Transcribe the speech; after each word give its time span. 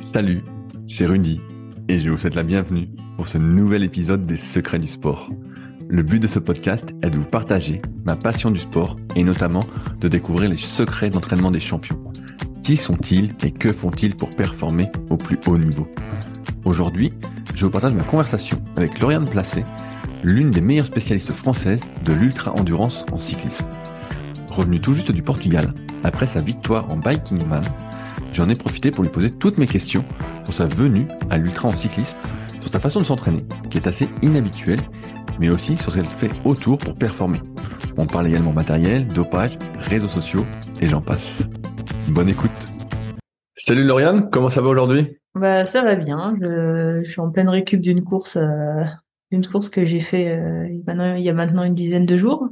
Salut, 0.00 0.44
c'est 0.86 1.06
Rudy 1.06 1.40
et 1.88 1.98
je 1.98 2.08
vous 2.08 2.18
souhaite 2.18 2.36
la 2.36 2.44
bienvenue 2.44 2.88
pour 3.16 3.26
ce 3.26 3.36
nouvel 3.36 3.82
épisode 3.82 4.26
des 4.26 4.36
Secrets 4.36 4.78
du 4.78 4.86
sport. 4.86 5.28
Le 5.88 6.04
but 6.04 6.20
de 6.20 6.28
ce 6.28 6.38
podcast 6.38 6.94
est 7.02 7.10
de 7.10 7.18
vous 7.18 7.24
partager 7.24 7.82
ma 8.04 8.14
passion 8.14 8.52
du 8.52 8.60
sport 8.60 8.96
et 9.16 9.24
notamment 9.24 9.64
de 10.00 10.06
découvrir 10.06 10.50
les 10.50 10.56
secrets 10.56 11.10
d'entraînement 11.10 11.50
des 11.50 11.58
champions. 11.58 11.98
Qui 12.62 12.76
sont-ils 12.76 13.34
et 13.42 13.50
que 13.50 13.72
font-ils 13.72 14.14
pour 14.14 14.30
performer 14.30 14.88
au 15.10 15.16
plus 15.16 15.40
haut 15.46 15.58
niveau? 15.58 15.88
Aujourd'hui, 16.64 17.12
je 17.56 17.64
vous 17.64 17.72
partage 17.72 17.94
ma 17.94 18.04
conversation 18.04 18.62
avec 18.76 19.00
Lauriane 19.00 19.28
Placé, 19.28 19.64
l'une 20.22 20.52
des 20.52 20.60
meilleures 20.60 20.86
spécialistes 20.86 21.32
françaises 21.32 21.84
de 22.04 22.12
l'ultra-endurance 22.12 23.04
en 23.10 23.18
cyclisme. 23.18 23.66
Revenue 24.52 24.80
tout 24.80 24.94
juste 24.94 25.10
du 25.10 25.22
Portugal, 25.22 25.74
après 26.04 26.28
sa 26.28 26.38
victoire 26.38 26.88
en 26.88 26.96
Biking 26.96 27.44
Man, 27.48 27.64
j'en 28.32 28.48
ai 28.48 28.54
profité 28.54 28.90
pour 28.90 29.04
lui 29.04 29.10
poser 29.10 29.30
toutes 29.30 29.58
mes 29.58 29.66
questions 29.66 30.04
sur 30.44 30.54
sa 30.54 30.66
venue 30.66 31.06
à 31.30 31.38
l'ultra 31.38 31.68
en 31.68 31.72
cyclisme, 31.72 32.16
sur 32.60 32.70
sa 32.70 32.80
façon 32.80 33.00
de 33.00 33.04
s'entraîner, 33.04 33.44
qui 33.70 33.78
est 33.78 33.86
assez 33.86 34.08
inhabituelle, 34.22 34.80
mais 35.40 35.48
aussi 35.48 35.76
sur 35.76 35.92
ce 35.92 35.96
qu'elle 35.96 36.06
fait 36.06 36.30
autour 36.44 36.78
pour 36.78 36.94
performer. 36.94 37.40
On 37.96 38.06
parle 38.06 38.28
également 38.28 38.52
matériel, 38.52 39.06
dopage, 39.08 39.58
réseaux 39.80 40.08
sociaux, 40.08 40.44
et 40.80 40.86
j'en 40.86 41.00
passe. 41.00 41.42
Bonne 42.08 42.28
écoute. 42.28 42.50
Salut 43.56 43.84
Lauriane, 43.84 44.30
comment 44.30 44.50
ça 44.50 44.60
va 44.60 44.68
aujourd'hui? 44.68 45.18
Bah 45.34 45.66
ça 45.66 45.82
va 45.82 45.94
bien. 45.94 46.36
Je, 46.40 47.02
je, 47.04 47.10
suis 47.10 47.20
en 47.20 47.30
pleine 47.30 47.48
récup 47.48 47.80
d'une 47.80 48.02
course, 48.02 48.36
euh, 48.36 48.84
d'une 49.30 49.44
course 49.46 49.68
que 49.68 49.84
j'ai 49.84 50.00
fait 50.00 50.36
euh, 50.36 50.68
il 50.70 51.22
y 51.22 51.28
a 51.28 51.34
maintenant 51.34 51.64
une 51.64 51.74
dizaine 51.74 52.06
de 52.06 52.16
jours. 52.16 52.48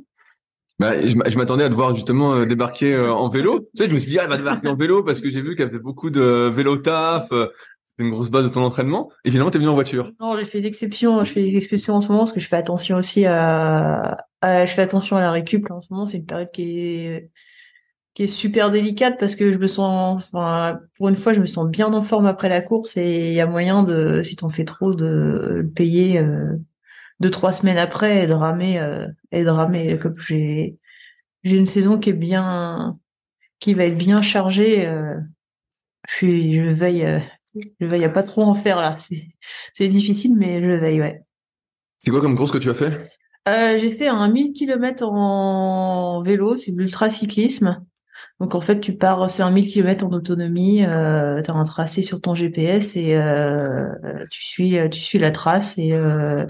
Bah, 0.78 0.92
je 1.06 1.36
m'attendais 1.38 1.64
à 1.64 1.70
te 1.70 1.74
voir 1.74 1.94
justement 1.94 2.34
euh, 2.34 2.44
débarquer 2.44 2.92
euh, 2.92 3.12
en 3.12 3.30
vélo. 3.30 3.60
Tu 3.74 3.82
sais, 3.82 3.88
je 3.88 3.94
me 3.94 3.98
suis 3.98 4.10
dit, 4.10 4.18
ah, 4.18 4.24
elle 4.24 4.28
va 4.28 4.36
débarquer 4.36 4.68
en 4.68 4.76
vélo 4.76 5.02
parce 5.02 5.22
que 5.22 5.30
j'ai 5.30 5.40
vu 5.40 5.56
qu'elle 5.56 5.68
faisait 5.68 5.78
beaucoup 5.78 6.10
de 6.10 6.50
vélo 6.54 6.76
taf. 6.76 7.32
Euh, 7.32 7.46
c'est 7.84 8.04
une 8.04 8.10
grosse 8.10 8.28
base 8.28 8.44
de 8.44 8.50
ton 8.50 8.62
entraînement. 8.62 9.10
Et 9.24 9.30
finalement, 9.30 9.50
t'es 9.50 9.56
venu 9.56 9.70
en 9.70 9.74
voiture. 9.74 10.12
Non, 10.20 10.36
j'ai 10.36 10.44
fait 10.44 10.60
d'exception. 10.60 11.24
Je 11.24 11.32
fais 11.32 11.42
des 11.42 11.56
exceptions 11.56 11.94
en 11.94 12.02
ce 12.02 12.08
moment 12.08 12.20
parce 12.20 12.32
que 12.32 12.40
je 12.40 12.48
fais 12.48 12.56
attention 12.56 12.98
aussi 12.98 13.24
à, 13.24 14.18
je 14.42 14.66
fais 14.66 14.82
attention 14.82 15.16
à 15.16 15.20
la 15.20 15.30
récup. 15.30 15.70
en 15.70 15.80
ce 15.80 15.90
moment, 15.90 16.04
c'est 16.04 16.18
une 16.18 16.26
période 16.26 16.50
qui 16.52 16.78
est, 16.78 17.30
qui 18.12 18.24
est 18.24 18.26
super 18.26 18.70
délicate 18.70 19.18
parce 19.18 19.34
que 19.34 19.50
je 19.50 19.56
me 19.56 19.66
sens, 19.66 20.24
enfin, 20.30 20.78
pour 20.98 21.08
une 21.08 21.14
fois, 21.14 21.32
je 21.32 21.40
me 21.40 21.46
sens 21.46 21.66
bien 21.70 21.90
en 21.90 22.02
forme 22.02 22.26
après 22.26 22.50
la 22.50 22.60
course 22.60 22.98
et 22.98 23.28
il 23.28 23.34
y 23.34 23.40
a 23.40 23.46
moyen 23.46 23.82
de, 23.82 24.20
si 24.20 24.36
t'en 24.36 24.50
fais 24.50 24.66
trop, 24.66 24.92
de 24.92 25.62
le 25.62 25.66
payer 25.66 26.22
deux 27.20 27.30
trois 27.30 27.52
semaines 27.52 27.78
après 27.78 28.24
et 28.24 28.26
de 28.26 28.32
ramer 28.32 28.78
euh, 28.78 29.06
et 29.32 29.44
de 29.44 29.48
ramer 29.48 29.98
comme 29.98 30.18
j'ai 30.18 30.76
j'ai 31.44 31.56
une 31.56 31.66
saison 31.66 31.98
qui 31.98 32.10
est 32.10 32.14
bien 32.14 32.98
qui 33.58 33.74
va 33.74 33.84
être 33.84 33.96
bien 33.96 34.22
chargée 34.22 34.86
euh, 34.86 35.16
je 36.08 36.14
suis 36.14 36.54
je 36.54 36.62
veille 36.62 37.04
euh, 37.04 37.20
je 37.80 37.86
veille 37.86 38.04
à 38.04 38.08
pas 38.10 38.22
trop 38.22 38.42
en 38.42 38.54
faire 38.54 38.78
là. 38.78 38.96
C'est 38.98 39.28
c'est 39.74 39.88
difficile 39.88 40.34
mais 40.36 40.62
je 40.62 40.78
veille 40.78 41.00
ouais. 41.00 41.22
C'est 41.98 42.10
quoi 42.10 42.20
comme 42.20 42.36
course 42.36 42.52
que 42.52 42.58
tu 42.58 42.70
as 42.70 42.74
fait? 42.74 42.98
Euh, 43.48 43.78
j'ai 43.80 43.90
fait 43.90 44.08
un 44.08 44.28
1000 44.28 44.52
km 44.52 45.04
en 45.04 46.22
vélo 46.22 46.56
c'est 46.56 46.72
de 46.72 46.78
l'ultra 46.78 47.08
cyclisme 47.08 47.80
donc 48.40 48.54
en 48.54 48.60
fait, 48.60 48.80
tu 48.80 48.96
pars, 48.96 49.30
c'est 49.30 49.42
un 49.42 49.50
1000 49.50 49.70
km 49.70 50.04
en 50.04 50.12
autonomie, 50.12 50.84
euh, 50.84 51.40
tu 51.42 51.50
as 51.50 51.54
un 51.54 51.64
tracé 51.64 52.02
sur 52.02 52.20
ton 52.20 52.34
GPS 52.34 52.96
et 52.96 53.14
euh, 53.16 53.88
tu 54.30 54.42
suis 54.42 54.76
tu 54.90 55.00
suis 55.00 55.18
la 55.18 55.30
trace 55.30 55.78
et 55.78 55.92
euh, 55.92 56.46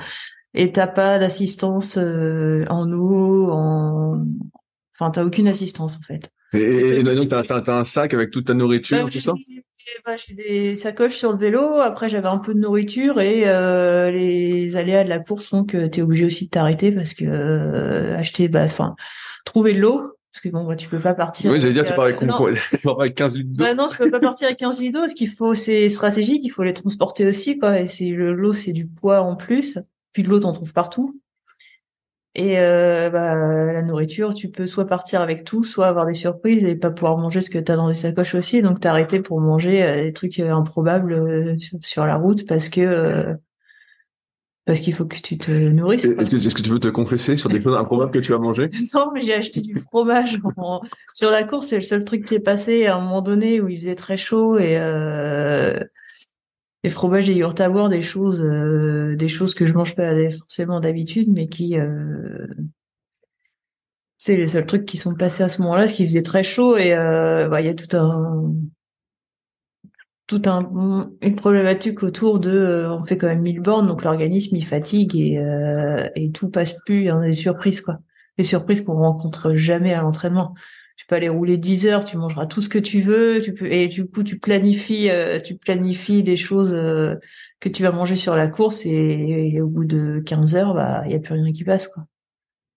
et 0.56 0.72
t'as 0.72 0.86
pas 0.86 1.18
d'assistance 1.18 1.98
euh, 1.98 2.64
en 2.68 2.90
eau, 2.90 3.50
en, 3.52 4.26
enfin 4.94 5.10
t'as 5.10 5.22
aucune 5.22 5.48
assistance 5.48 5.98
en 5.98 6.02
fait. 6.02 6.32
Et, 6.54 7.02
donc 7.02 7.28
t'as 7.28 7.42
as, 7.42 7.70
un 7.70 7.84
sac 7.84 8.14
avec 8.14 8.30
toute 8.30 8.46
ta 8.46 8.54
nourriture, 8.54 9.04
bah, 9.04 9.10
tout 9.12 9.20
ça? 9.20 9.34
Bah, 10.04 10.16
j'ai 10.16 10.34
des 10.34 10.74
sacoches 10.74 11.16
sur 11.16 11.32
le 11.32 11.38
vélo. 11.38 11.78
Après 11.78 12.08
j'avais 12.08 12.28
un 12.28 12.38
peu 12.38 12.54
de 12.54 12.58
nourriture 12.58 13.20
et 13.20 13.46
euh, 13.46 14.10
les 14.10 14.76
aléas 14.76 15.04
de 15.04 15.10
la 15.10 15.20
course 15.20 15.48
font 15.48 15.64
que 15.64 15.86
t'es 15.86 16.02
obligé 16.02 16.24
aussi 16.24 16.46
de 16.46 16.50
t'arrêter 16.50 16.90
parce 16.90 17.12
que 17.12 17.24
euh, 17.24 18.16
acheter, 18.16 18.48
bah, 18.48 18.64
enfin 18.64 18.96
trouver 19.44 19.74
de 19.74 19.80
l'eau. 19.80 20.12
Parce 20.32 20.42
que 20.42 20.48
bon, 20.50 20.64
bah, 20.64 20.76
tu 20.76 20.88
peux 20.88 21.00
pas 21.00 21.14
partir. 21.14 21.50
Oui, 21.50 21.60
j'allais 21.60 21.72
dire, 21.72 21.86
tu 21.86 21.94
pars 21.94 22.04
avec, 22.04 22.18
avec 22.98 23.14
15 23.14 23.36
litres 23.36 23.50
d'eau. 23.52 23.64
Bah 23.64 23.74
non, 23.74 23.86
tu 23.88 23.96
peux 23.96 24.10
pas 24.10 24.20
partir 24.20 24.46
avec 24.48 24.58
15 24.58 24.80
litres 24.80 24.94
d'eau 24.94 25.00
parce 25.00 25.14
qu'il 25.14 25.30
faut, 25.30 25.54
c'est 25.54 25.88
stratégique, 25.88 26.40
il 26.44 26.50
faut 26.50 26.62
les 26.62 26.74
transporter 26.74 27.26
aussi, 27.26 27.58
quoi. 27.58 27.80
Et 27.80 27.86
c'est 27.86 28.08
l'eau, 28.08 28.52
c'est 28.52 28.72
du 28.72 28.86
poids 28.86 29.22
en 29.22 29.36
plus. 29.36 29.78
Puis 30.16 30.22
de 30.22 30.30
l'eau, 30.30 30.40
t'en 30.40 30.52
trouves 30.52 30.72
partout. 30.72 31.20
Et 32.34 32.58
euh, 32.58 33.10
bah, 33.10 33.34
la 33.34 33.82
nourriture, 33.82 34.32
tu 34.32 34.48
peux 34.48 34.66
soit 34.66 34.86
partir 34.86 35.20
avec 35.20 35.44
tout, 35.44 35.62
soit 35.62 35.88
avoir 35.88 36.06
des 36.06 36.14
surprises 36.14 36.64
et 36.64 36.74
pas 36.74 36.90
pouvoir 36.90 37.18
manger 37.18 37.42
ce 37.42 37.50
que 37.50 37.58
tu 37.58 37.70
as 37.70 37.76
dans 37.76 37.90
les 37.90 37.96
sacoches 37.96 38.34
aussi. 38.34 38.62
Donc 38.62 38.80
t'arrêter 38.80 39.20
pour 39.20 39.42
manger 39.42 39.82
euh, 39.82 40.04
des 40.04 40.14
trucs 40.14 40.40
euh, 40.40 40.54
improbables 40.54 41.58
sur, 41.82 42.06
la 42.06 42.16
route 42.16 42.46
parce 42.46 42.70
que 42.70 43.36
parce 44.64 44.80
qu'il 44.80 44.94
faut 44.94 45.04
que 45.04 45.18
tu 45.18 45.36
te 45.36 45.50
nourrisses. 45.50 46.06
Est-ce 46.06 46.30
que, 46.30 46.36
est 46.38 46.54
que, 46.54 46.62
tu 46.62 46.70
veux 46.70 46.80
te 46.80 46.88
confesser 46.88 47.36
sur 47.36 47.50
des 47.50 47.60
choses 47.60 47.76
improbables 47.76 48.10
que 48.10 48.20
tu 48.20 48.32
as 48.32 48.38
mangé 48.38 48.70
Non, 48.94 49.10
mais 49.12 49.20
j'ai 49.20 49.34
acheté 49.34 49.60
du 49.60 49.78
fromage 49.80 50.38
sur 51.12 51.30
la 51.30 51.44
course. 51.44 51.66
C'est 51.66 51.76
le 51.76 51.82
seul 51.82 52.06
truc 52.06 52.24
qui 52.24 52.36
est 52.36 52.40
passé 52.40 52.86
à 52.86 52.96
un 52.96 53.00
moment 53.00 53.20
donné 53.20 53.60
où 53.60 53.68
il 53.68 53.76
faisait 53.76 53.96
très 53.96 54.16
chaud 54.16 54.56
et 54.56 54.78
les 56.86 56.90
fromages 56.90 57.28
et 57.28 57.34
yaourts 57.34 57.60
à 57.60 57.68
boire, 57.68 57.88
des 57.88 58.00
choses, 58.00 58.40
euh, 58.40 59.16
des 59.16 59.26
choses 59.26 59.56
que 59.56 59.66
je 59.66 59.72
mange 59.72 59.96
pas 59.96 60.14
forcément 60.30 60.78
d'habitude, 60.78 61.28
mais 61.32 61.48
qui, 61.48 61.76
euh, 61.76 62.46
c'est 64.18 64.36
les 64.36 64.46
seuls 64.46 64.66
trucs 64.66 64.84
qui 64.84 64.96
sont 64.96 65.16
passés 65.16 65.42
à 65.42 65.48
ce 65.48 65.60
moment-là, 65.62 65.88
ce 65.88 65.94
qui 65.94 66.06
faisait 66.06 66.22
très 66.22 66.44
chaud 66.44 66.76
et 66.76 66.94
euh, 66.94 67.48
bah, 67.48 67.60
il 67.60 67.66
y 67.66 67.70
a 67.70 67.74
tout 67.74 67.96
un, 67.96 68.54
tout 70.28 70.42
un, 70.46 71.10
une 71.22 71.34
problématique 71.34 72.04
autour 72.04 72.38
de, 72.38 72.86
on 72.88 73.02
fait 73.02 73.18
quand 73.18 73.26
même 73.26 73.42
mille 73.42 73.60
bornes, 73.60 73.88
donc 73.88 74.04
l'organisme 74.04 74.54
il 74.54 74.64
fatigue 74.64 75.16
et, 75.16 75.42
et 76.14 76.30
tout 76.30 76.50
passe 76.50 76.72
plus, 76.84 76.98
il 76.98 77.04
y 77.06 77.10
a 77.10 77.20
des 77.20 77.32
surprises 77.32 77.80
quoi, 77.80 77.98
des 78.38 78.44
surprises 78.44 78.82
qu'on 78.82 78.94
rencontre 78.94 79.56
jamais 79.56 79.92
à 79.92 80.02
l'entraînement 80.02 80.54
tu 81.06 81.10
peux 81.10 81.16
aller 81.18 81.28
rouler 81.28 81.56
10 81.56 81.86
heures, 81.86 82.04
tu 82.04 82.16
mangeras 82.16 82.46
tout 82.46 82.60
ce 82.60 82.68
que 82.68 82.80
tu 82.80 83.00
veux, 83.00 83.38
tu 83.40 83.54
peux 83.54 83.70
et 83.70 83.86
du 83.86 84.08
coup 84.08 84.24
tu 84.24 84.40
planifies 84.40 85.08
euh, 85.08 85.38
tu 85.38 85.54
planifies 85.54 86.24
des 86.24 86.36
choses 86.36 86.74
euh, 86.74 87.14
que 87.60 87.68
tu 87.68 87.84
vas 87.84 87.92
manger 87.92 88.16
sur 88.16 88.34
la 88.34 88.48
course 88.48 88.84
et, 88.84 89.60
au 89.62 89.68
bout 89.68 89.84
de 89.84 90.20
15 90.26 90.56
heures 90.56 90.74
bah 90.74 91.04
il 91.06 91.12
y 91.12 91.14
a 91.14 91.20
plus 91.20 91.34
rien 91.34 91.52
qui 91.52 91.62
passe 91.62 91.86
quoi. 91.86 92.02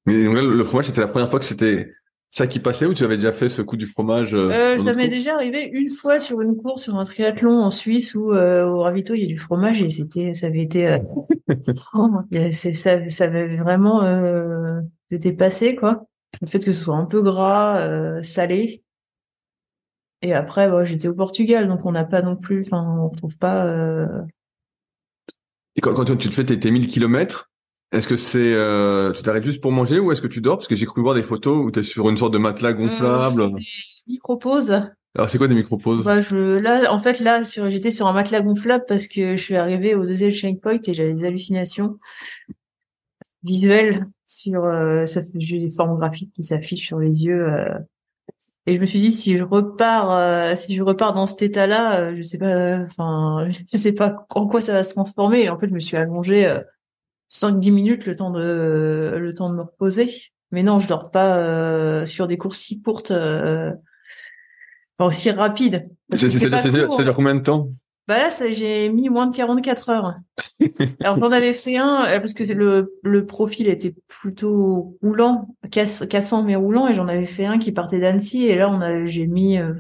Mais 0.06 0.26
donc 0.26 0.36
le 0.36 0.64
fromage 0.64 0.86
c'était 0.86 1.02
la 1.02 1.08
première 1.08 1.28
fois 1.28 1.40
que 1.40 1.46
c'était 1.46 1.92
ça 2.30 2.46
qui 2.46 2.60
passait 2.60 2.86
ou 2.86 2.94
tu 2.94 3.04
avais 3.04 3.16
déjà 3.18 3.34
fait 3.34 3.50
ce 3.50 3.64
coup 3.64 3.78
du 3.78 3.88
fromage 3.88 4.36
euh, 4.36 4.78
Ça 4.78 4.94
m'est 4.94 5.08
déjà 5.08 5.34
arrivé 5.34 5.68
une 5.74 5.90
fois 5.90 6.20
sur 6.20 6.40
une 6.42 6.56
course 6.56 6.84
sur 6.84 7.00
un 7.00 7.06
triathlon 7.06 7.64
en 7.64 7.72
Suisse 7.72 8.14
où 8.14 8.32
au 8.32 8.82
ravito 8.82 9.16
il 9.16 9.22
y 9.22 9.26
a 9.26 9.28
du 9.28 9.40
fromage 9.40 9.82
et 9.82 9.90
c'était 9.90 10.36
ça 10.36 10.46
avait 10.46 10.62
été 10.62 11.00
oh, 11.96 12.12
ça 12.52 13.10
ça 13.10 13.24
avait 13.24 13.58
vraiment 13.58 14.04
c'était 15.10 15.34
passé 15.34 15.74
quoi 15.74 16.09
le 16.42 16.48
fait 16.48 16.60
que 16.60 16.72
ce 16.72 16.84
soit 16.84 16.96
un 16.96 17.06
peu 17.06 17.22
gras, 17.22 17.80
euh, 17.80 18.24
salé. 18.24 18.84
Et 20.22 20.34
après, 20.34 20.70
bah, 20.70 20.84
j'étais 20.84 21.08
au 21.08 21.14
Portugal, 21.14 21.68
donc 21.68 21.86
on 21.86 21.92
n'a 21.92 22.04
pas 22.04 22.22
non 22.22 22.36
plus, 22.36 22.66
enfin, 22.66 23.00
on 23.02 23.10
trouve 23.10 23.38
pas. 23.38 23.66
Euh... 23.66 24.22
Et 25.76 25.82
quand, 25.82 25.94
quand, 25.94 26.06
tu 26.06 26.30
te 26.30 26.34
fais 26.34 26.44
tes, 26.44 26.60
tes 26.60 26.72
1000 26.72 26.88
kilomètres, 26.88 27.50
est-ce 27.92 28.08
que 28.08 28.16
c'est, 28.16 28.54
euh, 28.54 29.12
tu 29.14 29.24
t'arrêtes 29.24 29.44
juste 29.44 29.62
pour 29.62 29.72
manger 29.72 30.00
ou 30.00 30.12
est-ce 30.12 30.22
que 30.22 30.28
tu 30.28 30.42
dors? 30.42 30.58
Parce 30.58 30.68
que 30.68 30.76
j'ai 30.76 30.86
cru 30.86 31.02
voir 31.02 31.16
des 31.16 31.24
photos 31.24 31.66
où 31.66 31.72
tu 31.72 31.80
es 31.80 31.84
sur 31.84 32.10
une 32.10 32.18
sorte 32.18 32.34
de 32.34 32.38
matelas 32.38 32.74
gonflable. 32.74 33.42
Euh, 33.42 33.50
micro-pauses. 34.08 34.84
Alors 35.16 35.28
c'est 35.28 35.40
quoi 35.40 35.48
des 35.48 35.56
micro-pauses? 35.56 36.06
Bah, 36.06 36.22
je, 36.22 36.60
Là, 36.60 36.94
en 36.94 37.00
fait, 37.00 37.20
là, 37.20 37.44
sur, 37.44 37.68
j'étais 37.70 37.90
sur 37.90 38.08
un 38.08 38.14
matelas 38.14 38.42
gonflable 38.42 38.86
parce 38.88 39.08
que 39.08 39.36
je 39.36 39.42
suis 39.42 39.56
arrivée 39.56 39.96
au 39.96 40.06
deuxième 40.06 40.30
checkpoint 40.30 40.80
et 40.86 40.94
j'avais 40.94 41.14
des 41.14 41.26
hallucinations 41.26 41.98
visuel 43.44 44.08
sur 44.26 44.66
euh, 44.66 45.06
ça 45.06 45.22
j'ai 45.36 45.60
des 45.60 45.70
formes 45.70 45.98
graphiques 45.98 46.34
qui 46.34 46.44
s'affichent 46.44 46.86
sur 46.86 47.00
les 47.00 47.26
yeux 47.26 47.48
euh, 47.48 47.78
et 48.66 48.76
je 48.76 48.82
me 48.82 48.86
suis 48.86 49.00
dit 49.00 49.12
si 49.12 49.38
je 49.38 49.44
repars 49.44 50.12
euh, 50.12 50.56
si 50.56 50.76
je 50.76 50.84
repars 50.84 51.14
dans 51.14 51.26
cet 51.26 51.42
état-là 51.42 52.00
euh, 52.00 52.16
je 52.16 52.22
sais 52.22 52.38
pas 52.38 52.82
enfin 52.82 53.48
je 53.74 53.78
sais 53.78 53.94
pas 53.94 54.28
en 54.36 54.48
quoi 54.48 54.62
ça 54.62 54.74
va 54.74 54.84
se 54.84 54.92
transformer. 54.92 55.42
Et 55.44 55.50
en 55.50 55.58
fait 55.58 55.70
je 55.70 55.74
me 55.74 55.80
suis 55.80 55.98
allongée 55.98 56.60
5 57.30 57.60
10 57.60 57.72
minutes 57.72 58.06
le 58.06 58.16
temps 58.16 58.30
de 58.32 59.16
le 59.18 59.34
temps 59.34 59.50
de 59.50 59.56
me 59.56 59.64
reposer. 59.64 60.14
Mais 60.52 60.62
non 60.64 60.80
je 60.80 60.88
dors 60.88 61.10
pas 61.10 62.06
sur 62.06 62.28
des 62.28 62.38
courses 62.38 62.60
si 62.60 62.82
courtes 62.82 63.12
enfin 63.12 63.78
aussi 65.00 65.32
rapides. 65.32 65.90
C'est-à-dire 66.14 67.16
combien 67.16 67.36
de 67.36 67.42
temps? 67.42 67.70
Bah 68.10 68.18
là, 68.18 68.30
j'ai 68.50 68.90
mis 68.90 69.08
moins 69.08 69.28
de 69.28 69.36
44 69.36 69.90
heures. 69.90 70.16
Alors 71.00 71.20
j'en 71.20 71.32
avais 71.32 71.54
fait 71.54 71.78
un 71.78 72.06
euh, 72.08 72.20
parce 72.20 72.34
que 72.34 72.44
le, 72.54 72.98
le 73.04 73.26
profil 73.28 73.68
était 73.68 73.94
plutôt 74.08 74.98
roulant, 75.04 75.56
cassant 75.70 76.42
mais 76.42 76.56
roulant, 76.56 76.88
et 76.88 76.96
j'en 76.96 77.08
avais 77.08 77.28
fait 77.28 77.46
un 77.46 77.60
qui 77.60 77.72
partait 77.72 78.00
d'Annecy. 78.00 78.48
Et 78.48 78.56
là, 78.56 78.68
on 78.68 78.82
a, 78.82 79.06
j'ai 79.06 79.28
mis, 79.28 79.60
euh, 79.60 79.76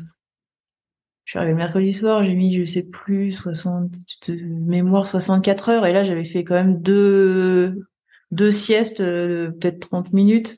je 1.25 1.31
suis 1.31 1.39
arrivé 1.39 1.55
mercredi 1.55 1.91
soir, 1.91 2.23
j'ai 2.23 2.35
mis, 2.35 2.53
je 2.53 2.65
sais 2.65 2.83
plus, 2.83 3.31
60 3.31 3.89
mémoire 4.29 5.07
64 5.07 5.69
heures. 5.69 5.87
Et 5.87 5.91
là, 5.91 6.03
j'avais 6.03 6.23
fait 6.23 6.43
quand 6.43 6.53
même 6.53 6.79
deux 6.83 7.79
deux 8.29 8.51
siestes, 8.51 9.01
euh, 9.01 9.49
peut-être 9.49 9.79
30 9.89 10.13
minutes. 10.13 10.55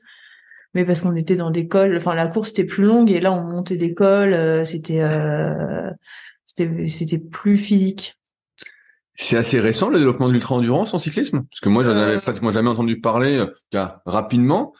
Mais 0.74 0.84
parce 0.84 1.00
qu'on 1.00 1.16
était 1.16 1.38
dans 1.38 1.52
des 1.52 1.70
cols, 1.70 1.96
enfin 1.96 2.16
la 2.16 2.28
course 2.28 2.52
était 2.52 2.66
plus 2.66 2.84
longue 2.84 3.12
et 3.12 3.20
là 3.22 3.32
on 3.34 3.44
montait 3.44 3.78
des 3.78 3.94
cols, 3.94 4.66
c'était 4.66 5.00
c'était 5.00 5.02
c'était 6.56 7.20
plus 7.20 7.58
physique. 7.58 8.16
C'est 9.16 9.38
assez 9.38 9.60
récent 9.60 9.90
le 9.90 10.00
développement 10.00 10.28
de 10.28 10.34
l'ultra-endurance 10.34 10.94
en 10.94 10.98
cyclisme? 10.98 11.44
Parce 11.50 11.60
que 11.60 11.70
moi, 11.70 11.84
j'en 11.84 11.92
avais 11.92 12.16
Euh. 12.16 12.20
pratiquement 12.20 12.52
jamais 12.52 12.70
entendu 12.70 13.00
parler 13.00 13.38
euh, 13.38 13.48
car 13.70 14.02
rapidement. 14.06 14.74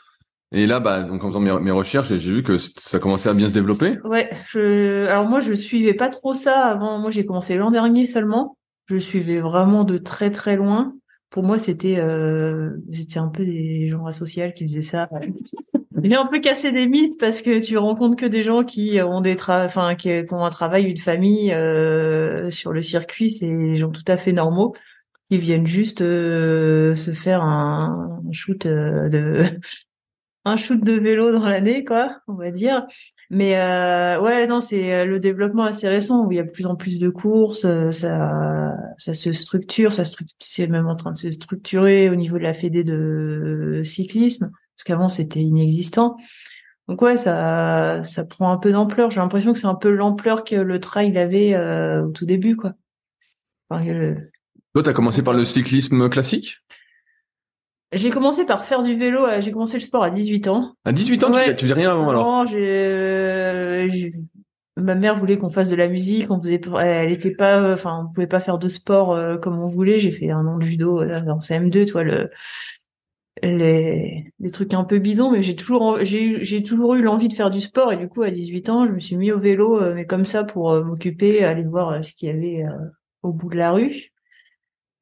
Et 0.54 0.66
là, 0.68 0.80
bah, 0.80 1.04
donc 1.04 1.24
en 1.24 1.28
faisant 1.28 1.40
mes, 1.40 1.58
mes 1.60 1.72
recherches, 1.72 2.14
j'ai 2.14 2.32
vu 2.32 2.44
que 2.44 2.58
ça 2.58 3.00
commençait 3.00 3.30
à 3.30 3.34
bien 3.34 3.48
se 3.48 3.54
développer. 3.54 4.00
Ouais, 4.04 4.30
je 4.50 5.06
alors 5.08 5.26
moi 5.26 5.40
je 5.40 5.54
suivais 5.54 5.94
pas 5.94 6.10
trop 6.10 6.34
ça 6.34 6.66
avant. 6.66 6.98
Moi 7.00 7.10
j'ai 7.10 7.26
commencé 7.26 7.56
l'an 7.56 7.72
dernier 7.72 8.06
seulement. 8.06 8.58
Je 8.88 8.98
suivais 8.98 9.40
vraiment 9.40 9.86
de 9.86 9.98
très 9.98 10.30
très 10.32 10.58
loin. 10.58 10.94
Pour 11.30 11.44
moi 11.44 11.58
c'était 11.58 12.00
euh, 12.00 12.72
c'était 12.92 13.20
un 13.20 13.30
peu 13.30 13.46
des 13.46 13.88
gens 13.88 14.06
asociaux 14.08 14.52
qui 14.54 14.66
faisaient 14.66 14.82
ça. 14.82 15.08
J'ai 16.04 16.16
un 16.16 16.26
peu 16.26 16.40
cassé 16.40 16.72
des 16.72 16.88
mythes 16.88 17.20
parce 17.20 17.42
que 17.42 17.60
tu 17.60 17.78
rencontres 17.78 18.16
que 18.18 18.26
des 18.26 18.44
gens 18.44 18.64
qui 18.64 19.00
ont 19.02 19.22
des 19.22 19.36
tra 19.36 19.66
enfin 19.66 19.96
qui, 19.96 20.10
ont 20.32 20.44
un 20.44 20.50
travail, 20.50 20.86
une 20.86 20.98
famille 20.98 21.54
euh, 21.54 22.50
sur 22.50 22.74
le 22.74 22.82
circuit, 22.82 23.30
c'est 23.30 23.48
des 23.48 23.76
gens 23.76 23.92
tout 23.92 24.04
à 24.08 24.18
fait 24.18 24.34
normaux 24.34 24.74
qui 25.30 25.38
viennent 25.38 25.68
juste 25.68 26.02
euh, 26.02 26.96
se 26.96 27.12
faire 27.12 27.44
un, 27.44 28.22
shoot 28.32 28.66
euh, 28.66 29.10
de 29.10 29.44
un 30.46 30.58
shoot 30.58 30.80
de 30.84 30.94
vélo 30.94 31.32
dans 31.32 31.48
l'année 31.48 31.84
quoi, 31.86 32.20
on 32.28 32.34
va 32.34 32.52
dire. 32.52 32.86
Mais 33.30 33.58
euh, 33.58 34.20
ouais, 34.22 34.48
non, 34.48 34.60
c'est 34.62 34.94
euh, 34.94 35.06
le 35.06 35.20
développement 35.20 35.64
assez 35.66 35.88
récent 35.88 36.26
où 36.26 36.32
il 36.32 36.36
y 36.38 36.40
a 36.40 36.44
de 36.44 36.50
plus 36.52 36.66
en 36.66 36.76
plus 36.76 37.00
de 37.00 37.10
courses, 37.10 37.62
ça 37.92 38.76
ça 38.98 39.14
se 39.14 39.32
structure, 39.34 39.94
ça 39.94 40.04
stru- 40.04 40.28
c'est 40.40 40.68
même 40.68 40.88
en 40.88 40.96
train 40.96 41.12
de 41.12 41.18
se 41.18 41.32
structurer 41.32 42.10
au 42.10 42.16
niveau 42.16 42.38
de 42.38 42.44
la 42.44 42.54
fédé 42.54 42.84
de 42.84 43.82
cyclisme 43.86 44.52
parce 44.82 44.98
qu'avant 44.98 45.10
c'était 45.10 45.40
inexistant. 45.42 46.18
Donc 46.88 47.02
ouais, 47.04 47.18
ça 47.18 48.02
ça 48.04 48.26
prend 48.26 48.52
un 48.52 48.58
peu 48.58 48.72
d'ampleur. 48.72 49.12
J'ai 49.12 49.20
l'impression 49.20 49.54
que 49.54 49.60
c'est 49.60 49.68
un 49.68 49.76
peu 49.76 49.90
l'ampleur 49.92 50.44
que 50.44 50.56
le 50.56 50.80
trail 50.80 51.16
avait 51.18 51.54
euh, 51.54 52.04
au 52.06 52.10
tout 52.12 52.26
début 52.26 52.56
quoi. 52.56 52.74
Enfin, 53.70 53.86
le- 53.86 54.32
Toi, 54.74 54.84
t'as 54.84 54.94
commencé 54.94 55.22
par 55.22 55.34
le 55.34 55.46
cyclisme 55.46 56.10
classique? 56.10 56.58
J'ai 57.94 58.10
commencé 58.10 58.46
par 58.46 58.66
faire 58.66 58.84
du 58.84 58.96
vélo, 58.98 59.26
euh, 59.26 59.42
j'ai 59.42 59.52
commencé 59.52 59.76
le 59.76 59.82
sport 59.82 60.04
à 60.04 60.10
18 60.10 60.48
ans. 60.48 60.74
À 60.86 60.94
18 60.94 61.24
ans, 61.26 61.32
tu 61.32 61.38
Ouais. 61.38 61.46
fais- 61.46 61.56
tu 61.56 61.66
faisais 61.66 61.74
rien 61.74 61.92
avant 61.92 62.10
alors? 62.10 62.24
Non, 62.26 62.46
j'ai, 62.46 62.58
euh, 62.58 63.90
ma 64.78 64.96
mère 64.96 65.16
voulait 65.16 65.38
qu'on 65.38 65.50
fasse 65.50 65.70
de 65.70 65.76
la 65.76 65.90
musique, 65.90 66.32
on 66.32 66.40
faisait, 66.40 66.60
elle 66.80 67.12
était 67.12 67.32
pas, 67.36 67.74
enfin, 67.74 68.06
on 68.08 68.12
pouvait 68.14 68.28
pas 68.28 68.40
faire 68.40 68.58
de 68.58 68.70
sport 68.70 69.40
comme 69.42 69.60
on 69.60 69.68
voulait. 69.68 70.00
J'ai 70.00 70.12
fait 70.12 70.32
un 70.32 70.46
an 70.48 70.58
de 70.58 70.64
judo 70.64 71.04
dans 71.06 71.40
CM2, 71.42 71.86
tu 71.86 71.92
vois 71.92 72.04
le, 72.04 72.30
les, 73.42 74.34
trucs 74.52 74.74
un 74.74 74.84
peu 74.84 75.00
bidons, 75.00 75.32
mais 75.32 75.42
j'ai 75.42 75.56
toujours, 75.56 76.04
j'ai, 76.04 76.64
toujours 76.64 76.96
eu 76.96 77.02
l'envie 77.02 77.28
de 77.28 77.34
faire 77.34 77.50
du 77.50 77.62
sport 77.62 77.94
et 77.94 77.98
du 77.98 78.08
coup 78.08 78.24
à 78.24 78.32
18 78.32 78.70
ans, 78.70 78.88
je 78.88 78.92
me 78.92 79.00
suis 79.00 79.16
mis 79.16 79.32
au 79.32 79.40
vélo, 79.40 79.82
euh, 79.82 79.94
mais 79.94 80.06
comme 80.06 80.26
ça 80.26 80.44
pour 80.44 80.72
euh, 80.72 80.84
m'occuper, 80.84 81.44
aller 81.44 81.64
voir 81.64 81.90
euh, 81.90 82.02
ce 82.02 82.14
qu'il 82.14 82.30
y 82.30 82.32
avait 82.32 82.64
au 83.24 83.34
bout 83.34 83.50
de 83.50 83.58
la 83.58 83.72
rue. 83.72 84.12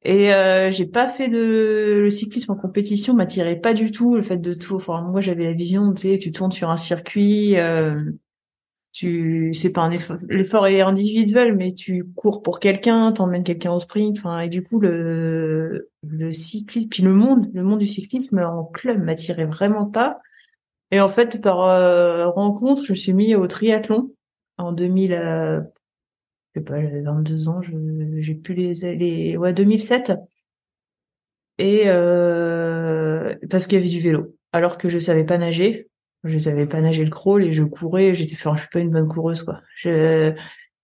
Et 0.02 0.30
j'ai 0.70 0.86
pas 0.86 1.10
fait 1.10 1.28
de 1.28 2.00
le 2.00 2.10
cyclisme 2.10 2.52
en 2.52 2.56
compétition 2.56 3.12
m'attirait 3.12 3.60
pas 3.60 3.74
du 3.74 3.90
tout 3.90 4.16
le 4.16 4.22
fait 4.22 4.38
de 4.38 4.54
tout 4.54 4.76
enfin 4.76 5.02
moi 5.02 5.20
j'avais 5.20 5.44
la 5.44 5.52
vision 5.52 5.92
tu 5.92 6.08
sais 6.08 6.18
tu 6.18 6.32
tournes 6.32 6.52
sur 6.52 6.70
un 6.70 6.78
circuit 6.78 7.56
tu 8.92 9.54
c'est 9.54 9.72
pas 9.72 9.82
un 9.82 9.90
effort 9.90 10.16
l'effort 10.28 10.66
est 10.66 10.80
individuel 10.80 11.54
mais 11.54 11.72
tu 11.72 12.04
cours 12.16 12.42
pour 12.42 12.58
quelqu'un 12.58 13.12
t'emmènes 13.12 13.44
quelqu'un 13.44 13.72
au 13.72 13.78
sprint 13.78 14.18
enfin 14.18 14.40
et 14.40 14.48
du 14.48 14.64
coup 14.64 14.80
le 14.80 15.90
le 16.02 16.32
cyclisme 16.32 16.88
puis 16.88 17.02
le 17.02 17.12
monde 17.12 17.48
le 17.54 17.62
monde 17.62 17.78
du 17.78 17.86
cyclisme 17.86 18.38
en 18.38 18.64
club 18.64 19.02
m'attirait 19.02 19.44
vraiment 19.44 19.86
pas 19.86 20.18
et 20.90 21.00
en 21.00 21.08
fait 21.08 21.40
par 21.40 21.62
euh, 21.62 22.28
rencontre 22.28 22.84
je 22.84 22.92
me 22.92 22.96
suis 22.96 23.12
mis 23.12 23.36
au 23.36 23.46
triathlon 23.46 24.10
en 24.58 24.72
2000 24.72 25.12
euh, 25.12 25.60
je 26.54 26.60
sais 26.60 26.64
pas, 26.64 26.80
j'avais 26.80 27.02
22 27.02 27.48
ans, 27.48 27.62
je, 27.62 27.70
j'ai 28.18 28.34
plus 28.34 28.54
les, 28.54 28.74
les, 28.96 29.36
ouais, 29.36 29.52
2007. 29.52 30.12
Et, 31.58 31.82
euh, 31.86 33.36
parce 33.50 33.66
qu'il 33.66 33.74
y 33.74 33.80
avait 33.80 33.88
du 33.88 34.00
vélo. 34.00 34.34
Alors 34.52 34.78
que 34.78 34.88
je 34.88 34.98
savais 34.98 35.24
pas 35.24 35.38
nager. 35.38 35.88
Je 36.24 36.38
savais 36.38 36.66
pas 36.66 36.80
nager 36.80 37.04
le 37.04 37.10
crawl 37.10 37.44
et 37.44 37.52
je 37.52 37.62
courais, 37.64 38.14
j'étais, 38.14 38.34
enfin, 38.34 38.54
je 38.54 38.60
suis 38.60 38.68
pas 38.68 38.80
une 38.80 38.90
bonne 38.90 39.08
coureuse, 39.08 39.42
quoi. 39.42 39.60
Je, 39.76 40.32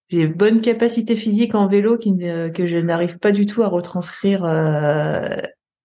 j'ai 0.08 0.26
bonne 0.28 0.60
capacité 0.60 1.16
physique 1.16 1.54
en 1.54 1.66
vélo 1.68 1.98
qui, 1.98 2.16
que 2.16 2.64
je 2.66 2.78
n'arrive 2.78 3.18
pas 3.18 3.32
du 3.32 3.44
tout 3.44 3.62
à 3.62 3.68
retranscrire, 3.68 4.44
euh, 4.44 5.28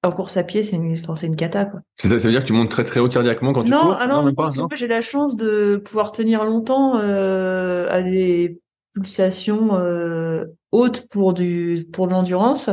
en 0.03 0.11
course 0.11 0.37
à 0.37 0.43
pied, 0.43 0.63
c'est 0.63 0.77
une, 0.77 0.93
enfin, 0.93 1.15
c'est 1.15 1.27
une 1.27 1.35
cata, 1.35 1.65
quoi. 1.65 1.81
Ça 1.97 2.07
veut 2.07 2.31
dire 2.31 2.41
que 2.41 2.47
tu 2.47 2.53
montes 2.53 2.71
très 2.71 2.83
très 2.85 2.99
haut 2.99 3.09
cardiaquement 3.09 3.51
quand 3.53 3.63
tu 3.65 3.71
Non, 3.71 3.81
cours? 3.81 3.97
ah 3.99 4.07
non, 4.07 4.23
pas. 4.25 4.33
parce 4.43 4.55
que 4.55 4.61
Non? 4.61 4.67
j'ai 4.73 4.87
la 4.87 5.01
chance 5.01 5.35
de 5.37 5.81
pouvoir 5.83 6.11
tenir 6.11 6.43
longtemps 6.45 6.97
euh, 6.99 7.87
à 7.89 8.01
des 8.01 8.59
pulsations 8.93 9.75
euh, 9.77 10.45
hautes 10.71 11.07
pour 11.09 11.33
du 11.33 11.87
pour 11.93 12.07
de 12.07 12.13
l'endurance. 12.13 12.69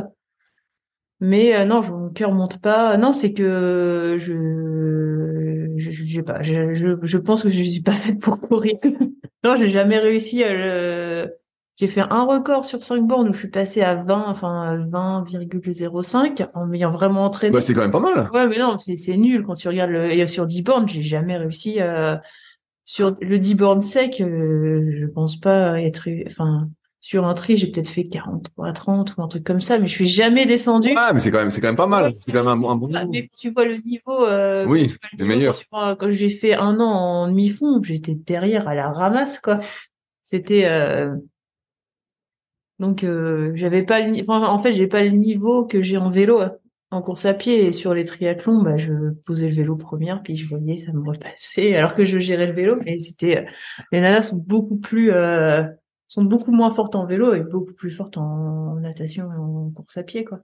Mais 1.20 1.54
euh, 1.56 1.64
non, 1.64 1.80
mon 1.82 2.10
cœur 2.12 2.32
monte 2.32 2.60
pas. 2.60 2.96
Non, 2.96 3.12
c'est 3.12 3.32
que 3.32 4.16
je 4.19 4.32
je, 5.78 5.90
je 5.90 6.04
sais 6.16 6.22
pas. 6.22 6.42
Je, 6.42 6.72
je 6.72 6.96
je 7.02 7.19
pense 7.19 7.42
que 7.42 7.50
je 7.50 7.62
suis 7.62 7.82
pas 7.82 7.92
faite 7.92 8.20
pour 8.20 8.40
courir. 8.40 8.75
non, 9.44 9.56
j'ai 9.56 9.69
jamais 9.69 9.98
réussi 9.98 10.42
à 10.42 10.52
le. 10.52 11.34
J'ai 11.76 11.86
fait 11.86 12.00
un 12.00 12.25
record 12.25 12.64
sur 12.64 12.82
5 12.82 13.06
bornes 13.06 13.28
où 13.28 13.32
je 13.32 13.38
suis 13.38 13.50
passée 13.50 13.82
à 13.82 13.94
20, 13.94 14.25
enfin 14.26 14.62
à 14.62 14.76
20,05 14.76 16.48
en 16.52 16.66
m'ayant 16.66 16.90
vraiment 16.90 17.25
entraîné. 17.25 17.52
Bah, 17.52 17.60
c'était 17.60 17.75
quand 17.75 17.82
même 17.82 17.92
pas 17.92 18.00
mal. 18.00 18.28
Ouais, 18.32 18.48
mais 18.48 18.58
non, 18.58 18.78
c'est 18.78 18.96
c'est 18.96 19.16
nul 19.16 19.44
quand 19.44 19.54
tu 19.54 19.69
regardes 19.69 19.92
le 19.92 20.26
sur 20.26 20.46
10 20.46 20.62
bornes, 20.62 20.88
j'ai 20.88 21.02
jamais 21.02 21.36
réussi 21.36 21.80
euh, 21.80 22.16
sur 22.84 23.14
le 23.20 23.38
10 23.38 23.54
bornes 23.54 23.82
sec, 23.82 24.20
euh, 24.20 24.90
je 24.98 25.06
pense 25.06 25.38
pas 25.38 25.80
être 25.80 26.08
enfin 26.26 26.69
sur 27.08 27.25
un 27.26 27.32
tri, 27.32 27.56
j'ai 27.56 27.69
peut-être 27.69 27.88
fait 27.88 28.06
43 28.06 28.70
30 28.75 29.14
ou 29.16 29.22
un 29.22 29.28
truc 29.28 29.43
comme 29.43 29.62
ça, 29.62 29.78
mais 29.78 29.87
je 29.87 29.93
suis 29.94 30.06
jamais 30.06 30.44
descendu. 30.44 30.90
Ah, 30.94 31.12
mais 31.14 31.20
c'est 31.20 31.31
quand 31.31 31.38
même 31.38 31.49
c'est 31.49 31.62
quand 31.62 31.69
même 31.69 31.75
pas 31.76 31.87
mal. 31.87 32.05
Ouais, 32.05 32.12
C'est 32.12 32.32
quand 32.32 32.44
même 32.44 32.49
un, 32.49 32.56
bon- 32.58 32.69
un 32.69 32.76
bon 32.76 32.88
niveau. 32.88 33.08
mais 33.10 33.31
tu 33.34 33.49
vois 33.49 33.64
le 33.64 33.78
niveau 33.78 34.26
euh, 34.26 34.66
Oui, 34.66 34.94
le 35.16 35.25
meilleur. 35.25 35.58
quand 35.70 36.10
j'ai 36.10 36.28
fait 36.28 36.52
un 36.52 36.78
an 36.81 36.90
en 36.93 37.28
demi-fond, 37.28 37.82
j'étais 37.82 38.14
derrière 38.14 38.69
à 38.69 38.75
la 38.75 38.93
ramasse 38.93 39.38
quoi. 39.40 39.58
C'était 40.22 40.66
euh, 40.66 41.14
donc 42.78 43.05
euh, 43.05 43.52
j'avais 43.54 43.84
pas 43.84 44.00
le 44.00 44.20
enfin 44.20 44.43
en 44.46 44.58
fait, 44.58 44.72
j'ai 44.72 44.87
pas 44.87 45.02
le 45.02 45.08
niveau 45.08 45.64
que 45.64 45.81
j'ai 45.81 45.96
en 45.96 46.11
vélo 46.11 46.40
hein. 46.40 46.52
en 46.90 47.00
course 47.00 47.25
à 47.25 47.32
pied 47.32 47.64
et 47.66 47.72
sur 47.72 47.94
les 47.94 48.04
triathlons, 48.04 48.62
bah 48.62 48.76
je 48.76 48.93
posais 49.26 49.49
le 49.49 49.54
vélo 49.54 49.76
première 49.76 50.22
puis 50.22 50.37
je 50.37 50.46
voyais 50.46 50.76
ça 50.76 50.93
me 50.93 51.00
repassait 51.08 51.75
alors 51.75 51.94
que 51.94 52.04
je 52.04 52.19
gérais 52.19 52.46
le 52.46 52.52
vélo 52.52 52.76
mais 52.84 52.99
c'était 52.99 53.38
euh, 53.38 53.50
les 53.93 54.00
nanas 54.02 54.22
sont 54.22 54.37
beaucoup 54.37 54.76
plus 54.76 55.11
euh, 55.11 55.64
sont 56.08 56.25
beaucoup 56.25 56.52
moins 56.52 56.70
fortes 56.70 56.94
en 56.96 57.06
vélo 57.06 57.34
et 57.34 57.40
beaucoup 57.43 57.75
plus 57.75 57.90
fortes 57.90 58.16
en 58.19 58.76
natation 58.76 59.32
et 59.32 59.37
en 59.37 59.70
course 59.70 59.96
à 59.99 60.02
pied 60.05 60.25
quoi. 60.25 60.40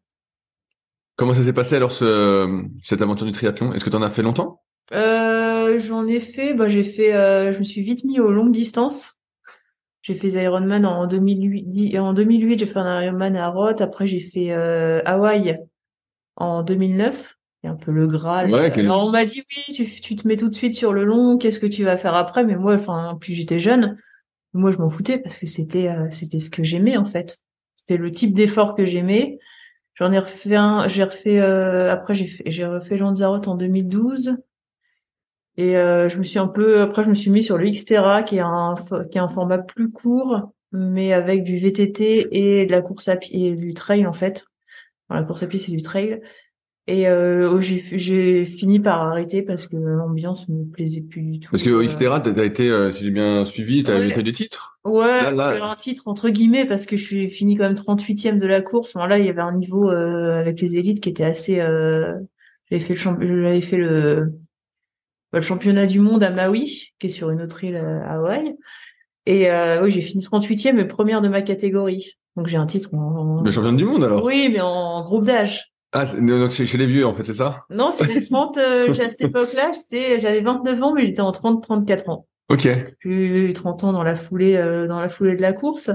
Comment 1.17 1.35
ça 1.35 1.45
s'est 1.45 1.53
passé 1.53 1.77
alors 1.77 1.93
ce, 1.93 2.65
cette 2.83 3.03
aventure 3.03 3.27
du 3.27 3.33
triathlon? 3.33 3.73
Est-ce 3.73 3.85
que 3.85 3.91
tu 3.91 3.97
en 3.97 4.03
as 4.03 4.11
fait 4.11 4.23
longtemps? 4.23 4.63
Euh, 4.93 5.81
j'en 5.81 6.07
ai 6.07 6.21
fait, 6.21 6.55
bah 6.55 6.69
j'ai 6.69 6.85
fait, 6.85 7.15
euh, 7.15 7.53
je 7.53 7.59
me 7.59 7.65
suis 7.65 7.81
vite 7.83 8.05
mis 8.05 8.21
aux 8.21 8.31
longues 8.33 8.53
distances. 8.53 9.19
J'ai 10.03 10.15
fait 10.15 10.29
Ironman 10.31 10.87
en 10.87 11.07
2008, 11.07 11.99
en 11.99 12.15
2008 12.15 12.59
j'ai 12.61 12.67
fait 12.67 12.79
un 12.81 13.03
Ironman 13.03 13.37
à 13.37 13.49
Roth. 13.51 13.81
Après 13.83 14.07
j'ai 14.07 14.21
fait 14.21 14.53
euh, 14.53 15.03
Hawaï 15.07 15.59
en 16.37 16.63
2009. 16.65 17.37
C'est 17.63 17.69
un 17.71 17.77
peu 17.77 17.93
le 17.93 18.09
Graal. 18.09 18.53
Ouais, 18.53 18.71
quel- 18.73 18.87
Alors 18.87 19.07
on 19.07 19.11
m'a 19.11 19.25
dit 19.27 19.45
oui, 19.69 19.75
tu, 19.75 19.87
tu 20.01 20.17
te 20.17 20.29
mets 20.29 20.37
tout 20.37 20.49
de 20.51 20.55
suite 20.55 20.75
sur 20.75 20.93
le 20.95 21.05
long. 21.05 21.39
Qu'est-ce 21.39 21.61
que 21.61 21.67
tu 21.67 21.85
vas 21.85 21.97
faire 21.99 22.15
après? 22.17 22.45
Mais 22.45 22.57
moi, 22.57 22.75
enfin, 22.75 23.17
plus 23.21 23.35
j'étais 23.35 23.59
jeune, 23.61 23.99
moi 24.55 24.71
je 24.71 24.79
m'en 24.79 24.89
foutais 24.89 25.19
parce 25.19 25.39
que 25.39 25.47
c'était, 25.47 25.89
euh, 25.89 26.09
c'était 26.11 26.39
ce 26.39 26.49
que 26.49 26.63
j'aimais 26.63 26.97
en 26.97 27.05
fait. 27.05 27.39
C'était 27.77 27.97
le 27.97 28.11
type 28.11 28.35
d'effort 28.35 28.75
que 28.75 28.87
j'aimais. 28.87 29.39
J'en 29.95 30.11
ai 30.13 30.19
refait 30.19 30.57
un, 30.57 30.89
j'ai 30.89 31.05
refait, 31.05 31.41
euh, 31.41 31.93
après 31.93 32.15
j'ai 32.15 32.31
j'ai 32.47 32.65
refait 32.65 32.97
Lanzarote 32.97 33.49
en 33.49 33.57
2012. 33.57 34.37
Et 35.57 35.77
euh, 35.77 36.09
je 36.09 36.19
me 36.19 36.25
suis 36.25 36.39
un 36.39 36.49
peu, 36.49 36.81
après 36.81 37.05
je 37.05 37.09
me 37.09 37.15
suis 37.15 37.31
mis 37.31 37.43
sur 37.43 37.59
le 37.59 37.69
Xterra 37.69 38.23
qui 38.23 38.37
est 38.37 38.41
un, 38.41 38.75
qui 39.11 39.19
est 39.19 39.21
un 39.21 39.29
format 39.29 39.59
plus 39.59 39.91
court, 39.93 40.53
mais 40.73 41.13
avec 41.13 41.45
du 41.45 41.59
VTT 41.59 42.29
et 42.33 42.67
de 42.67 42.73
la 42.73 42.83
course 42.83 43.09
à 43.09 43.17
pied, 43.17 43.49
et 43.49 43.55
du 43.55 43.75
trail 43.75 44.07
en 44.07 44.13
fait. 44.13 44.47
La 45.11 45.23
course 45.23 45.43
à 45.43 45.47
pied 45.47 45.59
c'est 45.59 45.71
du 45.73 45.83
trail. 45.83 46.21
Et 46.87 47.09
euh, 47.09 47.51
oh, 47.51 47.61
j'ai, 47.61 48.45
fini 48.45 48.79
par 48.79 49.03
arrêter 49.03 49.41
parce 49.43 49.67
que 49.67 49.77
l'ambiance 49.77 50.49
me 50.51 50.65
plaisait 50.65 51.01
plus 51.01 51.23
du 51.23 51.41
tout. 51.41 51.51
Parce 51.51 51.63
que 51.63 51.71
Euh, 51.71 51.87
Xterra, 51.87 52.21
t'as 52.21 52.45
été, 52.45 52.69
euh, 52.69 52.91
si 52.91 53.05
j'ai 53.05 53.11
bien 53.11 53.47
suivi, 53.47 53.83
t'as 53.83 53.99
Ouais. 53.99 54.19
eu 54.19 54.23
des 54.23 54.33
titres. 54.33 54.79
Ouais, 54.85 55.33
Là, 55.33 55.65
un 55.65 55.77
titre 55.77 56.03
entre 56.09 56.29
guillemets 56.29 56.67
parce 56.67 56.85
que 56.85 56.99
je 56.99 57.05
suis 57.05 57.31
fini 57.31 57.57
quand 57.57 57.65
même 57.65 57.75
38e 57.75 58.39
de 58.39 58.47
la 58.47 58.61
course. 58.61 58.93
Bon, 58.95 59.07
là, 59.07 59.19
il 59.19 59.25
y 59.25 59.31
avait 59.31 59.41
un 59.41 59.57
niveau 59.57 59.91
euh, 59.91 60.39
avec 60.39 60.61
les 60.61 60.77
élites 60.77 61.01
qui 61.01 61.09
était 61.09 61.25
assez. 61.25 61.59
Euh... 61.59 62.13
J'avais 62.71 62.83
fait 62.83 62.93
le 62.93 62.99
champ... 62.99 63.17
j'avais 63.19 63.61
fait 63.63 63.79
le... 63.79 64.35
bah, 65.33 65.39
le 65.39 65.43
championnat 65.43 65.87
du 65.87 66.01
monde 66.01 66.23
à 66.23 66.31
Maui, 66.31 66.93
qui 66.99 67.07
est 67.07 67.11
sur 67.11 67.31
une 67.31 67.41
autre 67.41 67.65
île 67.65 67.77
euh, 67.77 68.03
à 68.03 68.17
Hawaï. 68.17 68.55
Et 69.25 69.51
euh, 69.51 69.83
oui, 69.83 69.91
j'ai 69.91 70.03
fini 70.03 70.23
38e 70.23 70.79
et 70.79 70.85
première 70.85 71.23
de 71.23 71.29
ma 71.29 71.41
catégorie. 71.41 72.13
Donc 72.37 72.47
j'ai 72.47 72.59
un 72.59 72.67
titre 72.67 72.93
en. 72.93 73.43
Le 73.43 73.51
championne 73.51 73.77
du 73.77 73.87
monde 73.87 74.05
alors. 74.05 74.23
Oui, 74.23 74.51
mais 74.53 74.61
en 74.61 75.03
groupe 75.03 75.25
d'âge. 75.25 75.74
Ah, 75.95 76.07
c'est- 76.07 76.21
donc 76.21 76.51
c'est 76.53 76.67
chez 76.67 76.77
les 76.77 76.87
vieux 76.87 77.07
en 77.07 77.15
fait, 77.15 77.25
c'est 77.25 77.35
ça? 77.35 77.65
Non, 77.71 77.93
c'était 77.93 78.21
30. 78.21 78.59
euh, 78.59 78.91
à 78.93 79.09
cette 79.09 79.21
époque-là, 79.31 79.71
j'étais, 79.73 80.19
j'avais 80.19 80.41
29 80.41 80.83
ans, 80.83 80.93
mais 80.93 81.07
j'étais 81.07 81.21
en 81.21 81.31
30-34 81.33 82.09
ans. 82.11 82.27
Ok. 82.49 82.69
J'ai 83.01 83.11
eu 83.11 83.53
30 83.53 83.85
ans 83.85 83.93
dans 83.93 84.03
la 84.03 84.17
foulée, 84.17 84.57
euh, 84.57 84.87
dans 84.87 85.01
la 85.01 85.09
foulée 85.09 85.37
de 85.37 85.41
la 85.41 85.53
course. 85.53 85.91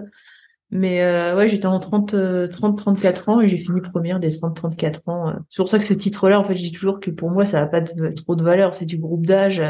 Mais 0.71 1.01
euh, 1.03 1.35
ouais, 1.35 1.47
j'étais 1.47 1.65
en 1.65 1.79
30, 1.79 2.15
30, 2.51 2.77
34 2.77 3.29
ans 3.29 3.41
et 3.41 3.47
j'ai 3.47 3.57
fini 3.57 3.81
première 3.81 4.19
des 4.19 4.29
30, 4.35 4.55
34 4.55 5.01
ans. 5.09 5.33
C'est 5.49 5.57
pour 5.61 5.67
ça 5.67 5.79
que 5.79 5.83
ce 5.85 5.93
titre-là, 5.95 6.39
en 6.39 6.43
fait, 6.43 6.55
je 6.55 6.61
dis 6.61 6.71
toujours 6.71 6.99
que 6.99 7.09
pour 7.11 7.31
moi, 7.31 7.45
ça 7.45 7.59
n'a 7.59 7.67
pas 7.67 7.81
de, 7.81 8.09
trop 8.11 8.35
de 8.35 8.43
valeur. 8.43 8.73
C'est 8.73 8.85
du 8.85 8.97
groupe 8.97 9.25
d'âge. 9.25 9.61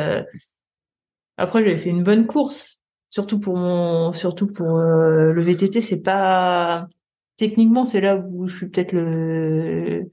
Après, 1.37 1.63
j'avais 1.63 1.77
fait 1.77 1.89
une 1.89 2.03
bonne 2.03 2.25
course, 2.27 2.81
surtout 3.09 3.39
pour 3.39 3.55
mon, 3.55 4.11
surtout 4.11 4.47
pour 4.47 4.77
le 4.77 5.41
VTT. 5.41 5.79
C'est 5.81 6.01
pas 6.01 6.87
techniquement, 7.39 7.85
c'est 7.85 8.01
là 8.01 8.17
où 8.17 8.47
je 8.47 8.55
suis 8.55 8.69
peut-être 8.69 8.91
le 8.91 10.09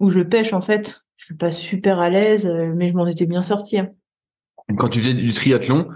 où 0.00 0.10
je 0.10 0.20
pêche 0.20 0.52
en 0.52 0.60
fait. 0.60 1.02
Je 1.16 1.26
suis 1.26 1.36
pas 1.36 1.50
super 1.50 2.00
à 2.00 2.10
l'aise, 2.10 2.46
mais 2.74 2.88
je 2.88 2.94
m'en 2.94 3.06
étais 3.06 3.26
bien 3.26 3.42
sortie. 3.42 3.78
Hein. 3.78 3.88
Quand 4.76 4.88
tu 4.88 5.00
faisais 5.00 5.14
du 5.14 5.32
triathlon, 5.32 5.88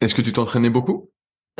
est-ce 0.00 0.14
que 0.14 0.22
tu 0.22 0.32
t'entraînais 0.32 0.70
beaucoup? 0.70 1.10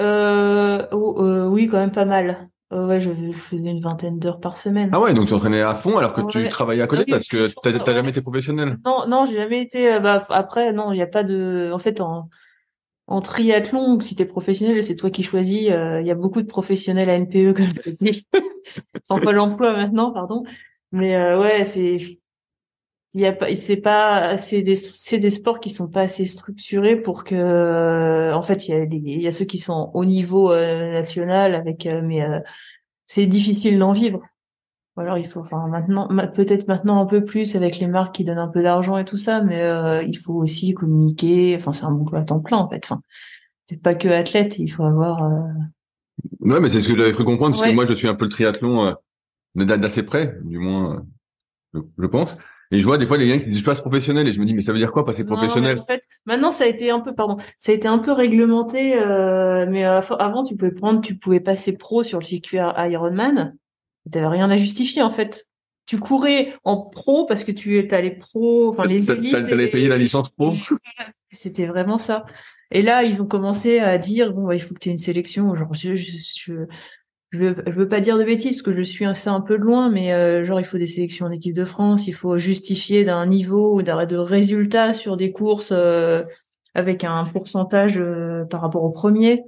Euh, 0.01 0.87
euh, 0.93 1.47
Oui, 1.47 1.69
quand 1.69 1.79
même 1.79 1.93
pas 1.93 2.05
mal. 2.05 2.49
Euh, 2.73 2.87
ouais, 2.87 3.01
je, 3.01 3.11
faisais 3.33 3.71
une 3.71 3.81
vingtaine 3.81 4.19
d'heures 4.19 4.41
par 4.41 4.59
semaine. 4.59 4.91
Ah 4.93 5.01
ouais, 5.01 5.15
donc 5.15 5.27
tu 5.27 5.31
t'entraînais 5.31 5.63
à 5.63 5.75
fond 5.75 5.97
alors 5.97 6.13
que 6.13 6.21
tu 6.31 6.49
travaillais 6.51 6.83
à 6.83 6.87
côté 6.87 7.07
parce 7.09 7.27
que 7.27 7.49
t'as 7.63 7.95
jamais 7.95 8.11
été 8.11 8.21
professionnel. 8.21 8.77
Non, 8.85 9.07
non, 9.09 9.25
j'ai 9.25 9.37
jamais 9.37 9.63
été. 9.63 9.95
Euh, 9.95 10.01
bah 10.01 10.23
après, 10.29 10.73
non, 10.73 10.93
il 10.93 10.97
n'y 10.97 11.03
a 11.03 11.07
pas 11.07 11.25
de. 11.25 11.71
En 11.73 11.79
fait, 11.79 12.01
en 12.01 12.29
en 13.09 13.21
triathlon, 13.21 13.99
si 14.01 14.15
t'es 14.15 14.25
professionnel, 14.25 14.83
c'est 14.85 14.97
toi 14.97 15.11
qui 15.11 15.23
choisis. 15.23 15.63
Il 15.63 16.07
y 16.07 16.11
a 16.11 16.15
beaucoup 16.15 16.43
de 16.43 16.47
professionnels 16.47 17.11
à 17.11 17.19
NPE 17.19 17.55
comme 17.55 17.67
sans 19.05 19.21
pas 19.21 19.33
l'emploi 19.33 19.75
maintenant, 19.75 20.13
pardon. 20.13 20.45
Mais 20.93 21.17
ouais, 21.35 21.65
c'est 21.65 21.99
il 23.15 23.23
y 23.23 23.27
a 23.27 23.33
pas 23.33 23.55
c'est 23.57 23.79
pas 23.79 24.37
c'est 24.37 24.63
des 24.63 24.75
c'est 24.75 25.19
des 25.19 25.31
sports 25.31 25.61
qui 25.61 25.71
sont 25.71 25.89
pas 25.89 26.03
assez 26.03 26.27
structurés 26.27 26.97
pour 26.97 27.25
que 27.25 28.33
en 28.33 28.43
fait 28.43 28.69
il 28.69 28.71
y 28.71 28.75
a 28.75 28.85
il 28.85 29.23
y 29.23 29.29
a 29.29 29.33
ceux 29.33 29.47
qui 29.47 29.59
sont 29.59 29.91
au 29.95 30.05
niveau 30.05 30.53
euh, 30.53 30.93
national 30.93 31.55
avec 31.55 31.87
euh, 31.87 32.03
mais 32.03 32.23
euh, 32.23 32.41
c'est 33.07 33.27
difficile 33.27 33.79
d'en 33.79 33.93
vivre 33.93 34.23
alors 34.99 35.19
il 35.19 35.27
faut 35.27 35.41
enfin 35.41 35.67
maintenant 35.69 36.09
peut-être 36.35 36.69
maintenant 36.69 37.01
un 37.01 37.07
peu 37.07 37.25
plus 37.25 37.57
avec 37.57 37.79
les 37.79 37.87
marques 37.87 38.15
qui 38.15 38.25
donnent 38.25 38.39
un 38.39 38.49
peu 38.49 38.63
d'argent 38.63 38.99
et 38.99 39.05
tout 39.05 39.17
ça 39.17 39.43
mais 39.43 39.63
il 40.07 40.17
faut 40.17 40.35
aussi 40.35 40.75
communiquer. 40.75 41.57
Enfin 41.57 41.73
c'est 41.73 41.85
un 41.85 41.93
boulot 41.93 42.19
à 42.19 42.23
temps 42.23 42.41
plein 42.41 42.59
en 42.59 42.69
fait. 42.69 42.85
Enfin 42.85 43.01
c'est 43.67 43.81
pas 43.83 43.95
que 43.95 44.09
athlète 44.09 44.59
il 44.59 44.69
faut 44.69 44.85
avoir 44.85 45.23
ouais 46.41 46.61
mais 46.61 46.71
c'est 46.71 46.81
ce 46.81 46.89
que 46.89 46.97
j'avais 46.97 47.13
cru 47.13 47.25
comprendre 47.25 47.57
parce 47.57 47.69
que 47.69 47.75
moi 47.75 47.87
je 47.87 47.95
suis 47.95 48.09
un 48.09 48.15
peu 48.15 48.25
le 48.25 48.31
triathlon 48.31 48.97
d'assez 49.55 50.03
près 50.03 50.39
du 50.43 50.59
moins 50.59 51.05
je 51.75 52.07
pense. 52.07 52.37
Et 52.71 52.81
je 52.81 52.87
vois 52.87 52.99
des 52.99 53.07
fois 53.07 53.17
les 53.17 53.29
gens 53.29 53.39
qui 53.39 53.47
disent 53.47 53.63
passe 53.63 53.81
professionnel 53.81 54.29
et 54.29 54.33
je 54.33 54.41
me 54.41 54.45
dis 54.45 54.53
mais 54.53 54.61
ça 54.61 54.73
veut 54.73 54.79
dire 54.79 54.93
quoi 54.93 55.07
passer 55.07 55.25
professionnel? 55.25 55.79
En 55.79 55.87
fait, 55.87 56.03
maintenant 56.27 56.51
ça 56.51 56.65
a 56.65 56.67
été 56.67 56.91
un 56.91 57.01
peu 57.01 57.15
pardon, 57.15 57.39
ça 57.57 57.73
a 57.73 57.75
été 57.75 57.89
un 57.89 57.99
peu 57.99 58.13
réglementé 58.13 58.95
euh, 58.95 59.67
mais 59.69 59.87
euh, 59.87 60.01
avant 60.19 60.43
tu 60.43 60.55
pouvais 60.55 60.73
prendre 60.73 61.01
tu 61.01 61.17
pouvais 61.17 61.41
passer 61.41 61.77
pro 61.77 62.03
sur 62.03 62.19
le 62.19 62.25
circuit 62.25 62.59
Ironman. 62.59 63.57
Tu 64.11 64.19
n'avais 64.19 64.37
rien 64.37 64.51
à 64.51 64.57
justifier 64.57 65.03
en 65.03 65.11
fait. 65.11 65.47
Tu 65.87 65.99
courais 65.99 66.53
en 66.65 66.77
pro 66.77 67.25
parce 67.27 67.45
que 67.45 67.53
tu 67.53 67.79
étais 67.79 68.03
les 68.03 68.11
pro, 68.11 68.69
enfin 68.69 68.85
les 68.85 69.11
élites. 69.11 69.33
T'allais 69.33 69.69
payer 69.69 69.89
la 69.89 69.99
licence 69.99 70.31
pro. 70.31 70.55
C'était 71.31 71.67
vraiment 71.67 71.99
ça. 71.99 72.25
Et 72.71 72.83
là, 72.83 73.03
ils 73.03 73.23
ont 73.23 73.27
commencé 73.27 73.79
à 73.79 73.97
dire 73.97 74.33
bon, 74.33 74.47
bah, 74.47 74.55
il 74.55 74.61
faut 74.61 74.75
que 74.75 74.81
tu 74.81 74.91
aies 74.91 74.93
une 74.93 74.99
sélection. 74.99 75.55
Genre, 75.55 75.73
je, 75.73 75.95
je, 75.95 76.53
je 77.31 77.39
veux, 77.39 77.57
je 77.67 77.73
veux 77.73 77.89
pas 77.89 78.01
dire 78.01 78.17
de 78.17 78.25
bêtises 78.25 78.57
parce 78.57 78.63
que 78.63 78.77
je 78.77 78.83
suis 78.83 79.05
assez 79.05 79.29
un 79.29 79.41
peu 79.41 79.59
de 79.59 79.63
loin, 79.63 79.91
mais 79.91 80.13
euh, 80.13 80.45
genre 80.45 80.61
il 80.61 80.65
faut 80.65 80.79
des 80.79 80.87
sélections 80.87 81.27
en 81.27 81.31
équipe 81.31 81.55
de 81.55 81.65
France, 81.65 82.07
il 82.07 82.15
faut 82.15 82.39
justifier 82.39 83.05
d'un 83.05 83.27
niveau 83.27 83.75
ou 83.75 83.83
d'un 83.83 84.07
de 84.07 84.17
résultats 84.17 84.95
sur 84.95 85.17
des 85.17 85.31
courses 85.31 85.73
euh, 85.73 86.25
avec 86.75 87.05
un 87.05 87.25
pourcentage 87.25 87.99
euh, 87.99 88.45
par 88.45 88.63
rapport 88.63 88.83
au 88.83 88.91
premier. 88.91 89.45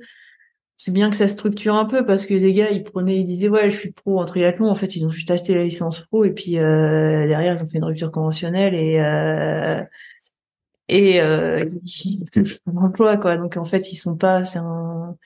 C'est 0.83 0.93
bien 0.93 1.11
que 1.11 1.17
ça 1.17 1.29
structure 1.29 1.75
un 1.75 1.85
peu 1.85 2.07
parce 2.07 2.25
que 2.25 2.33
les 2.33 2.55
gars 2.55 2.71
ils 2.71 2.83
prenaient, 2.83 3.19
ils 3.19 3.27
disaient 3.27 3.51
ouais 3.51 3.69
je 3.69 3.77
suis 3.77 3.93
pro 3.93 4.19
en 4.19 4.25
triathlon, 4.25 4.71
en 4.71 4.75
fait 4.75 4.97
ils 4.97 5.05
ont 5.05 5.11
juste 5.11 5.31
acheté 5.31 5.55
la 5.55 5.63
licence 5.63 6.01
pro 6.01 6.25
et 6.25 6.31
puis 6.31 6.53
derrière 6.53 7.55
ils 7.55 7.63
ont 7.63 7.67
fait 7.67 7.79
une 7.79 7.85
rupture 7.85 8.11
conventionnelle 8.11 8.75
et 8.75 8.97
et 10.89 11.19
ils 11.85 12.25
un 12.67 12.77
emploi 12.79 13.19
quoi. 13.19 13.37
Donc 13.37 13.59
en 13.59 13.67
fait 13.67 13.93
ils 13.93 13.97
sont 13.97 14.17
pas, 14.17 14.47
c'est 14.47 14.59
un 14.59 15.17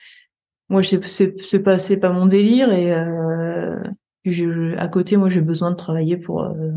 moi 0.69 0.83
c'est 0.83 1.05
c'est 1.07 1.59
pas 1.59 1.77
c'est 1.77 1.97
pas 1.97 2.11
mon 2.11 2.25
délire 2.25 2.71
et 2.71 2.93
euh, 2.93 3.77
je, 4.25 4.75
à 4.77 4.87
côté 4.87 5.17
moi 5.17 5.29
j'ai 5.29 5.41
besoin 5.41 5.71
de 5.71 5.75
travailler 5.75 6.17
pour 6.17 6.43
euh... 6.43 6.71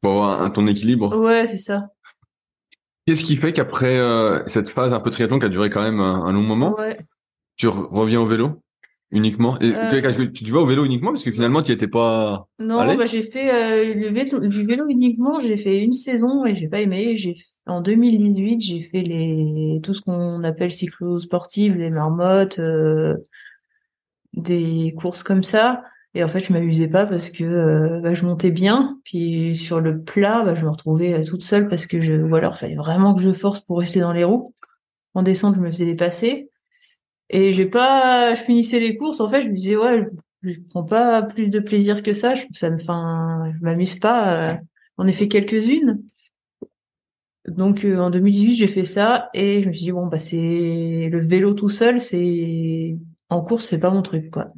pour 0.00 0.12
avoir 0.12 0.42
un, 0.42 0.50
ton 0.50 0.66
équilibre 0.66 1.16
ouais 1.16 1.46
c'est 1.46 1.58
ça 1.58 1.88
qu'est-ce 3.06 3.24
qui 3.24 3.36
fait 3.36 3.52
qu'après 3.52 3.96
euh, 3.98 4.46
cette 4.46 4.68
phase 4.68 4.92
un 4.92 5.00
peu 5.00 5.10
triathlon 5.10 5.38
qui 5.38 5.46
a 5.46 5.48
duré 5.48 5.70
quand 5.70 5.82
même 5.82 6.00
un, 6.00 6.30
long 6.32 6.42
moment 6.42 6.74
ouais. 6.76 6.98
Tu 7.58 7.68
reviens 7.68 8.20
au 8.22 8.26
vélo 8.26 8.62
uniquement 9.10 9.58
et 9.60 9.74
euh... 9.74 10.30
tu 10.32 10.50
vas 10.52 10.60
au 10.60 10.66
vélo 10.66 10.84
uniquement 10.84 11.12
parce 11.12 11.24
que 11.24 11.30
finalement 11.30 11.62
tu 11.62 11.72
étais 11.72 11.88
pas 11.88 12.46
non 12.58 12.94
bah 12.94 13.06
j'ai 13.06 13.22
fait 13.22 13.50
euh, 13.50 13.94
le 13.94 14.08
vélo, 14.10 14.38
du 14.40 14.66
vélo 14.66 14.86
uniquement 14.88 15.40
j'ai 15.40 15.56
fait 15.56 15.78
une 15.78 15.94
saison 15.94 16.44
et 16.44 16.54
j'ai 16.54 16.68
pas 16.68 16.80
aimé 16.80 17.16
j'ai 17.16 17.34
en 17.68 17.80
2018, 17.82 18.60
j'ai 18.60 18.80
fait 18.80 19.02
les 19.02 19.80
tout 19.82 19.94
ce 19.94 20.00
qu'on 20.00 20.42
appelle 20.42 20.70
cyclo-sportives, 20.70 21.76
les 21.76 21.90
marmottes, 21.90 22.58
euh, 22.58 23.16
des 24.32 24.94
courses 24.96 25.22
comme 25.22 25.42
ça. 25.42 25.82
Et 26.14 26.24
en 26.24 26.28
fait, 26.28 26.40
je 26.40 26.52
m'amusais 26.52 26.88
pas 26.88 27.06
parce 27.06 27.30
que 27.30 27.44
euh, 27.44 28.00
bah, 28.00 28.14
je 28.14 28.24
montais 28.24 28.50
bien, 28.50 28.98
puis 29.04 29.54
sur 29.54 29.80
le 29.80 30.02
plat, 30.02 30.42
bah, 30.44 30.54
je 30.54 30.64
me 30.64 30.70
retrouvais 30.70 31.22
toute 31.24 31.42
seule 31.42 31.68
parce 31.68 31.86
que 31.86 32.00
je, 32.00 32.14
ou 32.14 32.34
alors 32.34 32.54
il 32.56 32.58
fallait 32.58 32.74
vraiment 32.74 33.14
que 33.14 33.20
je 33.20 33.32
force 33.32 33.60
pour 33.60 33.78
rester 33.78 34.00
dans 34.00 34.12
les 34.12 34.24
roues. 34.24 34.54
En 35.14 35.22
descente, 35.22 35.54
je 35.56 35.60
me 35.60 35.70
faisais 35.70 35.84
dépasser. 35.84 36.50
Et 37.30 37.52
j'ai 37.52 37.66
pas, 37.66 38.34
je 38.34 38.42
finissais 38.42 38.80
les 38.80 38.96
courses. 38.96 39.20
En 39.20 39.28
fait, 39.28 39.42
je 39.42 39.50
me 39.50 39.54
disais 39.54 39.76
ouais, 39.76 40.02
je, 40.42 40.50
je 40.50 40.60
prends 40.70 40.84
pas 40.84 41.22
plus 41.22 41.50
de 41.50 41.60
plaisir 41.60 42.02
que 42.02 42.12
ça. 42.12 42.34
Je, 42.34 42.44
ça 42.52 42.70
me, 42.70 42.76
enfin, 42.76 43.52
je 43.56 43.64
m'amuse 43.64 43.98
pas. 43.98 44.58
On 44.98 45.08
en 45.08 45.12
fait 45.12 45.28
quelques-unes. 45.28 46.02
Donc 47.48 47.84
euh, 47.84 47.98
en 47.98 48.10
2018, 48.10 48.54
j'ai 48.54 48.66
fait 48.66 48.84
ça 48.84 49.30
et 49.34 49.62
je 49.62 49.68
me 49.68 49.72
suis 49.72 49.84
dit 49.84 49.92
bon 49.92 50.06
bah 50.06 50.20
c'est 50.20 51.08
le 51.10 51.18
vélo 51.20 51.54
tout 51.54 51.68
seul, 51.68 52.00
c'est 52.00 52.96
en 53.30 53.42
course, 53.42 53.66
c'est 53.66 53.78
pas 53.80 53.90
mon 53.90 54.02
truc 54.02 54.30
quoi. 54.30 54.52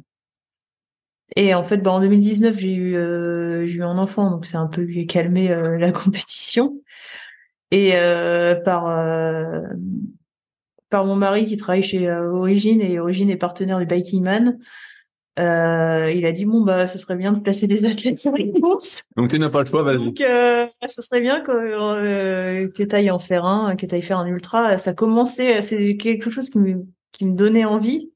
Et 1.37 1.53
en 1.53 1.63
fait, 1.63 1.77
bah 1.77 1.91
en 1.91 2.01
2019, 2.01 2.57
j'ai 2.57 2.73
eu 2.73 2.95
euh, 2.97 3.65
j'ai 3.65 3.77
eu 3.77 3.83
un 3.83 3.97
enfant, 3.97 4.29
donc 4.29 4.45
c'est 4.45 4.57
un 4.57 4.67
peu 4.67 4.85
calmé 5.07 5.51
euh, 5.51 5.77
la 5.77 5.91
compétition. 5.93 6.81
Et 7.71 7.93
par 8.65 8.89
par 10.91 11.05
mon 11.05 11.15
mari 11.15 11.45
qui 11.45 11.57
travaille 11.57 11.81
chez 11.81 12.11
Origine 12.11 12.81
et 12.81 12.99
Origine 12.99 13.31
est 13.31 13.37
partenaire 13.37 13.79
du 13.79 13.87
Biking 13.87 14.21
Man, 14.21 14.59
euh, 15.39 16.11
il 16.13 16.25
a 16.25 16.33
dit 16.33 16.45
bon 16.45 16.61
bah 16.61 16.87
ce 16.87 16.97
serait 16.97 17.15
bien 17.15 17.31
de 17.31 17.39
placer 17.39 17.65
des 17.65 17.85
athlètes 17.85 18.19
sur 18.19 18.33
les 18.33 18.51
courses. 18.51 19.03
Donc 19.15 19.29
tu 19.29 19.39
n'as 19.39 19.49
pas 19.49 19.61
le 19.61 19.65
choix, 19.65 19.81
vas-y. 19.83 19.97
Donc 19.97 20.19
euh, 20.19 20.67
ce 20.87 21.01
serait 21.01 21.21
bien 21.21 21.39
que 21.39 21.51
euh, 21.51 22.67
que 22.67 22.83
tu 22.83 22.95
ailles 22.95 23.11
en 23.11 23.19
faire 23.19 23.45
un, 23.45 23.75
que 23.77 23.85
tu 23.85 23.95
ailles 23.95 24.01
faire 24.01 24.19
un 24.19 24.27
ultra. 24.27 24.77
Ça 24.77 24.93
commençait, 24.93 25.61
c'est 25.61 25.95
quelque 25.95 26.29
chose 26.29 26.49
qui 26.49 26.59
me 26.59 26.85
qui 27.13 27.25
me 27.25 27.33
donnait 27.33 27.63
envie, 27.63 28.11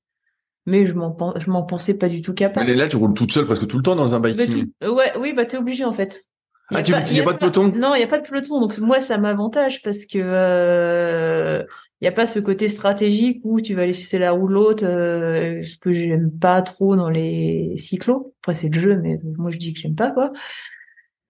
mais 0.65 0.85
je 0.85 0.93
m'en 0.93 1.15
je 1.37 1.49
m'en 1.49 1.63
pensais 1.63 1.93
pas 1.93 2.09
du 2.09 2.21
tout 2.21 2.33
capable. 2.33 2.67
Mais 2.67 2.75
là 2.75 2.89
tu 2.89 2.97
roules 2.97 3.13
toute 3.13 3.31
seule 3.31 3.45
presque 3.45 3.67
tout 3.67 3.77
le 3.77 3.83
temps 3.83 3.95
dans 3.95 4.13
un 4.13 4.19
bike. 4.19 4.37
ouais, 4.37 5.11
oui 5.17 5.31
bah 5.33 5.45
t'es 5.45 5.57
obligé 5.57 5.85
en 5.85 5.93
fait. 5.93 6.25
Ah, 6.73 6.81
tu, 6.81 6.91
il 6.91 7.17
y 7.17 7.19
a, 7.19 7.23
pas, 7.23 7.33
de 7.33 7.37
peloton? 7.37 7.71
Non, 7.75 7.93
il 7.95 8.01
y 8.01 8.03
a 8.03 8.07
pas 8.07 8.19
de 8.19 8.27
peloton. 8.27 8.59
Donc 8.59 8.77
moi, 8.79 8.99
ça 8.99 9.17
m'avantage 9.17 9.81
parce 9.83 10.05
que 10.05 10.17
euh, 10.19 11.63
il 12.01 12.05
y 12.05 12.07
a 12.07 12.11
pas 12.11 12.27
ce 12.27 12.39
côté 12.39 12.67
stratégique 12.67 13.41
où 13.43 13.61
tu 13.61 13.73
vas 13.75 13.83
aller 13.83 13.93
sucer 13.93 14.19
la 14.19 14.31
roue 14.31 14.47
de 14.47 14.53
l'autre, 14.53 14.85
euh, 14.85 15.61
ce 15.63 15.77
que 15.77 15.91
j'aime 15.91 16.31
pas 16.31 16.61
trop 16.61 16.95
dans 16.95 17.09
les 17.09 17.75
cyclos. 17.77 18.33
Après 18.41 18.53
c'est 18.53 18.69
le 18.69 18.79
jeu, 18.79 18.97
mais 18.97 19.19
moi 19.37 19.51
je 19.51 19.57
dis 19.57 19.73
que 19.73 19.79
j'aime 19.79 19.95
pas 19.95 20.11
quoi. 20.11 20.31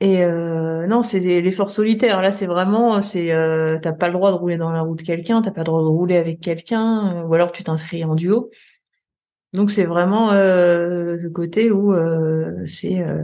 Et 0.01 0.23
euh, 0.23 0.87
non, 0.87 1.03
c'est 1.03 1.19
l'effort 1.19 1.69
solitaire. 1.69 2.21
Là, 2.21 2.33
c'est 2.33 2.45
vraiment, 2.47 3.01
c'est, 3.01 3.31
euh, 3.31 3.79
t'as 3.81 3.93
pas 3.93 4.07
le 4.07 4.13
droit 4.13 4.31
de 4.31 4.35
rouler 4.35 4.57
dans 4.57 4.71
la 4.71 4.81
roue 4.81 4.95
de 4.95 5.01
quelqu'un, 5.01 5.41
t'as 5.41 5.51
pas 5.51 5.61
le 5.61 5.65
droit 5.65 5.81
de 5.81 5.87
rouler 5.87 6.17
avec 6.17 6.41
quelqu'un, 6.41 7.23
ou 7.23 7.33
alors 7.33 7.51
tu 7.53 7.63
t'inscris 7.63 8.03
en 8.03 8.15
duo. 8.15 8.49
Donc 9.55 9.71
c'est 9.71 9.85
vraiment 9.85 10.31
euh, 10.31 11.15
le 11.15 11.29
côté 11.29 11.71
où 11.71 11.93
euh, 11.93 12.65
c'est 12.65 12.99
euh, 12.99 13.23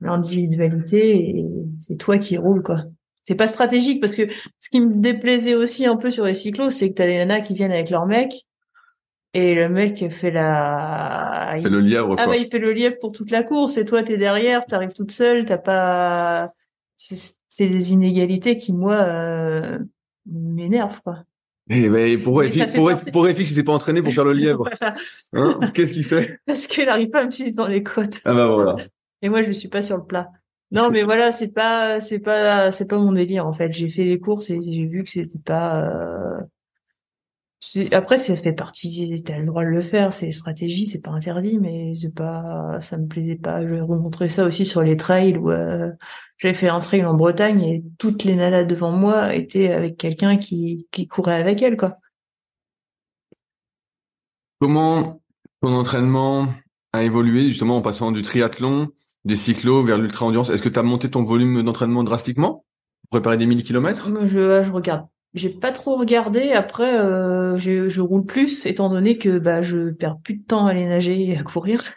l'individualité 0.00 1.16
et 1.16 1.46
c'est 1.80 1.96
toi 1.96 2.18
qui 2.18 2.36
roules 2.36 2.62
quoi 2.62 2.84
c'est 3.24 3.34
pas 3.34 3.46
stratégique 3.46 4.00
parce 4.00 4.16
que 4.16 4.22
ce 4.58 4.68
qui 4.68 4.80
me 4.80 4.94
déplaisait 4.96 5.54
aussi 5.54 5.86
un 5.86 5.96
peu 5.96 6.10
sur 6.10 6.24
les 6.24 6.34
cyclos, 6.34 6.70
c'est 6.70 6.88
que 6.88 6.94
t'as 6.94 7.06
des 7.06 7.18
nanas 7.18 7.40
qui 7.42 7.54
viennent 7.54 7.72
avec 7.72 7.90
leur 7.90 8.06
mec 8.06 8.32
et 9.34 9.54
le 9.54 9.68
mec 9.68 10.10
fait 10.10 10.30
la. 10.30 11.56
C'est 11.60 11.68
le 11.68 11.80
lièvre. 11.80 12.16
Ah 12.18 12.26
bah 12.26 12.36
il 12.36 12.46
fait 12.46 12.58
le 12.58 12.72
lièvre 12.72 12.96
pour 13.00 13.12
toute 13.12 13.30
la 13.30 13.42
course 13.42 13.76
et 13.76 13.84
toi 13.84 14.02
t'es 14.02 14.16
derrière, 14.16 14.66
t'arrives 14.66 14.92
toute 14.92 15.12
seule, 15.12 15.44
t'as 15.44 15.58
pas. 15.58 16.52
C'est 16.96 17.68
des 17.68 17.92
inégalités 17.92 18.56
qui 18.56 18.72
moi 18.72 18.94
euh, 18.94 19.78
m'énervent 20.26 21.00
quoi. 21.02 21.24
Et 21.70 21.88
mais 21.88 22.16
pour 22.18 22.42
FX, 22.42 22.74
pour, 22.74 22.92
pour 23.12 23.26
FX, 23.26 23.40
il 23.40 23.46
s'est 23.54 23.62
pas 23.62 23.72
entraîné 23.72 24.02
pour 24.02 24.12
faire 24.12 24.24
le 24.24 24.32
lièvre. 24.32 24.68
Hein? 25.34 25.60
Qu'est-ce 25.72 25.92
qu'il 25.92 26.04
fait? 26.04 26.38
Parce 26.46 26.66
qu'il 26.66 26.88
arrive 26.88 27.08
pas 27.08 27.20
à 27.20 27.24
me 27.24 27.30
suivre 27.30 27.56
dans 27.56 27.66
les 27.66 27.82
côtes. 27.82 28.20
Ah 28.24 28.34
bah 28.34 28.46
voilà. 28.46 28.76
Et 29.22 29.28
moi 29.28 29.42
je 29.42 29.52
suis 29.52 29.68
pas 29.68 29.80
sur 29.80 29.96
le 29.96 30.04
plat. 30.04 30.28
Non, 30.72 30.90
mais 30.90 31.02
voilà, 31.02 31.32
c'est 31.32 31.48
pas, 31.48 32.00
c'est 32.00 32.18
pas, 32.18 32.72
c'est 32.72 32.86
pas 32.86 32.98
mon 32.98 33.12
délire 33.12 33.46
en 33.46 33.52
fait. 33.52 33.72
J'ai 33.72 33.88
fait 33.88 34.04
les 34.04 34.18
courses 34.18 34.48
et 34.50 34.58
j'ai 34.60 34.86
vu 34.86 35.04
que 35.04 35.10
c'était 35.10 35.38
pas, 35.38 35.84
euh, 35.84 36.40
après, 37.92 38.18
ça 38.18 38.36
fait 38.36 38.52
partie, 38.52 39.22
t'as 39.24 39.38
le 39.38 39.46
droit 39.46 39.62
de 39.62 39.68
le 39.68 39.82
faire, 39.82 40.12
c'est 40.12 40.32
stratégie, 40.32 40.86
c'est 40.86 41.00
pas 41.00 41.12
interdit, 41.12 41.58
mais 41.58 41.94
c'est 41.94 42.12
pas, 42.12 42.78
ça 42.80 42.98
me 42.98 43.06
plaisait 43.06 43.36
pas. 43.36 43.62
Je 43.62 43.74
vais 43.74 43.80
remontrer 43.80 44.28
ça 44.28 44.44
aussi 44.44 44.66
sur 44.66 44.82
les 44.82 44.96
trails 44.96 45.36
où 45.36 45.50
euh, 45.50 45.90
j'avais 46.38 46.54
fait 46.54 46.68
un 46.68 46.80
trail 46.80 47.04
en 47.04 47.14
Bretagne 47.14 47.62
et 47.62 47.84
toutes 47.98 48.24
les 48.24 48.34
nanas 48.34 48.64
devant 48.64 48.90
moi 48.90 49.34
étaient 49.34 49.72
avec 49.72 49.96
quelqu'un 49.96 50.36
qui, 50.36 50.88
qui 50.90 51.06
courait 51.06 51.40
avec 51.40 51.62
elle, 51.62 51.76
quoi. 51.76 51.98
Comment 54.60 55.20
ton 55.60 55.74
entraînement 55.74 56.48
a 56.92 57.04
évolué 57.04 57.46
justement 57.46 57.76
en 57.76 57.82
passant 57.82 58.10
du 58.10 58.22
triathlon, 58.22 58.88
des 59.24 59.36
cyclos 59.36 59.84
vers 59.84 59.98
l'ultra-endurance? 59.98 60.50
Est-ce 60.50 60.62
que 60.62 60.68
tu 60.68 60.78
as 60.78 60.82
monté 60.82 61.10
ton 61.10 61.22
volume 61.22 61.62
d'entraînement 61.62 62.02
drastiquement 62.02 62.64
pour 63.02 63.20
préparer 63.20 63.36
des 63.36 63.46
1000 63.46 63.62
km 63.62 64.10
je, 64.26 64.62
je 64.64 64.70
regarde 64.70 65.06
j'ai 65.34 65.50
pas 65.50 65.72
trop 65.72 65.96
regardé. 65.96 66.52
Après, 66.52 66.98
euh, 66.98 67.56
je, 67.56 67.88
je, 67.88 68.00
roule 68.00 68.24
plus, 68.24 68.66
étant 68.66 68.90
donné 68.90 69.18
que 69.18 69.38
bah 69.38 69.62
je 69.62 69.90
perds 69.90 70.18
plus 70.18 70.34
de 70.36 70.44
temps 70.44 70.66
à 70.66 70.70
aller 70.70 70.86
nager 70.86 71.30
et 71.30 71.36
à 71.36 71.42
courir. 71.42 71.82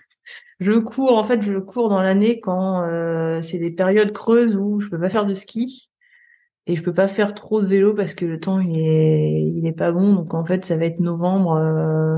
Je 0.62 0.72
cours, 0.80 1.18
en 1.18 1.24
fait, 1.26 1.42
je 1.42 1.58
cours 1.60 1.90
dans 1.90 2.02
l'année 2.02 2.40
quand 2.40 2.82
euh, 2.84 3.42
c'est 3.42 3.58
des 3.58 3.72
périodes 3.72 4.14
creuses 4.14 4.56
où 4.56 4.80
je 4.80 4.88
peux 4.88 4.98
pas 4.98 5.10
faire 5.10 5.26
de 5.26 5.34
ski 5.34 5.92
et 6.68 6.76
je 6.76 6.82
peux 6.84 6.94
pas 6.94 7.08
faire 7.10 7.34
trop 7.34 7.62
de 7.62 7.68
vélo 7.68 7.94
parce 7.94 8.14
que 8.14 8.26
le 8.26 8.40
temps 8.40 8.60
il 8.62 8.80
est 8.80 9.42
il 9.56 9.68
est 9.68 9.74
pas 9.74 9.92
bon. 9.92 10.14
Donc 10.14 10.34
en 10.34 10.46
fait, 10.46 10.66
ça 10.66 10.78
va 10.78 10.86
être 10.86 11.00
novembre. 11.02 11.54
Euh, 11.54 12.18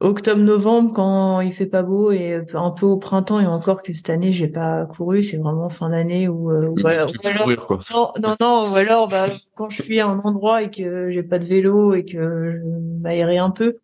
octobre-novembre 0.00 0.92
quand 0.94 1.40
il 1.40 1.52
fait 1.52 1.66
pas 1.66 1.82
beau 1.82 2.12
et 2.12 2.40
un 2.54 2.70
peu 2.70 2.86
au 2.86 2.98
printemps 2.98 3.40
et 3.40 3.46
encore 3.46 3.82
que 3.82 3.92
cette 3.92 4.10
année 4.10 4.30
j'ai 4.30 4.46
pas 4.46 4.86
couru 4.86 5.24
c'est 5.24 5.38
vraiment 5.38 5.68
fin 5.68 5.90
d'année 5.90 6.28
ou, 6.28 6.52
euh, 6.52 6.68
ou, 6.68 6.86
alors, 6.86 7.10
non 7.92 8.12
non 8.20 8.36
non 8.40 8.72
ou 8.72 8.76
alors 8.76 9.08
bah, 9.08 9.28
quand 9.56 9.70
je 9.70 9.82
suis 9.82 9.98
à 10.00 10.06
un 10.06 10.20
endroit 10.20 10.62
et 10.62 10.70
que 10.70 11.10
j'ai 11.10 11.24
pas 11.24 11.40
de 11.40 11.44
vélo 11.44 11.94
et 11.94 12.04
que 12.04 12.52
je 12.52 13.00
m'aérer 13.02 13.38
un 13.38 13.50
peu 13.50 13.78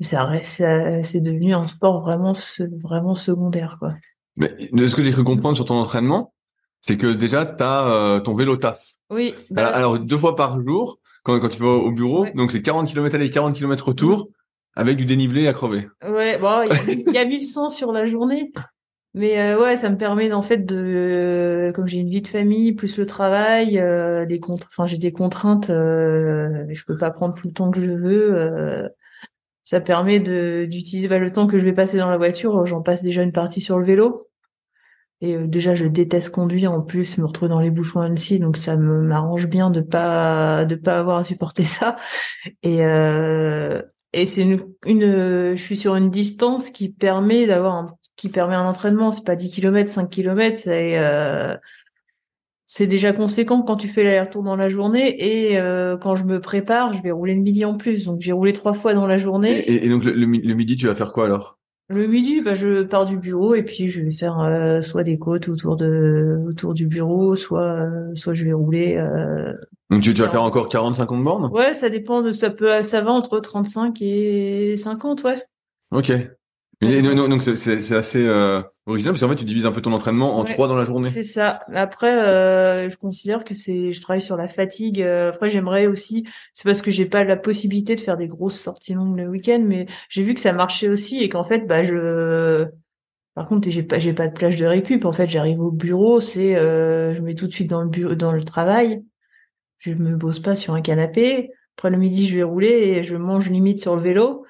ça 0.00 0.24
reste 0.24 0.62
c'est 1.04 1.22
devenu 1.22 1.54
un 1.54 1.64
sport 1.64 2.02
vraiment 2.02 2.34
vraiment 2.82 3.14
secondaire 3.14 3.76
quoi. 3.78 3.94
Mais 4.36 4.54
de 4.70 4.86
ce 4.86 4.94
que 4.94 5.00
j'ai 5.00 5.10
cru 5.10 5.24
comprendre 5.24 5.56
sur 5.56 5.64
ton 5.64 5.76
entraînement 5.76 6.34
c'est 6.82 6.98
que 6.98 7.14
déjà 7.14 7.46
tu 7.46 7.64
as 7.64 7.86
euh, 7.86 8.20
ton 8.20 8.34
vélo 8.34 8.58
taf. 8.58 8.84
Oui 9.08 9.34
bah 9.50 9.68
alors, 9.68 9.98
deux 9.98 10.18
fois 10.18 10.36
par 10.36 10.60
jour 10.60 10.98
quand, 11.22 11.40
quand 11.40 11.48
tu 11.48 11.62
vas 11.62 11.70
au 11.70 11.92
bureau 11.92 12.26
donc 12.34 12.52
c'est 12.52 12.60
40 12.60 12.88
km 12.88 13.14
aller 13.14 13.30
40 13.30 13.54
km 13.54 13.88
retour 13.88 14.28
avec 14.76 14.96
du 14.98 15.06
dénivelé 15.06 15.48
à 15.48 15.54
crever. 15.54 15.88
Ouais, 16.06 16.38
bon, 16.38 16.68
il 16.86 17.12
y, 17.12 17.18
a 17.18 17.24
1100 17.24 17.70
sur 17.70 17.92
la 17.92 18.06
journée. 18.06 18.52
Mais 19.14 19.40
euh, 19.40 19.58
ouais, 19.58 19.78
ça 19.78 19.88
me 19.88 19.96
permet 19.96 20.30
en 20.34 20.42
fait 20.42 20.66
de, 20.66 21.72
comme 21.74 21.86
j'ai 21.86 21.96
une 21.96 22.10
vie 22.10 22.20
de 22.20 22.28
famille 22.28 22.74
plus 22.74 22.98
le 22.98 23.06
travail, 23.06 23.78
euh, 23.78 24.26
des 24.26 24.38
enfin 24.46 24.84
j'ai 24.84 24.98
des 24.98 25.10
contraintes, 25.10 25.70
euh, 25.70 26.66
je 26.68 26.84
peux 26.84 26.98
pas 26.98 27.10
prendre 27.10 27.34
tout 27.34 27.46
le 27.46 27.54
temps 27.54 27.70
que 27.70 27.80
je 27.80 27.92
veux. 27.92 28.34
Euh, 28.36 28.86
ça 29.64 29.80
permet 29.80 30.20
de 30.20 30.66
d'utiliser 30.70 31.08
bah, 31.08 31.18
le 31.18 31.32
temps 31.32 31.46
que 31.46 31.58
je 31.58 31.64
vais 31.64 31.72
passer 31.72 31.96
dans 31.96 32.10
la 32.10 32.18
voiture, 32.18 32.66
j'en 32.66 32.82
passe 32.82 33.02
déjà 33.02 33.22
une 33.22 33.32
partie 33.32 33.62
sur 33.62 33.78
le 33.78 33.86
vélo. 33.86 34.28
Et 35.22 35.38
déjà, 35.38 35.74
je 35.74 35.86
déteste 35.86 36.28
conduire 36.28 36.72
en 36.72 36.82
plus, 36.82 37.16
me 37.16 37.24
retrouver 37.24 37.48
dans 37.48 37.60
les 37.60 37.70
bouchons 37.70 38.02
Annecy, 38.02 38.38
donc 38.38 38.58
ça 38.58 38.76
me 38.76 39.00
m'arrange 39.00 39.46
bien 39.46 39.70
de 39.70 39.80
pas 39.80 40.66
de 40.66 40.74
pas 40.74 40.98
avoir 40.98 41.18
à 41.18 41.24
supporter 41.24 41.64
ça. 41.64 41.96
Et 42.62 42.84
et 44.16 44.24
c'est 44.24 44.42
une, 44.42 44.66
une, 44.86 45.02
je 45.56 45.62
suis 45.62 45.76
sur 45.76 45.94
une 45.94 46.10
distance 46.10 46.70
qui 46.70 46.88
permet 46.88 47.46
d'avoir 47.46 47.74
un, 47.74 47.96
qui 48.16 48.30
permet 48.30 48.54
un 48.54 48.66
entraînement. 48.66 49.12
C'est 49.12 49.24
pas 49.24 49.36
10 49.36 49.50
km, 49.50 49.90
5 49.90 50.08
km, 50.08 50.56
c'est, 50.56 50.98
euh, 50.98 51.54
c'est 52.64 52.86
déjà 52.86 53.12
conséquent 53.12 53.62
quand 53.62 53.76
tu 53.76 53.88
fais 53.88 54.02
l'aller-retour 54.02 54.42
dans 54.42 54.56
la 54.56 54.70
journée 54.70 55.14
et 55.22 55.58
euh, 55.58 55.98
quand 55.98 56.16
je 56.16 56.24
me 56.24 56.40
prépare, 56.40 56.94
je 56.94 57.02
vais 57.02 57.10
rouler 57.10 57.34
le 57.34 57.42
midi 57.42 57.64
en 57.64 57.76
plus. 57.76 58.06
Donc 58.06 58.20
j'ai 58.20 58.32
roulé 58.32 58.52
trois 58.52 58.74
fois 58.74 58.94
dans 58.94 59.06
la 59.06 59.18
journée. 59.18 59.70
Et, 59.70 59.88
donc 59.88 60.04
le, 60.04 60.26
midi, 60.26 60.76
tu 60.76 60.86
vas 60.86 60.94
faire 60.94 61.12
quoi 61.12 61.26
alors? 61.26 61.58
Le 61.88 62.06
midi, 62.06 62.40
bah, 62.40 62.54
je 62.54 62.82
pars 62.82 63.04
du 63.04 63.16
bureau 63.16 63.54
et 63.54 63.62
puis 63.62 63.90
je 63.90 64.00
vais 64.00 64.10
faire 64.10 64.40
euh, 64.40 64.82
soit 64.82 65.04
des 65.04 65.18
côtes 65.18 65.48
autour 65.48 65.76
de 65.76 66.36
autour 66.48 66.74
du 66.74 66.86
bureau, 66.86 67.36
soit 67.36 67.88
soit 68.14 68.34
je 68.34 68.44
vais 68.44 68.52
rouler 68.52 69.00
donc 69.90 70.02
tu, 70.02 70.12
tu 70.12 70.20
vas 70.20 70.28
faire 70.28 70.42
encore 70.42 70.68
40-50 70.68 71.22
bornes? 71.22 71.50
Ouais, 71.52 71.72
ça 71.72 71.88
dépend 71.88 72.22
de 72.22 72.32
ça 72.32 72.50
peut 72.50 72.82
ça 72.82 73.02
va 73.02 73.12
entre 73.12 73.38
35 73.38 74.02
et 74.02 74.76
50, 74.76 75.22
ouais. 75.22 75.42
Ok. 75.92 76.12
Et, 76.82 77.00
non, 77.00 77.28
donc 77.28 77.42
c'est 77.42 77.92
assez 77.92 78.22
euh, 78.22 78.60
original 78.84 79.14
parce 79.14 79.22
qu'en 79.22 79.30
fait 79.30 79.36
tu 79.36 79.46
divises 79.46 79.64
un 79.64 79.72
peu 79.72 79.80
ton 79.80 79.92
entraînement 79.92 80.36
en 80.36 80.44
trois 80.44 80.68
dans 80.68 80.76
la 80.76 80.84
journée. 80.84 81.10
C'est 81.10 81.24
ça. 81.24 81.60
Après, 81.72 82.14
euh, 82.22 82.90
je 82.90 82.96
considère 82.96 83.44
que 83.44 83.54
c'est, 83.54 83.92
je 83.92 84.00
travaille 84.00 84.20
sur 84.20 84.36
la 84.36 84.46
fatigue. 84.46 85.00
Euh, 85.00 85.30
après, 85.30 85.48
j'aimerais 85.48 85.86
aussi, 85.86 86.26
c'est 86.52 86.64
parce 86.64 86.82
que 86.82 86.90
j'ai 86.90 87.06
pas 87.06 87.24
la 87.24 87.36
possibilité 87.36 87.94
de 87.94 88.00
faire 88.00 88.18
des 88.18 88.28
grosses 88.28 88.60
sorties 88.60 88.92
longues 88.92 89.16
le 89.16 89.26
week-end, 89.26 89.62
mais 89.64 89.86
j'ai 90.10 90.22
vu 90.22 90.34
que 90.34 90.40
ça 90.40 90.52
marchait 90.52 90.88
aussi 90.88 91.22
et 91.22 91.30
qu'en 91.30 91.44
fait, 91.44 91.66
bah 91.66 91.82
je, 91.82 92.66
par 93.34 93.46
contre, 93.46 93.70
j'ai 93.70 93.82
pas, 93.82 93.98
j'ai 93.98 94.12
pas 94.12 94.28
de 94.28 94.34
plage 94.34 94.58
de 94.58 94.66
récup. 94.66 95.06
En 95.06 95.12
fait, 95.12 95.28
j'arrive 95.28 95.60
au 95.60 95.70
bureau, 95.70 96.20
c'est, 96.20 96.56
euh, 96.56 97.14
je 97.14 97.22
mets 97.22 97.34
tout 97.34 97.46
de 97.46 97.52
suite 97.52 97.70
dans 97.70 97.82
le 97.82 97.88
bureau, 97.88 98.14
dans 98.14 98.32
le 98.32 98.44
travail 98.44 99.02
je 99.78 99.92
me 99.92 100.18
pose 100.18 100.40
pas 100.40 100.56
sur 100.56 100.74
un 100.74 100.82
canapé. 100.82 101.50
Après 101.76 101.90
le 101.90 101.98
midi, 101.98 102.26
je 102.26 102.36
vais 102.36 102.42
rouler 102.42 102.68
et 102.68 103.02
je 103.02 103.16
mange 103.16 103.50
limite 103.50 103.80
sur 103.80 103.96
le 103.96 104.02
vélo. 104.02 104.46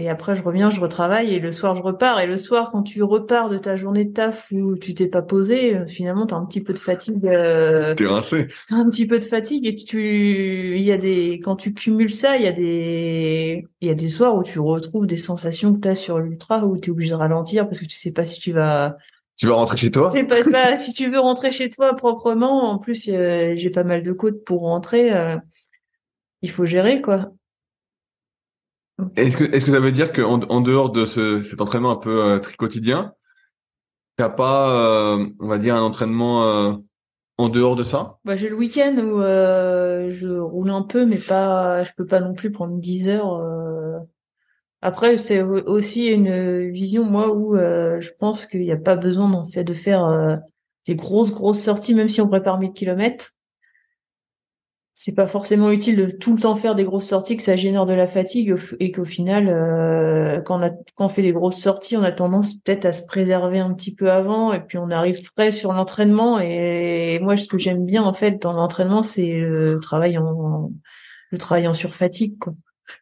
Et 0.00 0.08
après, 0.08 0.36
je 0.36 0.42
reviens, 0.44 0.70
je 0.70 0.80
retravaille 0.80 1.34
et 1.34 1.40
le 1.40 1.50
soir, 1.50 1.74
je 1.74 1.82
repars. 1.82 2.20
Et 2.20 2.26
le 2.26 2.36
soir, 2.36 2.70
quand 2.70 2.84
tu 2.84 3.02
repars 3.02 3.48
de 3.48 3.58
ta 3.58 3.74
journée 3.74 4.04
de 4.04 4.12
taf 4.12 4.46
où 4.52 4.76
tu 4.76 4.94
t'es 4.94 5.08
pas 5.08 5.22
posé, 5.22 5.76
finalement, 5.88 6.24
t'as 6.24 6.36
un 6.36 6.46
petit 6.46 6.60
peu 6.60 6.72
de 6.72 6.78
fatigue. 6.78 7.26
Euh... 7.26 7.96
T'es 7.96 8.06
rincé. 8.06 8.46
T'as 8.68 8.76
un 8.76 8.88
petit 8.88 9.08
peu 9.08 9.18
de 9.18 9.24
fatigue 9.24 9.66
et 9.66 9.74
tu, 9.74 10.76
il 10.76 10.84
y 10.84 10.92
a 10.92 10.98
des, 10.98 11.40
quand 11.42 11.56
tu 11.56 11.74
cumules 11.74 12.12
ça, 12.12 12.36
il 12.36 12.44
y 12.44 12.46
a 12.46 12.52
des, 12.52 13.66
il 13.80 13.88
y 13.88 13.90
a 13.90 13.94
des 13.94 14.08
soirs 14.08 14.36
où 14.36 14.44
tu 14.44 14.60
retrouves 14.60 15.08
des 15.08 15.16
sensations 15.16 15.74
que 15.74 15.80
t'as 15.80 15.96
sur 15.96 16.20
l'ultra 16.20 16.64
où 16.64 16.78
t'es 16.78 16.90
obligé 16.90 17.10
de 17.10 17.16
ralentir 17.16 17.66
parce 17.66 17.80
que 17.80 17.86
tu 17.86 17.96
sais 17.96 18.12
pas 18.12 18.24
si 18.24 18.38
tu 18.38 18.52
vas 18.52 18.96
tu 19.36 19.46
veux 19.46 19.52
rentrer 19.52 19.76
chez 19.76 19.90
toi 19.90 20.10
C'est 20.10 20.24
pas, 20.24 20.78
si 20.78 20.92
tu 20.92 21.10
veux 21.10 21.20
rentrer 21.20 21.52
chez 21.52 21.70
toi 21.70 21.94
proprement. 21.94 22.72
En 22.72 22.78
plus, 22.78 23.04
j'ai 23.04 23.70
pas 23.70 23.84
mal 23.84 24.02
de 24.02 24.12
côtes 24.12 24.44
pour 24.44 24.62
rentrer. 24.62 25.12
Euh, 25.12 25.36
il 26.42 26.50
faut 26.50 26.66
gérer 26.66 27.00
quoi. 27.00 27.32
Est-ce 29.16 29.36
que, 29.36 29.44
est-ce 29.44 29.64
que 29.64 29.70
ça 29.70 29.80
veut 29.80 29.92
dire 29.92 30.12
qu'en 30.12 30.40
en 30.40 30.60
dehors 30.60 30.90
de 30.90 31.04
ce, 31.04 31.42
cet 31.42 31.60
entraînement 31.60 31.90
un 31.90 31.96
peu 31.96 32.22
euh, 32.22 32.38
très 32.38 32.54
quotidien, 32.54 33.12
t'as 34.16 34.28
pas, 34.28 34.70
euh, 34.70 35.26
on 35.40 35.46
va 35.46 35.58
dire, 35.58 35.74
un 35.76 35.82
entraînement 35.82 36.78
en 37.38 37.48
dehors 37.48 37.76
de 37.76 37.84
ça? 37.84 38.18
Bah, 38.24 38.36
J'ai 38.36 38.48
le 38.48 38.56
week-end 38.56 38.96
où 38.96 39.20
je 39.20 40.38
roule 40.38 40.70
un 40.70 40.82
peu, 40.82 41.06
mais 41.06 41.18
pas, 41.18 41.84
je 41.84 41.92
peux 41.96 42.06
pas 42.06 42.20
non 42.20 42.34
plus 42.34 42.50
prendre 42.50 42.78
10 42.78 43.08
heures 43.08 43.40
après, 44.80 45.18
c'est 45.18 45.42
aussi 45.42 46.06
une 46.06 46.70
vision, 46.70 47.04
moi, 47.04 47.32
où 47.32 47.56
euh, 47.56 48.00
je 48.00 48.12
pense 48.16 48.46
qu'il 48.46 48.60
n'y 48.60 48.70
a 48.70 48.76
pas 48.76 48.94
besoin 48.94 49.32
en 49.32 49.44
fait 49.44 49.64
de 49.64 49.74
faire 49.74 50.04
euh, 50.04 50.36
des 50.86 50.94
grosses, 50.94 51.32
grosses 51.32 51.62
sorties, 51.62 51.94
même 51.94 52.08
si 52.08 52.20
on 52.20 52.28
prépare 52.28 52.60
1000 52.60 52.72
kilomètres. 52.72 53.34
C'est 55.00 55.12
pas 55.12 55.28
forcément 55.28 55.70
utile 55.70 55.94
de 55.94 56.10
tout 56.10 56.34
le 56.34 56.40
temps 56.40 56.56
faire 56.56 56.74
des 56.74 56.82
grosses 56.82 57.06
sorties, 57.06 57.36
que 57.36 57.44
ça 57.44 57.54
génère 57.54 57.86
de 57.86 57.92
la 57.94 58.08
fatigue 58.08 58.56
et 58.80 58.90
qu'au 58.90 59.04
final, 59.04 59.48
euh, 59.48 60.42
quand, 60.42 60.58
on 60.58 60.62
a, 60.64 60.70
quand 60.70 61.06
on 61.06 61.08
fait 61.08 61.22
des 61.22 61.30
grosses 61.30 61.60
sorties, 61.60 61.96
on 61.96 62.02
a 62.02 62.10
tendance 62.10 62.54
peut-être 62.54 62.84
à 62.84 62.90
se 62.90 63.06
préserver 63.06 63.60
un 63.60 63.72
petit 63.74 63.94
peu 63.94 64.10
avant 64.10 64.52
et 64.52 64.58
puis 64.58 64.76
on 64.76 64.90
arrive 64.90 65.24
frais 65.24 65.52
sur 65.52 65.72
l'entraînement. 65.72 66.40
Et 66.40 67.20
moi, 67.20 67.36
ce 67.36 67.46
que 67.46 67.58
j'aime 67.58 67.86
bien 67.86 68.02
en 68.02 68.12
fait 68.12 68.42
dans 68.42 68.52
l'entraînement, 68.52 69.04
c'est 69.04 69.34
le 69.34 69.78
travail 69.78 70.18
en, 70.18 70.72
le 71.30 71.38
travail 71.38 71.68
en 71.68 71.74
surfatigue. 71.74 72.36
Quoi. 72.40 72.54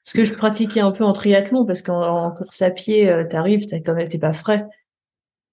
Ce 0.02 0.12
que 0.12 0.24
je 0.24 0.35
pratiquais 0.35 0.80
un 0.80 0.92
peu 0.92 1.02
en 1.02 1.14
triathlon, 1.14 1.64
parce 1.64 1.80
qu'en 1.80 2.30
course 2.32 2.61
à 2.61 2.70
pied, 2.70 3.09
euh, 3.09 3.24
t'arrives, 3.24 3.64
t'as 3.64 3.80
quand 3.80 3.94
même, 3.94 4.09
t'es 4.09 4.18
pas 4.18 4.35
frais. 4.35 4.66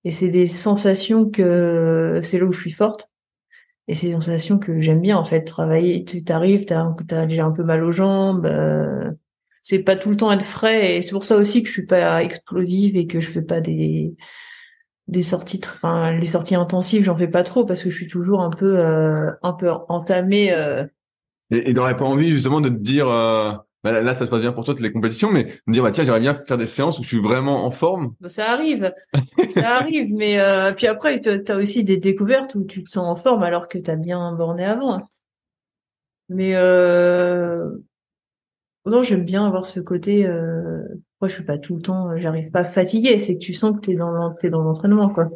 Et 0.04 0.12
c'est 0.12 0.28
des 0.28 0.48
sensations 0.48 1.30
que 1.30 2.20
c'est 2.22 2.38
là 2.38 2.44
où 2.44 2.52
je 2.52 2.60
suis 2.60 2.72
forte. 2.72 3.13
Et 3.88 3.94
des 3.94 4.14
sensations 4.14 4.60
que 4.60 4.80
j'aime 4.80 5.02
bien 5.02 5.18
en 5.18 5.24
fait. 5.24 5.44
Travailler, 5.44 6.04
tu 6.06 6.24
t'arrives, 6.24 6.66
t'as, 6.66 6.94
as 7.12 7.26
déjà 7.26 7.46
un 7.46 7.52
peu 7.52 7.64
mal 7.64 7.84
aux 7.84 7.92
jambes. 7.92 8.46
Euh, 8.46 9.12
c'est 9.62 9.80
pas 9.80 9.96
tout 9.96 10.10
le 10.10 10.18
temps 10.18 10.32
être 10.32 10.44
frais. 10.44 10.98
Et 10.98 11.02
c'est 11.02 11.12
pour 11.12 11.26
ça 11.26 11.38
aussi 11.38 11.62
que 11.64 11.68
je 11.68 11.74
suis 11.74 11.86
pas 11.86 12.24
explosive 12.24 12.96
et 12.96 13.08
que 13.08 13.20
je 13.20 13.30
fais 13.30 13.42
pas 13.42 13.62
des 13.62 14.16
des 15.10 15.22
sorties, 15.22 15.60
enfin 15.66 16.14
les 16.14 16.28
sorties 16.28 16.56
intensives, 16.56 17.04
j'en 17.04 17.18
fais 17.18 17.28
pas 17.28 17.44
trop 17.44 17.66
parce 17.66 17.84
que 17.84 17.90
je 17.90 17.96
suis 17.96 18.08
toujours 18.08 18.40
un 18.40 18.50
peu 18.50 18.80
euh, 18.80 19.32
un 19.44 19.52
peu 19.52 19.70
entamée. 19.90 20.54
Euh... 20.54 20.86
Et, 21.52 21.70
et 21.70 21.74
t'aurais 21.74 21.98
pas 21.98 22.06
envie 22.06 22.32
justement 22.32 22.62
de 22.62 22.70
te 22.70 22.76
dire 22.76 23.08
bah, 23.84 24.02
là, 24.02 24.16
ça 24.16 24.26
se 24.26 24.32
passe 24.32 24.40
bien 24.40 24.54
pour 24.54 24.64
toi, 24.64 24.76
les 24.80 24.92
compétitions, 24.94 25.30
mais 25.30 25.60
me 25.68 25.74
dire, 25.74 25.84
bah, 25.84 25.92
tiens, 25.92 26.06
j'aimerais 26.06 26.22
bien 26.22 26.34
faire 26.34 26.58
des 26.58 26.66
séances 26.66 27.00
où 27.00 27.04
je 27.04 27.10
suis 27.10 27.20
vraiment 27.20 27.66
en 27.66 27.72
forme. 27.72 28.16
Bah, 28.22 28.30
ça 28.30 28.52
arrive, 28.52 28.94
ça 29.50 29.78
arrive, 29.78 30.14
mais 30.14 30.40
euh, 30.40 30.72
puis 30.72 30.88
après, 30.88 31.20
tu 31.20 31.30
as 31.30 31.56
aussi 31.58 31.84
des 31.84 31.98
découvertes 31.98 32.56
où 32.56 32.64
tu 32.64 32.84
te 32.84 32.90
sens 32.90 33.06
en 33.06 33.22
forme 33.22 33.44
alors 33.44 33.68
que 33.68 33.78
tu 33.78 33.92
as 33.92 33.98
bien 33.98 34.32
borné 34.34 34.64
avant. 34.64 35.06
Mais 36.30 36.56
euh... 36.56 37.70
non, 38.86 39.04
j'aime 39.04 39.26
bien 39.26 39.46
avoir 39.46 39.66
ce 39.66 39.82
côté. 39.82 40.26
Euh... 40.26 40.82
Moi, 41.20 41.28
je 41.28 41.34
suis 41.34 41.44
pas 41.44 41.58
tout 41.58 41.76
le 41.76 41.82
temps, 41.82 42.18
j'arrive 42.18 42.52
pas 42.52 42.64
fatigué. 42.64 43.20
C'est 43.20 43.34
que 43.34 43.44
tu 43.44 43.54
sens 43.54 43.76
que 43.76 43.82
t'es 43.82 43.96
dans 43.96 44.34
t'es 44.34 44.50
dans 44.50 44.62
l'entraînement, 44.62 45.10
quoi. 45.10 45.30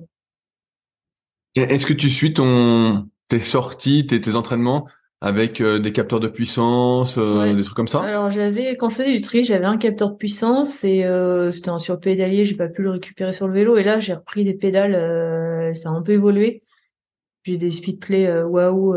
Est-ce 1.56 1.86
que 1.86 1.94
tu 1.94 2.10
suis 2.10 2.34
ton 2.34 3.10
tes 3.28 3.40
sorties, 3.40 4.06
tes, 4.06 4.22
tes 4.22 4.36
entraînements 4.36 4.88
avec 5.20 5.62
euh, 5.62 5.80
des 5.80 5.92
capteurs 5.92 6.20
de 6.20 6.28
puissance, 6.28 7.18
euh, 7.18 7.54
des 7.54 7.64
trucs 7.64 7.76
comme 7.76 7.88
ça? 7.88 8.02
Alors 8.02 8.30
j'avais, 8.30 8.76
quand 8.78 8.90
je 8.90 8.96
faisais 8.96 9.14
du 9.14 9.22
tri, 9.22 9.44
j'avais 9.44 9.66
un 9.66 9.78
capteur 9.78 10.12
de 10.12 10.16
puissance 10.16 10.84
et 10.84 11.06
euh, 11.06 11.52
c'était 11.52 11.70
un 11.70 11.80
surpédalier, 11.80 12.46
j'ai 12.46 12.56
pas 12.56 12.68
pu 12.68 12.84
le 12.84 12.92
récupérer 12.92 13.34
sur 13.34 13.48
le 13.48 13.54
vélo 13.54 13.78
et 13.78 13.84
là 13.84 14.00
j'ai 14.00 14.14
repris 14.14 14.44
des 14.44 14.54
pédales, 14.54 15.76
ça 15.76 15.90
a 15.90 15.92
un 15.92 16.02
peu 16.02 16.14
évolué. 16.14 16.64
J'ai 17.44 17.58
des 17.58 17.72
speedplay 17.72 18.44
waouh 18.44 18.96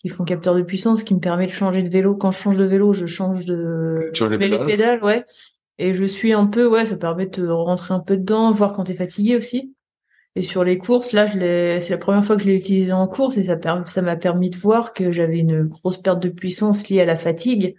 qui 0.00 0.10
font 0.10 0.24
capteur 0.24 0.54
de 0.54 0.62
puissance, 0.62 1.02
qui 1.02 1.14
me 1.14 1.20
permet 1.20 1.46
de 1.46 1.52
changer 1.52 1.82
de 1.82 1.88
vélo. 1.88 2.14
Quand 2.14 2.30
je 2.30 2.38
change 2.38 2.58
de 2.58 2.64
vélo, 2.64 2.92
je 2.92 3.06
change 3.06 3.46
de 3.46 4.12
les 4.28 4.38
pédales. 4.38 4.66
pédales, 4.66 5.02
ouais. 5.02 5.24
Et 5.78 5.94
je 5.94 6.04
suis 6.04 6.32
un 6.32 6.46
peu, 6.46 6.66
ouais, 6.66 6.86
ça 6.86 6.96
permet 6.96 7.26
de 7.26 7.48
rentrer 7.48 7.94
un 7.94 8.00
peu 8.00 8.16
dedans, 8.16 8.50
voir 8.50 8.74
quand 8.74 8.84
t'es 8.84 8.94
fatigué 8.94 9.36
aussi. 9.36 9.74
Et 10.36 10.42
sur 10.42 10.64
les 10.64 10.78
courses, 10.78 11.12
là, 11.12 11.26
je 11.26 11.78
c'est 11.80 11.90
la 11.90 11.98
première 11.98 12.24
fois 12.24 12.36
que 12.36 12.42
je 12.42 12.48
l'ai 12.48 12.56
utilisé 12.56 12.92
en 12.92 13.06
course 13.06 13.36
et 13.36 13.44
ça, 13.44 13.56
ça 13.86 14.02
m'a 14.02 14.16
permis 14.16 14.50
de 14.50 14.56
voir 14.56 14.92
que 14.92 15.12
j'avais 15.12 15.38
une 15.38 15.62
grosse 15.62 15.98
perte 15.98 16.20
de 16.20 16.28
puissance 16.28 16.88
liée 16.88 17.00
à 17.00 17.04
la 17.04 17.16
fatigue. 17.16 17.76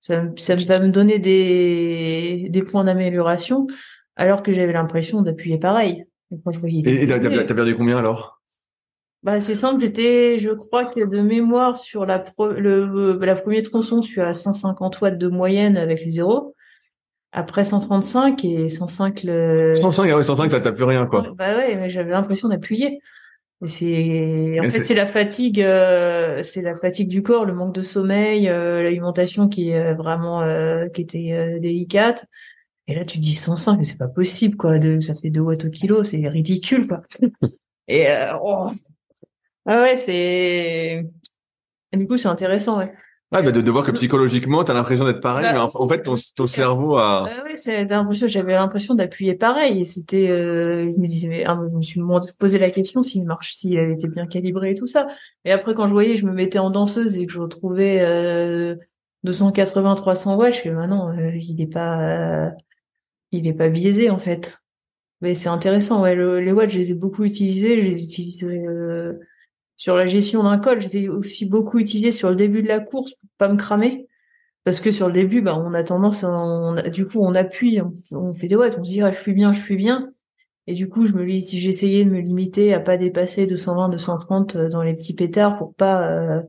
Ça, 0.00 0.24
ça 0.36 0.54
va 0.54 0.80
me 0.80 0.88
donner 0.88 1.18
des, 1.18 2.48
des 2.48 2.62
points 2.62 2.84
d'amélioration, 2.84 3.66
alors 4.16 4.42
que 4.42 4.52
j'avais 4.52 4.72
l'impression 4.72 5.20
d'appuyer 5.20 5.58
pareil. 5.58 6.06
Et 6.30 6.36
je 6.50 6.58
voyais. 6.58 6.80
Et 6.80 7.06
t'as, 7.06 7.54
perdu 7.54 7.74
combien 7.74 7.98
alors? 7.98 8.40
Bah 9.22 9.40
c'est 9.40 9.56
simple, 9.56 9.80
j'étais, 9.80 10.38
je 10.38 10.50
crois 10.50 10.84
que 10.84 11.04
de 11.04 11.20
mémoire 11.20 11.76
sur 11.76 12.06
la 12.06 12.22
le, 12.38 13.18
la 13.20 13.34
première 13.34 13.64
tronçon, 13.64 14.00
je 14.00 14.08
suis 14.08 14.20
à 14.20 14.32
150 14.32 15.00
watts 15.00 15.18
de 15.18 15.28
moyenne 15.28 15.76
avec 15.76 16.04
les 16.04 16.10
zéros. 16.10 16.54
Après 17.32 17.64
135 17.64 18.44
et 18.44 18.68
105 18.68 19.22
le. 19.24 19.74
105, 19.74 20.08
ah 20.10 20.16
ouais, 20.16 20.22
105, 20.22 20.48
t'as 20.48 20.72
plus 20.72 20.84
rien, 20.84 21.06
quoi. 21.06 21.26
Bah 21.34 21.56
ouais, 21.56 21.76
mais 21.76 21.90
j'avais 21.90 22.12
l'impression 22.12 22.48
d'appuyer. 22.48 23.00
C'est, 23.66 24.60
en 24.60 24.70
fait, 24.70 24.84
c'est 24.84 24.94
la 24.94 25.06
fatigue, 25.06 25.60
euh, 25.60 26.44
c'est 26.44 26.62
la 26.62 26.76
fatigue 26.76 27.08
du 27.08 27.24
corps, 27.24 27.44
le 27.44 27.54
manque 27.54 27.74
de 27.74 27.82
sommeil, 27.82 28.48
euh, 28.48 28.84
l'alimentation 28.84 29.48
qui 29.48 29.70
est 29.70 29.94
vraiment, 29.94 30.42
euh, 30.42 30.86
qui 30.88 31.00
était 31.00 31.58
délicate. 31.58 32.24
Et 32.86 32.94
là, 32.94 33.04
tu 33.04 33.18
te 33.18 33.22
dis 33.22 33.34
105, 33.34 33.84
c'est 33.84 33.98
pas 33.98 34.08
possible, 34.08 34.56
quoi. 34.56 34.78
De, 34.78 35.00
ça 35.00 35.14
fait 35.16 35.30
2 35.30 35.40
watts 35.40 35.64
au 35.64 35.70
kilo, 35.70 36.04
c'est 36.04 36.26
ridicule, 36.28 36.86
quoi. 36.86 37.02
et 37.88 38.06
oh. 38.40 38.70
ah 39.66 39.82
ouais, 39.82 39.96
c'est. 39.96 41.04
Et 41.92 41.96
du 41.96 42.06
coup, 42.06 42.16
c'est 42.16 42.28
intéressant, 42.28 42.78
ouais. 42.78 42.92
Ouais, 43.30 43.42
bah 43.42 43.50
de, 43.52 43.60
de 43.60 43.70
voir 43.70 43.84
que 43.84 43.90
psychologiquement, 43.90 44.64
tu 44.64 44.70
as 44.70 44.74
l'impression 44.74 45.04
d'être 45.04 45.20
pareil, 45.20 45.44
bah, 45.44 45.52
mais 45.52 45.58
en, 45.74 45.88
fait, 45.88 46.02
ton, 46.02 46.14
ton 46.34 46.46
cerveau 46.46 46.96
a... 46.96 47.24
Bah 47.24 47.42
oui, 47.44 47.56
c'est 47.56 47.84
l'impression, 47.84 48.26
j'avais 48.26 48.54
l'impression 48.54 48.94
d'appuyer 48.94 49.34
pareil. 49.34 49.84
C'était, 49.84 50.30
euh, 50.30 50.90
je 50.90 50.98
me 50.98 51.06
disais, 51.06 51.28
mais, 51.28 51.44
ah, 51.44 51.60
je 51.70 51.76
me 51.76 51.82
suis 51.82 52.00
posé 52.38 52.58
la 52.58 52.70
question 52.70 53.02
s'il 53.02 53.26
marche, 53.26 53.52
si 53.52 53.74
elle 53.74 53.90
était 53.90 54.08
bien 54.08 54.26
calibrée 54.26 54.70
et 54.70 54.74
tout 54.74 54.86
ça. 54.86 55.08
Et 55.44 55.52
après, 55.52 55.74
quand 55.74 55.86
je 55.86 55.92
voyais, 55.92 56.16
je 56.16 56.24
me 56.24 56.32
mettais 56.32 56.58
en 56.58 56.70
danseuse 56.70 57.18
et 57.18 57.26
que 57.26 57.32
je 57.32 57.38
retrouvais 57.38 57.98
euh, 58.00 58.76
280, 59.24 59.94
300 59.94 60.36
watts, 60.36 60.54
je 60.54 60.60
fais, 60.60 60.70
bah 60.70 60.86
non, 60.86 61.10
euh, 61.10 61.32
il 61.34 61.60
est 61.60 61.66
pas, 61.66 62.46
euh, 62.46 62.50
il 63.32 63.46
est 63.46 63.54
pas 63.54 63.68
biaisé 63.68 64.10
en 64.10 64.18
fait. 64.18 64.58
Mais 65.20 65.34
c'est 65.34 65.48
intéressant, 65.48 66.02
ouais. 66.02 66.14
les 66.14 66.52
watts, 66.52 66.70
je 66.70 66.78
les 66.78 66.92
ai 66.92 66.94
beaucoup 66.94 67.24
utilisés, 67.24 67.82
je 67.82 67.88
les 67.88 68.04
utilise 68.04 68.44
euh, 68.44 69.18
sur 69.78 69.96
la 69.96 70.06
gestion 70.06 70.42
d'un 70.42 70.58
col, 70.58 70.80
j'ai 70.80 71.08
aussi 71.08 71.46
beaucoup 71.46 71.78
utilisé 71.78 72.10
sur 72.10 72.28
le 72.30 72.36
début 72.36 72.62
de 72.62 72.68
la 72.68 72.80
course 72.80 73.12
pour 73.12 73.30
pas 73.38 73.48
me 73.48 73.56
cramer. 73.56 74.08
Parce 74.64 74.80
que 74.80 74.90
sur 74.90 75.06
le 75.06 75.12
début, 75.12 75.40
bah, 75.40 75.56
on 75.56 75.72
a 75.72 75.84
tendance, 75.84 76.24
on 76.24 76.74
du 76.90 77.06
coup, 77.06 77.20
on 77.20 77.34
appuie, 77.36 77.80
on, 78.10 78.34
fait 78.34 78.48
des 78.48 78.56
watts, 78.56 78.76
on 78.78 78.84
se 78.84 78.90
dit, 78.90 79.00
ah, 79.02 79.12
je 79.12 79.18
suis 79.18 79.32
bien, 79.32 79.52
je 79.52 79.60
suis 79.60 79.76
bien. 79.76 80.12
Et 80.66 80.74
du 80.74 80.88
coup, 80.88 81.06
je 81.06 81.12
me 81.12 81.24
dis, 81.24 81.42
si 81.42 81.60
j'essayais 81.60 82.04
de 82.04 82.10
me 82.10 82.18
limiter 82.18 82.74
à 82.74 82.80
pas 82.80 82.96
dépasser 82.96 83.46
220, 83.46 83.90
230 83.90 84.56
euh, 84.56 84.68
dans 84.68 84.82
les 84.82 84.94
petits 84.94 85.14
pétards 85.14 85.54
pour 85.54 85.72
pas, 85.74 86.02
euh, 86.10 86.42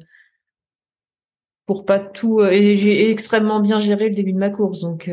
pour 1.68 1.86
pas 1.86 2.00
tout, 2.00 2.40
euh, 2.40 2.50
et 2.50 2.76
j'ai 2.76 3.12
extrêmement 3.12 3.60
bien 3.60 3.80
géré 3.80 4.10
le 4.10 4.16
début 4.16 4.34
de 4.34 4.40
ma 4.40 4.50
course, 4.50 4.82
donc 4.82 5.10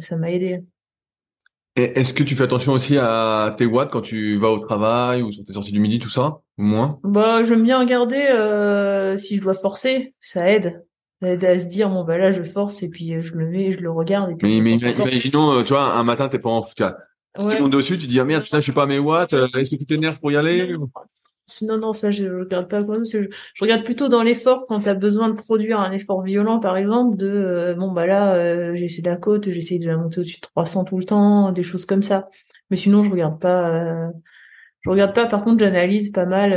ça 0.00 0.16
m'a 0.16 0.32
aidé. 0.32 0.64
Est-ce 1.76 2.12
que 2.12 2.24
tu 2.24 2.34
fais 2.34 2.44
attention 2.44 2.72
aussi 2.72 2.98
à 2.98 3.54
tes 3.56 3.64
watts 3.64 3.92
quand 3.92 4.02
tu 4.02 4.38
vas 4.38 4.50
au 4.50 4.58
travail 4.58 5.22
ou 5.22 5.30
sur 5.30 5.44
tes 5.44 5.52
sorties 5.52 5.72
du 5.72 5.78
midi, 5.78 6.00
tout 6.00 6.10
ça? 6.10 6.40
Moins 6.58 6.98
Bah, 7.02 7.42
j'aime 7.42 7.62
bien 7.62 7.78
regarder 7.78 8.26
euh, 8.30 9.16
si 9.16 9.36
je 9.36 9.42
dois 9.42 9.54
forcer, 9.54 10.14
ça 10.20 10.50
aide. 10.50 10.84
Ça 11.22 11.30
aide 11.30 11.44
à 11.44 11.58
se 11.58 11.66
dire 11.66 11.88
bon 11.88 12.04
bah 12.04 12.16
là 12.16 12.30
je 12.30 12.42
force 12.42 12.82
et 12.82 12.88
puis 12.88 13.14
euh, 13.14 13.20
je 13.20 13.34
le 13.34 13.48
mets, 13.48 13.72
je 13.72 13.80
le 13.80 13.90
regarde. 13.90 14.30
Et 14.30 14.34
puis 14.34 14.60
mais, 14.60 14.74
imaginons, 14.74 15.52
euh, 15.52 15.62
tu 15.62 15.72
vois, 15.72 15.94
un 15.94 16.04
matin 16.04 16.28
t'es 16.28 16.38
pas 16.38 16.50
en, 16.50 16.62
tu, 16.62 16.82
ouais. 16.82 17.56
tu 17.56 17.62
montes 17.62 17.72
dessus, 17.72 17.98
tu 17.98 18.06
dis 18.06 18.20
ah 18.20 18.24
merde, 18.24 18.44
je 18.44 18.60
suis 18.60 18.72
pas 18.72 18.84
à 18.84 18.86
mes 18.86 18.98
watts. 18.98 19.32
Est-ce 19.32 19.70
que 19.70 19.76
tu 19.76 19.86
t'énerves 19.86 20.20
pour 20.20 20.30
y 20.30 20.36
aller 20.36 20.76
non, 21.62 21.78
non, 21.78 21.92
ça, 21.92 22.10
je 22.10 22.26
regarde 22.26 22.68
pas. 22.68 22.82
Je, 22.82 23.28
je 23.54 23.64
regarde 23.64 23.84
plutôt 23.84 24.08
dans 24.08 24.22
l'effort 24.22 24.66
quand 24.68 24.80
tu 24.80 24.88
as 24.88 24.94
besoin 24.94 25.28
de 25.28 25.34
produire 25.34 25.80
un 25.80 25.92
effort 25.92 26.22
violent, 26.22 26.60
par 26.60 26.76
exemple, 26.76 27.16
de 27.16 27.26
euh, 27.26 27.74
bon 27.74 27.90
bah 27.90 28.06
là, 28.06 28.34
euh, 28.34 28.74
j'essaie 28.76 29.02
de 29.02 29.08
la 29.08 29.16
côte, 29.16 29.50
j'essaie 29.50 29.78
de 29.78 29.86
la 29.86 29.96
monter 29.96 30.20
au-dessus 30.20 30.40
de 30.40 30.46
300 30.46 30.84
tout 30.84 30.98
le 30.98 31.04
temps, 31.04 31.52
des 31.52 31.62
choses 31.62 31.86
comme 31.86 32.02
ça. 32.02 32.28
Mais 32.70 32.76
sinon, 32.76 33.02
je 33.02 33.10
regarde 33.10 33.40
pas. 33.40 33.70
Euh, 33.70 34.08
je 34.88 34.92
regarde 34.92 35.14
pas. 35.14 35.26
Par 35.26 35.44
contre, 35.44 35.60
j'analyse 35.60 36.10
pas 36.10 36.26
mal. 36.26 36.52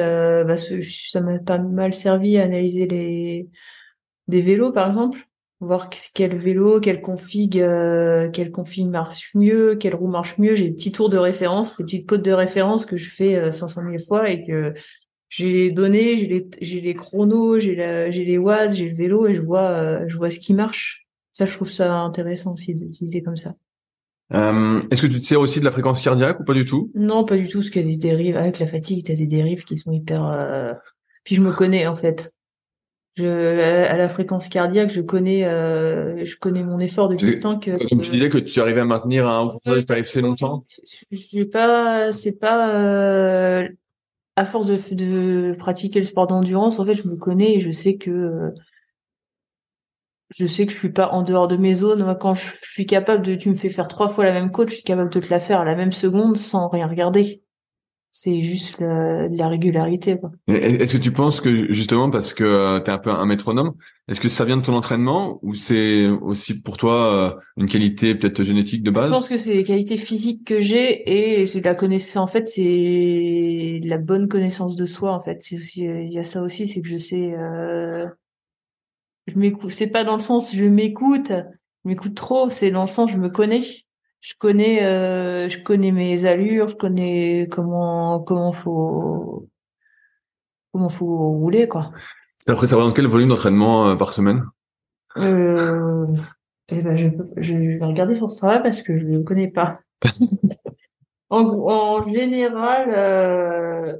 Bah, 0.46 0.56
ça 0.58 1.22
m'a 1.22 1.40
pas 1.40 1.58
mal 1.58 1.94
servi 1.94 2.38
à 2.38 2.44
analyser 2.44 2.88
les 2.88 3.50
des 4.28 4.42
vélos, 4.42 4.72
par 4.72 4.88
exemple 4.88 5.28
voir 5.62 5.90
quel 6.14 6.38
vélo, 6.38 6.80
quel 6.80 7.02
config, 7.02 7.60
euh, 7.60 8.30
quel 8.32 8.52
config 8.52 8.88
marche 8.88 9.30
mieux, 9.36 9.76
quelle 9.76 9.96
roue 9.96 10.08
marche 10.08 10.38
mieux. 10.40 10.56
J'ai 10.56 10.70
des 10.70 10.74
petits 10.74 10.92
tours 10.92 11.10
de 11.10 11.18
référence, 11.18 11.78
des 11.78 11.84
petites 11.84 12.10
codes 12.10 12.24
de 12.24 12.32
référence 12.32 12.86
que 12.86 12.98
je 12.98 13.10
fais 13.10 13.36
euh, 13.36 13.52
500 13.52 13.84
000 13.84 13.98
fois 14.00 14.30
et 14.30 14.44
que 14.44 14.74
j'ai 15.30 15.52
les 15.52 15.72
données, 15.72 16.18
j'ai 16.18 16.28
les, 16.28 16.50
j'ai 16.62 16.82
les 16.82 16.96
chronos, 16.96 17.60
j'ai 17.60 17.76
j'ai 18.12 18.26
les 18.26 18.38
watts, 18.38 18.74
j'ai 18.74 18.90
le 18.90 18.96
vélo 18.96 19.28
et 19.28 19.36
je 19.36 19.42
vois, 19.42 19.70
euh, 19.70 20.04
je 20.08 20.18
vois 20.18 20.32
ce 20.32 20.40
qui 20.40 20.54
marche. 20.54 21.08
Ça, 21.32 21.46
je 21.46 21.54
trouve 21.54 21.72
ça 21.72 21.94
intéressant 21.94 22.54
aussi 22.54 22.76
d'utiliser 22.76 23.22
comme 23.22 23.38
ça. 23.38 23.54
Euh, 24.34 24.82
est-ce 24.92 25.02
que 25.02 25.08
tu 25.08 25.20
te 25.20 25.26
sers 25.26 25.40
aussi 25.40 25.60
de 25.60 25.66
la 25.66 25.72
fréquence 25.72 26.02
cardiaque 26.02 26.40
ou 26.40 26.44
pas 26.44 26.54
du 26.54 26.66
tout? 26.66 26.92
Non, 26.96 27.26
pas 27.26 27.38
du 27.38 27.48
tout, 27.48 27.60
parce 27.60 27.70
qu'il 27.70 27.82
y 27.82 27.86
a 27.86 27.92
des 27.92 27.98
dérives. 27.98 28.38
Avec 28.38 28.60
la 28.60 28.68
fatigue, 28.68 29.06
tu 29.06 29.12
as 29.12 29.16
des 29.16 29.28
dérives 29.28 29.64
qui 29.64 29.78
sont 29.78 29.92
hyper... 29.92 30.26
Euh, 30.26 30.74
puis 31.24 31.36
je 31.36 31.42
me 31.42 31.52
connais, 31.52 31.88
en 31.88 31.96
fait. 31.96 32.34
Je, 33.18 33.26
à 33.90 33.98
la 33.98 34.08
fréquence 34.08 34.48
cardiaque, 34.48 34.90
je 34.90 35.02
connais, 35.02 35.46
euh, 35.46 36.24
je 36.24 36.38
connais 36.38 36.64
mon 36.64 36.80
effort 36.80 37.10
depuis 37.10 37.26
le 37.26 37.40
temps 37.42 37.60
que. 37.60 37.72
Comme 37.90 38.00
tu 38.00 38.12
disais 38.12 38.30
que 38.30 38.38
tu 38.38 38.62
arrivais 38.62 38.80
à 38.80 38.86
maintenir 38.86 39.28
un 39.28 39.58
euh, 39.68 39.82
assez 39.90 40.22
longtemps. 40.22 40.64
Je 41.12 41.44
pas, 41.44 42.14
c'est 42.14 42.40
pas 42.40 42.74
euh, 42.74 43.68
à 44.38 44.46
force 44.46 44.68
de, 44.68 44.96
de 44.96 45.56
pratiquer 45.56 46.00
le 46.00 46.06
sport 46.06 46.28
d'endurance. 46.28 46.80
En 46.80 46.86
fait, 46.86 46.96
je 46.96 47.06
me 47.06 47.18
connais 47.18 47.56
et 47.56 47.60
je 47.60 47.72
sais 47.72 47.96
que 47.96 48.54
je 50.38 50.48
sais 50.48 50.66
que 50.66 50.72
je 50.72 50.78
suis 50.78 50.92
pas 50.92 51.10
en 51.10 51.24
dehors 51.24 51.48
de 51.48 51.58
mes 51.58 51.76
zones. 51.76 52.04
Moi, 52.04 52.16
quand 52.16 52.34
je 52.34 52.50
suis 52.64 52.86
capable 52.86 53.26
de, 53.26 53.36
tu 53.36 53.50
me 53.50 53.56
fais 53.56 53.70
faire 53.70 53.88
trois 53.88 54.10
fois 54.10 54.26
la 54.26 54.34
même 54.34 54.52
côte, 54.52 54.70
je 54.70 54.76
suis 54.76 54.84
capable 54.84 55.10
de 55.10 55.20
te 55.20 55.30
la 55.30 55.40
faire 55.40 55.62
à 55.62 55.66
la 55.66 55.76
même 55.76 55.92
seconde 55.92 56.38
sans 56.38 56.68
rien 56.70 56.88
regarder 56.88 57.44
c'est 58.14 58.42
juste 58.42 58.82
de 58.82 59.38
la 59.38 59.48
régularité. 59.48 60.18
Est-ce 60.48 60.98
que 60.98 61.02
tu 61.02 61.14
penses 61.14 61.40
que 61.40 61.72
justement 61.72 62.10
parce 62.10 62.34
que 62.34 62.44
euh, 62.44 62.80
tu 62.82 62.92
es 62.92 62.94
un 62.94 62.98
peu 62.98 63.10
un 63.10 63.26
métronome, 63.26 63.74
est-ce 64.10 64.20
que 64.20 64.28
ça 64.28 64.44
vient 64.44 64.58
de 64.58 64.62
ton 64.62 64.74
entraînement 64.74 65.40
ou 65.42 65.54
c'est 65.54 66.08
aussi 66.08 66.62
pour 66.62 66.76
toi 66.76 67.14
euh, 67.14 67.40
une 67.56 67.68
qualité 67.68 68.14
peut-être 68.14 68.44
génétique 68.44 68.84
de 68.84 68.92
base? 68.92 69.06
Je 69.06 69.12
pense 69.12 69.30
que 69.30 69.38
c'est 69.38 69.56
les 69.56 69.64
qualités 69.64 69.98
physiques 69.98 70.46
que 70.46 70.60
j'ai 70.60 71.40
et 71.42 71.48
c'est 71.48 71.64
la 71.64 71.74
connaissance. 71.74 72.22
En 72.22 72.28
fait, 72.28 72.50
c'est 72.50 73.80
la 73.86 73.98
bonne 73.98 74.28
connaissance 74.28 74.76
de 74.76 74.86
soi. 74.86 75.14
En 75.14 75.22
fait, 75.22 75.38
aussi 75.54 75.84
il 75.86 76.12
y 76.12 76.20
a 76.20 76.26
ça 76.26 76.42
aussi, 76.42 76.68
c'est 76.68 76.82
que 76.82 76.90
je 76.90 76.98
sais. 76.98 77.34
Je 79.28 79.38
m'écoute. 79.38 79.72
C'est 79.72 79.88
pas 79.88 80.04
dans 80.04 80.14
le 80.14 80.20
sens 80.20 80.54
je 80.54 80.66
m'écoute, 80.66 81.32
je 81.32 81.90
m'écoute 81.90 82.16
trop. 82.16 82.50
C'est 82.50 82.72
dans 82.72 82.82
le 82.82 82.88
sens 82.88 83.12
je 83.12 83.18
me 83.18 83.30
connais 83.30 83.62
je 84.22 84.34
connais 84.38 84.84
euh, 84.84 85.50
je 85.50 85.60
connais 85.60 85.92
mes 85.92 86.26
allures 86.26 86.70
je 86.70 86.76
connais 86.76 87.48
comment 87.52 88.20
comment 88.20 88.52
faut 88.52 89.50
comment 90.72 90.90
faut 90.90 91.32
rouler 91.32 91.68
quoi 91.68 91.92
après 92.48 92.68
ça 92.68 92.76
dans 92.76 92.92
quel 92.94 93.08
volume 93.08 93.30
d'entraînement 93.30 93.90
euh, 93.90 93.96
par 93.96 94.14
semaine? 94.14 94.46
Euh, 95.18 96.08
eh 96.70 96.82
ben 96.82 96.96
je, 96.96 97.08
je 97.38 97.54
vais 97.54 97.86
regarder 97.86 98.16
sur 98.16 98.32
ce 98.32 98.38
travail 98.38 98.64
parce 98.64 98.82
que 98.82 98.98
je 98.98 99.06
ne 99.06 99.24
connais 99.24 99.50
pas 99.50 99.80
en, 101.30 101.44
en 101.44 102.04
général 102.04 102.94
euh, 102.96 103.98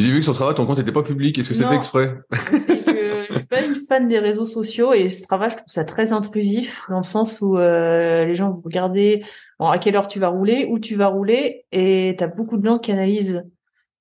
j'ai 0.00 0.10
vu 0.10 0.18
que 0.18 0.24
sur 0.24 0.34
Strava, 0.34 0.54
ton 0.54 0.66
compte 0.66 0.78
n'était 0.78 0.92
pas 0.92 1.02
public. 1.02 1.38
Est-ce 1.38 1.50
que 1.50 1.54
c'était 1.54 1.74
exprès? 1.74 2.14
C'est 2.58 2.84
que 2.84 3.24
je 3.28 3.34
suis 3.34 3.46
pas 3.46 3.62
une 3.62 3.74
fan 3.74 4.08
des 4.08 4.18
réseaux 4.18 4.44
sociaux 4.44 4.92
et 4.92 5.08
Strava, 5.08 5.48
je 5.48 5.56
trouve 5.56 5.68
ça 5.68 5.84
très 5.84 6.12
intrusif 6.12 6.82
dans 6.88 6.98
le 6.98 7.04
sens 7.04 7.40
où 7.40 7.58
euh, 7.58 8.24
les 8.24 8.34
gens 8.34 8.50
vont 8.50 8.62
regarder 8.64 9.22
à 9.58 9.78
quelle 9.78 9.96
heure 9.96 10.08
tu 10.08 10.18
vas 10.18 10.28
rouler, 10.28 10.66
où 10.68 10.78
tu 10.78 10.96
vas 10.96 11.08
rouler 11.08 11.64
et 11.72 12.14
tu 12.18 12.24
as 12.24 12.28
beaucoup 12.28 12.56
de 12.56 12.64
gens 12.64 12.78
qui 12.78 12.92
analysent 12.92 13.44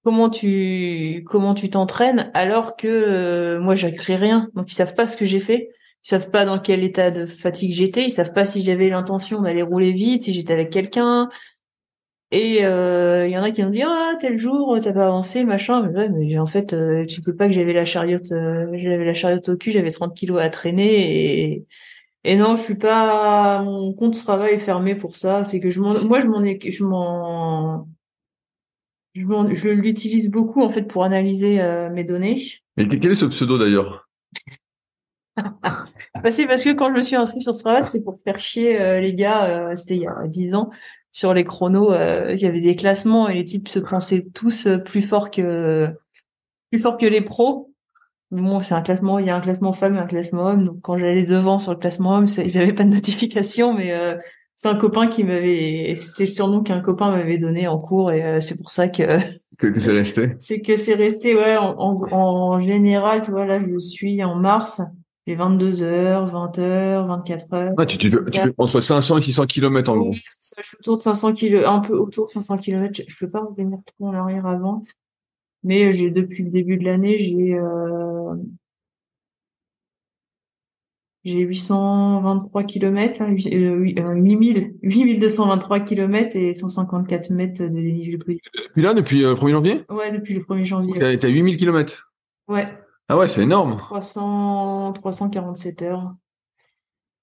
comment 0.04 0.30
tu 0.30 1.24
comment 1.26 1.54
tu 1.54 1.70
t'entraînes 1.70 2.32
alors 2.34 2.76
que 2.76 2.88
euh, 2.88 3.60
moi 3.60 3.76
j'écris 3.76 4.16
rien. 4.16 4.50
Donc 4.56 4.72
ils 4.72 4.76
savent 4.76 4.96
pas 4.96 5.08
ce 5.08 5.18
que 5.18 5.26
j'ai 5.26 5.40
fait. 5.40 5.70
Ils 6.06 6.08
savent 6.08 6.30
pas 6.30 6.46
dans 6.46 6.60
quel 6.60 6.84
état 6.84 7.12
de 7.12 7.26
fatigue 7.26 7.74
j'étais. 7.74 8.06
Ils 8.06 8.12
savent 8.12 8.34
pas 8.34 8.46
si 8.46 8.62
j'avais 8.62 8.90
l'intention 8.90 9.42
d'aller 9.42 9.62
rouler 9.62 9.92
vite, 9.92 10.24
si 10.24 10.34
j'étais 10.34 10.54
avec 10.54 10.70
quelqu'un. 10.70 11.30
Et 12.32 12.58
il 12.60 13.32
y 13.32 13.38
en 13.38 13.44
a 13.44 13.52
qui 13.52 13.64
ont 13.64 13.70
dit 13.70 13.82
ah 13.82 14.14
tel 14.20 14.38
jour 14.38 14.78
t'as 14.82 14.94
pas 14.94 15.08
avancé 15.08 15.44
machin 15.44 15.82
mais 15.82 15.98
ouais 15.98 16.10
mais 16.10 16.38
en 16.38 16.46
fait 16.46 16.76
tu 17.08 17.22
peux 17.22 17.36
pas 17.36 17.48
que 17.48 17.54
j'avais 17.54 17.74
la 17.74 17.86
chariote 17.86 18.28
j'avais 18.28 19.04
la 19.06 19.14
chariote 19.16 19.50
au 19.50 19.58
cul 19.58 19.72
j'avais 19.72 19.90
30 19.90 20.16
kilos 20.16 20.40
à 20.40 20.50
traîner 20.50 21.54
et 21.54 21.66
et 22.26 22.36
non 22.36 22.56
je 22.56 22.62
suis 22.62 22.76
pas 22.76 23.62
mon 23.64 23.94
compte 23.94 24.18
travail 24.18 24.60
fermé 24.60 24.96
pour 24.96 25.16
ça. 25.16 25.44
C'est 25.46 25.60
que 25.60 25.70
je 25.70 25.80
m'en 25.80 26.04
moi 26.04 26.20
je 26.20 26.28
m'en 26.28 26.44
je 26.44 26.84
m'en 26.84 27.88
je, 29.16 29.70
l'utilise 29.70 30.30
beaucoup 30.30 30.62
en 30.62 30.70
fait 30.70 30.84
pour 30.84 31.04
analyser 31.04 31.60
mes 31.92 32.04
données. 32.04 32.42
Et 32.78 32.88
quel 32.88 33.12
est 33.12 33.16
ce 33.16 33.26
pseudo 33.26 33.58
d'ailleurs? 33.58 34.08
Bah, 36.22 36.32
c'est 36.32 36.48
parce 36.48 36.64
que 36.66 36.74
quand 36.74 36.90
je 36.90 36.96
me 36.96 37.02
suis 37.02 37.16
inscrit 37.16 37.40
sur 37.40 37.56
ce 37.56 37.62
travail, 37.62 37.84
c'était 37.86 38.02
pour 38.02 38.20
faire 38.26 38.40
chier 38.40 38.82
euh, 38.82 39.00
les 39.00 39.14
gars, 39.14 39.46
euh, 39.46 39.76
c'était 39.76 39.96
il 39.96 40.02
y 40.02 40.08
a 40.08 40.28
dix 40.28 40.54
ans, 40.54 40.70
sur 41.12 41.34
les 41.34 41.44
chronos, 41.44 41.92
euh, 41.92 42.34
il 42.34 42.40
y 42.40 42.46
avait 42.46 42.62
des 42.62 42.76
classements 42.76 43.28
et 43.28 43.34
les 43.34 43.46
types 43.46 43.68
se 43.68 43.80
pensaient 43.80 44.28
tous 44.34 44.68
plus 44.86 45.02
forts 45.02 45.32
que 45.32 45.90
plus 46.72 46.80
forts 46.80 46.98
que 46.98 47.06
les 47.06 47.22
pros. 47.22 47.74
Bon, 48.32 48.62
c'est 48.62 48.76
un 48.76 48.82
classement, 48.82 49.18
il 49.18 49.26
y 49.26 49.30
a 49.32 49.36
un 49.36 49.42
classement 49.42 49.74
femme 49.74 49.96
et 49.96 50.00
un 50.00 50.06
classement 50.06 50.46
homme. 50.46 50.66
Donc 50.66 50.82
quand 50.82 50.98
j'allais 50.98 51.26
devant 51.26 51.58
sur 51.58 51.72
le 51.72 51.80
classement 51.80 52.16
homme, 52.16 52.26
ils 52.38 52.58
n'avaient 52.58 52.74
pas 52.74 52.84
de 52.84 52.94
notification, 52.94 53.74
mais 53.74 53.92
c'est 54.56 54.68
un 54.68 54.76
copain 54.76 55.08
qui 55.08 55.24
m'avait, 55.24 55.96
c'était 55.96 56.26
le 56.26 56.32
surnom 56.32 56.62
qu'un 56.62 56.82
copain 56.82 57.10
m'avait 57.10 57.40
donné 57.40 57.68
en 57.68 57.80
cours 57.80 58.12
et 58.12 58.40
c'est 58.42 58.56
pour 58.56 58.70
ça 58.70 58.88
que 58.88 59.20
que, 59.60 59.80
c'est 59.80 59.92
resté. 59.92 60.32
c'est 60.40 60.62
que 60.62 60.78
c'est 60.78 60.96
resté, 60.96 61.36
ouais. 61.36 61.58
En, 61.58 61.76
en, 61.78 62.12
en, 62.12 62.60
général, 62.60 63.22
tu 63.22 63.32
vois, 63.32 63.46
là, 63.46 63.60
je 63.60 63.78
suis 63.78 64.24
en 64.24 64.36
mars. 64.36 64.82
22 65.36 65.82
heures, 65.82 66.26
20 66.28 66.60
heures, 66.60 67.08
24 67.08 67.54
heures. 67.54 67.74
Ah, 67.78 67.86
tu, 67.86 67.98
tu, 67.98 68.10
fais, 68.10 68.18
tu 68.32 68.40
fais 68.40 68.54
entre 68.58 68.82
500 68.82 69.18
et 69.18 69.22
600 69.22 69.46
km 69.48 69.92
en 69.92 69.98
gros. 69.98 70.10
Oui, 70.12 70.22
ça, 70.40 70.62
je 70.62 70.68
suis 70.68 70.78
autour 70.80 70.98
de 70.98 71.02
500 71.02 71.34
km, 71.34 71.70
un 71.70 71.80
peu 71.80 71.98
autour 71.98 72.28
de 72.28 72.32
500 72.32 72.58
km. 72.58 73.02
Je, 73.08 73.16
peux 73.18 73.30
pas 73.30 73.42
revenir 73.42 73.80
trop 73.86 74.08
en 74.08 74.14
arrière 74.14 74.46
avant. 74.46 74.84
Mais 75.64 75.88
euh, 75.88 75.92
j'ai, 75.92 76.10
depuis 76.10 76.44
le 76.44 76.52
début 76.52 76.78
de 76.78 76.86
l'année, 76.86 77.18
j'ai, 77.20 77.54
euh, 77.54 78.36
j'ai 81.26 81.40
823 81.40 82.64
km, 82.64 83.22
hein, 83.22 83.36
8000, 83.36 84.76
8223 84.82 85.80
km 85.82 86.36
et 86.38 86.54
154 86.54 87.30
mètres 87.32 87.64
de 87.64 87.68
dénivelé 87.68 88.18
Puis 88.74 88.82
là, 88.82 88.94
depuis 88.94 89.22
le 89.22 89.30
euh, 89.30 89.36
1er 89.36 89.52
janvier? 89.52 89.82
Ouais, 89.90 90.12
depuis 90.12 90.34
le 90.34 90.42
1er 90.42 90.66
janvier. 90.66 91.20
T'as 91.20 91.28
8000 91.28 91.58
km. 91.58 92.10
Ouais. 92.48 92.68
Ah 93.10 93.18
ouais, 93.18 93.28
c'est 93.28 93.42
énorme. 93.42 93.78
300, 93.78 94.94
347 94.94 95.82
heures. 95.82 96.14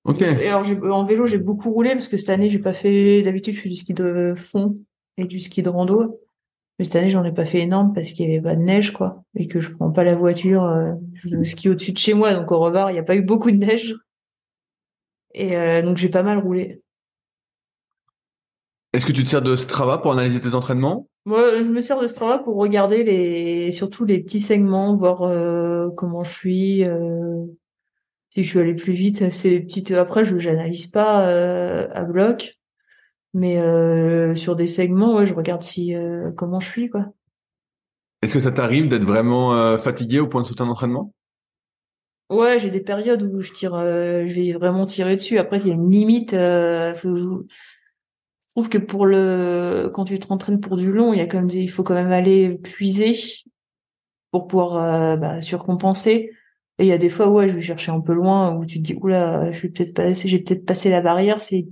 Ok. 0.03 0.20
Et 0.20 0.49
alors, 0.49 0.66
en 0.92 1.05
vélo, 1.05 1.27
j'ai 1.27 1.38
beaucoup 1.38 1.70
roulé 1.70 1.92
parce 1.92 2.09
que 2.09 2.16
cette 2.16 2.29
année, 2.29 2.51
j'ai 2.51 2.59
pas 2.59 2.72
fait, 2.72 3.22
d'habitude, 3.22 3.55
je 3.55 3.61
fais 3.61 3.68
du 3.68 3.77
ski 3.77 3.94
de 3.94 4.35
fond 4.37 4.79
et 5.16 5.25
du 5.25 5.38
ski 5.38 5.62
de 5.62 5.68
rando. 5.68 6.20
Mais 6.79 6.85
cette 6.85 6.96
année, 6.96 7.11
j'en 7.11 7.25
ai 7.25 7.33
pas 7.33 7.44
fait 7.44 7.61
énorme 7.61 7.92
parce 7.94 8.11
qu'il 8.11 8.29
y 8.29 8.33
avait 8.33 8.42
pas 8.42 8.57
de 8.57 8.62
neige, 8.62 8.92
quoi. 8.92 9.22
Et 9.37 9.46
que 9.46 9.61
je 9.61 9.70
prends 9.70 9.92
pas 9.92 10.03
la 10.03 10.16
voiture, 10.16 10.64
euh, 10.64 10.92
je 11.14 11.42
ski 11.44 11.68
au-dessus 11.68 11.92
de 11.92 11.99
chez 11.99 12.14
moi, 12.14 12.35
donc 12.35 12.51
au 12.51 12.59
revoir, 12.59 12.90
il 12.90 12.94
n'y 12.94 12.99
a 12.99 13.05
pas 13.05 13.16
eu 13.16 13.22
beaucoup 13.22 13.53
de 13.53 13.57
neige. 13.57 13.94
Et 15.35 15.57
euh, 15.57 15.83
donc, 15.83 15.99
j'ai 15.99 16.09
pas 16.09 16.25
mal 16.25 16.38
roulé. 16.38 16.83
Est-ce 18.92 19.07
que 19.07 19.12
tu 19.12 19.22
te 19.22 19.29
sers 19.29 19.42
de 19.42 19.55
Strava 19.55 19.99
pour 19.99 20.11
analyser 20.12 20.40
tes 20.40 20.55
entraînements? 20.55 21.09
Moi, 21.26 21.60
je 21.60 21.68
me 21.68 21.80
sers 21.80 22.00
de 22.00 22.06
Strava 22.06 22.38
pour 22.38 22.54
regarder 22.54 23.02
les, 23.02 23.72
surtout 23.72 24.04
les 24.04 24.22
petits 24.22 24.38
segments, 24.38 24.94
voir 24.94 25.22
euh, 25.22 25.90
comment 25.90 26.22
je 26.22 26.32
suis, 26.32 26.84
euh, 26.84 27.44
si 28.30 28.44
je 28.44 28.48
suis 28.48 28.60
allé 28.60 28.74
plus 28.74 28.92
vite. 28.92 29.28
C'est 29.32 29.58
petites. 29.58 29.90
Après, 29.90 30.24
je 30.24 30.38
j'analyse 30.38 30.86
pas 30.86 31.26
euh, 31.26 31.88
à 31.92 32.04
bloc, 32.04 32.56
mais 33.34 33.56
sur 34.36 34.54
des 34.54 34.68
segments, 34.68 35.16
ouais, 35.16 35.26
je 35.26 35.34
regarde 35.34 35.62
si 35.62 35.94
comment 36.36 36.60
je 36.60 36.68
suis, 36.68 36.88
quoi. 36.90 37.06
Est-ce 38.22 38.34
que 38.34 38.40
ça 38.40 38.52
t'arrive 38.52 38.88
d'être 38.88 39.04
vraiment 39.04 39.76
fatigué 39.76 40.20
au 40.20 40.28
point 40.28 40.42
de 40.42 40.46
sauter 40.46 40.62
un 40.62 40.68
entraînement? 40.68 41.12
Ouais, 42.30 42.58
j'ai 42.60 42.70
des 42.70 42.80
périodes 42.80 43.22
où 43.24 43.40
je 43.40 43.52
tire, 43.52 43.72
je 43.74 44.32
vais 44.32 44.52
vraiment 44.52 44.84
tirer 44.84 45.16
dessus. 45.16 45.38
Après, 45.38 45.58
il 45.58 45.66
y 45.66 45.70
a 45.72 45.74
une 45.74 45.90
limite. 45.90 46.36
Faut, 46.94 47.44
trouve 48.56 48.70
que 48.70 48.78
pour 48.78 49.04
le 49.04 49.90
quand 49.92 50.06
tu 50.06 50.18
te 50.18 50.32
entraînes 50.32 50.60
pour 50.60 50.76
du 50.76 50.90
long, 50.90 51.12
il 51.12 51.18
y 51.18 51.20
a 51.20 51.26
quand 51.26 51.36
même 51.38 51.50
il 51.50 51.70
faut 51.70 51.82
quand 51.82 51.94
même 51.94 52.10
aller 52.10 52.56
puiser 52.56 53.14
pour 54.30 54.46
pouvoir 54.46 54.76
euh, 54.76 55.16
bah, 55.16 55.42
surcompenser. 55.42 56.30
Et 56.78 56.84
il 56.84 56.88
y 56.88 56.92
a 56.92 56.98
des 56.98 57.10
fois 57.10 57.28
ouais, 57.28 57.48
je 57.50 57.54
vais 57.54 57.60
chercher 57.60 57.92
un 57.92 58.00
peu 58.00 58.14
loin 58.14 58.54
où 58.56 58.64
tu 58.64 58.78
te 58.78 58.82
dis 58.82 58.94
oula, 58.94 59.52
je 59.52 59.60
vais 59.60 59.68
peut-être 59.68 59.94
passer, 59.94 60.28
j'ai 60.28 60.38
peut-être 60.38 60.64
passé 60.64 60.88
la 60.88 61.02
barrière. 61.02 61.42
C'est 61.42 61.66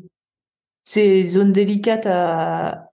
c'est 0.85 1.25
zone 1.25 1.53
délicate 1.53 2.05
à 2.07 2.91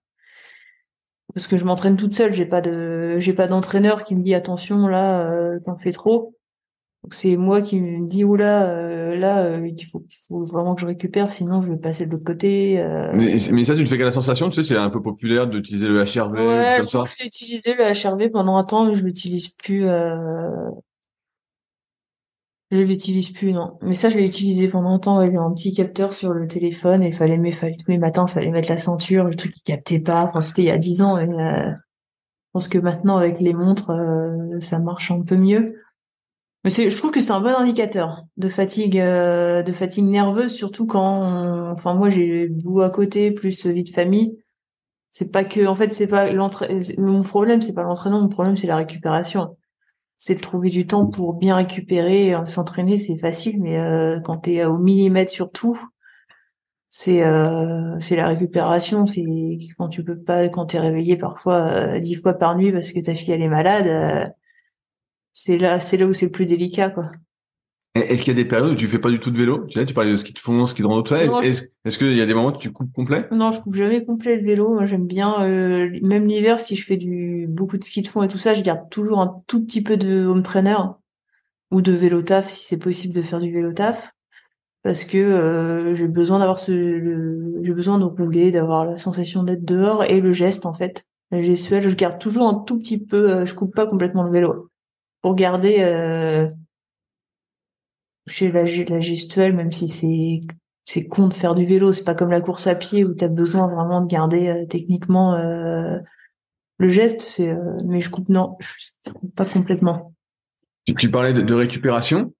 parce 1.34 1.48
que 1.48 1.58
je 1.58 1.66
m'entraîne 1.66 1.98
toute 1.98 2.14
seule. 2.14 2.34
J'ai 2.34 2.46
pas 2.46 2.62
de 2.62 3.20
j'ai 3.20 3.34
pas 3.34 3.48
d'entraîneur 3.48 4.06
qui 4.06 4.16
me 4.16 4.22
dit 4.24 4.36
attention 4.36 4.88
là, 4.88 5.30
euh, 5.30 5.60
t'en 5.66 5.78
fais 5.78 5.92
trop. 5.92 6.36
Donc 7.04 7.16
c'est 7.16 7.36
moi 7.36 7.64
qui 7.64 7.82
me 7.82 8.08
dis 8.08 8.24
oula 8.24 8.70
euh, 8.70 9.16
là 9.16 9.44
euh, 9.44 9.68
il 9.68 9.86
faut, 9.86 10.06
faut 10.28 10.44
vraiment 10.44 10.76
que 10.76 10.82
je 10.82 10.86
récupère 10.86 11.32
sinon 11.32 11.60
je 11.60 11.72
vais 11.72 11.78
passer 11.78 12.06
de 12.06 12.12
l'autre 12.12 12.24
côté. 12.24 12.80
Euh. 12.80 13.12
Mais, 13.16 13.38
mais, 13.52 13.64
ça 13.64 13.76
tu 13.76 13.82
ne 13.82 13.88
fais 13.88 13.98
qu'à 13.98 14.04
la 14.04 14.12
sensation 14.12 14.50
tu 14.50 14.56
sais 14.56 14.64
c'est 14.64 14.78
un 14.78 14.92
peu 14.92 15.02
populaire 15.02 15.48
d'utiliser 15.48 15.88
le 15.88 16.04
HRV 16.04 16.34
ouais, 16.34 16.76
comme 16.78 16.90
ça. 16.90 17.04
J'ai 17.18 17.26
utilisé 17.26 17.74
le 17.74 17.86
HRV 17.86 18.30
pendant 18.30 18.56
un 18.56 18.64
temps 18.64 18.86
mais 18.86 18.94
je 18.94 19.04
l'utilise 19.04 19.48
plus. 19.48 19.88
Euh... 19.88 20.70
Je 22.70 22.84
l'utilise 22.84 23.32
plus 23.32 23.52
non 23.52 23.80
mais 23.82 23.96
ça 23.96 24.10
je 24.10 24.18
l'ai 24.18 24.26
utilisé 24.26 24.68
pendant 24.68 24.94
un 24.94 25.00
temps 25.00 25.22
il 25.22 25.26
y 25.26 25.28
avait 25.28 25.38
un 25.38 25.52
petit 25.52 25.74
capteur 25.74 26.14
sur 26.14 26.34
le 26.34 26.48
téléphone 26.48 27.02
et 27.02 27.08
il 27.08 27.16
fallait 27.16 27.40
mais 27.40 27.52
fallait 27.52 27.76
tous 27.76 27.90
les 27.90 27.98
matins 27.98 28.26
il 28.28 28.32
fallait 28.32 28.52
mettre 28.52 28.70
la 28.70 28.78
ceinture 28.78 29.24
le 29.24 29.34
truc 29.34 29.54
qui 29.54 29.64
captait 29.64 30.00
pas 30.00 30.24
enfin 30.24 30.40
c'était 30.40 30.62
il 30.62 30.68
y 30.68 30.72
a 30.72 30.78
dix 30.78 31.02
ans 31.02 31.18
et 31.18 31.26
je 31.26 31.74
pense 32.54 32.68
que 32.68 32.78
maintenant 32.78 33.18
avec 33.18 33.42
les 33.42 33.54
montres 33.54 33.92
ça 34.60 34.78
marche 34.78 35.10
un 35.10 35.24
peu 35.24 35.36
mieux. 35.36 35.74
Mais 36.64 36.70
je 36.70 36.96
trouve 36.96 37.12
que 37.12 37.20
c'est 37.22 37.32
un 37.32 37.42
bon 37.42 37.56
indicateur 37.56 38.24
de 38.38 38.48
fatigue, 38.48 39.00
euh, 39.00 39.64
de 39.64 39.72
fatigue 39.72 40.06
nerveuse, 40.06 40.54
surtout 40.54 40.86
quand, 40.86 41.72
enfin 41.72 41.96
moi 41.96 42.10
j'ai 42.10 42.48
bout 42.50 42.82
à 42.82 42.92
côté 42.92 43.32
plus 43.32 43.66
vie 43.66 43.84
de 43.84 43.90
famille. 43.90 44.38
C'est 45.12 45.32
pas 45.32 45.44
que, 45.44 45.66
en 45.68 45.76
fait, 45.76 45.94
c'est 45.94 46.08
pas. 46.08 46.32
Mon 46.98 47.22
problème, 47.24 47.62
c'est 47.62 47.74
pas 47.74 47.84
l'entraînement. 47.84 48.22
Mon 48.22 48.30
problème, 48.30 48.58
c'est 48.58 48.68
la 48.68 48.78
récupération. 48.78 49.58
C'est 50.18 50.36
de 50.36 50.42
trouver 50.42 50.70
du 50.70 50.88
temps 50.88 51.08
pour 51.08 51.34
bien 51.34 51.56
récupérer, 51.58 52.36
s'entraîner, 52.46 52.98
c'est 52.98 53.18
facile, 53.18 53.62
mais 53.62 53.80
euh, 53.80 54.20
quand 54.22 54.38
t'es 54.38 54.64
au 54.66 54.78
millimètre 54.78 55.32
sur 55.32 55.52
tout, 55.52 55.80
c'est 56.90 57.24
euh, 57.24 58.00
c'est 58.00 58.16
la 58.16 58.28
récupération. 58.28 59.06
C'est 59.08 59.26
quand 59.78 59.90
tu 59.90 60.04
peux 60.04 60.20
pas, 60.20 60.48
quand 60.50 60.68
t'es 60.68 60.80
réveillé 60.80 61.18
parfois 61.18 62.00
dix 62.00 62.16
fois 62.16 62.34
par 62.34 62.56
nuit 62.58 62.72
parce 62.72 62.92
que 62.92 63.00
ta 63.00 63.16
fille 63.16 63.34
elle 63.34 63.42
est 63.42 63.50
malade 63.50 64.34
c'est 65.34 65.58
là, 65.58 65.80
c'est 65.80 65.98
là 65.98 66.06
où 66.06 66.14
c'est 66.14 66.26
le 66.26 66.32
plus 66.32 66.46
délicat, 66.46 66.90
quoi. 66.90 67.12
Est-ce 67.94 68.24
qu'il 68.24 68.32
y 68.32 68.40
a 68.40 68.42
des 68.42 68.48
périodes 68.48 68.72
où 68.72 68.76
tu 68.76 68.88
fais 68.88 69.00
pas 69.00 69.10
du 69.10 69.20
tout 69.20 69.32
de 69.32 69.38
vélo? 69.38 69.66
Tu 69.68 69.78
sais, 69.78 69.86
tu 69.86 69.94
parlais 69.94 70.12
de 70.12 70.16
ski 70.16 70.32
de 70.32 70.40
fond, 70.40 70.66
ski 70.66 70.82
de 70.82 70.88
rando, 70.88 71.02
tout 71.02 71.14
ça. 71.14 71.22
Est-ce 71.24 71.98
qu'il 71.98 72.16
y 72.16 72.22
a 72.22 72.26
des 72.26 72.34
moments 72.34 72.56
où 72.56 72.58
tu 72.58 72.72
coupes 72.72 72.94
complet? 72.94 73.28
Non, 73.34 73.52
je 73.52 73.60
coupe 73.60 73.76
jamais 73.76 74.06
complet 74.06 74.38
le 74.38 74.46
vélo. 74.46 74.74
Moi, 74.74 74.86
j'aime 74.86 75.06
bien, 75.06 75.44
euh, 75.44 75.90
même 76.02 76.26
l'hiver, 76.26 76.62
si 76.62 76.78
je 76.78 76.86
fais 76.86 76.96
du 76.96 77.48
beaucoup 77.50 77.78
de 77.78 77.84
ski 77.84 78.02
de 78.02 78.08
fond 78.08 78.24
et 78.24 78.30
tout 78.30 78.38
ça, 78.38 78.54
je 78.54 78.62
garde 78.62 78.90
toujours 78.90 79.20
un 79.20 79.44
tout 79.46 79.66
petit 79.66 79.84
peu 79.84 79.98
de 79.98 80.26
home 80.26 80.42
trainer 80.42 80.78
ou 81.70 81.82
de 81.82 81.92
vélo 81.92 82.22
taf 82.22 82.48
si 82.48 82.66
c'est 82.66 82.78
possible 82.78 83.14
de 83.14 83.22
faire 83.22 83.40
du 83.40 83.52
vélo 83.52 83.74
taf, 83.74 84.14
parce 84.84 85.04
que 85.04 85.18
euh, 85.18 85.94
j'ai 85.94 86.08
besoin 86.08 86.40
d'avoir 86.40 86.60
ce, 86.60 87.60
j'ai 87.62 87.74
besoin 87.74 87.98
de 87.98 88.06
rouler, 88.06 88.52
d'avoir 88.52 88.86
la 88.86 88.98
sensation 88.98 89.44
d'être 89.44 89.66
dehors 89.66 90.06
et 90.06 90.22
le 90.22 90.32
geste 90.32 90.66
en 90.66 90.72
fait, 90.72 91.04
la 91.30 91.42
gestuelle. 91.42 91.90
Je 91.90 91.96
garde 91.96 92.20
toujours 92.20 92.48
un 92.48 92.56
tout 92.66 92.80
petit 92.80 93.04
peu. 93.04 93.32
Euh, 93.32 93.46
je 93.46 93.54
coupe 93.54 93.76
pas 93.76 93.86
complètement 93.86 94.24
le 94.24 94.32
vélo 94.32 94.71
pour 95.22 95.36
garder 95.36 95.78
euh, 95.80 96.50
chez 98.28 98.52
la, 98.52 98.64
la 98.64 99.00
gestuelle, 99.00 99.54
même 99.54 99.72
si 99.72 99.88
c'est 99.88 100.42
c'est 100.84 101.08
con 101.08 101.28
de 101.28 101.34
faire 101.34 101.56
du 101.56 101.66
vélo, 101.66 101.94
c'est 101.94 102.04
pas 102.04 102.16
comme 102.16 102.32
la 102.32 102.42
course 102.42 102.68
à 102.68 102.76
pied 102.76 103.06
où 103.06 103.14
tu 103.14 103.24
as 103.24 103.30
besoin 103.30 103.68
vraiment 103.68 104.02
de 104.02 104.08
garder 104.08 104.48
euh, 104.48 104.66
techniquement 104.66 105.36
euh, 105.36 105.98
le 106.80 106.90
geste, 106.90 107.22
c'est 107.22 107.50
euh, 107.50 107.78
mais 107.86 108.02
je 108.02 108.10
coupe 108.10 108.28
non, 108.28 108.58
je 109.06 109.12
coupe 109.12 109.34
pas 109.36 109.46
complètement. 109.46 110.14
Tu, 110.86 110.96
tu 110.96 111.10
parlais 111.10 111.34
de, 111.34 111.42
de 111.42 111.54
récupération. 111.54 112.34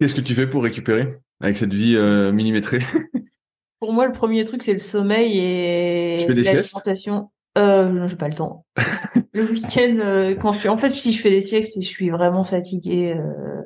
Qu'est-ce 0.00 0.14
que 0.14 0.20
tu 0.20 0.34
fais 0.34 0.46
pour 0.46 0.62
récupérer 0.62 1.18
avec 1.40 1.56
cette 1.56 1.74
vie 1.74 1.96
millimétrée? 2.32 2.80
Pour 3.80 3.92
moi, 3.92 4.06
le 4.06 4.12
premier 4.12 4.44
truc 4.44 4.62
c'est 4.62 4.72
le 4.72 4.78
sommeil 4.78 5.38
et 5.38 6.26
l'alimentation. 6.26 7.30
Euh, 7.56 8.08
j'ai 8.08 8.16
pas 8.16 8.28
le 8.28 8.34
temps. 8.34 8.66
le 9.32 9.50
week-end, 9.50 9.96
euh, 9.98 10.34
quand 10.34 10.52
je 10.52 10.58
suis, 10.58 10.68
en 10.68 10.76
fait, 10.76 10.90
si 10.90 11.12
je 11.12 11.20
fais 11.20 11.30
des 11.30 11.40
siestes 11.40 11.76
et 11.76 11.82
je 11.82 11.86
suis 11.86 12.10
vraiment 12.10 12.44
fatiguée, 12.44 13.14
euh... 13.16 13.62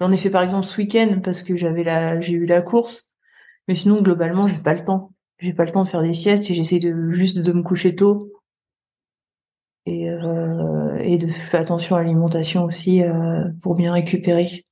j'en 0.00 0.12
ai 0.12 0.16
fait 0.16 0.30
par 0.30 0.42
exemple 0.42 0.66
ce 0.66 0.76
week-end 0.76 1.20
parce 1.22 1.42
que 1.42 1.56
j'avais 1.56 1.84
la, 1.84 2.20
j'ai 2.20 2.34
eu 2.34 2.46
la 2.46 2.60
course, 2.60 3.10
mais 3.68 3.74
sinon 3.74 4.02
globalement, 4.02 4.46
j'ai 4.46 4.58
pas 4.58 4.74
le 4.74 4.84
temps. 4.84 5.12
J'ai 5.38 5.52
pas 5.52 5.64
le 5.64 5.72
temps 5.72 5.84
de 5.84 5.88
faire 5.88 6.02
des 6.02 6.12
siestes 6.12 6.50
et 6.50 6.54
j'essaie 6.54 6.78
de 6.78 7.10
juste 7.10 7.38
de 7.38 7.52
me 7.52 7.62
coucher 7.62 7.94
tôt 7.94 8.30
et 9.86 10.08
euh, 10.08 10.98
et 11.00 11.18
de 11.18 11.26
faire 11.26 11.60
attention 11.60 11.96
à 11.96 12.02
l'alimentation 12.02 12.64
aussi 12.64 13.02
euh, 13.02 13.50
pour 13.62 13.74
bien 13.74 13.92
récupérer. 13.92 14.64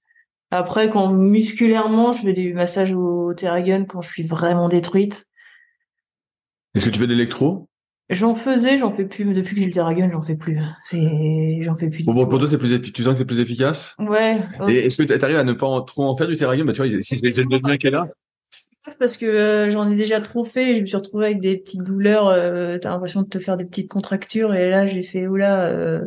Après, 0.51 0.91
quand 0.91 1.11
musculairement, 1.11 2.13
je 2.13 2.23
fais 2.23 2.33
des 2.33 2.53
massages 2.53 2.93
au 2.93 3.33
Theragun 3.35 3.85
quand 3.85 4.03
je 4.03 4.09
suis 4.11 4.23
vraiment 4.23 4.69
détruite. 4.69 5.25
Est-ce 6.75 6.87
que 6.87 6.91
tu 6.91 7.01
fais 7.01 7.07
de 7.07 7.13
l'électro? 7.13 7.69
J'en 8.13 8.35
faisais, 8.35 8.79
j'en 8.79 8.91
fais 8.91 9.05
plus. 9.05 9.25
Depuis 9.33 9.55
que 9.55 9.61
j'ai 9.61 9.67
le 9.67 9.73
Terragun, 9.73 10.11
j'en 10.13 10.23
fais 10.23 10.37
plus. 10.37 10.59
C'est, 10.85 11.63
j'en 11.63 11.75
fais 11.75 11.89
plus. 11.89 12.05
Bon, 12.05 12.27
pour 12.27 12.39
toi, 12.39 12.49
c'est 12.49 12.59
plus 12.59 12.73
efficace. 12.73 12.93
Tu 12.93 13.03
sens 13.03 13.13
que 13.15 13.19
c'est 13.19 13.25
plus 13.25 13.41
efficace? 13.41 13.97
Ouais. 13.99 14.39
Et 14.69 14.87
est-ce 14.87 14.97
que 14.97 15.03
tu 15.03 15.25
arrives 15.25 15.37
à 15.37 15.45
ne 15.45 15.53
pas 15.53 15.67
en, 15.67 15.83
trop 15.83 16.05
en 16.05 16.15
faire 16.17 16.29
du 16.29 16.37
Terragun 16.37 16.65
Bah, 16.65 16.73
tu 16.73 16.79
vois, 16.79 16.87
il 16.87 16.95
y 16.95 16.97
a 16.97 17.21
déjà 17.21 17.43
bien 17.45 17.77
qu'elle 17.79 17.95
a. 17.95 18.09
Parce 18.99 19.17
que 19.17 19.27
euh, 19.27 19.71
j'en 19.71 19.91
ai 19.91 19.95
déjà 19.95 20.21
trop 20.21 20.45
fait. 20.45 20.77
Je 20.77 20.81
me 20.81 20.87
suis 20.87 20.97
retrouvée 20.97 21.27
avec 21.27 21.41
des 21.41 21.57
petites 21.57 21.85
douleurs. 21.85 22.29
Euh, 22.29 22.79
T'as 22.79 22.91
l'impression 22.91 23.23
de 23.23 23.29
te 23.29 23.39
faire 23.39 23.57
des 23.57 23.65
petites 23.65 23.89
contractures. 23.89 24.55
Et 24.55 24.71
là, 24.71 24.87
j'ai 24.87 25.03
fait, 25.03 25.27
oula, 25.27 25.67
euh, 25.67 26.01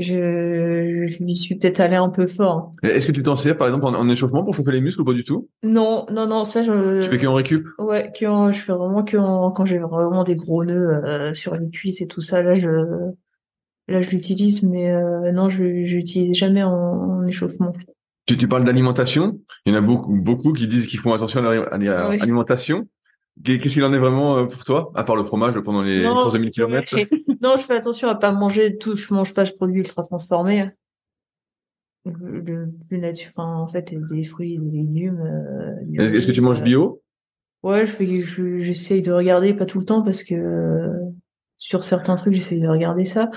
je, 0.00 1.06
je 1.06 1.22
lui 1.22 1.36
suis 1.36 1.56
peut-être 1.56 1.80
allé 1.80 1.96
un 1.96 2.08
peu 2.08 2.26
fort. 2.26 2.72
Est-ce 2.82 3.06
que 3.06 3.12
tu 3.12 3.22
t'en 3.22 3.36
sers, 3.36 3.56
par 3.56 3.68
exemple, 3.68 3.86
en, 3.86 3.94
en, 3.94 4.08
échauffement 4.08 4.42
pour 4.42 4.54
chauffer 4.54 4.72
les 4.72 4.80
muscles 4.80 5.02
ou 5.02 5.04
pas 5.04 5.12
du 5.12 5.24
tout? 5.24 5.48
Non, 5.62 6.06
non, 6.10 6.26
non, 6.26 6.44
ça 6.44 6.62
je. 6.62 7.02
Tu 7.02 7.08
fais 7.08 7.18
qu'en 7.18 7.34
récup? 7.34 7.66
Ouais, 7.78 8.10
que 8.18 8.26
en, 8.26 8.52
je 8.52 8.60
fais 8.60 8.72
vraiment 8.72 9.04
que 9.04 9.16
en, 9.16 9.50
quand 9.50 9.64
j'ai 9.64 9.78
vraiment 9.78 10.24
des 10.24 10.36
gros 10.36 10.64
nœuds 10.64 11.02
euh, 11.04 11.34
sur 11.34 11.54
les 11.56 11.70
cuisses 11.70 12.00
et 12.00 12.06
tout 12.06 12.20
ça. 12.20 12.42
Là, 12.42 12.58
je, 12.58 12.68
là, 13.88 14.02
je 14.02 14.10
l'utilise, 14.10 14.62
mais 14.62 14.90
euh, 14.90 15.32
non, 15.32 15.48
je, 15.48 15.62
l'utilise 15.62 16.36
jamais 16.36 16.62
en, 16.62 16.70
en 16.70 17.26
échauffement. 17.26 17.72
Tu, 18.26 18.36
tu 18.36 18.48
parles 18.48 18.64
d'alimentation? 18.64 19.40
Il 19.66 19.72
y 19.72 19.76
en 19.76 19.78
a 19.78 19.82
beaucoup, 19.82 20.14
beaucoup 20.14 20.52
qui 20.52 20.68
disent 20.68 20.86
qu'ils 20.86 21.00
font 21.00 21.12
attention 21.12 21.44
à 21.44 21.78
l'alimentation. 21.78 22.86
Qu'est-ce 23.44 23.74
qu'il 23.74 23.84
en 23.84 23.92
est 23.92 23.98
vraiment 23.98 24.36
euh, 24.36 24.46
pour 24.46 24.64
toi, 24.64 24.92
à 24.94 25.02
part 25.02 25.16
le 25.16 25.22
fromage 25.22 25.58
pendant 25.60 25.82
les 25.82 26.02
non, 26.02 26.22
courses 26.22 26.34
de 26.34 26.38
1000 26.38 26.50
km 26.50 26.96
Non, 27.42 27.56
je 27.56 27.62
fais 27.62 27.74
attention 27.74 28.08
à 28.08 28.14
pas 28.14 28.32
manger 28.32 28.76
tout. 28.76 28.96
Je 28.96 29.14
mange 29.14 29.32
pas 29.32 29.44
de 29.44 29.50
produits 29.50 29.80
ultra 29.80 30.02
transformés. 30.02 30.68
Le 32.04 32.70
plus 32.86 32.98
nature, 32.98 33.28
enfin, 33.28 33.54
en 33.56 33.66
fait, 33.66 33.94
des 33.94 34.24
fruits, 34.24 34.58
des 34.58 34.78
légumes. 34.78 35.20
Euh, 35.20 36.02
Est-ce 36.02 36.26
que 36.26 36.32
tu 36.32 36.40
manges 36.40 36.62
bio? 36.62 37.02
Ouais, 37.62 37.84
je 37.84 37.92
fais, 37.92 38.22
j'essaye 38.62 39.02
de 39.02 39.12
regarder, 39.12 39.52
pas 39.52 39.66
tout 39.66 39.78
le 39.78 39.84
temps, 39.84 40.02
parce 40.02 40.22
que 40.22 40.34
euh, 40.34 40.92
sur 41.58 41.82
certains 41.82 42.16
trucs, 42.16 42.34
j'essaye 42.34 42.60
de 42.60 42.68
regarder 42.68 43.04
ça. 43.04 43.30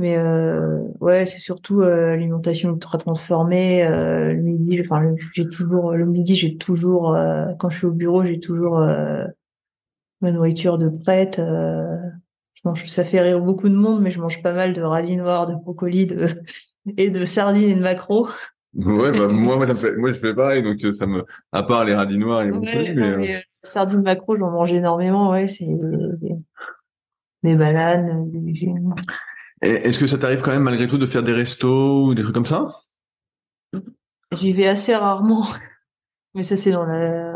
Mais 0.00 0.16
euh, 0.16 0.80
ouais, 1.00 1.26
c'est 1.26 1.40
surtout 1.40 1.82
euh, 1.82 2.06
l'alimentation 2.06 2.72
ultra 2.72 2.96
transformée. 2.96 3.84
Euh, 3.84 4.32
le 4.32 4.40
midi, 4.40 4.80
enfin, 4.80 5.14
j'ai 5.34 5.46
toujours 5.46 5.92
le 5.92 6.06
midi, 6.06 6.34
j'ai 6.36 6.56
toujours 6.56 7.14
euh, 7.14 7.52
quand 7.58 7.68
je 7.68 7.76
suis 7.76 7.86
au 7.86 7.92
bureau, 7.92 8.24
j'ai 8.24 8.40
toujours 8.40 8.78
euh, 8.78 9.26
ma 10.22 10.30
nourriture 10.30 10.78
de 10.78 10.88
prête. 10.88 11.36
je 11.36 12.60
mange, 12.64 12.86
ça 12.86 13.04
fait 13.04 13.20
rire 13.20 13.40
beaucoup 13.40 13.68
de 13.68 13.74
monde, 13.74 14.00
mais 14.00 14.10
je 14.10 14.22
mange 14.22 14.42
pas 14.42 14.54
mal 14.54 14.72
de 14.72 14.80
radis 14.80 15.18
noirs, 15.18 15.46
de 15.46 15.54
brocolis, 15.54 16.06
de 16.06 16.28
et 16.96 17.10
de 17.10 17.26
sardines 17.26 17.68
et 17.68 17.74
de 17.74 17.82
maquereaux. 17.82 18.26
Ouais, 18.72 19.12
bah, 19.12 19.26
moi, 19.26 19.58
moi, 19.58 19.66
ça 19.66 19.74
fait, 19.74 19.94
moi, 19.96 20.12
je 20.12 20.18
fais 20.18 20.34
pareil, 20.34 20.62
donc 20.62 20.80
ça 20.94 21.04
me, 21.04 21.26
à 21.52 21.62
part 21.62 21.84
les 21.84 21.94
radis 21.94 22.16
noirs 22.16 22.40
et 22.40 22.46
les 22.46 22.52
brocolis, 22.52 22.94
mais, 22.94 23.16
mais 23.18 23.44
sardines, 23.62 24.00
maquereaux, 24.00 24.38
j'en 24.38 24.50
mange 24.50 24.72
énormément. 24.72 25.28
Ouais, 25.28 25.46
c'est 25.46 25.66
des, 25.66 26.36
des 27.42 27.54
bananes, 27.54 28.30
des 28.30 28.40
est-ce 29.62 29.98
que 29.98 30.06
ça 30.06 30.18
t'arrive 30.18 30.40
quand 30.40 30.52
même 30.52 30.62
malgré 30.62 30.86
tout 30.86 30.98
de 30.98 31.06
faire 31.06 31.22
des 31.22 31.32
restos 31.32 32.06
ou 32.06 32.14
des 32.14 32.22
trucs 32.22 32.34
comme 32.34 32.46
ça? 32.46 32.68
J'y 34.32 34.52
vais 34.52 34.66
assez 34.66 34.94
rarement, 34.94 35.46
mais 36.34 36.42
ça 36.42 36.56
c'est 36.56 36.70
dans 36.70 36.84
la. 36.84 37.34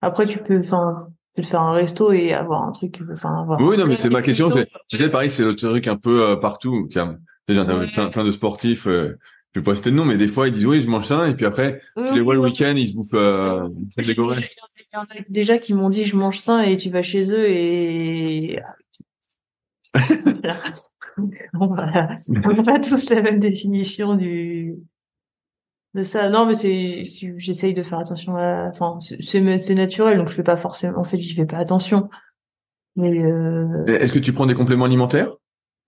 Après 0.00 0.26
tu 0.26 0.38
peux, 0.38 0.58
enfin, 0.58 0.96
tu 1.34 1.42
peux 1.42 1.46
faire 1.46 1.62
un 1.62 1.72
resto 1.72 2.12
et 2.12 2.32
avoir 2.32 2.64
un 2.64 2.72
truc, 2.72 3.00
enfin 3.12 3.40
avoir. 3.40 3.60
Oui, 3.60 3.76
non, 3.78 3.86
mais 3.86 3.96
c'est 3.96 4.10
ma 4.10 4.22
question. 4.22 4.50
Tu 4.88 4.96
sais, 4.96 5.08
pareil, 5.08 5.30
c'est 5.30 5.44
le 5.44 5.56
truc 5.56 5.86
un 5.86 5.96
peu 5.96 6.22
euh, 6.22 6.36
partout. 6.36 6.86
Tiens, 6.90 7.18
déjà 7.48 7.64
plein, 7.64 8.10
plein, 8.10 8.24
de 8.24 8.30
sportifs. 8.30 8.86
Euh, 8.86 9.18
je 9.54 9.60
vais 9.60 9.64
pas 9.64 9.74
citer 9.74 9.90
de 9.90 9.96
nom, 9.96 10.04
mais 10.04 10.16
des 10.16 10.28
fois 10.28 10.48
ils 10.48 10.54
disent 10.54 10.66
oui, 10.66 10.80
je 10.80 10.88
mange 10.88 11.06
ça, 11.06 11.28
et 11.28 11.34
puis 11.34 11.44
après, 11.44 11.82
tu 11.96 12.14
les 12.14 12.20
vois 12.20 12.34
le 12.34 12.40
week-end, 12.40 12.74
ils 12.76 12.88
se 12.88 12.94
bouffent 12.94 13.10
euh, 13.14 13.68
des 13.96 14.12
Il 14.12 14.16
y 14.16 14.96
en 14.96 15.02
a 15.02 15.06
déjà 15.28 15.58
qui 15.58 15.74
m'ont 15.74 15.90
dit 15.90 16.04
je 16.04 16.16
mange 16.16 16.38
ça 16.38 16.66
et 16.66 16.76
tu 16.76 16.88
vas 16.88 17.02
chez 17.02 17.32
eux 17.32 17.50
et 17.50 18.58
bon, 21.52 21.66
voilà. 21.66 22.14
On 22.44 22.52
n'a 22.52 22.62
pas 22.62 22.80
tous 22.80 23.10
la 23.10 23.22
même 23.22 23.38
définition 23.38 24.14
du 24.14 24.76
de 25.94 26.02
ça. 26.02 26.30
Non, 26.30 26.46
mais 26.46 26.54
c'est 26.54 27.02
j'essaye 27.36 27.74
de 27.74 27.82
faire 27.82 27.98
attention 27.98 28.36
à. 28.36 28.68
Enfin, 28.68 28.98
c'est 29.00 29.58
c'est 29.58 29.74
naturel, 29.74 30.18
donc 30.18 30.28
je 30.28 30.34
fais 30.34 30.42
pas 30.42 30.56
forcément. 30.56 30.98
En 30.98 31.04
fait, 31.04 31.18
j'y 31.18 31.34
fais 31.34 31.46
pas 31.46 31.58
attention. 31.58 32.08
Mais 32.96 33.24
euh... 33.24 33.84
est-ce 33.86 34.12
que 34.12 34.18
tu 34.18 34.32
prends 34.32 34.46
des 34.46 34.54
compléments 34.54 34.84
alimentaires? 34.84 35.34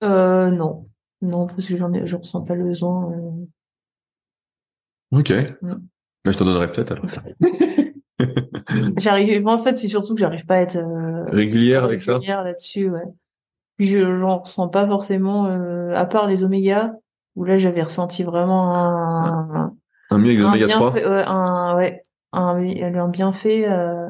Euh, 0.02 0.50
Non, 0.50 0.88
non, 1.20 1.46
parce 1.46 1.66
que 1.66 1.76
j'en 1.76 1.92
ai, 1.92 2.06
je 2.06 2.16
ressens 2.16 2.42
pas 2.42 2.54
le 2.54 2.64
besoin. 2.64 3.12
Euh... 3.12 5.18
Ok. 5.18 5.30
Mm. 5.62 5.74
Mais 6.24 6.32
je 6.32 6.38
t'en 6.38 6.46
donnerai 6.46 6.72
peut-être 6.72 6.92
alors. 6.92 7.04
j'arrive. 8.96 9.46
En 9.46 9.58
fait, 9.58 9.76
c'est 9.76 9.88
surtout 9.88 10.14
que 10.14 10.20
j'arrive 10.20 10.46
pas 10.46 10.56
à 10.56 10.60
être 10.60 10.76
euh... 10.76 11.24
régulière 11.30 11.84
avec 11.84 12.00
ça? 12.00 12.14
Régulière 12.14 12.42
là-dessus, 12.42 12.88
ouais. 12.88 13.02
Puis 13.76 13.86
je 13.86 14.20
j'en 14.20 14.38
ressens 14.38 14.68
pas 14.68 14.86
forcément, 14.86 15.46
euh, 15.46 15.92
à 15.94 16.06
part 16.06 16.26
les 16.26 16.44
oméga, 16.44 16.92
où 17.36 17.44
là 17.44 17.58
j'avais 17.58 17.82
ressenti 17.82 18.22
vraiment 18.22 18.74
un, 18.74 19.74
un 20.10 20.18
mieux 20.18 20.30
avec 20.30 20.38
les 20.38 20.44
oméga 20.44 20.68
3 20.68 20.92
ouais, 20.92 21.24
un, 21.26 21.76
ouais, 21.76 22.04
un, 22.32 22.94
un 22.94 23.08
bienfait. 23.08 23.68
Euh... 23.68 24.08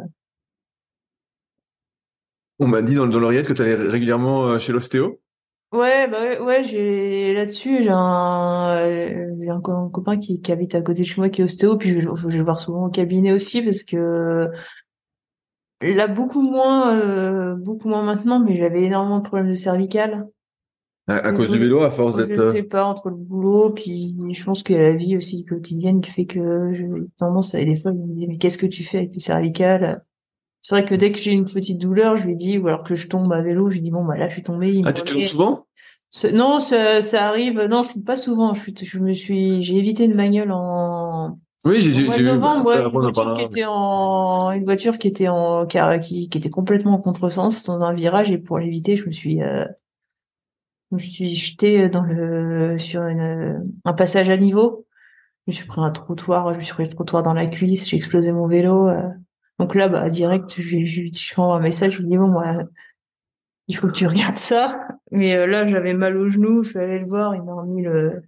On 2.59 2.66
m'a 2.66 2.83
dit 2.83 2.94
dans, 2.94 3.07
dans 3.07 3.18
l'oreillette 3.18 3.46
que 3.46 3.53
tu 3.53 3.62
allais 3.62 3.74
régulièrement 3.74 4.46
euh, 4.46 4.59
chez 4.59 4.72
l'ostéo 4.72 5.20
Ouais, 5.72 6.07
bah 6.07 6.22
ouais, 6.22 6.38
ouais 6.38 6.62
j'ai 6.62 7.35
là-dessus, 7.35 7.83
j'ai 7.83 7.90
un, 7.90 8.77
j'ai 9.40 9.50
un, 9.50 9.61
copain 9.61 10.18
qui, 10.18 10.40
qui 10.40 10.53
habite 10.53 10.77
à 10.77 10.83
côté 10.83 11.03
de 11.03 11.07
chez 11.07 11.20
moi 11.20 11.29
qui 11.29 11.40
est 11.40 11.44
ostéo, 11.44 11.77
puis 11.77 12.00
je, 12.00 12.09
je 12.14 12.29
vais 12.29 12.37
le 12.37 12.44
voir 12.44 12.61
souvent 12.61 12.87
au 12.87 12.90
cabinet 12.90 13.33
aussi 13.33 13.61
parce 13.61 13.83
que 13.83 14.50
Là, 15.92 16.07
beaucoup 16.07 16.42
moins, 16.42 16.97
euh, 16.97 17.55
beaucoup 17.57 17.88
moins 17.88 18.03
maintenant, 18.03 18.40
mais 18.40 18.57
j'avais 18.57 18.83
énormément 18.83 19.18
de 19.18 19.25
problèmes 19.25 19.51
de 19.51 19.57
cervicales. 19.57 20.27
À, 21.07 21.33
cause 21.33 21.51
du 21.51 21.59
vélo, 21.59 21.83
à 21.83 21.90
force 21.90 22.16
d'être. 22.16 22.35
Je 22.35 22.40
euh, 22.40 22.53
sais 22.53 22.62
pas 22.62 22.85
entre 22.85 23.11
le 23.11 23.16
boulot, 23.16 23.70
puis 23.70 24.16
je 24.31 24.44
pense 24.44 24.62
qu'il 24.62 24.77
y 24.77 24.79
a 24.79 24.83
la 24.83 24.94
vie 24.94 25.18
aussi 25.18 25.44
quotidienne 25.44 26.01
qui 26.01 26.11
fait 26.11 26.25
que 26.25 26.73
j'ai 26.73 26.88
tendance 27.18 27.55
à 27.55 27.62
des 27.62 27.77
fois 27.77 27.92
me 27.92 28.14
dire 28.14 28.29
mais 28.29 28.38
qu'est-ce 28.38 28.57
que 28.57 28.64
tu 28.64 28.85
fais 28.85 28.99
avec 28.99 29.11
tes 29.11 29.20
cervicales? 29.20 30.03
C'est 30.62 30.75
vrai 30.75 30.87
que 30.87 30.94
dès 30.94 31.12
que 31.12 31.18
j'ai 31.18 31.33
une 31.33 31.44
petite 31.44 31.79
douleur, 31.79 32.16
je 32.16 32.25
lui 32.25 32.37
dis 32.37 32.57
ou 32.57 32.68
alors 32.68 32.85
que 32.85 32.94
je 32.94 33.07
tombe 33.07 33.31
à 33.35 33.42
vélo, 33.42 33.68
je 33.68 33.75
lui 33.75 33.83
dis 33.83 33.90
bon 33.90 34.07
bah 34.07 34.16
là 34.16 34.29
je 34.29 34.33
suis 34.33 34.42
tombée. 34.42 34.81
ah 34.87 34.94
tu 34.94 35.03
tombes 35.03 35.27
souvent? 35.27 35.66
Non, 36.33 36.59
ça, 36.59 37.03
ça 37.03 37.29
arrive. 37.29 37.61
Non, 37.62 37.83
je 37.83 37.92
tombe 37.92 38.05
pas 38.05 38.16
souvent. 38.16 38.55
Je, 38.55 38.61
suis, 38.61 38.75
je 38.83 38.99
me 38.99 39.12
suis, 39.12 39.62
j'ai 39.62 39.77
évité 39.77 40.05
une 40.05 40.16
bagnole 40.16 40.53
en 40.53 41.38
oui, 41.64 41.81
j'ai 41.81 41.90
vu. 41.90 42.22
novembre, 42.22 42.66
ouais, 42.66 42.83
une 42.83 42.90
voiture 42.90 43.35
qui 43.35 43.42
était 43.42 43.64
en, 43.66 44.50
une 44.53 44.64
voiture 44.64 44.98
qui 44.98 45.09
était 45.09 45.29
en, 45.29 45.66
qui, 45.66 46.29
qui 46.29 46.38
était 46.38 46.50
complètement 46.50 46.94
en 46.94 47.00
contresens 47.00 47.64
dans 47.64 47.81
un 47.83 47.94
virage 47.94 48.31
et 48.31 48.38
pour 48.38 48.59
l'éviter, 48.59 48.96
je 48.96 49.07
me 49.07 49.12
suis, 49.12 49.42
euh, 49.42 49.64
je 50.90 50.96
me 50.96 51.00
suis 51.00 51.35
jeté 51.35 51.88
dans 51.88 52.03
le, 52.03 52.79
sur 52.79 53.03
une, 53.05 53.72
un 53.85 53.92
passage 53.94 54.29
à 54.29 54.37
niveau. 54.37 54.87
Je 55.46 55.53
me 55.53 55.57
suis 55.57 55.66
pris 55.66 55.81
un 55.81 55.90
trottoir, 55.90 56.53
je 56.53 56.59
me 56.59 56.62
suis 56.62 56.74
pris 56.74 56.85
le 56.85 56.90
trottoir 56.90 57.22
dans 57.22 57.35
la 57.35 57.46
cuisse, 57.46 57.88
j'ai 57.88 57.96
explosé 57.96 58.33
mon 58.33 58.46
vélo. 58.46 58.88
Euh. 58.88 59.09
Donc 59.59 59.74
là, 59.74 59.88
bah, 59.88 60.11
direct, 60.11 60.55
j'ai, 60.59 60.85
j'ai, 60.85 61.11
je 61.12 61.40
un 61.40 61.61
message, 61.61 61.94
je 61.94 62.03
lui 62.03 62.09
dis 62.09 62.16
bon, 62.18 62.29
moi, 62.29 62.64
il 63.68 63.77
faut 63.77 63.87
que 63.88 63.92
tu 63.92 64.07
regardes 64.07 64.37
ça. 64.37 64.79
Mais 65.11 65.35
euh, 65.35 65.46
là, 65.46 65.66
j'avais 65.66 65.94
mal 65.94 66.16
au 66.16 66.29
genou, 66.29 66.62
je 66.62 66.70
suis 66.70 66.79
allée 66.79 66.98
le 66.98 67.07
voir, 67.07 67.35
il 67.35 67.42
m'a 67.42 67.55
remis 67.55 67.83
le, 67.83 68.22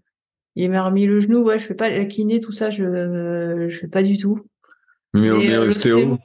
il 0.56 0.70
m'a 0.70 0.82
remis 0.82 1.06
le 1.06 1.20
genou. 1.20 1.44
Ouais, 1.44 1.58
je 1.58 1.66
fais 1.66 1.74
pas 1.74 1.90
la 1.90 2.04
kiné, 2.06 2.40
tout 2.40 2.52
ça, 2.52 2.70
je 2.70 3.66
je 3.68 3.76
fais 3.76 3.88
pas 3.88 4.02
du 4.02 4.16
tout. 4.16 4.40
Mais, 5.14 5.30
mais 5.30 5.54
euh, 5.54 5.66
l'ostéo, 5.66 6.18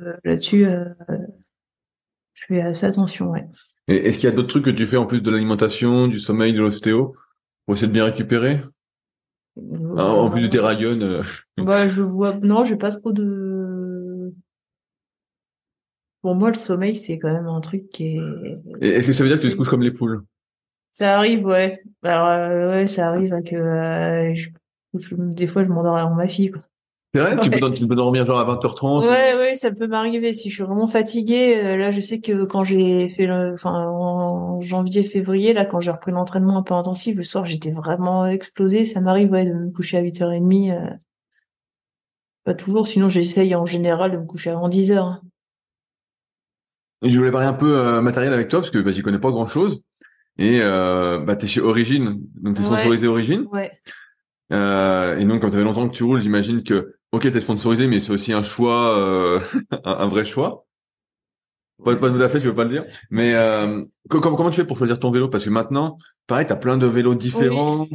euh, 0.00 0.16
là-dessus, 0.24 0.66
euh, 0.66 0.84
je 2.34 2.44
fais 2.46 2.60
assez 2.60 2.86
attention, 2.86 3.30
ouais. 3.30 3.46
Et 3.88 3.96
est-ce 3.96 4.18
qu'il 4.18 4.28
y 4.28 4.32
a 4.32 4.34
d'autres 4.34 4.48
trucs 4.48 4.64
que 4.64 4.70
tu 4.70 4.86
fais 4.86 4.96
en 4.96 5.06
plus 5.06 5.22
de 5.22 5.30
l'alimentation, 5.30 6.08
du 6.08 6.18
sommeil, 6.20 6.52
de 6.52 6.60
l'ostéo, 6.60 7.14
pour 7.64 7.74
essayer 7.74 7.88
de 7.88 7.92
bien 7.92 8.04
récupérer? 8.04 8.60
Ah, 9.96 10.12
En 10.12 10.30
plus 10.30 10.42
de 10.42 10.46
tes 10.48 10.60
rayons. 10.60 11.22
Bah, 11.58 11.88
je 11.88 12.02
vois. 12.02 12.34
Non, 12.34 12.64
j'ai 12.64 12.76
pas 12.76 12.90
trop 12.90 13.12
de. 13.12 14.32
Pour 16.20 16.34
moi, 16.34 16.50
le 16.50 16.56
sommeil, 16.56 16.94
c'est 16.94 17.18
quand 17.18 17.32
même 17.32 17.46
un 17.46 17.60
truc 17.60 17.88
qui 17.90 18.16
est. 18.16 18.20
Est-ce 18.80 19.06
que 19.06 19.12
ça 19.12 19.22
veut 19.24 19.30
dire 19.30 19.38
que 19.38 19.46
tu 19.46 19.52
te 19.52 19.56
couches 19.56 19.68
comme 19.68 19.82
les 19.82 19.92
poules? 19.92 20.22
Ça 20.92 21.16
arrive, 21.16 21.44
ouais. 21.46 21.82
Alors, 22.02 22.28
euh, 22.28 22.70
ouais, 22.70 22.86
ça 22.86 23.08
arrive 23.08 23.30
que 23.42 23.54
euh, 23.54 24.34
je, 24.34 24.48
des 25.16 25.46
fois, 25.46 25.64
je 25.64 25.68
m'endors 25.68 25.96
avant 25.96 26.14
ma 26.14 26.28
fille. 26.28 26.50
Quoi. 26.50 26.62
C'est 27.14 27.20
vrai 27.20 27.40
tu, 27.40 27.50
peux, 27.50 27.70
tu 27.70 27.86
peux 27.86 27.94
dormir 27.94 28.26
genre 28.26 28.40
à 28.40 28.44
20h30 28.44 29.08
Ouais, 29.08 29.34
ouais, 29.36 29.54
ça 29.54 29.70
peut 29.70 29.86
m'arriver. 29.86 30.32
Si 30.32 30.50
je 30.50 30.56
suis 30.56 30.64
vraiment 30.64 30.86
fatiguée, 30.86 31.58
euh, 31.58 31.76
là, 31.76 31.90
je 31.90 32.00
sais 32.00 32.20
que 32.20 32.44
quand 32.44 32.64
j'ai 32.64 33.08
fait 33.08 33.26
le, 33.26 33.52
enfin, 33.54 33.86
en 33.88 34.60
janvier, 34.60 35.02
février, 35.02 35.52
là, 35.52 35.64
quand 35.64 35.80
j'ai 35.80 35.90
repris 35.90 36.12
l'entraînement 36.12 36.58
un 36.58 36.62
peu 36.62 36.74
intensif, 36.74 37.16
le 37.16 37.22
soir, 37.22 37.44
j'étais 37.46 37.70
vraiment 37.70 38.26
explosée. 38.26 38.84
Ça 38.84 39.00
m'arrive, 39.00 39.30
ouais, 39.30 39.46
de 39.46 39.52
me 39.52 39.70
coucher 39.70 39.98
à 39.98 40.02
8h30. 40.02 40.72
Euh... 40.72 40.90
Pas 42.44 42.54
toujours, 42.54 42.86
sinon 42.86 43.08
j'essaye 43.08 43.54
en 43.54 43.66
général 43.66 44.10
de 44.10 44.16
me 44.16 44.24
coucher 44.24 44.50
avant 44.50 44.68
10h. 44.68 45.20
Je 47.02 47.16
voulais 47.16 47.30
parler 47.30 47.46
un 47.46 47.52
peu 47.52 48.00
matériel 48.00 48.32
avec 48.32 48.48
toi 48.48 48.60
parce 48.60 48.70
que 48.70 48.78
bah, 48.78 48.90
j'y 48.90 49.02
connais 49.02 49.18
pas 49.18 49.30
grand 49.30 49.46
chose. 49.46 49.82
Et 50.38 50.60
euh, 50.62 51.18
bah, 51.18 51.36
tu 51.36 51.46
es 51.46 51.48
chez 51.48 51.60
Origine, 51.60 52.20
donc 52.40 52.54
tu 52.54 52.62
es 52.62 52.64
sponsorisé 52.64 53.08
Origine. 53.08 53.46
Ouais. 53.52 53.72
Euh, 54.52 55.16
et 55.18 55.24
donc, 55.24 55.40
comme 55.40 55.50
ça 55.50 55.58
fait 55.58 55.64
longtemps 55.64 55.88
que 55.88 55.94
tu 55.94 56.04
roules, 56.04 56.20
j'imagine 56.20 56.62
que, 56.62 56.94
ok, 57.12 57.22
tu 57.22 57.36
es 57.36 57.40
sponsorisé, 57.40 57.86
mais 57.86 58.00
c'est 58.00 58.12
aussi 58.12 58.32
un 58.32 58.42
choix, 58.42 58.98
euh, 58.98 59.40
un, 59.84 60.06
vrai 60.06 60.24
choix. 60.24 60.66
Pas, 61.84 61.94
pas 61.96 62.10
tout 62.10 62.22
à 62.22 62.28
fait, 62.28 62.40
je 62.40 62.48
veux 62.48 62.54
pas 62.54 62.64
le 62.64 62.70
dire. 62.70 62.84
Mais 63.10 63.34
euh, 63.34 63.84
comment, 64.08 64.36
comment 64.36 64.50
tu 64.50 64.56
fais 64.56 64.66
pour 64.66 64.78
choisir 64.78 64.98
ton 64.98 65.10
vélo? 65.10 65.28
Parce 65.28 65.44
que 65.44 65.50
maintenant, 65.50 65.98
pareil, 66.26 66.46
t'as 66.46 66.56
plein 66.56 66.76
de 66.76 66.86
vélos 66.86 67.14
différents. 67.14 67.86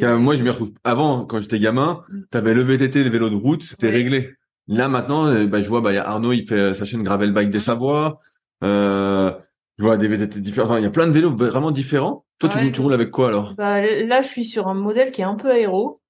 moi, 0.00 0.34
je 0.34 0.42
me 0.42 0.50
retrouve. 0.50 0.72
Avant, 0.84 1.24
quand 1.24 1.40
j'étais 1.40 1.58
gamin, 1.58 2.02
mm. 2.08 2.22
t'avais 2.30 2.54
le 2.54 2.62
VTT, 2.62 3.04
les 3.04 3.10
vélos 3.10 3.30
de 3.30 3.36
route, 3.36 3.62
c'était 3.62 3.90
réglé. 3.90 4.34
Là, 4.68 4.88
maintenant, 4.88 5.26
euh, 5.26 5.46
bah, 5.46 5.60
je 5.60 5.68
vois, 5.68 5.80
bah, 5.80 5.92
y 5.92 5.96
a 5.96 6.08
Arnaud, 6.08 6.32
il 6.32 6.46
fait 6.46 6.74
sa 6.74 6.84
chaîne 6.84 7.02
Gravel 7.02 7.32
Bike 7.32 7.50
des 7.50 7.58
mm. 7.58 7.62
Savoies. 7.62 8.20
Euh, 8.62 9.32
vois 9.82 9.96
des 9.96 10.08
VTT 10.08 10.40
différents. 10.40 10.76
Il 10.76 10.82
y 10.82 10.86
a 10.86 10.90
plein 10.90 11.06
de 11.06 11.12
vélos 11.12 11.34
vraiment 11.36 11.70
différents. 11.70 12.24
Toi, 12.38 12.48
tu, 12.48 12.72
tu, 12.72 12.80
roules 12.80 12.94
avec 12.94 13.10
quoi 13.10 13.28
alors? 13.28 13.54
Bah, 13.54 13.80
Là, 13.80 14.22
je 14.22 14.28
suis 14.28 14.44
sur 14.44 14.68
un 14.68 14.74
modèle 14.74 15.12
qui 15.12 15.20
est 15.20 15.24
un 15.24 15.34
peu 15.34 15.50
aéro. 15.50 16.00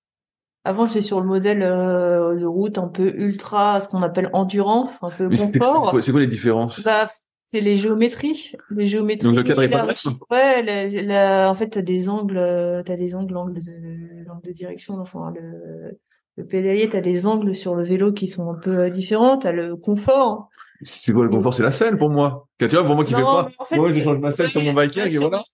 Avant, 0.64 0.84
j'étais 0.84 1.00
sur 1.00 1.20
le 1.20 1.26
modèle 1.26 1.62
euh, 1.62 2.38
de 2.38 2.44
route 2.44 2.76
un 2.76 2.88
peu 2.88 3.08
ultra, 3.16 3.80
ce 3.80 3.88
qu'on 3.88 4.02
appelle 4.02 4.28
endurance, 4.34 5.02
un 5.02 5.10
peu 5.10 5.28
confort. 5.28 5.96
C'est 6.02 6.12
quoi 6.12 6.20
les 6.20 6.26
différences? 6.26 6.82
Bah, 6.84 7.08
C'est 7.50 7.60
les 7.60 7.78
géométries. 7.78 8.52
Les 8.70 8.86
géométries. 8.86 9.26
Donc 9.26 9.36
le 9.36 9.42
cadre 9.42 9.62
est 9.62 9.70
pas 9.70 9.86
Ouais, 10.30 10.62
la, 11.02 11.50
en 11.50 11.54
fait, 11.54 11.68
t'as 11.68 11.82
des 11.82 12.08
angles, 12.10 12.82
t'as 12.84 12.96
des 12.96 13.14
angles, 13.14 13.36
angles 13.36 13.60
de, 13.60 14.24
l'angle 14.26 14.42
de 14.42 14.52
direction. 14.52 14.98
Enfin, 14.98 15.32
le, 15.34 15.98
le 16.36 16.46
pédalier, 16.46 16.88
t'as 16.88 17.00
des 17.00 17.26
angles 17.26 17.54
sur 17.54 17.74
le 17.74 17.82
vélo 17.82 18.12
qui 18.12 18.28
sont 18.28 18.50
un 18.50 18.54
peu 18.54 18.78
euh, 18.80 18.90
différents. 18.90 19.38
T'as 19.38 19.52
le 19.52 19.76
confort. 19.76 20.50
C'est 20.82 21.12
quoi 21.12 21.24
le 21.24 21.30
confort? 21.30 21.52
C'est 21.52 21.62
la 21.62 21.72
selle 21.72 21.98
pour 21.98 22.10
moi. 22.10 22.48
Tu 22.58 22.66
vois, 22.66 22.84
pour 22.84 22.94
moi 22.94 23.04
qui 23.04 23.14
fait 23.14 23.22
pas. 23.22 23.48
moi, 23.76 23.92
je 23.92 24.02
change 24.02 24.18
ma 24.18 24.32
selle 24.32 24.50
sur 24.50 24.62
mon 24.62 24.72
biker 24.72 25.06
et 25.06 25.16
voilà. 25.16 25.44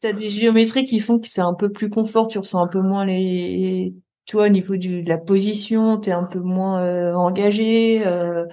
T'as 0.00 0.12
des 0.12 0.28
géométries 0.28 0.84
qui 0.84 1.00
font 1.00 1.18
que 1.18 1.28
c'est 1.28 1.40
un 1.40 1.54
peu 1.54 1.70
plus 1.70 1.90
confort. 1.90 2.28
Tu 2.28 2.38
ressens 2.38 2.62
un 2.62 2.68
peu 2.68 2.80
moins 2.80 3.04
les 3.04 3.94
tu 4.26 4.34
vois, 4.36 4.46
au 4.46 4.48
niveau 4.48 4.76
du, 4.76 5.04
de 5.04 5.08
la 5.08 5.18
position, 5.18 6.00
tu 6.00 6.10
es 6.10 6.12
un 6.12 6.24
peu 6.24 6.40
moins 6.40 6.82
euh, 6.82 7.14
engagé. 7.14 8.04
Euh, 8.04 8.44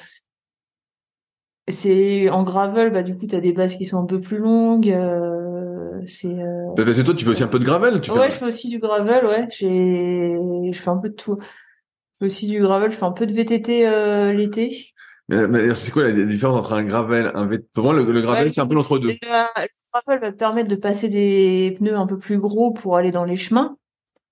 c'est 1.68 2.30
en 2.30 2.44
gravel, 2.44 2.92
bah 2.92 3.02
du 3.02 3.16
coup, 3.16 3.26
tu 3.26 3.36
as 3.36 3.40
des 3.40 3.54
bases 3.54 3.76
qui 3.76 3.86
sont 3.86 3.98
un 3.98 4.06
peu 4.06 4.22
plus 4.22 4.38
longues. 4.38 4.92
Euh, 4.92 6.00
c'est. 6.08 6.28
Euh... 6.28 6.74
Bah, 6.78 6.84
toi, 6.84 7.14
tu 7.16 7.26
fais 7.26 7.32
aussi 7.32 7.44
un 7.44 7.48
peu 7.48 7.58
de 7.58 7.66
gravel. 7.66 8.02
Tu 8.02 8.12
ouais, 8.12 8.30
je 8.30 8.36
fais 8.36 8.46
aussi 8.46 8.70
du 8.70 8.78
gravel. 8.78 9.26
Ouais, 9.26 9.48
j'ai, 9.50 10.36
je 10.72 10.80
fais 10.80 10.90
un 10.90 10.98
peu 10.98 11.10
de 11.10 11.16
tout. 11.16 11.38
Je 11.42 12.18
fais 12.20 12.26
aussi 12.26 12.48
du 12.48 12.62
gravel. 12.62 12.92
Je 12.92 12.96
fais 12.96 13.06
un 13.06 13.12
peu 13.12 13.26
de 13.26 13.34
VTT 13.34 13.88
euh, 13.88 14.32
l'été. 14.32 14.93
Mais, 15.30 15.74
c'est 15.76 15.92
quoi 15.92 16.04
la 16.04 16.12
différence 16.26 16.66
entre 16.66 16.74
un 16.74 16.84
gravel, 16.84 17.32
un 17.34 17.46
VTT 17.46 17.68
Pour 17.74 17.86
moi, 17.86 17.94
le, 17.94 18.22
gravel, 18.22 18.52
c'est 18.52 18.62
un 18.62 18.68
peu 18.68 18.76
l'entre 18.76 19.00
deux. 19.00 19.10
Le 19.10 19.92
gravel 19.94 20.20
va 20.20 20.32
te 20.32 20.38
permettre 20.38 20.68
de 20.68 20.76
passer 20.76 21.08
des 21.08 21.74
pneus 21.78 21.96
un 21.96 22.08
peu 22.08 22.18
plus 22.18 22.40
gros 22.40 22.72
pour 22.72 22.98
aller 22.98 23.12
dans 23.12 23.24
les 23.24 23.38
chemins 23.38 23.78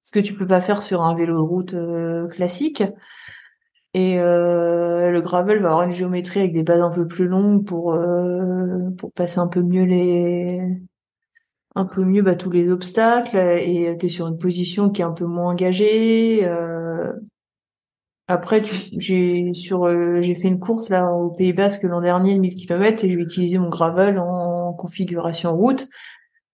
ce 0.03 0.11
que 0.11 0.19
tu 0.19 0.33
peux 0.33 0.47
pas 0.47 0.61
faire 0.61 0.81
sur 0.81 1.01
un 1.01 1.15
vélo 1.15 1.35
de 1.35 1.41
route 1.41 1.73
euh, 1.73 2.27
classique. 2.27 2.83
Et 3.93 4.19
euh, 4.19 5.09
le 5.09 5.21
gravel 5.21 5.61
va 5.61 5.69
avoir 5.69 5.83
une 5.83 5.91
géométrie 5.91 6.39
avec 6.39 6.53
des 6.53 6.63
bases 6.63 6.81
un 6.81 6.91
peu 6.91 7.07
plus 7.07 7.27
longues 7.27 7.65
pour 7.65 7.93
euh, 7.93 8.89
pour 8.97 9.11
passer 9.11 9.39
un 9.39 9.47
peu 9.47 9.61
mieux 9.61 9.83
les 9.83 10.61
un 11.75 11.85
peu 11.85 12.03
mieux 12.03 12.21
bah, 12.21 12.35
tous 12.35 12.51
les 12.51 12.69
obstacles 12.69 13.37
et 13.37 13.95
tu 13.99 14.05
es 14.05 14.09
sur 14.09 14.27
une 14.27 14.37
position 14.37 14.89
qui 14.89 15.01
est 15.01 15.05
un 15.05 15.11
peu 15.11 15.25
moins 15.25 15.51
engagée. 15.51 16.45
Après, 18.31 18.63
j'ai 18.97 19.53
sur 19.53 19.85
j'ai 20.21 20.35
fait 20.35 20.47
une 20.47 20.59
course 20.59 20.89
là 20.89 21.11
au 21.11 21.31
Pays 21.31 21.51
Basque 21.51 21.83
l'an 21.83 21.99
dernier 21.99 22.35
de 22.35 22.39
1000 22.39 22.55
km 22.55 23.03
et 23.03 23.09
j'ai 23.09 23.17
utilisé 23.17 23.57
mon 23.57 23.69
gravel 23.69 24.19
en 24.19 24.73
configuration 24.73 25.55
route 25.55 25.89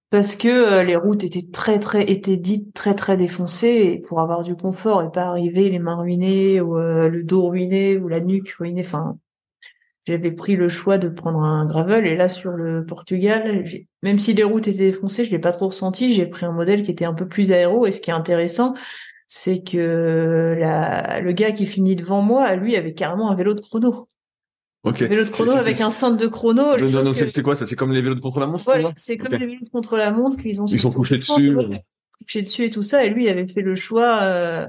parce 0.10 0.36
que 0.36 0.48
euh, 0.48 0.84
les 0.84 0.96
routes 0.96 1.24
étaient 1.24 1.50
très 1.52 1.80
très 1.80 2.04
étaient 2.06 2.38
dites 2.38 2.74
très 2.74 2.96
très 2.96 3.18
défoncées 3.18 3.68
et 3.68 4.02
pour 4.02 4.22
avoir 4.22 4.44
du 4.44 4.56
confort 4.56 5.04
et 5.04 5.12
pas 5.12 5.26
arriver 5.26 5.70
les 5.70 5.80
mains 5.80 5.98
ruinées 5.98 6.62
ou 6.62 6.78
euh, 6.78 7.10
le 7.10 7.24
dos 7.24 7.48
ruiné 7.50 7.98
ou 7.98 8.08
la 8.08 8.22
nuque 8.22 8.56
ruinée 8.58 8.84
enfin 8.86 9.18
j'avais 10.08 10.32
pris 10.32 10.56
le 10.56 10.70
choix 10.70 10.98
de 10.98 11.10
prendre 11.10 11.40
un 11.40 11.66
gravel 11.66 12.08
et 12.08 12.16
là 12.16 12.30
sur 12.30 12.52
le 12.52 12.86
Portugal 12.86 13.66
même 14.02 14.20
si 14.20 14.34
les 14.34 14.44
routes 14.44 14.68
étaient 14.68 14.92
défoncées 14.92 15.26
je 15.26 15.32
l'ai 15.32 15.40
pas 15.40 15.52
trop 15.52 15.68
ressenti 15.68 16.14
j'ai 16.14 16.26
pris 16.26 16.46
un 16.46 16.54
modèle 16.54 16.84
qui 16.84 16.92
était 16.92 17.06
un 17.06 17.14
peu 17.14 17.28
plus 17.28 17.52
aéro 17.52 17.86
et 17.86 17.92
ce 17.92 18.00
qui 18.00 18.10
est 18.10 18.14
intéressant 18.14 18.74
c'est 19.28 19.62
que 19.62 20.56
la, 20.58 21.20
le 21.20 21.32
gars 21.34 21.52
qui 21.52 21.66
finit 21.66 21.96
devant 21.96 22.22
moi 22.22 22.56
lui 22.56 22.76
avait 22.76 22.94
carrément 22.94 23.30
un 23.30 23.36
vélo 23.36 23.54
de 23.54 23.62
chrono 23.62 24.08
Vélo 24.92 25.26
de 25.26 25.30
chrono 25.30 25.52
avec 25.54 25.82
un 25.82 25.90
cintre 25.90 26.18
de 26.18 26.28
chrono. 26.28 26.78
c'est 26.78 27.44
quoi 27.44 27.56
ça? 27.56 27.66
C'est 27.66 27.76
comme 27.76 27.92
les 27.92 28.02
vélos 28.02 28.16
de 28.16 28.20
contre 28.20 28.40
la 28.40 28.48
montre 28.48 28.64
Voilà, 28.64 28.92
c'est 28.96 29.18
comme 29.18 29.32
les 29.32 29.46
vélos 29.46 29.66
de 29.66 29.70
contre 29.70 29.98
la 29.98 30.12
montre 30.12 30.38
qu'ils 30.38 30.62
ont. 30.62 30.66
Ils 30.66 30.80
sont 30.80 30.92
couchés 30.92 31.18
dessus. 31.18 31.56
Couchés 32.20 32.42
dessus 32.42 32.64
et 32.64 32.70
tout 32.70 32.82
ça. 32.82 33.04
Et 33.06 33.10
lui, 33.10 33.26
il 33.26 33.30
avait 33.30 33.48
fait 33.48 33.62
le 33.62 33.76
choix. 33.76 34.22
Euh, 34.24 34.66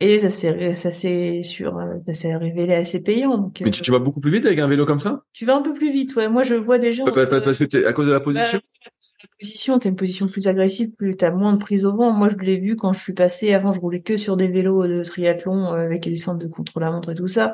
et 0.00 0.18
ça 0.20 0.30
s'est, 0.30 0.74
ça 0.74 0.92
s'est 0.92 1.42
sur, 1.42 1.76
euh, 1.76 1.96
ça 2.06 2.12
s'est 2.12 2.36
révélé 2.36 2.74
assez 2.74 3.02
payant. 3.02 3.36
Donc, 3.36 3.60
Mais 3.64 3.70
tu, 3.70 3.90
vas 3.90 3.98
beaucoup 3.98 4.20
plus 4.20 4.30
vite 4.30 4.46
avec 4.46 4.58
un 4.60 4.68
vélo 4.68 4.86
comme 4.86 5.00
ça? 5.00 5.24
Tu 5.32 5.44
vas 5.44 5.56
un 5.56 5.62
peu 5.62 5.72
plus 5.72 5.90
vite, 5.90 6.14
ouais. 6.14 6.28
Moi, 6.28 6.44
je 6.44 6.54
vois 6.54 6.78
déjà. 6.78 7.04
parce 7.04 7.58
que 7.58 7.86
à 7.86 7.92
cause 7.92 8.06
de 8.06 8.12
la 8.12 8.20
position? 8.20 8.58
Bah, 8.58 9.07
position, 9.40 9.78
t'as 9.78 9.88
une 9.88 9.96
position 9.96 10.26
plus 10.26 10.48
agressive, 10.48 10.90
plus 10.90 11.16
t'as 11.16 11.30
moins 11.30 11.52
de 11.52 11.58
prise 11.58 11.86
au 11.86 11.94
vent. 11.94 12.12
Moi, 12.12 12.28
je 12.28 12.36
l'ai 12.36 12.56
vu 12.56 12.76
quand 12.76 12.92
je 12.92 13.00
suis 13.00 13.14
passé. 13.14 13.54
Avant, 13.54 13.72
je 13.72 13.80
roulais 13.80 14.00
que 14.00 14.16
sur 14.16 14.36
des 14.36 14.48
vélos 14.48 14.86
de 14.86 15.02
triathlon 15.02 15.72
euh, 15.72 15.84
avec 15.84 16.06
les 16.06 16.16
centres 16.16 16.38
de 16.38 16.48
contre 16.48 16.80
la 16.80 16.90
montre 16.90 17.10
et 17.10 17.14
tout 17.14 17.28
ça. 17.28 17.52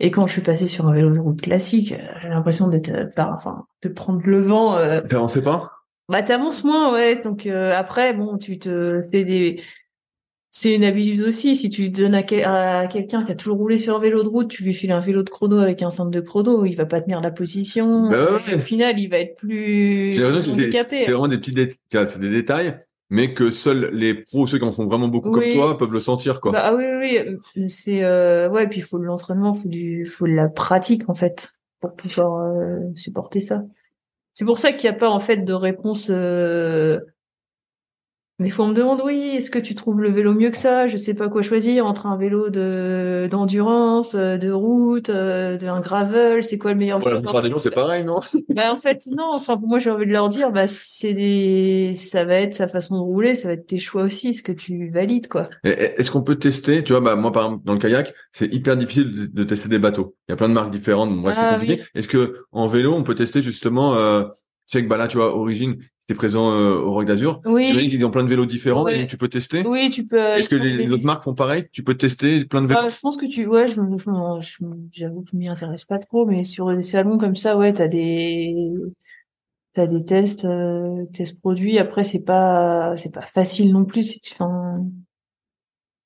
Et 0.00 0.10
quand 0.10 0.26
je 0.26 0.32
suis 0.32 0.42
passé 0.42 0.66
sur 0.66 0.86
un 0.86 0.92
vélo 0.92 1.12
de 1.12 1.18
route 1.18 1.40
classique, 1.40 1.92
euh, 1.92 2.18
j'ai 2.22 2.28
l'impression 2.28 2.68
d'être 2.68 2.90
euh, 2.90 3.06
par, 3.06 3.32
enfin, 3.34 3.66
de 3.82 3.88
prendre 3.88 4.20
le 4.24 4.40
vent. 4.40 4.76
Euh... 4.76 5.00
T'avances 5.00 5.40
pas? 5.42 5.72
Bah 6.08 6.22
t'avances 6.22 6.64
moins, 6.64 6.92
ouais. 6.92 7.20
Donc 7.20 7.46
euh, 7.46 7.76
après, 7.76 8.14
bon, 8.14 8.38
tu 8.38 8.58
te, 8.58 9.02
c'est 9.12 9.24
des, 9.24 9.60
c'est 10.58 10.74
une 10.74 10.82
habitude 10.82 11.20
aussi. 11.20 11.54
Si 11.54 11.70
tu 11.70 11.88
donnes 11.88 12.16
à, 12.16 12.24
quelqu'un 12.24 13.24
qui 13.24 13.30
a 13.30 13.34
toujours 13.36 13.58
roulé 13.58 13.78
sur 13.78 13.94
un 13.94 14.00
vélo 14.00 14.24
de 14.24 14.28
route, 14.28 14.48
tu 14.48 14.64
lui 14.64 14.74
files 14.74 14.90
un 14.90 14.98
vélo 14.98 15.22
de 15.22 15.30
chrono 15.30 15.58
avec 15.58 15.82
un 15.82 15.90
centre 15.90 16.10
de 16.10 16.20
chrono, 16.20 16.64
il 16.64 16.74
va 16.74 16.84
pas 16.84 17.00
tenir 17.00 17.20
la 17.20 17.30
position. 17.30 18.10
Bah 18.10 18.40
Au 18.54 18.58
final, 18.58 18.98
il 18.98 19.08
va 19.08 19.18
être 19.18 19.36
plus 19.36 20.20
handicapé. 20.20 21.02
C'est 21.04 21.12
vraiment 21.12 21.28
des 21.28 21.38
petits 21.38 21.52
détails, 21.52 22.08
c'est 22.10 22.18
des 22.18 22.30
détails 22.30 22.80
mais 23.10 23.32
que 23.32 23.50
seuls 23.50 23.88
les 23.94 24.14
pros, 24.14 24.46
ceux 24.46 24.58
qui 24.58 24.64
en 24.64 24.70
font 24.70 24.84
vraiment 24.84 25.08
beaucoup 25.08 25.30
comme 25.30 25.50
toi, 25.50 25.78
peuvent 25.78 25.94
le 25.94 26.00
sentir, 26.00 26.42
quoi. 26.42 26.52
Bah, 26.52 26.62
ah 26.64 26.74
oui, 26.74 26.84
oui, 27.00 27.18
oui. 27.56 27.70
c'est 27.70 28.04
euh... 28.04 28.50
ouais, 28.50 28.68
puis 28.68 28.80
il 28.80 28.82
faut 28.82 28.98
de 28.98 29.04
l'entraînement, 29.04 29.54
faut 29.54 29.68
du, 29.68 30.04
faut 30.04 30.26
de 30.26 30.32
la 30.32 30.48
pratique 30.48 31.08
en 31.08 31.14
fait 31.14 31.50
pour 31.80 31.94
pouvoir 31.94 32.42
euh, 32.42 32.80
supporter 32.94 33.40
ça. 33.40 33.62
C'est 34.34 34.44
pour 34.44 34.58
ça 34.58 34.72
qu'il 34.72 34.90
n'y 34.90 34.94
a 34.94 34.98
pas 34.98 35.08
en 35.08 35.20
fait 35.20 35.38
de 35.38 35.52
réponse 35.54 36.08
euh, 36.10 37.00
des 38.40 38.50
fois, 38.50 38.66
on 38.66 38.68
me 38.68 38.74
demande, 38.74 39.00
oui, 39.04 39.32
est-ce 39.34 39.50
que 39.50 39.58
tu 39.58 39.74
trouves 39.74 40.00
le 40.00 40.10
vélo 40.10 40.32
mieux 40.32 40.50
que 40.50 40.56
ça? 40.56 40.86
Je 40.86 40.96
sais 40.96 41.14
pas 41.14 41.28
quoi 41.28 41.42
choisir 41.42 41.86
entre 41.86 42.06
un 42.06 42.16
vélo 42.16 42.50
de 42.50 43.26
d'endurance, 43.28 44.14
euh, 44.14 44.36
de 44.36 44.52
route, 44.52 45.10
euh, 45.10 45.56
d'un 45.56 45.80
gravel. 45.80 46.44
C'est 46.44 46.56
quoi 46.56 46.72
le 46.72 46.78
meilleur 46.78 47.00
vélo 47.00 47.16
La 47.16 47.20
plupart 47.20 47.42
des 47.42 47.50
gens, 47.50 47.58
c'est 47.58 47.72
pareil, 47.72 48.04
non? 48.04 48.20
Bah 48.54 48.72
en 48.72 48.76
fait, 48.76 49.06
non. 49.10 49.30
Enfin, 49.32 49.56
pour 49.56 49.66
moi, 49.66 49.80
j'ai 49.80 49.90
envie 49.90 50.06
de 50.06 50.12
leur 50.12 50.28
dire, 50.28 50.52
bah 50.52 50.68
c'est 50.68 51.14
des, 51.14 51.90
ça 51.94 52.24
va 52.24 52.34
être 52.34 52.54
sa 52.54 52.68
façon 52.68 52.96
de 52.96 53.00
rouler, 53.00 53.34
ça 53.34 53.48
va 53.48 53.54
être 53.54 53.66
tes 53.66 53.80
choix 53.80 54.02
aussi, 54.02 54.34
ce 54.34 54.44
que 54.44 54.52
tu 54.52 54.88
valides, 54.90 55.26
quoi. 55.26 55.48
Est-ce 55.64 56.12
qu'on 56.12 56.22
peut 56.22 56.36
tester 56.36 56.84
Tu 56.84 56.92
vois, 56.92 57.00
bah 57.00 57.16
moi, 57.16 57.32
par 57.32 57.46
exemple, 57.46 57.64
dans 57.64 57.72
le 57.72 57.80
kayak, 57.80 58.14
c'est 58.30 58.52
hyper 58.54 58.76
difficile 58.76 59.32
de, 59.32 59.42
tester 59.42 59.68
des 59.68 59.80
bateaux. 59.80 60.14
Il 60.28 60.32
y 60.32 60.34
a 60.34 60.36
plein 60.36 60.48
de 60.48 60.54
marques 60.54 60.70
différentes. 60.70 61.10
Bon, 61.10 61.22
bref, 61.22 61.34
c'est 61.36 61.42
ah 61.44 61.54
compliqué. 61.54 61.82
Est-ce 61.96 62.06
que 62.06 62.44
en 62.52 62.68
vélo, 62.68 62.94
on 62.94 63.02
peut 63.02 63.16
tester 63.16 63.40
justement 63.40 63.96
euh, 63.96 64.22
c'est 64.68 64.82
que 64.82 64.88
bah 64.88 64.98
là, 64.98 65.08
tu 65.08 65.16
vois, 65.16 65.34
Origine, 65.34 65.78
c'était 65.98 66.14
présent 66.14 66.52
euh, 66.52 66.74
au 66.74 66.92
Rock 66.92 67.06
d'Azur. 67.06 67.40
Oui. 67.46 67.64
J'imagine 67.64 67.88
qu'ils 67.88 68.04
ont 68.04 68.10
plein 68.10 68.22
de 68.22 68.28
vélos 68.28 68.44
différents 68.44 68.86
et 68.86 69.06
tu 69.06 69.16
peux 69.16 69.28
tester. 69.28 69.66
Oui, 69.66 69.88
tu 69.88 70.06
peux. 70.06 70.18
Est-ce 70.18 70.50
que 70.50 70.56
les, 70.56 70.92
autres 70.92 71.06
marques 71.06 71.22
font 71.22 71.34
pareil? 71.34 71.64
Tu 71.72 71.82
peux 71.82 71.96
tester 71.96 72.44
plein 72.44 72.60
de 72.60 72.66
vélos? 72.66 72.82
Bah, 72.82 72.90
je 72.90 72.98
pense 73.00 73.16
que 73.16 73.24
tu, 73.24 73.46
ouais, 73.46 73.66
je, 73.66 73.76
j'avoue 74.92 75.22
que 75.22 75.30
je 75.32 75.36
m'y 75.38 75.48
intéresse 75.48 75.86
pas 75.86 75.98
trop, 75.98 76.26
mais 76.26 76.44
sur 76.44 76.70
des 76.76 76.82
salons 76.82 77.16
comme 77.16 77.34
ça, 77.34 77.56
ouais, 77.56 77.72
t'as 77.72 77.88
des, 77.88 78.54
t'as 79.72 79.86
des 79.86 80.04
tests, 80.04 80.44
euh, 80.44 81.06
tests 81.14 81.40
produits. 81.40 81.78
Après, 81.78 82.04
c'est 82.04 82.22
pas, 82.22 82.94
c'est 82.98 83.12
pas 83.12 83.22
facile 83.22 83.72
non 83.72 83.86
plus. 83.86 84.18
Enfin, 84.32 84.84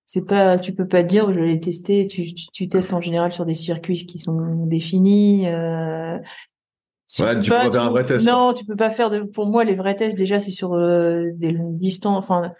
c'est 0.06 0.24
pas, 0.24 0.56
tu 0.56 0.72
peux 0.72 0.86
pas 0.86 1.02
dire, 1.02 1.32
je 1.32 1.40
vais 1.40 1.46
les 1.46 1.60
tester. 1.60 2.06
Tu, 2.06 2.32
tu, 2.32 2.46
tu, 2.52 2.68
testes 2.68 2.92
en 2.92 3.00
général 3.00 3.32
sur 3.32 3.44
des 3.44 3.56
circuits 3.56 4.06
qui 4.06 4.20
sont 4.20 4.66
définis. 4.66 5.48
Euh, 5.48 6.16
ouais, 7.20 7.40
tu 7.40 7.50
peux 7.50 7.56
pas 7.56 7.70
faire 7.70 7.82
un 7.82 7.90
vrai 7.90 8.06
test. 8.06 8.26
Non, 8.26 8.52
tu 8.52 8.64
peux 8.64 8.76
pas 8.76 8.90
faire 8.90 9.10
de. 9.10 9.20
Pour 9.20 9.46
moi, 9.46 9.64
les 9.64 9.74
vrais 9.74 9.94
tests 9.96 10.16
déjà, 10.16 10.40
c'est 10.40 10.50
sur 10.50 10.74
euh, 10.74 11.30
des 11.34 11.50
longues 11.50 11.78
distances. 11.78 12.18
Enfin, 12.18 12.52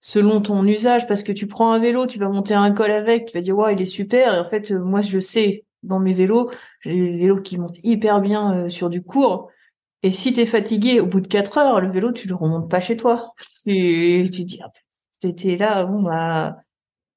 selon 0.00 0.40
ton 0.40 0.64
usage, 0.64 1.06
parce 1.06 1.22
que 1.22 1.32
tu 1.32 1.46
prends 1.46 1.72
un 1.72 1.78
vélo, 1.78 2.06
tu 2.06 2.18
vas 2.18 2.28
monter 2.28 2.54
un 2.54 2.70
col 2.72 2.90
avec, 2.90 3.26
tu 3.26 3.34
vas 3.34 3.40
dire 3.40 3.56
ouais, 3.56 3.74
il 3.74 3.82
est 3.82 3.86
super. 3.86 4.34
Et 4.34 4.38
en 4.38 4.44
fait, 4.44 4.70
euh, 4.70 4.78
moi, 4.78 5.02
je 5.02 5.20
sais 5.20 5.64
dans 5.82 6.00
mes 6.00 6.12
vélos, 6.12 6.50
j'ai 6.80 6.94
des 6.94 7.18
vélos 7.18 7.40
qui 7.40 7.58
montent 7.58 7.78
hyper 7.84 8.20
bien 8.20 8.56
euh, 8.56 8.68
sur 8.68 8.88
du 8.88 9.02
court. 9.02 9.50
Et 10.02 10.12
si 10.12 10.32
t'es 10.32 10.46
fatigué 10.46 11.00
au 11.00 11.06
bout 11.06 11.20
de 11.20 11.26
quatre 11.26 11.58
heures, 11.58 11.80
le 11.80 11.90
vélo, 11.90 12.12
tu 12.12 12.28
le 12.28 12.34
remontes 12.34 12.70
pas 12.70 12.80
chez 12.80 12.96
toi. 12.96 13.32
Et 13.66 14.22
tu 14.24 14.42
te 14.42 14.46
dis, 14.46 14.60
ah, 14.62 14.70
t'étais 15.20 15.56
là, 15.56 15.84
bon 15.84 16.02
bah 16.02 16.56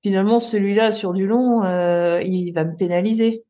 finalement 0.04 0.40
celui-là 0.40 0.92
sur 0.92 1.14
du 1.14 1.28
long, 1.28 1.62
il 2.22 2.52
va 2.54 2.66
me 2.66 2.76
pénaliser. 2.76 3.46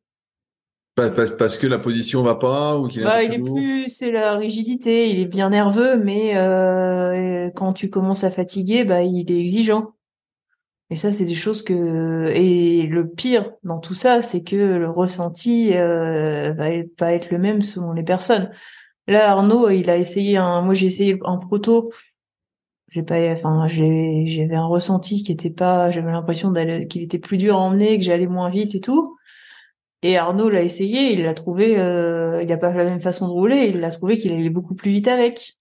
Parce 0.94 1.56
que 1.58 1.66
la 1.66 1.78
position 1.78 2.22
va 2.22 2.34
pas 2.34 2.76
ou 2.76 2.86
qu'il 2.86 3.02
bah, 3.02 3.22
il 3.22 3.32
est 3.32 3.38
plus 3.38 3.88
c'est 3.88 4.10
la 4.10 4.36
rigidité 4.36 5.08
il 5.08 5.20
est 5.20 5.26
bien 5.26 5.48
nerveux 5.48 5.96
mais 5.96 6.36
euh, 6.36 7.48
quand 7.56 7.72
tu 7.72 7.88
commences 7.88 8.24
à 8.24 8.30
fatiguer 8.30 8.84
bah 8.84 9.02
il 9.02 9.32
est 9.32 9.40
exigeant 9.40 9.94
Et 10.92 10.96
ça, 10.96 11.10
c'est 11.10 11.24
des 11.24 11.34
choses 11.34 11.62
que 11.62 12.30
et 12.34 12.82
le 12.86 13.08
pire 13.08 13.52
dans 13.62 13.78
tout 13.78 13.94
ça, 13.94 14.20
c'est 14.20 14.42
que 14.42 14.56
le 14.56 14.90
ressenti 14.90 15.74
euh, 15.74 16.52
va 16.52 16.68
pas 16.98 17.14
être 17.14 17.30
le 17.30 17.38
même 17.38 17.62
selon 17.62 17.92
les 17.92 18.02
personnes. 18.02 18.50
Là, 19.06 19.30
Arnaud, 19.30 19.70
il 19.70 19.88
a 19.88 19.96
essayé 19.96 20.36
un. 20.36 20.60
Moi, 20.60 20.74
j'ai 20.74 20.86
essayé 20.86 21.18
un 21.24 21.38
proto. 21.38 21.92
J'ai 22.90 23.02
pas. 23.02 23.16
Enfin, 23.32 23.66
j'ai 23.68 24.26
j'avais 24.26 24.54
un 24.54 24.66
ressenti 24.66 25.22
qui 25.22 25.32
était 25.32 25.50
pas. 25.50 25.90
J'avais 25.90 26.12
l'impression 26.12 26.50
d'aller 26.50 26.86
qu'il 26.86 27.02
était 27.02 27.18
plus 27.18 27.38
dur 27.38 27.56
à 27.56 27.60
emmener, 27.60 27.98
que 27.98 28.04
j'allais 28.04 28.26
moins 28.26 28.50
vite 28.50 28.74
et 28.74 28.80
tout. 28.80 29.16
Et 30.02 30.16
Arnaud 30.16 30.50
l'a 30.50 30.62
essayé, 30.62 31.12
il 31.12 31.22
l'a 31.22 31.34
trouvé. 31.34 31.78
Euh, 31.78 32.42
il 32.42 32.52
a 32.52 32.56
pas 32.56 32.74
la 32.74 32.84
même 32.84 33.00
façon 33.00 33.28
de 33.28 33.32
rouler. 33.32 33.66
Il 33.68 33.80
l'a 33.80 33.90
trouvé 33.90 34.18
qu'il 34.18 34.32
allait 34.32 34.50
beaucoup 34.50 34.74
plus 34.74 34.90
vite 34.90 35.08
avec. 35.08 35.58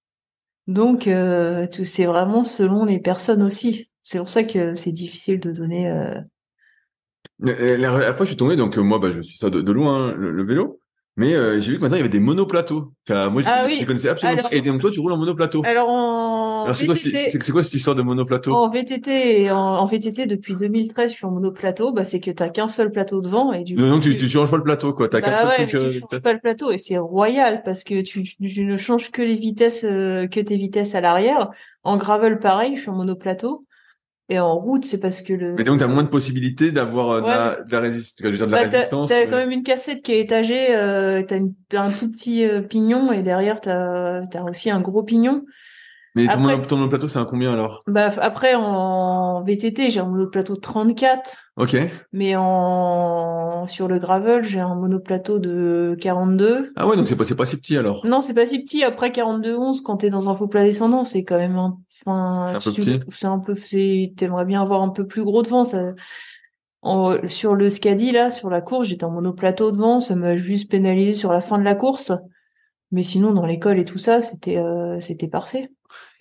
Donc, 0.68 1.08
euh, 1.08 1.68
c'est 1.84 2.06
vraiment 2.06 2.44
selon 2.44 2.86
les 2.86 3.00
personnes 3.00 3.44
aussi. 3.44 3.90
C'est 4.02 4.18
pour 4.18 4.30
ça 4.30 4.44
que 4.44 4.74
c'est 4.74 4.92
difficile 4.92 5.40
de 5.40 5.52
donner. 5.52 5.90
Euh... 5.90 6.16
La, 7.40 7.78
la, 7.78 8.14
fois, 8.16 8.26
je 8.26 8.32
suis 8.32 8.38
tombé, 8.38 8.56
donc 8.56 8.78
moi, 8.78 8.98
bah, 8.98 9.12
je 9.12 9.22
suis 9.22 9.38
ça 9.38 9.50
de, 9.50 9.72
loin, 9.72 10.10
hein, 10.10 10.16
le, 10.18 10.44
vélo. 10.44 10.80
Mais 11.18 11.32
j'ai 11.60 11.72
vu 11.72 11.78
que 11.78 11.82
maintenant 11.82 11.98
il 11.98 12.00
y 12.00 12.02
avait 12.02 12.10
des 12.10 12.20
monoplateaux. 12.20 12.94
Enfin, 13.08 13.30
moi, 13.30 13.42
je, 13.42 13.48
ah, 13.50 13.64
oui. 13.68 13.84
connaissais 13.86 14.10
absolument. 14.10 14.50
Et 14.52 14.62
donc 14.62 14.82
toi, 14.82 14.90
tu 14.92 15.00
roules 15.00 15.12
en 15.12 15.18
monoplateau. 15.18 15.62
Alors 15.66 15.90
en 16.70 16.76
c'est 16.76 17.52
quoi, 17.52 17.64
cette 17.64 17.74
histoire 17.74 17.96
de 17.96 18.02
monoplateau? 18.02 18.54
En 18.54 18.70
VTT, 18.70 19.52
en, 19.52 19.58
en, 19.58 19.86
VTT 19.86 20.26
depuis 20.26 20.56
2013, 20.56 21.12
je 21.12 21.16
suis 21.16 21.26
en 21.26 21.32
monoplateau. 21.32 21.92
Bah 21.92 22.06
c'est 22.06 22.20
que 22.20 22.32
t'as 22.32 22.50
qu'un 22.50 22.68
seul 22.68 22.92
plateau 22.92 23.22
devant 23.22 23.54
et 23.54 23.64
du. 23.64 23.76
coup, 23.76 23.82
donc 23.82 24.04
tu, 24.04 24.16
tu, 24.18 24.28
changes 24.28 24.52
pas 24.52 24.58
le 24.58 24.64
plateau, 24.64 24.94
quoi. 24.94 25.10
T'as 25.10 25.22
bah, 25.22 25.30
quatre 25.30 25.48
ouais, 25.48 25.68
trucs. 25.68 25.94
Tu 25.94 26.00
changes 26.00 26.22
pas 26.22 26.34
le 26.34 26.40
plateau 26.40 26.72
et 26.72 26.78
c'est 26.78 26.98
royal 26.98 27.62
parce 27.64 27.84
que 27.84 28.02
tu, 28.02 28.24
tu, 28.24 28.66
ne 28.66 28.78
changes 28.78 29.12
que 29.12 29.22
les 29.22 29.36
vitesses, 29.36 29.84
euh, 29.84 30.28
que 30.28 30.40
tes 30.40 30.58
vitesses 30.58 30.96
à 30.96 31.02
l'arrière. 31.02 31.50
En 31.84 31.98
gravel, 31.98 32.40
pareil, 32.40 32.76
je 32.76 32.82
suis 32.82 32.90
en 32.90 32.96
monoplateau. 32.96 33.66
Et 34.32 34.40
en 34.40 34.56
route, 34.56 34.86
c'est 34.86 35.02
parce 35.02 35.22
que 35.22 35.34
le. 35.34 35.56
Mais 35.56 35.66
donc, 35.66 35.80
t'as 35.80 35.88
moins 35.88 36.04
de 36.04 36.08
possibilités 36.08 36.72
d'avoir 36.72 37.10
euh, 37.10 37.20
de, 37.20 37.28
la, 37.28 37.56
de, 37.66 37.72
la, 37.74 37.80
résistance. 37.82 38.16
Je 38.24 38.30
veux 38.30 38.38
dire, 38.38 38.48
de 38.48 38.52
la 38.54 38.64
bah, 38.64 38.72
résistance. 38.72 39.10
T'as, 39.10 39.26
quand 39.26 39.36
même 39.36 39.52
une 39.52 39.64
cassette 39.64 40.02
qui 40.02 40.14
est 40.14 40.22
étagée. 40.22 40.68
Euh, 40.70 41.22
t'as, 41.22 41.82
un 41.82 41.92
tout 41.92 42.10
petit 42.10 42.46
euh, 42.46 42.62
pignon 42.62 43.12
et 43.12 43.24
derrière 43.24 43.60
t'as 43.60 44.22
as 44.22 44.44
aussi 44.50 44.72
un 44.72 44.80
gros 44.80 45.04
pignon. 45.04 45.44
Mais 46.16 46.28
ton, 46.28 46.46
après, 46.46 46.68
ton 46.68 46.78
monoplateau, 46.78 47.08
c'est 47.08 47.20
un 47.20 47.26
combien 47.26 47.54
alors? 47.54 47.84
Bah 47.88 48.10
après 48.20 48.54
en 48.54 49.44
VTT, 49.44 49.90
j'ai 49.90 50.02
un 50.02 50.08
monoplateau 50.08 50.56
de 50.56 50.60
34. 50.60 51.38
Ok. 51.56 51.78
Mais 52.12 52.36
en 52.36 53.66
sur 53.68 53.88
le 53.88 53.98
gravel, 53.98 54.44
j'ai 54.44 54.60
un 54.60 54.76
monoplateau 54.76 55.40
de 55.40 55.96
42. 56.02 56.74
Ah 56.76 56.88
ouais, 56.88 56.98
donc 56.98 57.08
c'est 57.08 57.16
pas 57.16 57.24
pas 57.24 57.46
si 57.46 57.56
petit 57.56 57.78
alors. 57.78 58.06
Non, 58.06 58.22
c'est 58.22 58.34
pas 58.34 58.46
si 58.46 58.60
petit. 58.60 58.84
Après 58.84 59.12
42 59.12 59.56
11 59.56 59.82
quand 59.82 59.98
t'es 59.98 60.10
dans 60.10 60.30
un 60.30 60.36
faux 60.36 60.48
plat 60.48 60.64
descendant, 60.64 61.06
c'est 61.06 61.24
quand 61.24 61.38
même 61.38 61.56
un 61.56 61.78
enfin, 62.06 62.56
un 62.56 62.60
peu 62.60 62.72
petit. 62.72 63.00
C'est 63.10 63.28
un 63.28 63.40
peu 63.40 63.56
c'est 63.56 64.14
t'aimerais 64.18 64.46
bien 64.46 64.62
avoir 64.62 64.82
un 64.82 64.90
peu 64.90 65.08
plus 65.08 65.24
gros 65.24 65.44
devant 65.44 65.64
ça. 65.64 65.82
En, 66.82 67.16
sur 67.28 67.56
le 67.56 67.70
Scadi 67.70 68.12
là, 68.12 68.32
sur 68.32 68.50
la 68.50 68.60
course, 68.60 68.88
j'étais 68.88 69.04
en 69.04 69.12
monoplateau 69.12 69.72
devant, 69.72 70.02
ça 70.02 70.16
m'a 70.16 70.36
juste 70.36 70.70
pénalisé 70.70 71.14
sur 71.14 71.32
la 71.32 71.40
fin 71.40 71.58
de 71.58 71.64
la 71.64 71.76
course. 71.76 72.12
Mais 72.92 73.04
sinon, 73.04 73.32
dans 73.32 73.46
l'école 73.46 73.80
et 73.80 73.86
tout 73.86 74.00
ça, 74.00 74.22
c'était 74.22 74.58
euh, 74.58 75.00
c'était 75.00 75.30
parfait. 75.30 75.70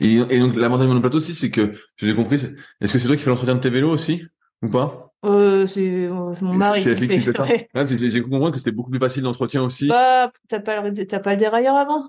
Et, 0.00 0.16
et 0.16 0.38
donc 0.38 0.56
l'avantage 0.56 0.86
du 0.86 0.88
monoplateau 0.88 1.18
aussi, 1.18 1.34
c'est 1.34 1.50
que 1.50 1.72
j'ai 1.96 2.14
compris. 2.14 2.36
Est-ce 2.80 2.92
que 2.92 2.98
c'est 2.98 3.06
toi 3.06 3.16
qui 3.16 3.22
fais 3.22 3.30
l'entretien 3.30 3.54
de 3.54 3.60
tes 3.60 3.70
vélos 3.70 3.90
aussi? 3.90 4.24
Ou 4.62 4.68
pas? 4.68 5.12
Euh, 5.24 5.66
C'est 5.66 6.06
euh, 6.06 6.34
mon 6.40 6.54
mari. 6.54 6.82
C'est 6.82 6.94
qui 6.94 7.20
fait. 7.20 7.40
Ouais. 7.40 7.68
Ouais, 7.74 7.86
j'ai 7.86 8.22
compris 8.22 8.52
que 8.52 8.58
c'était 8.58 8.72
beaucoup 8.72 8.90
plus 8.90 8.98
facile 8.98 9.22
d'entretien 9.22 9.62
aussi. 9.62 9.88
Bah, 9.88 10.32
t'as 10.48 10.60
pas 10.60 10.82
t'as 10.90 11.18
pas 11.18 11.32
le 11.32 11.38
dérailleur 11.38 11.76
avant. 11.76 12.08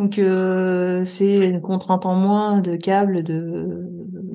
Donc 0.00 0.20
euh, 0.20 1.04
c'est 1.04 1.48
une 1.48 1.60
contrainte 1.60 2.06
en 2.06 2.14
moins 2.14 2.60
de 2.60 2.76
câbles, 2.76 3.24
de. 3.24 3.66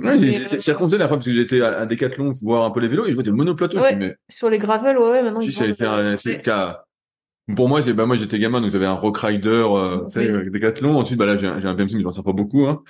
Ouais, 0.03 0.17
j'ai 0.17 0.71
raconté 0.73 0.97
la 0.97 1.07
fois 1.07 1.15
parce 1.15 1.25
que 1.25 1.31
j'étais 1.31 1.61
à, 1.61 1.79
à 1.79 1.85
Decathlon 1.85 2.31
voir 2.41 2.65
un 2.65 2.71
peu 2.71 2.81
les 2.81 2.89
vélos 2.89 3.05
et 3.05 3.11
je 3.11 3.13
vois 3.13 3.23
des 3.23 3.31
monoplateaux. 3.31 3.79
Ouais, 3.79 3.95
mais... 3.95 4.17
Sur 4.29 4.49
les 4.49 4.57
gravels, 4.57 4.97
ouais, 4.97 5.09
ouais 5.09 5.23
maintenant. 5.23 5.39
Si 5.39 5.53
ça 5.53 5.63
a 5.63 5.67
été 5.67 5.85
un, 5.85 6.17
c'est 6.17 6.33
le 6.35 6.41
cas 6.41 6.83
pour 7.55 7.67
moi, 7.67 7.81
c'est 7.81 7.93
bah 7.93 8.05
moi 8.05 8.15
j'étais 8.15 8.39
gamin, 8.39 8.61
donc 8.61 8.71
j'avais 8.71 8.85
un 8.85 8.93
Rock 8.93 9.17
Rider, 9.17 9.49
euh, 9.49 10.03
oui. 10.03 10.11
sais, 10.11 10.27
Decathlon. 10.27 10.97
Ensuite, 10.97 11.17
bah 11.17 11.25
là 11.25 11.35
j'ai 11.35 11.47
un, 11.47 11.63
un 11.63 11.73
BMC, 11.73 11.93
mais 11.93 11.99
je 11.99 12.05
m'en 12.05 12.11
sers 12.11 12.23
pas 12.23 12.33
beaucoup. 12.33 12.65
Hein. 12.65 12.83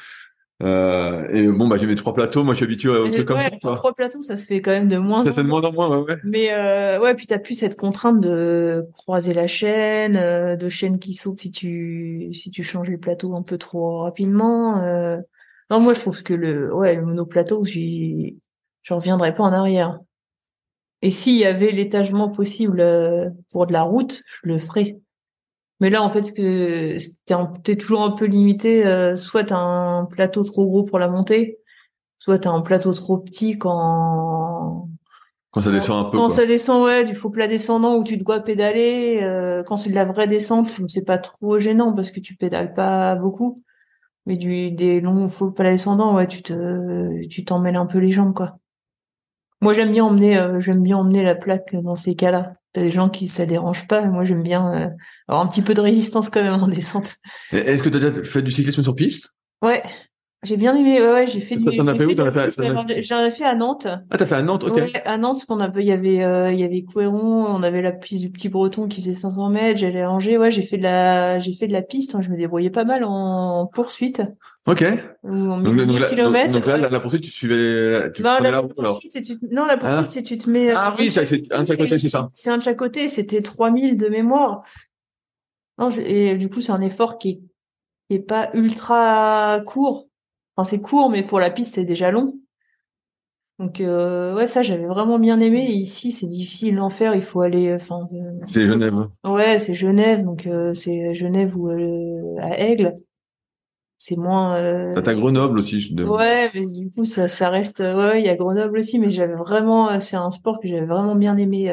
Euh, 0.62 1.28
et 1.30 1.48
bon, 1.48 1.68
bah 1.68 1.78
j'ai 1.78 1.88
mes 1.88 1.96
trois 1.96 2.14
plateaux. 2.14 2.44
Moi, 2.44 2.54
je 2.54 2.58
suis 2.58 2.66
habitué 2.66 2.90
à 2.90 3.10
trucs 3.10 3.28
comme 3.28 3.42
ça. 3.42 3.72
Trois 3.74 3.94
plateaux, 3.94 4.22
ça 4.22 4.38
se 4.38 4.46
fait 4.46 4.62
quand 4.62 4.72
même 4.72 4.88
de 4.88 4.98
moins. 4.98 5.26
Ça, 5.26 5.34
c'est 5.34 5.44
de 5.44 5.48
moins 5.48 5.62
en 5.62 5.74
moins, 5.74 5.90
ouais. 5.90 6.14
ouais. 6.14 6.18
Mais 6.24 6.54
euh, 6.54 7.00
ouais, 7.00 7.16
puis 7.16 7.28
t'as 7.28 7.40
plus 7.40 7.56
cette 7.56 7.76
contrainte 7.76 8.22
de 8.22 8.86
croiser 8.94 9.34
la 9.34 9.48
chaîne, 9.48 10.16
euh, 10.16 10.56
de 10.56 10.70
chaîne 10.70 11.00
qui 11.00 11.14
saute 11.14 11.40
si 11.40 11.52
tu 11.52 12.30
si 12.34 12.52
tu 12.52 12.64
changes 12.64 12.88
les 12.88 12.98
plateaux 12.98 13.36
un 13.36 13.42
peu 13.42 13.58
trop 13.58 14.00
rapidement. 14.00 14.82
Euh... 14.84 15.18
Non, 15.70 15.80
moi 15.80 15.94
je 15.94 16.00
trouve 16.00 16.24
que 16.24 16.34
le 16.34 16.74
ouais 16.74 16.96
le 16.96 17.02
monoplateau, 17.04 17.64
j'y 17.66 18.38
je 18.84 18.94
reviendrai 18.94 19.34
pas 19.34 19.44
en 19.44 19.54
arrière. 19.54 20.00
Et 21.04 21.12
s'il 21.12 21.36
y 21.36 21.44
avait 21.44 21.72
l'étagement 21.72 22.30
possible 22.30 22.80
euh, 22.80 23.30
pour 23.52 23.68
de 23.68 23.74
la 23.74 23.84
route, 23.84 24.22
je 24.42 24.48
le 24.48 24.58
ferais. 24.58 25.02
Mais 25.82 25.90
là, 25.90 26.02
en 26.02 26.10
fait, 26.10 26.34
que 26.34 26.96
t'es 27.62 27.76
toujours 27.76 28.04
un 28.04 28.12
peu 28.12 28.24
limité. 28.24 28.86
Euh, 28.86 29.18
soit 29.18 29.44
t'as 29.44 29.58
un 29.58 30.06
plateau 30.06 30.46
trop 30.46 30.66
gros 30.66 30.84
pour 30.84 31.00
la 31.00 31.10
montée, 31.10 31.60
soit 32.20 32.40
t'as 32.40 32.52
un 32.52 32.62
plateau 32.62 32.94
trop 32.94 33.18
petit 33.18 33.58
quand 33.58 34.88
quand 35.52 35.62
ça 35.62 35.72
descend 35.72 36.06
un 36.06 36.10
peu. 36.10 36.18
Quand 36.18 36.30
ça 36.30 36.46
descend, 36.46 36.86
ouais, 36.86 37.04
du 37.04 37.14
faux 37.16 37.30
plat 37.30 37.48
descendant 37.48 37.98
où 37.98 38.06
tu 38.06 38.16
dois 38.16 38.40
pédaler. 38.40 39.20
Euh, 39.22 39.62
quand 39.64 39.76
c'est 39.76 39.90
de 39.90 39.96
la 39.96 40.06
vraie 40.06 40.30
descente, 40.30 40.72
c'est 40.88 41.06
pas 41.06 41.18
trop 41.18 41.60
gênant 41.60 41.92
parce 41.92 42.12
que 42.12 42.22
tu 42.22 42.36
pédales 42.36 42.74
pas 42.74 43.16
beaucoup. 43.16 43.62
Mais 44.26 44.38
du 44.38 44.72
des 44.72 45.02
longs 45.02 45.28
faux 45.28 45.52
plats 45.52 45.72
descendants, 45.72 46.16
ouais, 46.16 46.28
tu 46.28 46.44
te 46.44 47.28
tu 47.28 47.44
t'emmêles 47.44 47.76
un 47.76 47.88
peu 47.88 47.98
les 47.98 48.12
jambes, 48.12 48.34
quoi. 48.34 48.58
Moi, 49.64 49.72
j'aime 49.72 49.94
bien 49.94 50.04
emmener, 50.04 50.38
euh, 50.38 50.60
j'aime 50.60 50.84
bien 50.84 50.98
emmener 50.98 51.24
la 51.24 51.36
plaque 51.36 51.74
dans 51.74 51.96
ces 51.96 52.16
cas-là. 52.16 52.52
T'as 52.74 52.82
des 52.82 52.92
gens 52.92 53.08
qui 53.08 53.30
ça 53.30 53.46
dérange 53.46 53.88
pas. 53.88 54.06
Moi, 54.06 54.26
j'aime 54.26 54.44
bien 54.44 54.74
euh, 54.74 54.90
avoir 55.30 55.42
un 55.42 55.48
petit 55.48 55.62
peu 55.62 55.74
de 55.74 55.80
résistance 55.80 56.30
quand 56.30 56.44
même 56.44 56.62
en 56.62 56.68
descente. 56.68 57.16
Est-ce 57.54 57.82
que 57.82 57.88
tu 57.88 57.96
as 57.96 58.10
déjà 58.10 58.24
fait 58.24 58.42
du 58.42 58.52
cyclisme 58.52 58.84
sur 58.84 58.94
piste? 58.94 59.30
Ouais, 59.62 59.82
j'ai 60.44 60.58
bien 60.58 60.76
aimé. 60.76 61.02
Ouais, 61.02 61.12
ouais 61.12 61.28
j'ai 61.28 61.40
fait 61.40 61.56
du. 61.56 61.78
T'en 61.78 61.88
as 61.88 61.96
fait 61.96 62.06
où 62.06 62.14
J'en 63.02 63.24
ai 63.24 63.32
fait 63.32 63.46
à 63.46 63.56
Nantes. 63.56 63.88
Ah, 64.10 64.18
t'as 64.18 64.26
fait 64.26 64.36
à 64.36 64.42
Nantes, 64.42 64.64
ok. 64.64 64.76
Ouais, 64.76 65.02
à 65.06 65.18
Nantes, 65.18 65.46
qu'on 65.46 65.60
avait, 65.60 65.84
il 65.84 65.88
y 65.88 65.92
avait, 65.92 66.24
euh, 66.24 66.52
il 66.52 66.60
y 66.60 66.64
avait 66.64 66.84
Couéron, 66.84 67.46
on 67.48 67.64
avait 67.64 67.82
la 67.82 67.92
piste 67.92 68.22
du 68.22 68.30
Petit 68.30 68.50
Breton 68.50 68.88
qui 68.88 69.02
faisait 69.02 69.14
500 69.14 69.50
mètres. 69.50 69.80
J'allais 69.80 70.02
à 70.02 70.12
Angers. 70.12 70.38
Ouais, 70.38 70.52
j'ai 70.52 70.64
fait 70.64 70.78
de 70.78 70.84
la, 70.84 71.40
j'ai 71.40 71.54
fait 71.54 71.68
de 71.68 71.74
la 71.74 71.82
piste. 71.82 72.16
Hein, 72.16 72.22
je 72.22 72.30
me 72.30 72.38
débrouillais 72.38 72.70
pas 72.70 72.84
mal 72.84 73.04
en 73.06 73.68
poursuite. 73.68 74.22
Ok. 74.66 74.84
en 75.24 75.60
donc, 75.60 75.76
donc, 75.76 76.00
là, 76.00 76.08
kilomètres. 76.08 76.52
Donc, 76.52 76.66
là, 76.66 76.78
la, 76.78 77.00
poursuite, 77.00 77.24
tu 77.24 77.32
suivais, 77.32 78.12
tu 78.14 78.22
non, 78.22 78.38
la, 78.42 78.52
la 78.52 78.64
poursuite, 78.64 79.12
c'est 79.12 79.22
tu, 79.22 79.34
non, 79.52 79.66
la 79.66 79.78
poursuite, 79.78 80.06
ah. 80.06 80.10
c'est 80.10 80.24
tu 80.24 80.38
te 80.38 80.50
mets. 80.50 80.72
Ah 80.72 80.96
oui, 80.98 81.10
c'est 81.10 81.54
un 81.54 81.64
de 81.64 81.68
chaque 81.68 81.78
côté, 81.78 82.00
c'est 82.00 82.10
ça. 82.10 82.30
C'est 82.34 82.50
un 82.50 82.58
de 82.58 82.64
chaque 82.64 82.78
côté. 82.78 83.08
C'était 83.08 83.42
3000 83.42 83.98
de 83.98 84.08
mémoire. 84.08 84.64
Non, 85.78 85.90
et 85.90 86.36
du 86.36 86.50
coup, 86.50 86.62
c'est 86.62 86.72
un 86.72 86.82
effort 86.82 87.18
qui 87.18 87.30
est, 87.30 87.42
qui 88.10 88.16
est 88.18 88.26
pas 88.26 88.50
ultra 88.54 89.62
court 89.66 90.08
Enfin, 90.56 90.70
c'est 90.70 90.82
court, 90.82 91.10
mais 91.10 91.24
pour 91.24 91.40
la 91.40 91.50
piste, 91.50 91.76
c'est 91.76 91.86
déjà 91.86 92.12
long. 92.12 92.36
Donc 93.60 93.82
euh, 93.82 94.36
ouais, 94.36 94.48
ça 94.48 94.64
j'avais 94.64 94.88
vraiment 94.88 95.20
bien 95.20 95.40
aimé. 95.40 95.66
Et 95.70 95.74
ici, 95.74 96.12
c'est 96.12 96.28
difficile 96.28 96.76
d'en 96.76 96.90
faire. 96.90 97.16
Il 97.16 97.22
faut 97.22 97.42
aller. 97.42 97.70
Euh, 97.70 97.76
enfin. 97.76 98.08
Euh, 98.14 98.40
c'est 98.44 98.66
Genève. 98.66 99.08
Ouais, 99.24 99.60
c'est 99.60 99.74
Genève. 99.74 100.24
Donc 100.24 100.48
euh, 100.48 100.74
c'est 100.74 101.14
Genève 101.14 101.56
ou 101.58 101.70
à 101.70 102.60
Aigle. 102.60 102.96
C'est 103.98 104.18
moins. 104.18 104.56
Euh... 104.58 105.00
T'as 105.02 105.14
Grenoble 105.14 105.60
aussi. 105.60 105.80
Je... 105.80 105.94
Ouais, 106.04 106.52
mais 106.54 106.66
du 106.66 106.92
coup 106.92 107.06
ça, 107.06 107.28
ça 107.28 107.50
reste. 107.50 107.80
Ouais, 107.80 108.20
il 108.20 108.26
y 108.26 108.30
a 108.30 108.36
Grenoble 108.36 108.78
aussi, 108.80 109.00
mais 109.00 109.12
j'avais 109.12 109.36
vraiment. 109.36 110.00
C'est 110.02 110.18
un 110.18 110.32
sport 110.32 110.60
que 110.60 110.68
j'avais 110.68 110.86
vraiment 110.86 111.16
bien 111.16 111.38
aimé. 111.38 111.72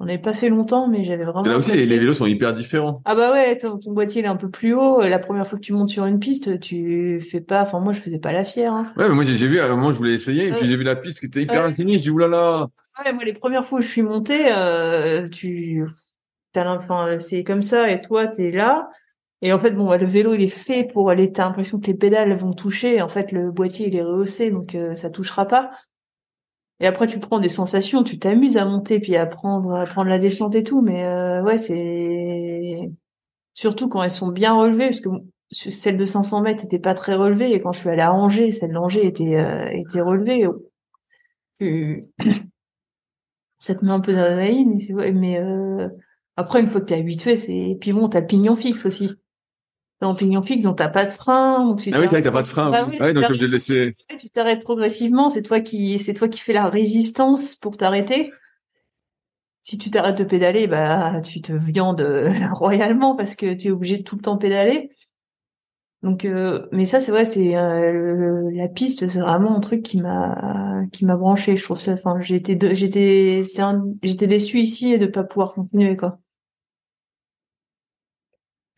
On 0.00 0.04
n'avait 0.04 0.18
pas 0.18 0.32
fait 0.32 0.48
longtemps, 0.48 0.86
mais 0.86 1.02
j'avais 1.02 1.24
vraiment. 1.24 1.42
Là 1.42 1.56
aussi, 1.56 1.72
les, 1.72 1.86
vélos 1.86 2.14
sont 2.14 2.26
hyper 2.26 2.54
différents. 2.54 3.02
Ah 3.04 3.16
bah 3.16 3.32
ouais, 3.32 3.58
ton, 3.58 3.78
boîtier 3.88 4.22
il 4.22 4.26
est 4.26 4.28
un 4.28 4.36
peu 4.36 4.48
plus 4.48 4.72
haut. 4.72 5.00
La 5.00 5.18
première 5.18 5.44
fois 5.46 5.58
que 5.58 5.64
tu 5.64 5.72
montes 5.72 5.88
sur 5.88 6.06
une 6.06 6.20
piste, 6.20 6.60
tu 6.60 7.20
fais 7.20 7.40
pas. 7.40 7.62
Enfin 7.62 7.80
moi, 7.80 7.92
je 7.92 8.00
faisais 8.00 8.20
pas 8.20 8.32
la 8.32 8.44
fière. 8.44 8.72
Hein. 8.74 8.92
Ouais, 8.96 9.08
mais 9.08 9.14
moi 9.14 9.24
j'ai 9.24 9.34
vu. 9.34 9.58
À 9.58 9.66
un 9.66 9.70
moment, 9.70 9.90
je 9.90 9.98
voulais 9.98 10.14
essayer, 10.14 10.48
et 10.48 10.52
puis 10.52 10.66
j'ai 10.68 10.76
vu 10.76 10.84
la 10.84 10.94
piste 10.94 11.18
qui 11.18 11.26
était 11.26 11.42
hyper 11.42 11.64
inclinée. 11.64 11.94
J'ai 11.94 12.04
dit 12.04 12.10
oulala. 12.10 12.68
Ouais, 13.04 13.12
moi 13.12 13.24
les 13.24 13.32
premières 13.32 13.64
fois 13.64 13.80
où 13.80 13.82
je 13.82 13.88
suis 13.88 14.02
montée, 14.02 14.52
euh, 14.52 15.28
tu, 15.28 15.84
t'as 16.52 16.68
enfin 16.76 17.18
c'est 17.18 17.42
comme 17.42 17.62
ça, 17.62 17.90
et 17.90 18.00
toi 18.00 18.28
t'es 18.28 18.52
là. 18.52 18.88
Et 19.40 19.52
en 19.52 19.58
fait, 19.58 19.70
bon, 19.70 19.96
le 19.96 20.06
vélo, 20.06 20.34
il 20.34 20.42
est 20.42 20.48
fait 20.48 20.84
pour 20.84 21.10
aller. 21.10 21.32
T'as 21.32 21.44
l'impression 21.44 21.78
que 21.78 21.86
les 21.86 21.94
pédales 21.94 22.36
vont 22.36 22.52
toucher. 22.52 23.00
En 23.02 23.08
fait, 23.08 23.30
le 23.30 23.52
boîtier, 23.52 23.86
il 23.88 23.96
est 23.96 24.02
rehaussé, 24.02 24.50
donc 24.50 24.74
euh, 24.74 24.94
ça 24.96 25.10
touchera 25.10 25.46
pas. 25.46 25.70
Et 26.80 26.86
après, 26.86 27.06
tu 27.06 27.18
prends 27.18 27.40
des 27.40 27.48
sensations, 27.48 28.02
tu 28.04 28.18
t'amuses 28.18 28.56
à 28.56 28.64
monter 28.64 29.00
puis 29.00 29.16
à 29.16 29.26
prendre, 29.26 29.74
à 29.74 29.84
prendre 29.84 30.08
la 30.08 30.18
descente 30.18 30.54
et 30.54 30.62
tout. 30.62 30.80
Mais 30.80 31.04
euh, 31.04 31.42
ouais, 31.42 31.58
c'est 31.58 32.86
surtout 33.54 33.88
quand 33.88 34.02
elles 34.02 34.10
sont 34.10 34.28
bien 34.28 34.54
relevées, 34.54 34.90
parce 34.90 35.00
que 35.00 35.08
celle 35.50 35.96
de 35.96 36.04
500 36.06 36.42
mètres 36.42 36.64
était 36.64 36.78
pas 36.78 36.94
très 36.94 37.14
relevée, 37.14 37.52
et 37.52 37.60
quand 37.60 37.72
je 37.72 37.80
suis 37.80 37.88
allée 37.88 38.02
à 38.02 38.12
Angers, 38.12 38.52
celle 38.52 38.72
d'Angers 38.72 39.06
était 39.06 39.36
euh, 39.36 39.66
était 39.70 40.00
relevée. 40.00 40.46
Ça 43.58 43.74
te 43.74 43.84
met 43.84 43.90
un 43.90 43.98
peu 44.00 44.12
d'adrénaline, 44.12 44.78
mais 45.14 45.40
euh, 45.40 45.88
après 46.36 46.60
une 46.60 46.68
fois 46.68 46.80
que 46.80 46.86
t'es 46.86 46.94
habitué, 46.94 47.36
c'est 47.36 47.76
puis 47.80 47.92
bon, 47.92 48.08
t'as 48.08 48.20
le 48.20 48.26
pignon 48.26 48.54
fixe 48.54 48.86
aussi. 48.86 49.10
T'es 49.98 50.06
en 50.06 50.14
pignon 50.14 50.42
fixe, 50.42 50.64
donc 50.64 50.76
t'as 50.76 50.88
pas 50.88 51.04
de 51.04 51.12
frein. 51.12 51.66
Donc 51.66 51.80
ah 51.92 51.98
oui, 51.98 52.02
c'est 52.02 52.06
vrai 52.06 52.22
que 52.22 52.24
t'as 52.24 52.32
pas 52.32 52.42
de 52.42 52.48
frein. 52.48 52.70
Bah 52.70 52.86
oui, 52.88 52.96
ah 53.00 53.12
donc 53.12 53.24
je 53.28 53.34
vais 53.34 53.48
laisser. 53.48 53.90
Tu 54.18 54.30
t'arrêtes 54.30 54.62
progressivement. 54.62 55.30
C'est 55.30 55.42
toi 55.42 55.60
qui, 55.60 55.98
c'est 55.98 56.14
toi 56.14 56.28
qui 56.28 56.40
fais 56.40 56.52
la 56.52 56.68
résistance 56.68 57.54
pour 57.54 57.76
t'arrêter. 57.76 58.32
Si 59.62 59.76
tu 59.76 59.90
t'arrêtes 59.90 60.18
de 60.18 60.24
pédaler, 60.24 60.66
bah 60.66 61.20
tu 61.20 61.40
te 61.40 61.52
viandes 61.52 62.00
royalement 62.52 63.16
parce 63.16 63.34
que 63.34 63.54
tu 63.54 63.68
es 63.68 63.70
obligé 63.70 63.98
de 63.98 64.02
tout 64.02 64.16
le 64.16 64.22
temps 64.22 64.38
pédaler. 64.38 64.90
Donc, 66.04 66.24
euh, 66.24 66.68
mais 66.70 66.84
ça, 66.84 67.00
c'est 67.00 67.10
vrai, 67.10 67.24
c'est 67.24 67.56
euh, 67.56 68.48
la 68.52 68.68
piste, 68.68 69.08
c'est 69.08 69.18
vraiment 69.18 69.56
un 69.56 69.60
truc 69.60 69.82
qui 69.82 70.00
m'a 70.00 70.84
qui 70.92 71.04
m'a 71.04 71.16
branché. 71.16 71.56
Je 71.56 71.64
trouve 71.64 71.80
ça. 71.80 71.94
Enfin, 71.94 72.20
j'étais 72.20 72.56
j'étais 72.76 73.42
j'étais 74.02 74.26
déçu 74.28 74.60
ici 74.60 74.96
de 74.96 75.06
pas 75.06 75.24
pouvoir 75.24 75.54
continuer 75.54 75.96
quoi. 75.96 76.20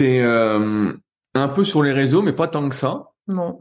Euh, 0.01 0.93
un 1.35 1.49
peu 1.49 1.65
sur 1.65 1.83
les 1.83 1.93
réseaux, 1.93 2.23
mais 2.23 2.33
pas 2.33 2.49
tant 2.49 2.69
que 2.69 2.77
ça. 2.77 3.13
Non. 3.29 3.61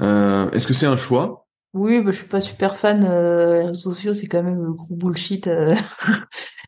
Est-ce 0.00 0.66
que 0.66 0.74
c'est 0.74 0.86
un 0.86 0.96
choix? 0.96 1.46
Oui, 1.74 2.00
bah, 2.00 2.10
je 2.10 2.18
suis 2.18 2.28
pas 2.28 2.40
super 2.40 2.76
fan. 2.76 3.02
les 3.02 3.66
réseaux 3.66 3.92
sociaux, 3.92 4.14
c'est 4.14 4.26
quand 4.26 4.42
même 4.42 4.62
le 4.62 4.72
gros 4.72 4.94
bullshit. 4.94 5.48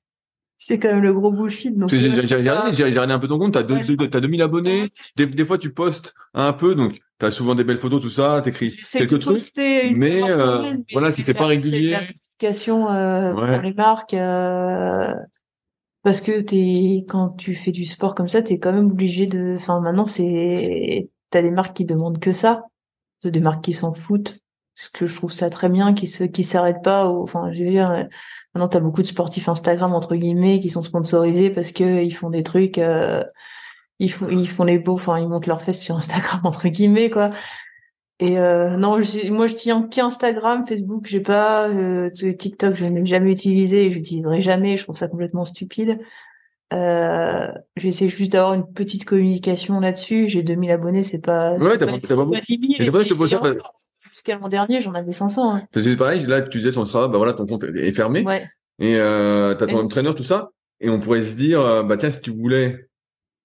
c'est 0.62 0.78
quand 0.78 0.88
même 0.88 1.02
le 1.02 1.14
gros 1.14 1.32
bullshit. 1.32 1.76
Donc, 1.76 1.88
j'ai 1.88 2.10
regardé, 2.36 3.12
un 3.12 3.18
peu 3.18 3.28
ton 3.28 3.38
compte, 3.38 3.54
t'as 3.54 3.62
deux, 3.62 3.80
t'as 3.80 4.20
2000 4.20 4.42
abonnés. 4.42 4.88
Des, 5.16 5.26
des, 5.26 5.44
fois, 5.44 5.56
tu 5.56 5.72
postes 5.72 6.14
un 6.34 6.52
peu, 6.52 6.74
donc 6.74 7.00
t'as 7.18 7.30
souvent 7.30 7.54
des 7.54 7.64
belles 7.64 7.78
photos, 7.78 8.02
tout 8.02 8.10
ça, 8.10 8.40
t'écris 8.42 8.78
quelques 8.92 9.20
trucs. 9.20 9.40
Mais, 9.56 10.22
euh, 10.22 10.76
voilà, 10.92 11.10
si 11.10 11.22
c'est 11.22 11.34
pas 11.34 11.46
régulier. 11.46 11.92
L'application 11.92 12.90
euh, 12.90 13.32
pour 13.32 13.44
les 13.44 13.72
marques, 13.72 14.14
euh, 14.14 15.12
parce 16.02 16.20
que 16.20 16.40
t'es 16.40 17.04
quand 17.08 17.30
tu 17.30 17.54
fais 17.54 17.72
du 17.72 17.86
sport 17.86 18.14
comme 18.14 18.28
ça, 18.28 18.42
t'es 18.42 18.58
quand 18.58 18.72
même 18.72 18.90
obligé 18.90 19.26
de. 19.26 19.56
Enfin, 19.56 19.80
maintenant, 19.80 20.06
c'est 20.06 21.10
t'as 21.30 21.42
des 21.42 21.50
marques 21.50 21.76
qui 21.76 21.84
demandent 21.84 22.20
que 22.20 22.32
ça, 22.32 22.64
des 23.24 23.40
marques 23.40 23.64
qui 23.64 23.72
s'en 23.72 23.92
foutent. 23.92 24.40
Parce 24.76 24.88
que 24.88 25.06
je 25.06 25.14
trouve 25.14 25.32
ça 25.32 25.50
très 25.50 25.68
bien, 25.68 25.92
qui 25.92 26.06
se 26.06 26.24
qui 26.24 26.42
s'arrêtent 26.44 26.82
pas. 26.82 27.06
Enfin, 27.06 27.52
je 27.52 27.64
veux 27.64 27.70
dire 27.70 28.08
Maintenant, 28.54 28.68
tu 28.68 28.76
as 28.76 28.80
beaucoup 28.80 29.02
de 29.02 29.06
sportifs 29.06 29.48
Instagram 29.48 29.94
entre 29.94 30.16
guillemets 30.16 30.58
qui 30.58 30.70
sont 30.70 30.82
sponsorisés 30.82 31.50
parce 31.50 31.72
que 31.72 32.02
ils 32.02 32.14
font 32.14 32.30
des 32.30 32.42
trucs, 32.42 32.78
euh, 32.78 33.22
ils 34.00 34.10
font 34.10 34.28
ils 34.28 34.48
font 34.48 34.64
les 34.64 34.78
beaux, 34.78 34.94
enfin 34.94 35.18
ils 35.20 35.28
montent 35.28 35.46
leurs 35.46 35.62
fesses 35.62 35.80
sur 35.80 35.96
Instagram 35.96 36.40
entre 36.44 36.68
guillemets 36.68 37.10
quoi. 37.10 37.30
Et 38.20 38.38
euh, 38.38 38.76
non, 38.76 39.00
moi 39.30 39.46
je 39.46 39.54
tiens 39.54 39.88
qu'Instagram, 39.90 40.64
Facebook, 40.66 41.06
j'ai 41.06 41.20
pas 41.20 41.68
euh, 41.68 42.10
TikTok, 42.10 42.74
je 42.74 42.84
n'ai 42.84 43.04
jamais 43.06 43.32
utilisé 43.32 43.86
et 43.86 43.90
j'utiliserai 43.90 44.40
jamais. 44.40 44.76
Je 44.76 44.84
trouve 44.84 44.96
ça 44.96 45.08
complètement 45.08 45.44
stupide. 45.44 45.98
Euh, 46.72 47.48
j'essaie 47.76 48.08
juste 48.08 48.32
d'avoir 48.32 48.54
une 48.54 48.70
petite 48.72 49.04
communication 49.04 49.80
là-dessus. 49.80 50.28
J'ai 50.28 50.42
2000 50.42 50.70
abonnés, 50.70 51.02
c'est 51.02 51.24
pas. 51.24 51.54
Ouais, 51.54 51.78
t'as 51.78 51.86
pas, 51.86 51.98
pas, 51.98 52.16
pas, 52.16 52.26
pas 52.26 52.40
10 52.40 52.76
000. 52.78 53.02
je 53.02 53.08
te 53.08 53.14
pose 53.14 53.30
ça 53.30 53.40
jusqu'à 54.10 54.36
l'an 54.36 54.48
dernier, 54.48 54.80
j'en 54.80 54.92
avais 54.94 55.12
500. 55.12 55.54
Hein. 55.54 55.62
C'est 55.74 55.96
pareil, 55.96 56.24
là, 56.26 56.42
tu 56.42 56.58
disais 56.58 56.72
ton 56.72 56.84
travail, 56.84 57.10
bah 57.10 57.18
voilà, 57.18 57.32
ton 57.32 57.46
compte 57.46 57.64
est 57.64 57.92
fermé. 57.92 58.22
Ouais. 58.24 58.46
Et 58.78 58.96
euh, 58.96 59.54
t'as 59.54 59.66
ton 59.66 59.78
entraîneur, 59.78 60.14
tout 60.14 60.24
ça. 60.24 60.50
Et 60.80 60.90
on 60.90 61.00
pourrait 61.00 61.22
se 61.22 61.34
dire, 61.34 61.60
euh, 61.60 61.82
bah 61.82 61.96
tiens, 61.96 62.10
si 62.10 62.20
tu 62.20 62.30
voulais, 62.30 62.88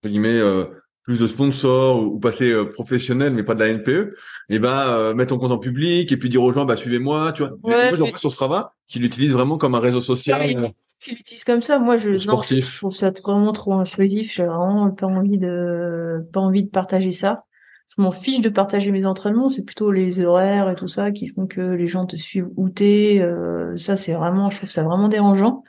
entre 0.02 0.12
guillemets, 0.12 0.40
euh, 0.40 0.66
plus 1.04 1.20
de 1.20 1.28
sponsors 1.28 2.02
ou, 2.02 2.20
passer 2.20 2.52
euh, 2.52 2.66
professionnel, 2.66 3.34
mais 3.34 3.44
pas 3.44 3.56
de 3.56 3.60
la 3.60 3.70
NPE, 3.70 4.16
et 4.48 4.56
eh 4.56 4.60
bah 4.60 4.96
euh, 4.96 5.14
mettre 5.16 5.30
ton 5.30 5.40
compte 5.40 5.52
en 5.52 5.58
public 5.58 6.12
et 6.12 6.18
puis 6.18 6.30
dire 6.30 6.44
aux 6.44 6.54
gens, 6.54 6.66
bah 6.66 6.76
suivez-moi, 6.76 7.34
tu 7.34 7.44
vois. 7.44 7.54
Ouais, 7.64 7.90
moi, 7.90 7.96
j'en 7.98 8.16
sur 8.16 8.32
Strava, 8.32 8.74
qui 8.88 9.00
l'utilise 9.00 9.32
vraiment 9.32 9.58
comme 9.58 9.74
un 9.74 9.80
réseau 9.80 10.02
social. 10.02 10.42
Ouais, 10.42 10.74
qui 11.00 11.12
l'utilise 11.16 11.44
comme 11.44 11.64
ça. 11.64 11.80
Moi, 11.80 11.98
je, 11.98 12.12
non, 12.28 12.42
je, 12.44 12.78
trouve 12.78 12.96
ça 12.96 13.12
vraiment 13.24 13.54
trop 13.54 13.74
intrusif. 13.74 14.36
J'ai 14.36 14.46
vraiment 14.46 14.92
pas 14.92 15.08
envie 15.08 15.40
de, 15.40 16.24
pas 16.32 16.42
envie 16.42 16.64
de 16.64 16.70
partager 16.70 17.12
ça 17.12 17.46
je 17.88 18.02
m'en 18.02 18.12
fiche 18.12 18.42
de 18.42 18.50
partager 18.50 18.92
mes 18.92 19.06
entraînements, 19.06 19.50
c'est 19.50 19.64
plutôt 19.64 19.92
les 19.92 20.20
horaires 20.22 20.70
et 20.70 20.76
tout 20.76 20.88
ça 20.88 21.12
qui 21.12 21.28
font 21.28 21.46
que 21.48 21.62
les 21.62 21.88
gens 21.88 22.06
te 22.06 22.16
suivent 22.16 22.50
où 22.56 22.70
t'es. 22.70 23.20
Euh, 23.22 23.76
ça, 23.78 23.96
c'est 23.98 24.14
vraiment, 24.14 24.50
je 24.50 24.58
trouve 24.58 24.72
ça 24.72 24.84
vraiment 24.84 25.08
dérangeant. 25.08 25.64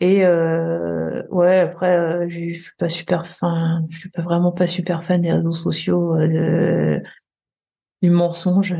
Et 0.00 0.24
euh, 0.24 1.22
ouais, 1.28 1.60
après, 1.60 1.96
euh, 1.96 2.28
je, 2.28 2.48
je, 2.50 2.62
suis 2.62 2.74
pas 2.78 2.88
super 2.88 3.26
fan, 3.26 3.86
je 3.90 3.98
suis 3.98 4.10
pas 4.10 4.22
vraiment 4.22 4.52
pas 4.52 4.66
super 4.66 5.02
fan 5.04 5.20
des 5.20 5.32
réseaux 5.32 5.52
sociaux, 5.52 6.16
de, 6.16 7.02
du 8.02 8.10
mensonge, 8.10 8.74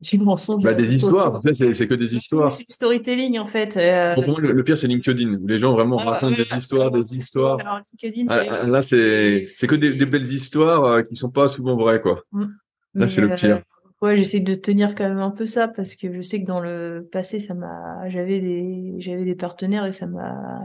du 0.00 0.18
mensonge. 0.18 0.62
Bah, 0.62 0.72
des 0.72 0.94
histoires. 0.94 1.34
En 1.34 1.42
fait, 1.42 1.54
c'est 1.54 1.86
que 1.86 1.94
des 1.94 2.16
histoires. 2.16 2.50
C'est 2.50 2.66
du 2.66 2.72
storytelling 2.72 3.38
en 3.38 3.46
fait. 3.46 3.76
Euh... 3.76 4.14
Pour 4.14 4.26
moi, 4.26 4.40
le, 4.40 4.64
pire 4.64 4.78
c'est 4.78 4.86
LinkedIn 4.86 5.34
où 5.34 5.46
les 5.46 5.58
gens 5.58 5.72
vraiment 5.72 5.98
ah, 6.00 6.12
racontent 6.12 6.34
des 6.34 6.56
histoires, 6.56 6.90
des 6.90 7.14
histoires. 7.14 7.60
Alors, 7.60 7.80
LinkedIn, 8.02 8.26
ah, 8.30 8.66
là, 8.66 8.80
c'est 8.80 9.44
c'est 9.44 9.66
que 9.66 9.74
des, 9.74 9.94
des, 9.94 10.06
belles 10.06 10.32
histoires 10.32 10.84
euh, 10.84 11.02
qui 11.02 11.14
sont 11.14 11.30
pas 11.30 11.48
souvent 11.48 11.76
vraies 11.76 12.00
quoi. 12.00 12.22
Mm. 12.32 12.46
Là, 12.94 13.08
c'est 13.08 13.20
le 13.20 13.34
pire. 13.34 13.56
Euh, 13.56 14.06
ouais, 14.06 14.16
j'essaie 14.16 14.40
de 14.40 14.54
tenir 14.54 14.94
quand 14.94 15.06
même 15.06 15.18
un 15.18 15.30
peu 15.30 15.46
ça 15.46 15.68
parce 15.68 15.94
que 15.94 16.10
je 16.12 16.22
sais 16.22 16.40
que 16.40 16.46
dans 16.46 16.60
le 16.60 17.06
passé, 17.12 17.40
ça 17.40 17.52
m'a, 17.52 18.08
j'avais 18.08 18.40
des, 18.40 18.94
j'avais 18.98 19.24
des 19.24 19.34
partenaires 19.34 19.84
et 19.84 19.92
ça 19.92 20.06
m'a, 20.06 20.60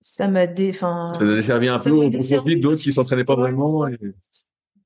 ça 0.00 0.28
m'a 0.28 0.46
dé, 0.46 0.70
enfin. 0.72 1.12
Ça 1.16 1.24
a 1.24 1.26
desservi 1.26 1.66
un 1.66 1.80
peu 1.80 1.90
au 1.90 2.10
profit 2.10 2.60
d'autres 2.60 2.80
qui 2.80 2.92
s'entraînaient 2.92 3.24
pas 3.24 3.36
vraiment. 3.36 3.88
Et 3.88 3.96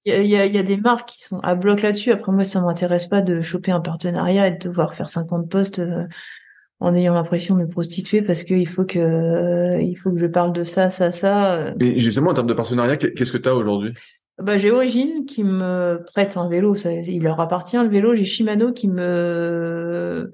il 0.05 0.27
y 0.27 0.37
a, 0.37 0.47
y 0.47 0.59
a, 0.59 0.63
des 0.63 0.77
marques 0.77 1.09
qui 1.09 1.23
sont 1.23 1.41
à 1.41 1.55
bloc 1.55 1.83
là-dessus. 1.83 2.11
Après, 2.11 2.33
moi, 2.33 2.45
ça 2.45 2.61
m'intéresse 2.61 3.07
pas 3.07 3.23
de 3.23 3.41
choper 3.41 3.73
un 3.73 3.81
partenariat 3.81 4.49
et 4.49 4.53
de 4.53 4.59
devoir 4.59 4.95
faire 4.95 5.09
50 5.09 5.51
postes 5.51 5.79
euh, 5.79 6.07
en 6.81 6.95
ayant 6.95 7.15
l'impression 7.15 7.55
de 7.57 7.63
me 7.63 7.69
prostituer 7.69 8.21
parce 8.23 8.45
qu'il 8.45 8.69
faut 8.69 8.85
que 8.85 8.99
euh, 8.99 9.81
il 9.81 9.97
faut 9.97 10.11
que 10.11 10.19
je 10.19 10.27
parle 10.27 10.53
de 10.53 10.65
ça, 10.65 10.91
ça, 10.91 11.13
ça. 11.13 11.75
Et 11.81 11.99
justement, 11.99 12.31
en 12.31 12.35
termes 12.35 12.47
de 12.47 12.55
partenariat, 12.55 12.97
qu'est-ce 12.97 13.33
que 13.33 13.39
tu 13.39 13.49
as 13.49 13.55
aujourd'hui? 13.55 13.95
Bah, 14.43 14.59
j'ai 14.59 14.71
Origine 14.71 15.25
qui 15.27 15.45
me 15.45 16.03
prête 16.05 16.37
un 16.37 16.49
vélo, 16.49 16.75
ça, 16.75 16.93
il 16.93 17.23
leur 17.23 17.41
appartient 17.41 17.77
le 17.77 17.89
vélo. 17.89 18.15
J'ai 18.15 18.25
Shimano 18.25 18.73
qui 18.73 18.89
me 18.89 20.33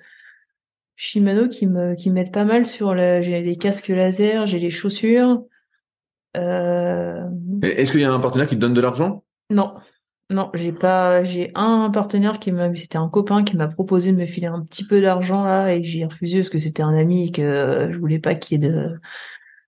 Shimano 0.96 1.48
qui 1.48 1.66
me 1.66 1.94
qui 1.94 2.10
m'aide 2.10 2.32
pas 2.32 2.44
mal 2.44 2.66
sur 2.66 2.94
la. 2.94 3.20
J'ai 3.20 3.42
des 3.42 3.56
casques 3.56 3.88
laser, 3.88 4.46
j'ai 4.46 4.58
les 4.58 4.70
chaussures. 4.70 5.44
Euh... 6.36 7.28
Est-ce 7.62 7.92
qu'il 7.92 8.00
y 8.00 8.04
a 8.04 8.12
un 8.12 8.20
partenaire 8.20 8.46
qui 8.46 8.54
te 8.54 8.60
donne 8.60 8.74
de 8.74 8.80
l'argent? 8.80 9.22
Non, 9.50 9.74
non, 10.30 10.50
j'ai 10.54 10.72
pas. 10.72 11.22
J'ai 11.24 11.50
un 11.56 11.90
partenaire 11.90 12.38
qui 12.38 12.52
m'a. 12.52 12.74
C'était 12.74 12.98
un 12.98 13.08
copain 13.08 13.42
qui 13.42 13.56
m'a 13.56 13.68
proposé 13.68 14.12
de 14.12 14.16
me 14.16 14.26
filer 14.26 14.46
un 14.46 14.64
petit 14.64 14.84
peu 14.84 15.00
d'argent 15.00 15.44
là 15.44 15.74
et 15.74 15.82
j'ai 15.82 16.04
refusé 16.04 16.38
parce 16.38 16.50
que 16.50 16.60
c'était 16.60 16.82
un 16.82 16.94
ami 16.94 17.26
et 17.26 17.32
que 17.32 17.88
je 17.90 17.98
voulais 17.98 18.20
pas 18.20 18.34
qu'il 18.36 18.62
y 18.62 18.66
ait 18.66 18.70
de 18.70 19.00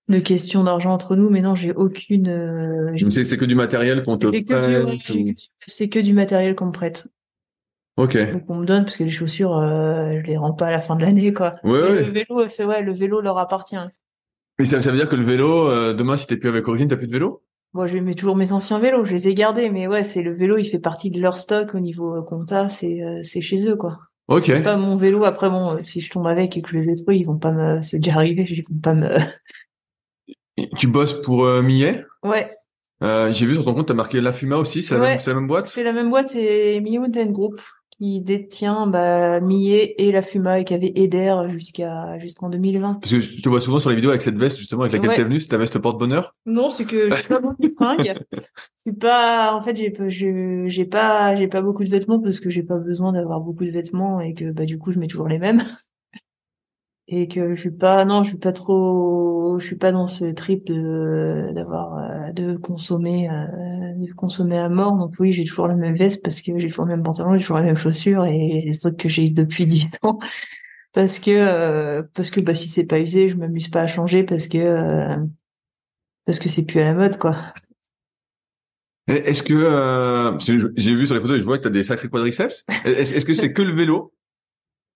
de 0.08 0.18
questions 0.18 0.62
d'argent 0.62 0.92
entre 0.92 1.16
nous. 1.16 1.30
Mais 1.30 1.40
non, 1.40 1.54
j'ai 1.56 1.72
aucune. 1.72 2.28
Euh, 2.28 2.96
c'est 3.10 3.36
que 3.36 3.44
du 3.44 3.56
matériel 3.56 4.02
qu'on 4.04 4.18
te 4.18 4.26
prête. 4.28 5.36
C'est 5.66 5.88
que 5.88 5.98
du 5.98 6.12
matériel 6.12 6.54
qu'on 6.54 6.66
me 6.66 6.72
prête. 6.72 7.08
Ok. 7.96 8.16
Donc 8.32 8.44
on 8.48 8.54
me 8.56 8.64
donne 8.64 8.84
parce 8.84 8.96
que 8.96 9.04
les 9.04 9.10
chaussures, 9.10 9.56
euh, 9.58 10.18
je 10.20 10.26
les 10.26 10.36
rends 10.36 10.54
pas 10.54 10.68
à 10.68 10.70
la 10.70 10.80
fin 10.80 10.96
de 10.96 11.02
l'année 11.02 11.32
quoi. 11.32 11.54
Ouais, 11.64 11.72
ouais. 11.72 12.06
Le 12.06 12.12
vélo, 12.12 12.48
c'est 12.48 12.64
ouais, 12.64 12.82
le 12.82 12.92
vélo 12.92 13.20
leur 13.20 13.36
appartient. 13.38 13.76
Mais 14.58 14.64
ça, 14.64 14.80
ça 14.80 14.90
veut 14.90 14.96
dire 14.96 15.08
que 15.08 15.16
le 15.16 15.24
vélo, 15.24 15.68
euh, 15.68 15.92
demain 15.92 16.16
si 16.16 16.26
t'es 16.26 16.36
plus 16.36 16.48
avec 16.48 16.66
Origine, 16.68 16.88
t'as 16.88 16.96
plus 16.96 17.08
de 17.08 17.12
vélo? 17.12 17.42
Moi, 17.74 17.86
je 17.86 17.96
mets 17.98 18.14
toujours 18.14 18.36
mes 18.36 18.52
anciens 18.52 18.78
vélos, 18.78 19.04
je 19.04 19.12
les 19.12 19.28
ai 19.28 19.34
gardés, 19.34 19.70
mais 19.70 19.86
ouais, 19.86 20.04
c'est 20.04 20.22
le 20.22 20.34
vélo, 20.34 20.58
il 20.58 20.64
fait 20.64 20.78
partie 20.78 21.10
de 21.10 21.20
leur 21.20 21.38
stock 21.38 21.74
au 21.74 21.80
niveau 21.80 22.16
euh, 22.16 22.22
compta, 22.22 22.68
c'est 22.68 23.02
euh, 23.02 23.22
c'est 23.22 23.40
chez 23.40 23.66
eux 23.66 23.76
quoi. 23.76 23.98
Ok. 24.28 24.44
C'est 24.46 24.62
pas 24.62 24.76
mon 24.76 24.94
vélo. 24.94 25.24
Après 25.24 25.48
bon, 25.48 25.82
si 25.82 26.00
je 26.00 26.10
tombe 26.10 26.26
avec 26.26 26.56
et 26.56 26.62
que 26.62 26.68
je 26.68 26.78
les 26.78 26.86
détruis, 26.86 27.20
ils 27.20 27.24
vont 27.24 27.38
pas 27.38 27.50
me, 27.50 27.80
c'est 27.82 27.98
déjà 27.98 28.16
arrivé, 28.16 28.44
ils 28.48 28.62
vont 28.62 28.80
pas 28.80 28.94
me. 28.94 29.08
tu 30.76 30.86
bosses 30.86 31.20
pour 31.22 31.44
euh, 31.44 31.62
Millet? 31.62 32.04
Ouais. 32.22 32.50
Euh, 33.02 33.32
J'ai 33.32 33.46
vu 33.46 33.54
sur 33.54 33.64
ton 33.64 33.74
compte, 33.74 33.88
t'as 33.88 33.94
marqué 33.94 34.20
La 34.20 34.32
Fuma 34.32 34.56
aussi, 34.56 34.82
c'est 34.82 34.94
la, 34.94 35.00
même, 35.00 35.18
la 35.26 35.34
même 35.34 35.46
boîte? 35.48 35.66
C'est 35.66 35.82
la 35.82 35.92
même 35.92 36.10
boîte, 36.10 36.28
c'est 36.28 36.78
Millet 36.80 36.98
Mountain 36.98 37.26
Group 37.26 37.60
qui 38.02 38.20
détient 38.20 38.88
bah, 38.88 39.38
Millet 39.38 39.94
et 39.98 40.10
la 40.10 40.22
Fuma 40.22 40.58
et 40.58 40.64
qui 40.64 40.74
avait 40.74 40.92
Eder 40.96 41.36
jusqu'à 41.50 42.18
jusqu'en 42.18 42.50
2020. 42.50 42.94
Parce 42.94 43.12
que 43.12 43.20
je 43.20 43.40
te 43.40 43.48
vois 43.48 43.60
souvent 43.60 43.78
sur 43.78 43.90
les 43.90 43.96
vidéos 43.96 44.10
avec 44.10 44.22
cette 44.22 44.36
veste 44.36 44.58
justement 44.58 44.82
avec 44.82 44.92
laquelle 44.92 45.10
tu 45.10 45.16
t'es 45.16 45.22
venue, 45.22 45.40
c'est 45.40 45.48
ta 45.48 45.56
veste 45.56 45.78
porte-bonheur? 45.78 46.32
Non, 46.44 46.68
c'est 46.68 46.84
que 46.84 47.08
j'ai 47.14 47.22
pas 47.22 47.38
beaucoup 47.38 47.62
de 47.62 47.72
fringues. 47.76 48.18
c'est 48.78 48.98
pas 48.98 49.54
en 49.54 49.60
fait 49.60 49.76
j'ai 49.76 50.64
j'ai 50.66 50.84
pas 50.84 51.36
j'ai 51.36 51.46
pas 51.46 51.62
beaucoup 51.62 51.84
de 51.84 51.88
vêtements 51.88 52.20
parce 52.20 52.40
que 52.40 52.50
j'ai 52.50 52.64
pas 52.64 52.78
besoin 52.78 53.12
d'avoir 53.12 53.40
beaucoup 53.40 53.64
de 53.64 53.70
vêtements 53.70 54.20
et 54.20 54.34
que 54.34 54.50
bah 54.50 54.64
du 54.64 54.78
coup 54.78 54.90
je 54.90 54.98
mets 54.98 55.06
toujours 55.06 55.28
les 55.28 55.38
mêmes 55.38 55.62
et 57.14 57.28
que 57.28 57.54
je 57.54 57.60
suis 57.60 57.70
pas 57.70 58.06
non 58.06 58.22
je 58.22 58.30
suis 58.30 58.38
pas 58.38 58.52
trop 58.52 59.58
je 59.58 59.66
suis 59.66 59.76
pas 59.76 59.92
dans 59.92 60.06
ce 60.06 60.24
trip 60.32 60.66
de 60.66 61.52
d'avoir 61.54 61.98
euh, 61.98 62.32
de 62.32 62.56
consommer 62.56 63.28
euh, 63.28 64.06
consommer 64.16 64.58
à 64.58 64.70
mort. 64.70 64.96
Donc 64.96 65.12
oui 65.18 65.32
j'ai 65.32 65.44
toujours 65.44 65.68
la 65.68 65.76
même 65.76 65.94
veste 65.94 66.22
parce 66.22 66.40
que 66.40 66.58
j'ai 66.58 66.68
toujours 66.68 66.86
le 66.86 66.92
même 66.92 67.02
pantalon 67.02 67.34
j'ai 67.34 67.40
toujours 67.40 67.58
les 67.58 67.66
mêmes 67.66 67.76
chaussures 67.76 68.24
et 68.24 68.62
des 68.64 68.78
trucs 68.78 68.96
que 68.96 69.08
j'ai 69.10 69.28
depuis 69.28 69.66
dix 69.66 69.86
ans. 70.02 70.18
Parce 70.94 71.18
que 71.18 71.30
euh, 71.30 72.02
parce 72.14 72.30
que 72.30 72.40
bah 72.40 72.54
si 72.54 72.68
c'est 72.68 72.86
pas 72.86 72.98
usé 72.98 73.28
je 73.28 73.36
m'amuse 73.36 73.68
pas 73.68 73.82
à 73.82 73.86
changer 73.86 74.24
parce 74.24 74.46
que 74.46 75.16
parce 76.24 76.38
que 76.38 76.48
c'est 76.48 76.64
plus 76.64 76.80
à 76.80 76.84
la 76.84 76.94
mode 76.94 77.18
quoi. 77.18 77.36
Est-ce 79.06 79.42
que 79.42 80.38
j'ai 80.76 80.94
vu 80.94 81.04
sur 81.04 81.14
les 81.14 81.20
photos 81.20 81.38
je 81.38 81.44
vois 81.44 81.58
que 81.58 81.62
tu 81.64 81.68
as 81.68 81.72
des 81.72 81.84
sacrés 81.84 82.08
quadriceps. 82.08 82.64
Est-ce 82.86 83.26
que 83.26 83.34
c'est 83.34 83.52
que 83.52 83.60
le 83.60 83.74
vélo? 83.74 84.14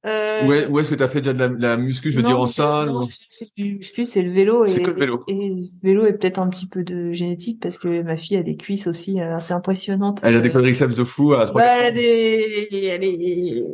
Euh, 0.07 0.69
où 0.69 0.79
est-ce 0.79 0.91
que 0.91 0.95
tu 0.95 1.03
as 1.03 1.09
fait 1.09 1.21
déjà 1.21 1.33
de 1.33 1.39
la, 1.39 1.49
la 1.49 1.77
muscu, 1.77 2.13
je 2.13 2.17
veux 2.17 2.23
dire 2.23 2.39
en 2.39 2.47
salle 2.47 2.91
non, 2.91 3.09
fait 3.31 3.49
du 3.57 3.75
muscu, 3.75 4.05
c'est 4.05 4.23
le 4.23 4.31
vélo. 4.31 4.67
C'est 4.69 4.83
que 4.83 4.91
le 4.91 5.01
vélo. 5.01 5.25
Et, 5.27 5.49
le 5.49 5.69
vélo 5.83 6.07
est 6.07 6.13
peut-être 6.13 6.39
un 6.39 6.49
petit 6.49 6.67
peu 6.67 6.85
de 6.85 7.11
génétique 7.11 7.61
parce 7.61 7.77
que 7.77 8.03
ma 8.03 8.17
fille 8.17 8.37
a 8.37 8.43
des 8.43 8.57
cuisses 8.57 8.87
aussi 8.87 9.21
euh, 9.21 9.37
assez 9.37 9.53
impressionnantes. 9.53 10.21
Elle 10.23 10.37
a 10.37 10.41
des 10.41 10.51
quadriceps 10.51 10.95
de 10.95 11.03
fou 11.03 11.35
à 11.35 11.47
3 11.47 11.61
bah, 11.61 11.67
elle, 11.79 11.87
a 11.87 11.91
des... 11.91 12.69
elle, 12.71 13.05
est... 13.05 13.65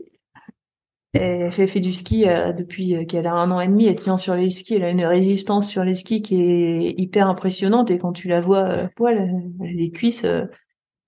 elle 1.12 1.52
fait, 1.52 1.66
fait 1.66 1.80
du 1.80 1.92
ski 1.92 2.26
euh, 2.26 2.52
depuis 2.52 3.06
qu'elle 3.06 3.26
a 3.26 3.34
un 3.34 3.50
an 3.50 3.60
et 3.60 3.68
demi. 3.68 3.86
Elle 3.86 3.96
tient 3.96 4.16
sur 4.16 4.34
les 4.34 4.48
skis. 4.48 4.76
Elle 4.76 4.84
a 4.84 4.90
une 4.90 5.04
résistance 5.04 5.68
sur 5.68 5.84
les 5.84 5.96
skis 5.96 6.22
qui 6.22 6.40
est 6.40 6.94
hyper 6.98 7.28
impressionnante. 7.28 7.90
Et 7.90 7.98
quand 7.98 8.12
tu 8.12 8.28
la 8.28 8.40
vois, 8.40 8.64
euh, 8.64 8.86
elle 9.06 9.18
a 9.18 9.76
des 9.76 9.90
cuisses. 9.90 10.24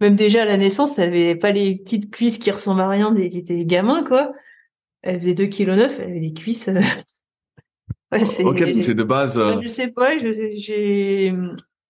même 0.03 0.17
déjà 0.17 0.43
à 0.43 0.45
la 0.45 0.59
naissance, 0.59 0.99
elle 0.99 1.09
avait 1.09 1.35
pas 1.35 1.51
les 1.51 1.77
petites 1.77 2.11
cuisses 2.11 2.37
qui 2.37 2.51
ressemblent 2.51 2.83
à 2.83 2.89
rien 2.91 3.11
dès 3.11 3.31
qu'elle 3.31 3.41
était 3.41 3.65
gamin, 3.65 4.05
quoi. 4.05 4.35
Elle 5.05 5.21
faisait 5.21 5.35
2 5.35 5.47
kg 5.47 5.69
elle 5.69 5.81
avait 5.83 6.21
des 6.21 6.33
cuisses. 6.33 6.69
Euh, 6.69 6.81
ouais, 8.13 8.25
c'est... 8.25 8.43
Ok, 8.43 8.65
c'est 8.81 8.95
de 8.95 9.03
base. 9.03 9.39
Euh... 9.39 9.61
Je 9.61 9.69
sais 9.69 9.93
pas, 9.93 10.17
j'ai. 10.19 11.31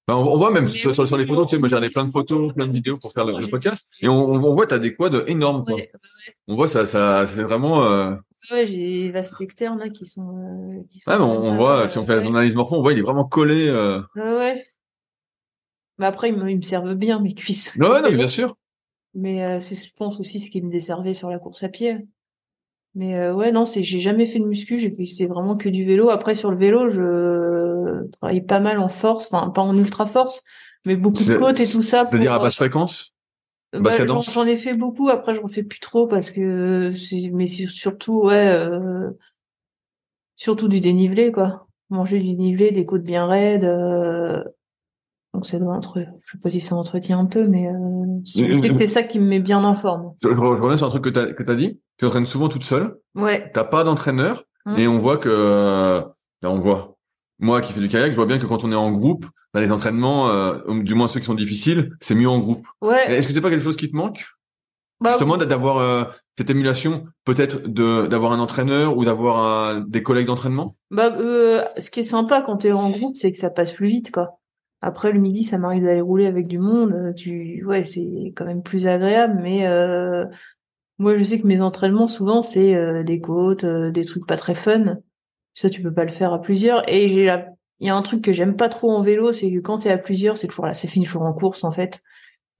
Ben, 0.06 0.16
on, 0.16 0.36
voit 0.36 0.50
même 0.50 0.66
sur, 0.66 0.92
sur, 0.94 1.16
les 1.16 1.24
photos, 1.24 1.46
tu 1.46 1.56
sais, 1.56 1.58
moi 1.58 1.68
j'ai 1.68 1.76
regardé 1.76 1.90
plein 1.90 2.04
de 2.04 2.10
photos, 2.10 2.52
plein 2.52 2.66
de 2.66 2.72
vidéos 2.72 2.96
pour 2.98 3.12
faire 3.14 3.24
le, 3.24 3.40
le 3.40 3.46
podcast, 3.46 3.86
et 4.02 4.08
on, 4.08 4.34
on 4.34 4.54
voit 4.54 4.66
t'as 4.66 4.78
des 4.78 4.94
quads 4.94 5.24
énormes. 5.26 5.64
Quoi. 5.64 5.76
Ouais, 5.76 5.80
ouais. 5.80 6.34
On 6.46 6.56
voit 6.56 6.68
ça, 6.68 6.84
ça, 6.84 7.24
c'est 7.24 7.42
vraiment. 7.42 7.84
Euh... 7.84 8.14
Ouais, 8.50 8.66
j'ai 8.66 9.10
vastes 9.10 9.40
externes 9.40 9.78
là 9.78 9.88
qui 9.88 10.04
sont. 10.04 10.36
Euh, 10.36 10.82
qui 10.90 11.00
sont 11.00 11.10
ouais, 11.10 11.18
mais 11.18 11.24
on, 11.24 11.44
on 11.44 11.56
voit, 11.56 11.88
si 11.88 11.96
on 11.96 12.04
fait 12.04 12.20
l'analyse 12.20 12.54
morpho, 12.54 12.76
on 12.76 12.82
voit 12.82 12.92
il 12.92 12.98
est 12.98 13.02
vraiment 13.02 13.24
collé. 13.24 13.68
Euh... 13.68 14.02
Ouais, 14.16 14.36
ouais. 14.36 14.66
Mais 15.98 16.06
après, 16.06 16.28
ils 16.28 16.36
me, 16.36 16.50
ils 16.50 16.56
me 16.56 16.62
servent 16.62 16.94
bien 16.94 17.20
mes 17.20 17.34
cuisses. 17.34 17.74
Ouais, 17.76 18.02
non, 18.02 18.12
bien 18.12 18.28
sûr. 18.28 18.56
Mais 19.14 19.42
euh, 19.44 19.60
c'est, 19.62 19.76
je 19.76 19.94
pense 19.94 20.20
aussi 20.20 20.40
ce 20.40 20.50
qui 20.50 20.60
me 20.60 20.70
desservait 20.70 21.14
sur 21.14 21.30
la 21.30 21.38
course 21.38 21.62
à 21.62 21.68
pied. 21.68 22.06
Mais 22.94 23.16
euh, 23.16 23.34
ouais, 23.34 23.50
non, 23.50 23.66
c'est 23.66 23.82
j'ai 23.82 23.98
jamais 23.98 24.24
fait 24.24 24.38
de 24.38 24.44
muscu, 24.44 24.78
j'ai 24.78 24.90
fait 24.90 25.06
c'est 25.06 25.26
vraiment 25.26 25.56
que 25.56 25.68
du 25.68 25.84
vélo. 25.84 26.10
Après 26.10 26.34
sur 26.34 26.50
le 26.50 26.56
vélo, 26.56 26.90
je 26.90 28.08
travaille 28.12 28.40
pas 28.42 28.60
mal 28.60 28.78
en 28.78 28.88
force, 28.88 29.32
enfin 29.32 29.50
pas 29.50 29.62
en 29.62 29.76
ultra 29.76 30.06
force, 30.06 30.44
mais 30.86 30.94
beaucoup 30.94 31.24
de 31.24 31.34
côtes 31.34 31.58
et 31.58 31.66
tout 31.66 31.82
ça. 31.82 32.06
C'est-à-dire 32.06 32.32
à 32.32 32.38
basse 32.38 32.54
fréquence? 32.56 33.14
bah, 33.72 33.96
J'en 34.06 34.46
ai 34.46 34.56
fait 34.56 34.74
beaucoup. 34.74 35.08
Après, 35.08 35.34
j'en 35.34 35.48
fais 35.48 35.64
plus 35.64 35.80
trop 35.80 36.06
parce 36.06 36.30
que 36.30 36.92
mais 37.32 37.46
surtout 37.48 38.22
ouais, 38.22 38.46
euh, 38.48 39.10
surtout 40.36 40.68
du 40.68 40.80
dénivelé 40.80 41.32
quoi. 41.32 41.66
Manger 41.90 42.18
du 42.18 42.30
dénivelé, 42.34 42.70
des 42.70 42.86
côtes 42.86 43.02
bien 43.02 43.26
raides. 43.26 43.64
Euh, 43.64 44.42
donc 45.34 45.46
c'est 45.46 45.60
entre, 45.60 46.06
je 46.22 46.30
sais 46.30 46.38
pas 46.38 46.48
si 46.48 46.60
ça 46.60 46.76
entretient 46.76 47.18
un 47.18 47.24
peu, 47.26 47.48
mais 47.48 47.66
euh, 47.66 47.72
c'est 48.24 48.86
ça 48.86 49.02
qui 49.02 49.18
me 49.18 49.26
met 49.26 49.40
bien 49.40 49.64
en 49.64 49.74
forme. 49.74 50.12
Je, 50.22 50.28
reviens 50.28 50.76
sur 50.76 50.86
un 50.86 50.90
truc 50.90 51.02
que 51.02 51.10
tu 51.10 51.18
as, 51.18 51.32
que 51.32 51.50
as 51.50 51.56
dit. 51.56 51.80
Tu 51.98 52.06
entraînes 52.06 52.24
souvent 52.24 52.48
toute 52.48 52.62
seule. 52.62 52.96
Ouais. 53.16 53.50
T'as 53.52 53.64
pas 53.64 53.82
d'entraîneur 53.82 54.44
hum. 54.64 54.78
et 54.78 54.86
on 54.86 54.96
voit 54.96 55.18
que, 55.18 56.02
on 56.44 56.58
voit. 56.60 56.96
Moi 57.40 57.60
qui 57.62 57.72
fais 57.72 57.80
du 57.80 57.88
kayak, 57.88 58.12
je 58.12 58.16
vois 58.16 58.26
bien 58.26 58.38
que 58.38 58.46
quand 58.46 58.62
on 58.62 58.70
est 58.70 58.76
en 58.76 58.92
groupe, 58.92 59.26
bah, 59.52 59.60
les 59.60 59.72
entraînements, 59.72 60.28
euh, 60.28 60.60
du 60.82 60.94
moins 60.94 61.08
ceux 61.08 61.18
qui 61.18 61.26
sont 61.26 61.34
difficiles, 61.34 61.90
c'est 62.00 62.14
mieux 62.14 62.28
en 62.28 62.38
groupe. 62.38 62.68
Ouais. 62.80 63.12
Est-ce 63.12 63.26
que 63.26 63.34
c'est 63.34 63.40
pas 63.40 63.50
quelque 63.50 63.64
chose 63.64 63.76
qui 63.76 63.90
te 63.90 63.96
manque? 63.96 64.24
Bah, 65.00 65.10
Justement 65.10 65.36
d'avoir 65.36 65.78
euh, 65.78 66.04
cette 66.38 66.48
émulation, 66.48 67.06
peut-être 67.24 67.66
de 67.66 68.06
d'avoir 68.06 68.30
un 68.30 68.38
entraîneur 68.38 68.96
ou 68.96 69.04
d'avoir 69.04 69.80
des 69.84 70.04
collègues 70.04 70.28
d'entraînement? 70.28 70.76
Bah, 70.92 71.12
ce 71.18 71.90
qui 71.90 72.00
est 72.00 72.04
sympa 72.04 72.40
quand 72.40 72.58
tu 72.58 72.68
es 72.68 72.72
en 72.72 72.90
groupe, 72.90 73.16
c'est 73.16 73.32
que 73.32 73.38
ça 73.38 73.50
passe 73.50 73.72
plus 73.72 73.88
vite, 73.88 74.12
quoi. 74.12 74.38
Après 74.86 75.12
le 75.12 75.18
midi, 75.18 75.44
ça 75.44 75.56
m'arrive 75.56 75.84
d'aller 75.84 76.02
rouler 76.02 76.26
avec 76.26 76.46
du 76.46 76.58
monde. 76.58 76.92
Euh, 76.92 77.14
tu, 77.14 77.64
ouais, 77.64 77.86
c'est 77.86 78.34
quand 78.36 78.44
même 78.44 78.62
plus 78.62 78.86
agréable. 78.86 79.40
Mais 79.42 79.66
euh, 79.66 80.26
moi, 80.98 81.16
je 81.16 81.24
sais 81.24 81.40
que 81.40 81.46
mes 81.46 81.62
entraînements 81.62 82.06
souvent 82.06 82.42
c'est 82.42 82.74
euh, 82.74 83.02
des 83.02 83.18
côtes, 83.18 83.64
des 83.64 84.04
trucs 84.04 84.26
pas 84.26 84.36
très 84.36 84.54
fun. 84.54 84.98
Ça, 85.54 85.70
tu 85.70 85.80
peux 85.80 85.92
pas 85.92 86.04
le 86.04 86.12
faire 86.12 86.34
à 86.34 86.42
plusieurs. 86.42 86.86
Et 86.86 87.08
j'ai 87.08 87.34
il 87.80 87.86
y 87.86 87.90
a 87.90 87.96
un 87.96 88.02
truc 88.02 88.22
que 88.22 88.32
j'aime 88.32 88.56
pas 88.56 88.68
trop 88.68 88.90
en 88.92 89.00
vélo, 89.00 89.32
c'est 89.32 89.50
que 89.50 89.58
quand 89.58 89.78
t'es 89.78 89.90
à 89.90 89.98
plusieurs, 89.98 90.36
c'est 90.36 90.46
toujours 90.48 90.66
là, 90.66 90.74
c'est 90.74 90.86
fini, 90.86 91.08
en 91.14 91.32
course 91.32 91.64
en 91.64 91.72
fait. 91.72 92.02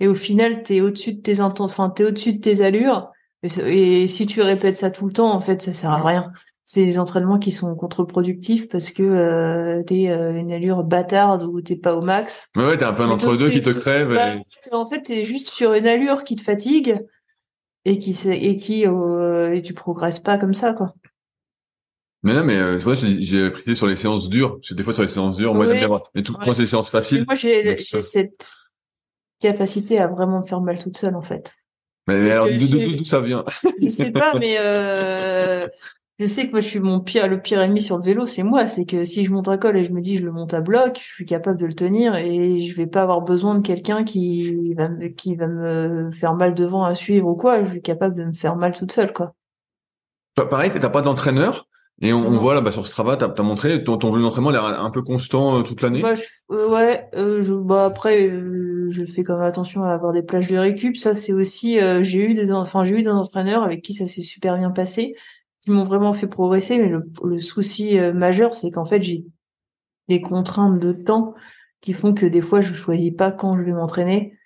Et 0.01 0.09
au 0.09 0.14
final, 0.14 0.62
t'es 0.62 0.81
au-dessus 0.81 1.14
de 1.14 1.20
tes 1.20 1.41
enfin 1.41 1.91
t'es 1.91 2.05
au-dessus 2.05 2.35
de 2.35 2.41
tes 2.41 2.62
allures. 2.62 3.11
Et, 3.43 4.03
et 4.03 4.07
si 4.09 4.27
tu 4.27 4.41
répètes 4.41 4.77
ça 4.77 4.91
tout 4.91 5.07
le 5.07 5.12
temps, 5.12 5.33
en 5.33 5.41
fait, 5.41 5.61
ça 5.62 5.75
sert 5.75 5.91
à 5.91 6.03
rien 6.03 6.33
c'est 6.64 6.84
des 6.84 6.98
entraînements 6.98 7.38
qui 7.38 7.52
sont 7.52 7.74
contre-productifs 7.74 8.68
parce 8.68 8.90
que 8.90 9.02
euh, 9.02 9.82
t'es 9.82 10.08
euh, 10.08 10.32
une 10.32 10.50
allure 10.50 10.82
bâtarde 10.82 11.42
ou 11.42 11.60
t'es 11.60 11.76
pas 11.76 11.94
au 11.94 12.00
max. 12.00 12.50
Ouais, 12.56 12.66
ouais 12.66 12.76
t'es 12.78 12.84
un 12.84 12.94
peu 12.94 13.02
un 13.02 13.10
entre-deux 13.10 13.50
qui 13.50 13.60
te 13.60 13.70
crève. 13.70 14.14
Bah, 14.14 14.36
En 14.72 14.86
fait, 14.86 15.02
t'es 15.02 15.24
juste 15.24 15.48
sur 15.48 15.74
une 15.74 15.86
allure 15.86 16.24
qui 16.24 16.36
te 16.36 16.42
fatigue 16.42 17.04
et 17.84 17.98
qui 17.98 18.16
et 18.30 18.56
qui 18.56 18.86
euh, 18.86 19.54
et 19.54 19.60
tu 19.60 19.74
progresses 19.74 20.20
pas 20.20 20.38
comme 20.38 20.54
ça 20.54 20.72
quoi. 20.72 20.94
Mais 22.22 22.32
non, 22.32 22.42
mais 22.42 22.56
euh, 22.56 22.78
vois, 22.78 22.94
j'ai 22.94 23.50
pris 23.50 23.76
sur 23.76 23.86
les 23.86 23.96
séances 23.96 24.30
dures. 24.30 24.54
Parce 24.54 24.70
que 24.70 24.74
des 24.74 24.82
fois 24.82 24.94
sur 24.94 25.02
les 25.02 25.10
séances 25.10 25.36
dures, 25.36 25.54
moi 25.54 25.66
j'aime 25.66 25.76
bien 25.76 25.88
voir. 25.88 26.10
Mais 26.14 26.22
tout, 26.22 26.32
ouais. 26.32 26.46
moi 26.46 26.54
c'est 26.54 26.62
les 26.62 26.68
séances 26.68 26.88
faciles. 26.88 27.24
moi 27.26 27.34
j'ai 27.34 27.76
cette 27.78 28.48
capacité 29.38 29.98
à 29.98 30.06
vraiment 30.06 30.40
me 30.40 30.46
faire 30.46 30.62
mal 30.62 30.78
toute 30.78 30.96
seule 30.96 31.14
en 31.14 31.20
fait. 31.20 31.54
Mais 32.08 32.30
alors 32.30 32.48
d'où 32.48 33.04
ça 33.04 33.20
vient? 33.20 33.44
Je 33.82 33.88
sais 33.88 34.10
pas, 34.10 34.32
mais 34.38 34.56
euh, 34.58 35.68
je 36.20 36.26
sais 36.26 36.46
que 36.46 36.52
moi 36.52 36.60
je 36.60 36.68
suis 36.68 36.78
mon 36.78 37.00
pire 37.00 37.26
le 37.26 37.40
pire 37.40 37.60
ennemi 37.60 37.82
sur 37.82 37.98
le 37.98 38.04
vélo 38.04 38.26
c'est 38.26 38.44
moi. 38.44 38.66
C'est 38.68 38.84
que 38.84 39.02
si 39.04 39.24
je 39.24 39.32
monte 39.32 39.48
un 39.48 39.58
col 39.58 39.76
et 39.76 39.82
je 39.82 39.92
me 39.92 40.00
dis 40.00 40.16
je 40.16 40.24
le 40.24 40.30
monte 40.30 40.54
à 40.54 40.60
bloc 40.60 41.00
je 41.00 41.12
suis 41.12 41.24
capable 41.24 41.58
de 41.58 41.66
le 41.66 41.72
tenir 41.72 42.14
et 42.14 42.60
je 42.60 42.76
vais 42.76 42.86
pas 42.86 43.02
avoir 43.02 43.22
besoin 43.22 43.56
de 43.56 43.66
quelqu'un 43.66 44.04
qui 44.04 44.74
va 44.74 44.88
me, 44.88 45.08
qui 45.08 45.34
va 45.34 45.48
me 45.48 46.10
faire 46.12 46.34
mal 46.34 46.54
devant 46.54 46.84
à 46.84 46.94
suivre 46.94 47.26
ou 47.26 47.34
quoi. 47.34 47.64
Je 47.64 47.70
suis 47.70 47.82
capable 47.82 48.14
de 48.14 48.24
me 48.24 48.32
faire 48.32 48.54
mal 48.54 48.72
toute 48.72 48.92
seule 48.92 49.12
quoi. 49.12 49.34
Pareil 50.36 50.70
t'as 50.70 50.88
pas 50.88 51.02
d'entraîneur 51.02 51.66
et 52.00 52.12
on, 52.12 52.26
on, 52.26 52.38
voit 52.38 52.54
là 52.54 52.60
bah, 52.60 52.72
sur 52.72 52.86
Strava 52.86 53.16
t'as 53.16 53.32
as 53.36 53.42
montré 53.42 53.82
ton, 53.82 53.96
ton 53.98 54.10
volume 54.10 54.24
d'entraînement 54.24 54.50
l'air 54.50 54.64
un 54.64 54.90
peu 54.90 55.02
constant 55.02 55.58
euh, 55.58 55.62
toute 55.62 55.80
l'année. 55.80 56.02
Bah, 56.02 56.14
euh, 56.50 56.68
ouais 56.68 57.08
euh, 57.14 57.40
je, 57.42 57.54
bah 57.54 57.86
après 57.86 58.28
je 58.28 59.04
fais 59.04 59.24
quand 59.24 59.36
même 59.36 59.46
attention 59.46 59.82
à 59.82 59.92
avoir 59.92 60.12
des 60.12 60.22
plages 60.22 60.46
de 60.46 60.58
récup. 60.58 60.96
Ça 60.96 61.16
c'est 61.16 61.32
aussi 61.32 61.78
j'ai 62.02 62.20
eu 62.20 62.34
des 62.34 62.52
enfin 62.52 62.84
j'ai 62.84 62.94
eu 62.98 63.02
des 63.02 63.10
entraîneurs 63.10 63.64
avec 63.64 63.82
qui 63.82 63.94
ça 63.94 64.06
s'est 64.06 64.22
super 64.22 64.56
bien 64.58 64.70
passé 64.70 65.14
qui 65.64 65.70
m'ont 65.70 65.82
vraiment 65.82 66.12
fait 66.12 66.26
progresser. 66.26 66.78
Mais 66.78 66.92
le, 67.22 67.38
souci 67.38 67.98
euh, 67.98 68.12
majeur, 68.12 68.54
c'est 68.54 68.70
qu'en 68.70 68.84
fait, 68.84 69.02
j'ai 69.02 69.24
des 70.08 70.20
contraintes 70.20 70.78
de 70.78 70.92
temps 70.92 71.34
qui 71.80 71.94
font 71.94 72.14
que 72.14 72.26
des 72.26 72.40
fois, 72.40 72.60
je 72.60 72.74
choisis 72.74 73.12
pas 73.12 73.32
quand 73.32 73.56
je 73.56 73.62
vais 73.62 73.72
m'entraîner, 73.72 74.36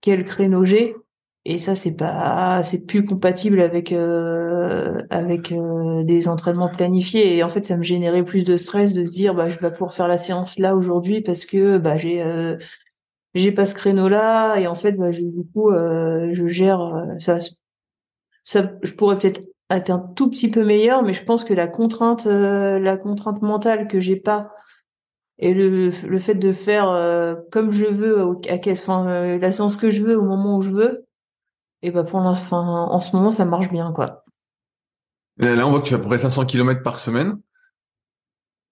quel 0.00 0.24
créneau 0.24 0.64
j'ai. 0.64 0.96
Et 1.44 1.58
ça, 1.58 1.76
c'est 1.76 1.94
pas, 1.96 2.62
c'est 2.64 2.86
plus 2.86 3.04
compatible 3.04 3.60
avec 3.60 3.92
euh, 3.92 5.02
avec 5.10 5.52
euh, 5.52 6.02
des 6.02 6.26
entraînements 6.26 6.70
planifiés. 6.70 7.36
Et 7.36 7.44
en 7.44 7.48
fait, 7.48 7.66
ça 7.66 7.76
me 7.76 7.82
générait 7.82 8.24
plus 8.24 8.44
de 8.44 8.56
stress 8.56 8.94
de 8.94 9.04
se 9.04 9.12
dire, 9.12 9.34
bah, 9.34 9.48
je 9.48 9.58
vais 9.58 9.70
pouvoir 9.70 9.92
faire 9.92 10.08
la 10.08 10.18
séance 10.18 10.58
là 10.58 10.74
aujourd'hui 10.74 11.20
parce 11.20 11.44
que 11.44 11.78
bah 11.78 11.98
j'ai 11.98 12.24
j'ai 13.34 13.52
pas 13.52 13.66
ce 13.66 13.74
créneau 13.74 14.08
là. 14.08 14.56
Et 14.58 14.66
en 14.66 14.74
fait, 14.74 14.92
bah, 14.92 15.10
du 15.10 15.44
coup, 15.52 15.70
je 15.70 16.46
gère 16.46 17.06
ça. 17.18 17.38
Ça, 18.46 18.72
je 18.82 18.92
pourrais 18.92 19.16
peut-être 19.18 19.40
être 19.70 19.90
un 19.90 19.98
tout 19.98 20.28
petit 20.28 20.50
peu 20.50 20.64
meilleur, 20.64 21.02
mais 21.02 21.14
je 21.14 21.24
pense 21.24 21.44
que 21.44 21.54
la 21.54 21.66
contrainte, 21.66 22.26
euh, 22.26 22.78
la 22.78 22.96
contrainte 22.96 23.42
mentale 23.42 23.88
que 23.88 24.00
j'ai 24.00 24.16
pas 24.16 24.52
et 25.38 25.52
le, 25.52 25.88
le 25.88 26.18
fait 26.18 26.34
de 26.34 26.52
faire 26.52 26.88
euh, 26.90 27.34
comme 27.50 27.72
je 27.72 27.86
veux 27.86 28.38
à 28.48 28.58
caisse, 28.58 28.82
enfin 28.82 29.08
euh, 29.08 29.38
la 29.38 29.52
séance 29.52 29.76
que 29.76 29.90
je 29.90 30.02
veux 30.02 30.16
au 30.16 30.22
moment 30.22 30.58
où 30.58 30.62
je 30.62 30.70
veux, 30.70 31.06
et 31.82 31.90
ben 31.90 32.04
pour 32.04 32.20
l'instant, 32.20 32.92
en 32.92 33.00
ce 33.00 33.16
moment 33.16 33.32
ça 33.32 33.44
marche 33.44 33.70
bien 33.70 33.92
quoi. 33.92 34.24
là 35.38 35.66
on 35.66 35.70
voit 35.70 35.80
que 35.80 35.84
tu 35.84 35.90
fais 35.90 35.96
à 35.96 35.98
peu 35.98 36.06
près 36.06 36.18
500 36.18 36.46
km 36.46 36.82
par 36.82 37.00
semaine. 37.00 37.40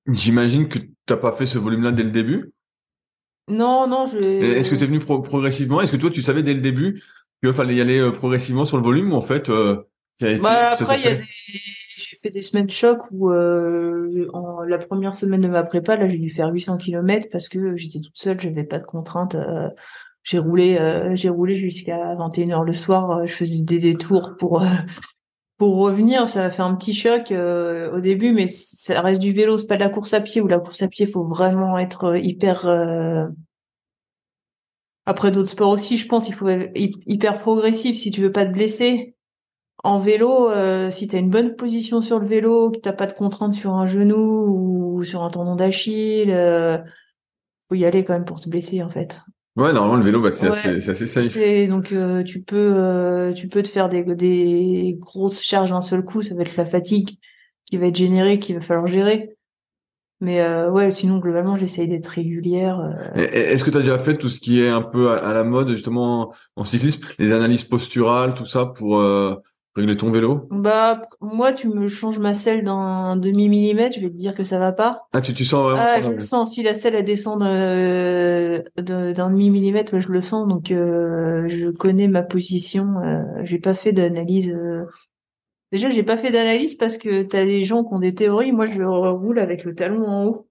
J'imagine 0.06 0.68
que 0.68 0.78
tu 0.78 0.92
t'as 1.06 1.16
pas 1.16 1.32
fait 1.32 1.46
ce 1.46 1.58
volume-là 1.58 1.92
dès 1.92 2.02
le 2.02 2.10
début. 2.10 2.52
Non, 3.48 3.86
non, 3.88 4.06
je. 4.06 4.18
Est-ce 4.18 4.70
que 4.70 4.76
c'est 4.76 4.86
venu 4.86 4.98
progressivement? 5.00 5.80
Est-ce 5.80 5.92
que 5.92 5.96
toi 5.96 6.10
tu 6.10 6.22
savais 6.22 6.42
dès 6.42 6.54
le 6.54 6.60
début 6.60 7.02
qu'il 7.42 7.52
fallait 7.52 7.74
y 7.74 7.80
aller 7.80 8.10
progressivement 8.12 8.64
sur 8.64 8.76
le 8.76 8.84
volume 8.84 9.12
ou 9.12 9.16
en 9.16 9.20
fait 9.20 9.50
bah, 10.40 10.70
après, 10.72 11.00
il 11.00 11.04
y 11.04 11.08
a 11.08 11.14
des... 11.16 11.24
j'ai 11.96 12.16
fait 12.16 12.30
des 12.30 12.42
semaines 12.42 12.70
choc 12.70 12.98
où 13.10 13.30
euh, 13.30 14.28
en 14.32 14.62
la 14.62 14.78
première 14.78 15.14
semaine 15.14 15.40
de 15.40 15.48
ma 15.48 15.62
prépa, 15.62 15.96
là, 15.96 16.08
j'ai 16.08 16.18
dû 16.18 16.30
faire 16.30 16.52
800 16.52 16.78
km 16.78 17.28
parce 17.30 17.48
que 17.48 17.76
j'étais 17.76 18.00
toute 18.00 18.16
seule, 18.16 18.40
j'avais 18.40 18.64
pas 18.64 18.78
de 18.78 18.84
contraintes. 18.84 19.34
Euh, 19.34 19.68
j'ai 20.22 20.38
roulé, 20.38 20.78
euh, 20.78 21.14
j'ai 21.14 21.28
roulé 21.28 21.54
jusqu'à 21.54 22.14
21h 22.14 22.64
le 22.64 22.72
soir. 22.72 23.26
Je 23.26 23.32
faisais 23.32 23.62
des 23.62 23.78
détours 23.78 24.36
pour 24.38 24.64
pour 25.58 25.76
revenir. 25.76 26.28
Ça 26.28 26.44
a 26.44 26.50
fait 26.50 26.62
un 26.62 26.74
petit 26.74 26.94
choc 26.94 27.32
au 27.32 28.00
début, 28.00 28.32
mais 28.32 28.46
ça 28.46 29.00
reste 29.00 29.20
du 29.20 29.32
vélo, 29.32 29.58
c'est 29.58 29.66
pas 29.66 29.76
de 29.76 29.80
la 29.80 29.88
course 29.88 30.14
à 30.14 30.20
pied. 30.20 30.40
Ou 30.40 30.48
la 30.48 30.58
course 30.58 30.82
à 30.82 30.88
pied, 30.88 31.06
faut 31.06 31.24
vraiment 31.24 31.78
être 31.78 32.16
hyper 32.16 32.66
après 35.04 35.32
d'autres 35.32 35.50
sports 35.50 35.70
aussi, 35.70 35.96
je 35.96 36.06
pense, 36.06 36.28
il 36.28 36.34
faut 36.34 36.48
être 36.48 36.72
hyper 37.06 37.38
progressif 37.38 37.96
si 37.96 38.10
tu 38.10 38.20
veux 38.20 38.32
pas 38.32 38.46
te 38.46 38.52
blesser. 38.52 39.16
En 39.84 39.98
vélo, 39.98 40.48
euh, 40.50 40.90
si 40.90 41.08
tu 41.08 41.16
as 41.16 41.18
une 41.18 41.30
bonne 41.30 41.56
position 41.56 42.00
sur 42.02 42.18
le 42.20 42.26
vélo, 42.26 42.70
que 42.70 42.78
t'as 42.78 42.92
pas 42.92 43.06
de 43.06 43.12
contrainte 43.14 43.52
sur 43.52 43.72
un 43.74 43.86
genou 43.86 44.96
ou 44.96 45.02
sur 45.02 45.22
un 45.22 45.30
tendon 45.30 45.56
d'Achille, 45.56 46.30
euh, 46.30 46.78
faut 47.68 47.74
y 47.74 47.84
aller 47.84 48.04
quand 48.04 48.12
même 48.12 48.24
pour 48.24 48.38
se 48.38 48.48
blesser 48.48 48.82
en 48.82 48.88
fait. 48.88 49.20
Ouais, 49.56 49.72
normalement 49.72 49.96
le 49.96 50.04
vélo, 50.04 50.20
bah, 50.22 50.30
c'est 50.30 50.46
assez, 50.46 50.80
c'est 50.80 50.90
assez 50.92 51.06
safe. 51.06 51.24
C'est 51.24 51.66
donc 51.66 51.92
euh, 51.92 52.22
tu 52.22 52.42
peux 52.42 52.74
euh, 52.76 53.32
tu 53.32 53.48
peux 53.48 53.62
te 53.62 53.68
faire 53.68 53.88
des 53.88 54.02
des 54.14 54.96
grosses 54.98 55.42
charges 55.42 55.70
d'un 55.70 55.80
seul 55.80 56.04
coup, 56.04 56.22
ça 56.22 56.34
va 56.34 56.42
être 56.42 56.56
la 56.56 56.64
fatigue 56.64 57.18
qui 57.66 57.76
va 57.76 57.86
être 57.86 57.96
générée, 57.96 58.38
qu'il 58.38 58.54
va 58.54 58.60
falloir 58.60 58.86
gérer. 58.86 59.36
Mais 60.20 60.40
euh, 60.40 60.70
ouais, 60.70 60.92
sinon 60.92 61.18
globalement, 61.18 61.56
j'essaye 61.56 61.88
d'être 61.88 62.06
régulière. 62.06 62.80
Et- 63.16 63.22
Est-ce 63.22 63.64
que 63.64 63.70
tu 63.70 63.76
as 63.76 63.80
déjà 63.80 63.98
fait 63.98 64.16
tout 64.16 64.28
ce 64.28 64.38
qui 64.38 64.60
est 64.60 64.68
un 64.68 64.80
peu 64.82 65.10
à, 65.10 65.16
à 65.16 65.32
la 65.34 65.42
mode 65.42 65.68
justement 65.70 66.32
en 66.54 66.64
cyclisme, 66.64 67.02
les 67.18 67.32
analyses 67.32 67.64
posturales, 67.64 68.34
tout 68.34 68.46
ça 68.46 68.66
pour 68.66 69.00
euh, 69.00 69.34
régler 69.74 69.96
ton 69.96 70.10
vélo? 70.10 70.46
Bah 70.50 71.02
moi, 71.20 71.52
tu 71.52 71.68
me 71.68 71.88
changes 71.88 72.18
ma 72.18 72.34
selle 72.34 72.64
d'un 72.64 73.16
demi 73.16 73.48
millimètre, 73.48 73.96
je 73.96 74.00
vais 74.02 74.10
te 74.10 74.16
dire 74.16 74.34
que 74.34 74.44
ça 74.44 74.58
va 74.58 74.72
pas. 74.72 75.06
Ah, 75.12 75.20
tu, 75.20 75.34
tu 75.34 75.44
sens 75.44 75.62
vraiment 75.62 75.82
Ah, 75.82 76.00
je 76.00 76.10
le 76.10 76.20
sens. 76.20 76.52
Si 76.54 76.62
la 76.62 76.74
selle 76.74 76.94
elle 76.94 77.04
descend 77.04 77.40
de- 77.40 78.64
de- 78.80 79.12
d'un 79.12 79.30
demi 79.30 79.50
millimètre, 79.50 79.94
ouais, 79.94 80.00
je 80.00 80.10
le 80.12 80.20
sens. 80.20 80.46
Donc 80.48 80.70
euh, 80.70 81.48
je 81.48 81.70
connais 81.70 82.08
ma 82.08 82.22
position. 82.22 82.98
Euh, 83.02 83.24
j'ai 83.44 83.58
pas 83.58 83.74
fait 83.74 83.92
d'analyse. 83.92 84.50
euh, 84.50 84.84
Déjà, 85.72 85.88
j'ai 85.90 86.02
pas 86.02 86.18
fait 86.18 86.30
d'analyse 86.30 86.74
parce 86.74 86.98
que 86.98 87.22
t'as 87.22 87.44
des 87.44 87.64
gens 87.64 87.82
qui 87.82 87.94
ont 87.94 87.98
des 87.98 88.14
théories. 88.14 88.52
Moi, 88.52 88.66
je 88.66 88.82
roule 88.82 89.38
avec 89.38 89.64
le 89.64 89.74
talon 89.74 90.04
en 90.06 90.24
haut. 90.26 90.48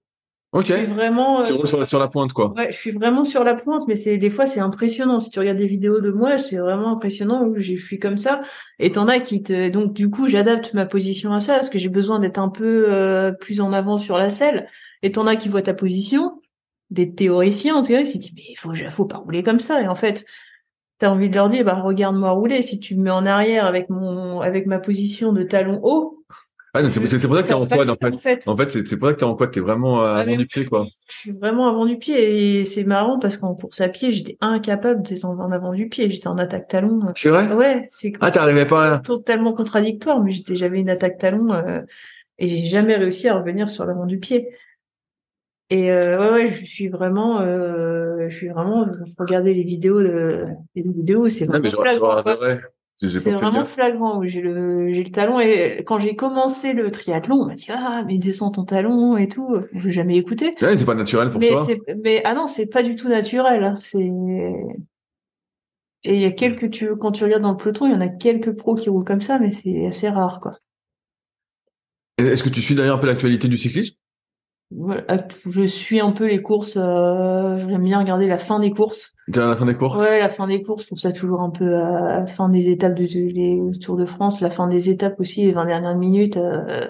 Ok. 0.52 0.66
Je 0.66 0.74
suis 0.74 0.86
vraiment. 0.86 1.44
Tu 1.44 1.52
euh, 1.52 1.56
roules 1.56 1.66
sur, 1.66 1.88
sur 1.88 1.98
la 1.98 2.08
pointe, 2.08 2.34
quoi. 2.34 2.52
Ouais, 2.54 2.70
je 2.70 2.76
suis 2.76 2.90
vraiment 2.90 3.24
sur 3.24 3.42
la 3.42 3.54
pointe, 3.54 3.88
mais 3.88 3.96
c'est 3.96 4.18
des 4.18 4.28
fois 4.28 4.46
c'est 4.46 4.60
impressionnant. 4.60 5.18
Si 5.18 5.30
tu 5.30 5.38
regardes 5.38 5.56
des 5.56 5.66
vidéos 5.66 6.02
de 6.02 6.10
moi, 6.10 6.38
c'est 6.38 6.58
vraiment 6.58 6.92
impressionnant 6.92 7.44
où 7.44 7.54
je 7.58 7.74
suis 7.74 7.98
comme 7.98 8.18
ça. 8.18 8.42
Et 8.78 8.90
t'en 8.90 9.08
as 9.08 9.20
qui 9.20 9.42
te, 9.42 9.70
donc 9.70 9.94
du 9.94 10.10
coup, 10.10 10.28
j'adapte 10.28 10.74
ma 10.74 10.84
position 10.84 11.32
à 11.32 11.40
ça 11.40 11.54
parce 11.54 11.70
que 11.70 11.78
j'ai 11.78 11.88
besoin 11.88 12.18
d'être 12.18 12.38
un 12.38 12.50
peu 12.50 12.84
euh, 12.88 13.32
plus 13.32 13.62
en 13.62 13.72
avant 13.72 13.96
sur 13.96 14.18
la 14.18 14.28
selle. 14.28 14.68
Et 15.02 15.12
t'en 15.12 15.26
as 15.26 15.36
qui 15.36 15.48
voient 15.48 15.62
ta 15.62 15.74
position, 15.74 16.42
des 16.90 17.14
théoriciens 17.14 17.76
en 17.76 17.82
théorie, 17.82 18.04
qui 18.04 18.18
disent 18.18 18.32
mais 18.36 18.42
il 18.50 18.56
faut, 18.56 18.74
faut 18.90 19.06
pas 19.06 19.18
rouler 19.18 19.42
comme 19.42 19.58
ça. 19.58 19.80
Et 19.80 19.88
en 19.88 19.94
fait, 19.94 20.26
t'as 20.98 21.08
envie 21.08 21.30
de 21.30 21.34
leur 21.34 21.48
dire 21.48 21.64
bah 21.64 21.80
regarde-moi 21.80 22.30
rouler. 22.30 22.60
Si 22.60 22.78
tu 22.78 22.94
me 22.96 23.04
mets 23.04 23.10
en 23.10 23.24
arrière 23.24 23.64
avec 23.64 23.88
mon, 23.88 24.40
avec 24.40 24.66
ma 24.66 24.80
position 24.80 25.32
de 25.32 25.44
talon 25.44 25.80
haut, 25.82 26.21
Ah, 26.74 26.80
c'est 26.90 27.00
pour 27.00 27.36
ça 27.36 27.42
que 27.42 27.48
t'es 27.48 27.52
en 27.54 27.66
quad, 27.66 27.90
en 27.90 27.96
fait. 27.96 28.14
en 28.14 28.16
fait. 28.18 28.48
En 28.48 28.56
fait, 28.56 28.70
c'est 28.70 28.96
pour 28.96 29.08
ça 29.08 29.14
que 29.14 29.18
t'es 29.18 29.24
en 29.24 29.34
quad, 29.34 29.50
t'es 29.50 29.60
vraiment 29.60 30.02
euh, 30.02 30.06
Ah, 30.06 30.20
avant 30.20 30.24
mais 30.26 30.36
du 30.38 30.46
pied, 30.46 30.64
quoi. 30.66 30.86
Je 31.08 31.14
suis 31.14 31.30
vraiment 31.32 31.68
avant 31.68 31.84
du 31.84 31.98
pied 31.98 32.60
et 32.60 32.64
c'est 32.64 32.84
marrant 32.84 33.18
parce 33.18 33.36
qu'en 33.36 33.54
course 33.54 33.80
à 33.82 33.88
pied, 33.90 34.10
j'étais 34.12 34.38
incapable 34.40 35.02
d'être 35.02 35.24
en 35.26 35.38
en 35.38 35.52
avant 35.52 35.72
du 35.72 35.88
pied. 35.88 36.08
J'étais 36.08 36.28
en 36.28 36.38
attaque 36.38 36.68
talon. 36.68 37.00
C'est 37.14 37.28
vrai? 37.28 37.52
Ouais, 37.52 37.86
c'est 37.90 38.12
Ah, 38.20 38.30
t'arrivais 38.30 38.64
pas 38.64 38.94
à- 38.94 38.98
totalement 39.00 39.52
contradictoire, 39.52 40.22
mais 40.22 40.32
j'étais 40.32 40.56
j'avais 40.56 40.80
une 40.80 40.88
attaque 40.90 41.18
talon 41.18 41.52
euh, 41.52 41.82
et 42.38 42.48
j'ai 42.48 42.68
jamais 42.68 42.96
réussi 42.96 43.28
à 43.28 43.34
revenir 43.34 43.68
sur 43.68 43.84
l'avant 43.84 44.06
du 44.06 44.18
pied. 44.18 44.48
Et 45.70 45.90
euh, 45.90 46.18
ouais, 46.18 46.30
ouais, 46.44 46.52
je 46.52 46.66
suis 46.66 46.88
vraiment, 46.88 47.40
euh, 47.40 48.28
je 48.28 48.36
suis 48.36 48.48
vraiment. 48.48 48.86
Faut 49.16 49.24
regarder 49.24 49.54
les 49.54 49.64
vidéos, 49.64 50.02
de, 50.02 50.44
les 50.74 50.82
vidéos, 50.82 51.28
c'est 51.30 51.46
mais 51.48 51.60
vraiment 51.70 51.98
quoi. 51.98 52.18
adoré. 52.18 52.60
C'est 53.08 53.32
vraiment 53.32 53.64
flagrant 53.64 54.18
où 54.18 54.24
j'ai 54.24 54.40
le 54.40 54.92
j'ai 54.92 55.02
le 55.02 55.10
talon 55.10 55.40
et 55.40 55.82
quand 55.84 55.98
j'ai 55.98 56.14
commencé 56.14 56.72
le 56.72 56.90
triathlon, 56.90 57.36
on 57.36 57.46
m'a 57.46 57.54
dit 57.56 57.66
ah 57.70 58.04
mais 58.06 58.18
descends 58.18 58.50
ton 58.50 58.64
talon 58.64 59.16
et 59.16 59.28
tout. 59.28 59.56
Je 59.74 59.88
l'ai 59.88 59.92
jamais 59.92 60.16
écouté. 60.16 60.54
Ouais, 60.62 60.76
c'est 60.76 60.84
pas 60.84 60.94
naturel 60.94 61.30
pour 61.30 61.40
Mais 61.40 61.48
toi. 61.48 61.66
mais 62.04 62.22
ah 62.24 62.34
non, 62.34 62.46
c'est 62.46 62.66
pas 62.66 62.82
du 62.82 62.94
tout 62.94 63.08
naturel. 63.08 63.64
hein, 63.64 63.74
C'est 63.76 64.10
et 66.04 66.14
il 66.16 66.20
y 66.20 66.24
a 66.24 66.32
quelques 66.32 66.70
tu 66.70 66.96
quand 66.96 67.12
tu 67.12 67.24
regardes 67.24 67.42
dans 67.42 67.52
le 67.52 67.56
peloton, 67.56 67.86
il 67.86 67.92
y 67.92 67.94
en 67.94 68.00
a 68.00 68.08
quelques 68.08 68.52
pros 68.52 68.74
qui 68.74 68.88
roulent 68.88 69.04
comme 69.04 69.20
ça, 69.20 69.38
mais 69.38 69.52
c'est 69.52 69.86
assez 69.86 70.08
rare 70.08 70.40
quoi. 70.40 70.52
Est-ce 72.18 72.42
que 72.42 72.48
tu 72.48 72.60
suis 72.62 72.74
d'ailleurs 72.74 72.96
un 72.96 73.00
peu 73.00 73.06
l'actualité 73.06 73.48
du 73.48 73.56
cyclisme? 73.56 73.94
Voilà, 74.76 75.02
Je 75.48 75.62
suis 75.62 76.00
un 76.00 76.12
peu 76.12 76.26
les 76.26 76.40
courses. 76.40 76.76
Euh, 76.76 77.58
J'aime 77.68 77.82
bien 77.84 77.98
regarder 77.98 78.26
la 78.26 78.38
fin 78.38 78.58
des 78.60 78.70
courses. 78.70 79.12
T'es 79.32 79.40
à 79.40 79.46
la 79.46 79.56
fin 79.56 79.66
des 79.66 79.74
courses? 79.74 79.96
Ouais, 79.96 80.18
la 80.18 80.28
fin 80.28 80.46
des 80.46 80.62
courses, 80.62 80.82
je 80.82 80.86
trouve 80.88 80.98
ça 80.98 81.12
toujours 81.12 81.40
un 81.42 81.50
peu 81.50 81.76
à 81.76 82.20
la 82.20 82.26
fin 82.26 82.48
des 82.48 82.68
étapes 82.68 82.94
de, 82.94 83.04
de- 83.04 83.70
les 83.72 83.78
Tours 83.78 83.96
de 83.96 84.04
France, 84.04 84.40
la 84.40 84.50
fin 84.50 84.66
des 84.68 84.88
étapes 84.90 85.18
aussi, 85.20 85.44
les 85.46 85.52
20 85.52 85.66
dernières 85.66 85.96
minutes. 85.96 86.36
Euh, 86.36 86.86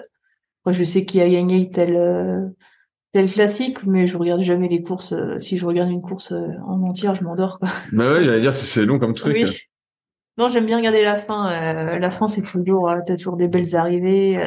moi, 0.65 0.73
je 0.73 0.83
sais 0.83 1.05
qui 1.05 1.21
a 1.21 1.29
gagné 1.29 1.69
tel 1.69 1.95
euh, 1.95 2.47
tel 3.11 3.29
classique, 3.29 3.85
mais 3.85 4.07
je 4.07 4.17
regarde 4.17 4.41
jamais 4.41 4.67
les 4.67 4.81
courses. 4.81 5.13
euh, 5.13 5.39
si 5.39 5.57
je 5.57 5.65
regarde 5.65 5.89
une 5.91 6.01
course 6.01 6.31
euh, 6.31 6.47
en 6.65 6.81
entière, 6.83 7.13
je 7.15 7.23
m'endors 7.23 7.59
quoi. 7.59 7.69
Bah 7.91 8.11
ouais, 8.13 8.23
j'allais 8.23 8.41
dire, 8.41 8.53
c'est 8.53 8.85
long 8.85 8.97
comme 8.99 9.13
truc. 9.13 9.35
Oui. 9.35 9.45
Non, 10.39 10.49
j'aime 10.49 10.65
bien 10.65 10.77
regarder 10.77 11.03
la 11.03 11.17
fin. 11.17 11.51
Euh, 11.51 11.99
la 11.99 12.09
fin, 12.09 12.27
c'est 12.27 12.41
toujours, 12.41 12.89
euh, 12.89 12.97
t'as 13.05 13.15
toujours 13.17 13.37
des 13.37 13.47
belles 13.47 13.75
arrivées. 13.75 14.37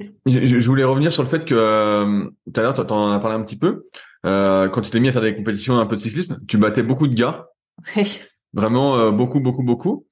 Euh. 0.00 0.04
Je, 0.26 0.66
voulais 0.68 0.84
revenir 0.84 1.12
sur 1.12 1.22
le 1.22 1.28
fait 1.28 1.44
que 1.44 1.54
euh, 1.56 2.24
tout 2.52 2.60
à 2.60 2.62
l'heure, 2.62 2.74
t'en- 2.74 2.84
t'en 2.84 3.10
as 3.12 3.18
parlé 3.18 3.36
un 3.36 3.42
petit 3.42 3.58
peu. 3.58 3.86
Euh, 4.26 4.68
quand 4.68 4.80
tu 4.80 4.90
t'es 4.90 5.00
mis 5.00 5.08
à 5.08 5.12
faire 5.12 5.22
des 5.22 5.34
compétitions 5.34 5.78
un 5.78 5.86
peu 5.86 5.96
de 5.96 6.00
cyclisme, 6.00 6.38
tu 6.48 6.56
battais 6.58 6.82
beaucoup 6.82 7.06
de 7.08 7.14
gars, 7.14 7.48
vraiment 8.52 8.96
euh, 8.96 9.10
beaucoup, 9.10 9.40
beaucoup, 9.40 9.62
beaucoup, 9.62 10.06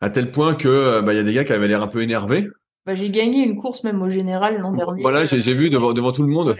à 0.00 0.10
tel 0.10 0.30
point 0.30 0.54
que 0.54 0.68
euh, 0.68 1.02
bah 1.02 1.12
il 1.14 1.16
y 1.16 1.20
a 1.20 1.24
des 1.24 1.32
gars 1.34 1.44
qui 1.44 1.52
avaient 1.52 1.68
l'air 1.68 1.82
un 1.82 1.88
peu 1.88 2.02
énervés. 2.02 2.46
Bah, 2.86 2.94
j'ai 2.94 3.10
gagné 3.10 3.42
une 3.42 3.56
course 3.56 3.82
même 3.82 4.00
au 4.00 4.08
général 4.08 4.60
l'an 4.60 4.70
dernier. 4.72 5.02
Voilà, 5.02 5.24
j'ai 5.24 5.54
vu 5.54 5.70
devant 5.70 5.92
devant 5.92 6.12
tout 6.12 6.22
le 6.22 6.28
monde. 6.28 6.56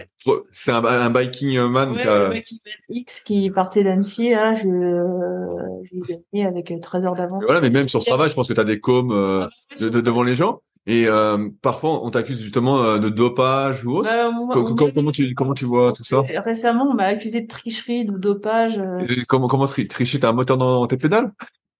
C'est 0.51 0.71
un, 0.73 0.83
un 0.83 1.09
biking 1.09 1.57
man 1.69 1.91
Ouais, 1.91 2.29
mec 2.29 2.43
qui 2.43 2.61
fait 2.65 2.71
X 2.89 3.21
qui 3.21 3.49
partait 3.49 3.85
d'Annecy, 3.85 4.31
là, 4.31 4.53
je, 4.53 4.67
euh, 4.67 5.83
j'ai 5.83 6.01
gagné 6.33 6.45
avec 6.45 6.71
euh, 6.71 6.79
13 6.81 7.05
heures 7.05 7.15
d'avance. 7.15 7.43
Voilà, 7.45 7.61
mais 7.61 7.69
même 7.69 7.87
sur 7.87 8.01
Strava, 8.01 8.27
je 8.27 8.33
pense 8.33 8.49
que 8.49 8.53
tu 8.53 8.59
as 8.59 8.65
des 8.65 8.81
coms 8.81 9.11
euh, 9.13 9.45
Ah, 9.45 9.75
de- 9.79 9.87
de- 9.87 10.01
devant 10.01 10.23
les 10.23 10.35
gens. 10.35 10.59
Et 10.89 11.05
euh, 11.05 11.49
parfois, 11.61 12.03
on 12.05 12.09
t'accuse 12.09 12.41
justement 12.41 12.81
euh, 12.81 12.97
de 12.97 13.09
dopage 13.09 13.85
ou 13.85 13.97
autre. 13.97 14.09
Bah, 14.09 14.31
moi, 14.31 14.53
Co- 14.53 14.61
on 14.61 14.75
co- 14.75 14.85
m'a- 14.85 14.91
comment 14.93 15.11
tu 15.11 15.35
comment 15.35 15.53
tu 15.53 15.65
vois 15.65 15.91
tout 15.91 16.05
ça? 16.05 16.21
Récemment, 16.37 16.85
on 16.89 16.93
m'a 16.93 17.03
accusé 17.03 17.41
de 17.41 17.47
tricherie, 17.47 18.05
de 18.05 18.17
dopage, 18.17 18.79
euh, 18.79 18.99
Et 19.09 19.25
Comment 19.25 19.47
comment 19.47 19.67
tri- 19.67 19.89
tricher 19.89 20.19
T'as 20.21 20.29
un 20.29 20.33
moteur 20.33 20.57
dans 20.57 20.87
tes 20.87 20.95
pédales? 20.95 21.33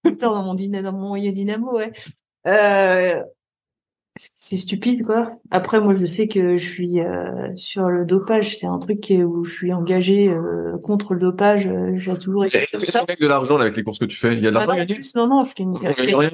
Moteur 0.04 0.34
dans 0.34 0.42
mon 0.42 0.54
dynamo, 0.54 0.90
dans 0.90 0.98
mon 0.98 1.16
dynamo, 1.16 1.76
ouais. 1.76 1.92
Euh, 2.46 3.22
c'est 4.16 4.56
stupide, 4.56 5.04
quoi. 5.06 5.30
Après, 5.50 5.80
moi, 5.80 5.94
je 5.94 6.04
sais 6.04 6.28
que 6.28 6.56
je 6.56 6.68
suis 6.68 7.00
euh, 7.00 7.54
sur 7.56 7.88
le 7.88 8.04
dopage. 8.04 8.56
C'est 8.58 8.66
un 8.66 8.78
truc 8.78 9.10
où 9.10 9.44
je 9.44 9.52
suis 9.52 9.72
engagée 9.72 10.28
euh, 10.28 10.76
contre 10.82 11.14
le 11.14 11.20
dopage. 11.20 11.66
euh, 11.66 11.92
J'ai 11.96 12.16
toujours 12.18 12.44
été 12.44 12.66
comme 12.70 12.84
ça. 12.84 13.04
de 13.08 13.26
l'argent 13.26 13.56
là, 13.56 13.62
avec 13.62 13.76
les 13.76 13.82
courses 13.84 13.98
que 14.00 14.04
tu 14.04 14.16
fais? 14.16 14.34
Il 14.36 14.42
y 14.42 14.46
a 14.46 14.50
de 14.50 14.54
l'argent 14.56 14.84
plus, 14.86 15.14
non, 15.14 15.28
non, 15.28 15.44
je 15.44 15.54
gagne 15.54 16.14
rien. 16.14 16.30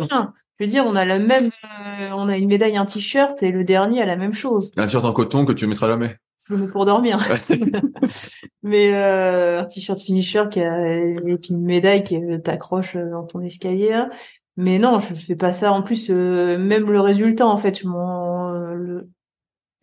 Je 0.59 0.65
veux 0.65 0.71
dire, 0.71 0.85
on 0.87 0.95
a 0.95 1.05
la 1.05 1.19
même, 1.19 1.51
euh, 1.65 2.11
on 2.15 2.29
a 2.29 2.37
une 2.37 2.49
médaille, 2.49 2.77
un 2.77 2.85
t-shirt, 2.85 3.43
et 3.43 3.51
le 3.51 3.65
dernier 3.65 4.03
a 4.03 4.07
la 4.07 4.17
même 4.17 4.35
chose. 4.35 4.73
Un 4.77 4.87
t-shirt 4.87 5.05
en 5.05 5.13
coton 5.13 5.45
que 5.45 5.53
tu 5.53 5.67
mettras 5.67 5.89
jamais. 5.89 6.17
Je 6.47 6.55
le 6.55 6.61
mets 6.61 6.69
pour 6.69 6.85
dormir. 6.85 7.19
Mais 8.63 8.95
euh, 8.95 9.61
un 9.61 9.65
t-shirt 9.65 10.01
finisher 10.01 10.45
qui 10.51 10.61
a, 10.61 10.89
et 10.89 11.39
puis 11.41 11.51
une 11.51 11.65
médaille 11.65 12.05
que 12.05 12.37
t'accroches 12.37 12.97
dans 12.97 13.25
ton 13.25 13.41
escalier. 13.41 13.91
Là. 13.91 14.11
Mais 14.57 14.79
non, 14.79 15.01
je 15.01 15.15
fais 15.15 15.37
pas 15.37 15.53
ça. 15.53 15.73
En 15.73 15.83
plus, 15.83 16.11
euh, 16.11 16.59
même 16.59 16.91
le 16.91 17.01
résultat, 17.01 17.47
en 17.47 17.57
fait, 17.57 17.81
je 17.81 17.89
m'en, 17.89 18.53
le, 18.53 19.09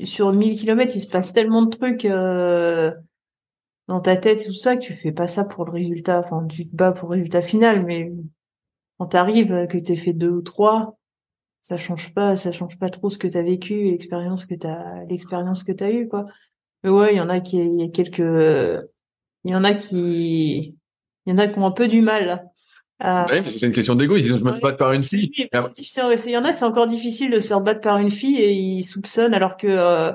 sur 0.04 0.32
1000 0.32 0.58
kilomètres, 0.58 0.96
il 0.96 1.02
se 1.02 1.08
passe 1.08 1.34
tellement 1.34 1.64
de 1.64 1.70
trucs 1.76 2.06
euh, 2.06 2.92
dans 3.88 4.00
ta 4.00 4.16
tête 4.18 4.42
et 4.42 4.46
tout 4.46 4.54
ça 4.54 4.76
que 4.76 4.82
tu 4.82 4.94
fais 4.94 5.12
pas 5.12 5.28
ça 5.28 5.44
pour 5.46 5.66
le 5.66 5.72
résultat. 5.72 6.20
Enfin, 6.20 6.46
tu 6.48 6.68
te 6.68 6.76
bats 6.76 6.92
pour 6.92 7.10
le 7.10 7.16
résultat 7.16 7.42
final, 7.42 7.86
mais 7.86 8.12
quand 9.02 9.08
t'arrives, 9.08 9.66
que 9.66 9.80
t'aies 9.80 9.96
fait 9.96 10.14
deux 10.14 10.30
ou 10.30 10.44
trois, 10.44 11.00
ça 11.64 11.76
change 11.76 12.14
pas, 12.14 12.38
ça 12.38 12.52
change 12.52 12.78
pas 12.78 12.92
trop 12.92 13.10
ce 13.10 13.18
que 13.18 13.28
t'as 13.28 13.42
vécu, 13.42 13.86
l'expérience 13.86 14.46
que 14.46 14.54
t'as, 14.54 15.04
l'expérience 15.06 15.64
que 15.64 15.72
t'as 15.72 15.90
eue, 15.90 16.08
quoi. 16.08 16.28
Mais 16.84 16.92
ouais, 16.92 17.16
il 17.16 17.18
y 17.18 17.20
en 17.20 17.30
a 17.30 17.40
qui, 17.40 17.58
il 17.58 17.80
y 17.80 17.84
a 17.84 17.88
quelques, 17.90 18.20
il 18.20 19.50
y 19.52 19.56
en 19.56 19.64
a 19.64 19.74
qui, 19.74 20.78
il 21.26 21.30
y 21.32 21.34
en 21.34 21.40
a 21.40 21.48
qui 21.48 21.58
ont 21.58 21.66
un 21.66 21.72
peu 21.72 21.88
du 21.88 22.02
mal 22.02 22.46
à, 23.00 23.26
Ouais, 23.26 23.42
parce 23.42 23.56
que 23.56 23.60
c'est 23.60 23.66
une 23.66 23.74
question 23.74 23.96
d'ego. 23.96 24.18
Ils 24.18 24.22
disent 24.22 24.38
je 24.38 24.44
me 24.44 24.54
fais 24.54 24.60
battre 24.60 24.78
par 24.78 24.94
une 24.94 25.04
fille. 25.04 25.32
oui, 25.36 25.48
après-. 25.52 25.72
C'est- 25.76 26.30
Il 26.30 26.34
y 26.34 26.38
en 26.38 26.46
a, 26.46 26.54
c'est 26.54 26.66
encore 26.66 26.86
difficile 26.86 27.32
de 27.32 27.40
se 27.40 27.56
rebattre 27.56 27.82
par 27.82 27.98
une 27.98 28.12
fille 28.12 28.38
et 28.38 28.52
ils 28.52 28.84
soupçonnent 28.84 29.34
alors 29.34 29.58
que 29.58 29.66
euh, 29.66 30.12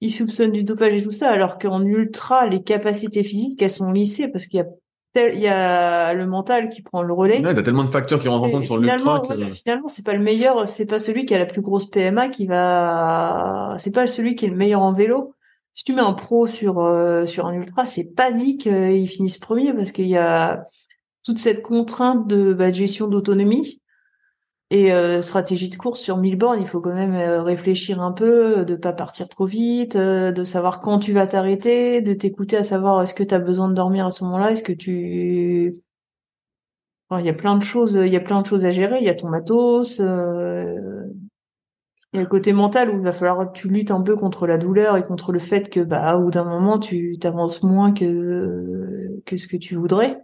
ils 0.00 0.10
soupçonnent 0.10 0.50
du 0.50 0.64
dopage 0.64 0.94
et 0.94 1.04
tout 1.04 1.12
ça, 1.12 1.30
alors 1.30 1.58
qu'en 1.60 1.84
ultra, 1.84 2.48
les 2.48 2.64
capacités 2.64 3.22
physiques, 3.22 3.62
elles 3.62 3.70
sont 3.70 3.92
lissées 3.92 4.26
parce 4.26 4.46
qu'il 4.46 4.58
y 4.58 4.62
a 4.62 4.66
il 5.16 5.40
y 5.40 5.48
a 5.48 6.12
le 6.12 6.26
mental 6.26 6.68
qui 6.68 6.82
prend 6.82 7.02
le 7.02 7.12
relais. 7.12 7.44
Ouais, 7.44 7.54
t'as 7.54 7.62
tellement 7.62 7.84
de 7.84 7.90
facteurs 7.90 8.20
qui 8.20 8.28
rentrent 8.28 8.44
en 8.44 8.50
compte 8.50 8.64
sur 8.64 8.78
l'ultra 8.78 9.20
que. 9.20 9.34
ouais, 9.34 9.50
finalement, 9.50 9.88
c'est 9.88 10.04
pas 10.04 10.14
le 10.14 10.22
meilleur, 10.22 10.68
c'est 10.68 10.86
pas 10.86 10.98
celui 10.98 11.24
qui 11.24 11.34
a 11.34 11.38
la 11.38 11.46
plus 11.46 11.60
grosse 11.60 11.90
PMA 11.90 12.28
qui 12.28 12.46
va, 12.46 13.76
c'est 13.78 13.94
pas 13.94 14.06
celui 14.06 14.34
qui 14.34 14.44
est 14.44 14.48
le 14.48 14.56
meilleur 14.56 14.82
en 14.82 14.92
vélo. 14.92 15.34
Si 15.74 15.84
tu 15.84 15.92
mets 15.94 16.02
un 16.02 16.12
pro 16.12 16.46
sur 16.46 16.80
euh, 16.80 17.26
sur 17.26 17.46
un 17.46 17.52
ultra, 17.52 17.86
c'est 17.86 18.04
pas 18.04 18.32
dit 18.32 18.56
qu'il 18.56 19.08
finisse 19.08 19.38
premier 19.38 19.72
parce 19.72 19.92
qu'il 19.92 20.08
y 20.08 20.16
a 20.16 20.64
toute 21.24 21.38
cette 21.38 21.62
contrainte 21.62 22.26
de, 22.26 22.52
bah, 22.52 22.70
de 22.70 22.74
gestion 22.74 23.06
d'autonomie 23.06 23.80
et 24.70 24.92
euh, 24.92 25.20
stratégie 25.22 25.68
de 25.70 25.76
course 25.76 26.00
sur 26.00 26.18
1000 26.18 26.36
bornes. 26.36 26.60
Il 26.60 26.66
faut 26.68 26.80
quand 26.80 26.94
même 26.94 27.14
euh, 27.14 27.42
réfléchir 27.42 28.00
un 28.02 28.12
peu, 28.12 28.64
de 28.64 28.74
pas 28.76 28.92
partir 28.92 29.28
trop 29.28 29.46
vite, 29.46 29.96
euh, 29.96 30.32
de 30.32 30.44
savoir 30.44 30.80
quand 30.80 30.98
tu 30.98 31.12
vas 31.12 31.26
t'arrêter, 31.26 32.02
de 32.02 32.12
t'écouter 32.14 32.56
à 32.58 32.64
savoir 32.64 33.02
est-ce 33.02 33.14
que 33.14 33.22
tu 33.24 33.34
as 33.34 33.38
besoin 33.38 33.68
de 33.68 33.74
dormir 33.74 34.06
à 34.06 34.10
ce 34.10 34.24
moment-là, 34.24 34.52
est-ce 34.52 34.62
que 34.62 34.72
tu 34.72 35.72
il 37.18 37.24
y 37.24 37.28
a 37.28 37.34
plein 37.34 37.56
de 37.56 37.62
choses, 37.62 37.94
il 37.94 38.12
y 38.12 38.16
a 38.16 38.20
plein 38.20 38.40
de 38.42 38.46
choses 38.46 38.64
à 38.64 38.70
gérer. 38.70 38.98
Il 39.00 39.04
y 39.04 39.08
a 39.08 39.14
ton 39.14 39.28
matos. 39.28 40.00
euh, 40.00 41.04
Il 42.12 42.16
y 42.16 42.20
a 42.20 42.22
le 42.22 42.28
côté 42.28 42.52
mental 42.52 42.90
où 42.90 42.98
il 42.98 43.02
va 43.04 43.12
falloir 43.12 43.52
que 43.52 43.58
tu 43.58 43.68
luttes 43.68 43.90
un 43.90 44.00
peu 44.02 44.16
contre 44.16 44.46
la 44.46 44.56
douleur 44.58 44.96
et 44.96 45.04
contre 45.04 45.32
le 45.32 45.38
fait 45.38 45.68
que, 45.70 45.80
bah, 45.80 46.16
au 46.16 46.24
bout 46.24 46.30
d'un 46.30 46.44
moment, 46.44 46.78
tu 46.78 47.18
t'avances 47.18 47.62
moins 47.62 47.92
que, 47.92 49.20
que 49.26 49.36
ce 49.36 49.46
que 49.46 49.56
tu 49.56 49.74
voudrais. 49.76 50.18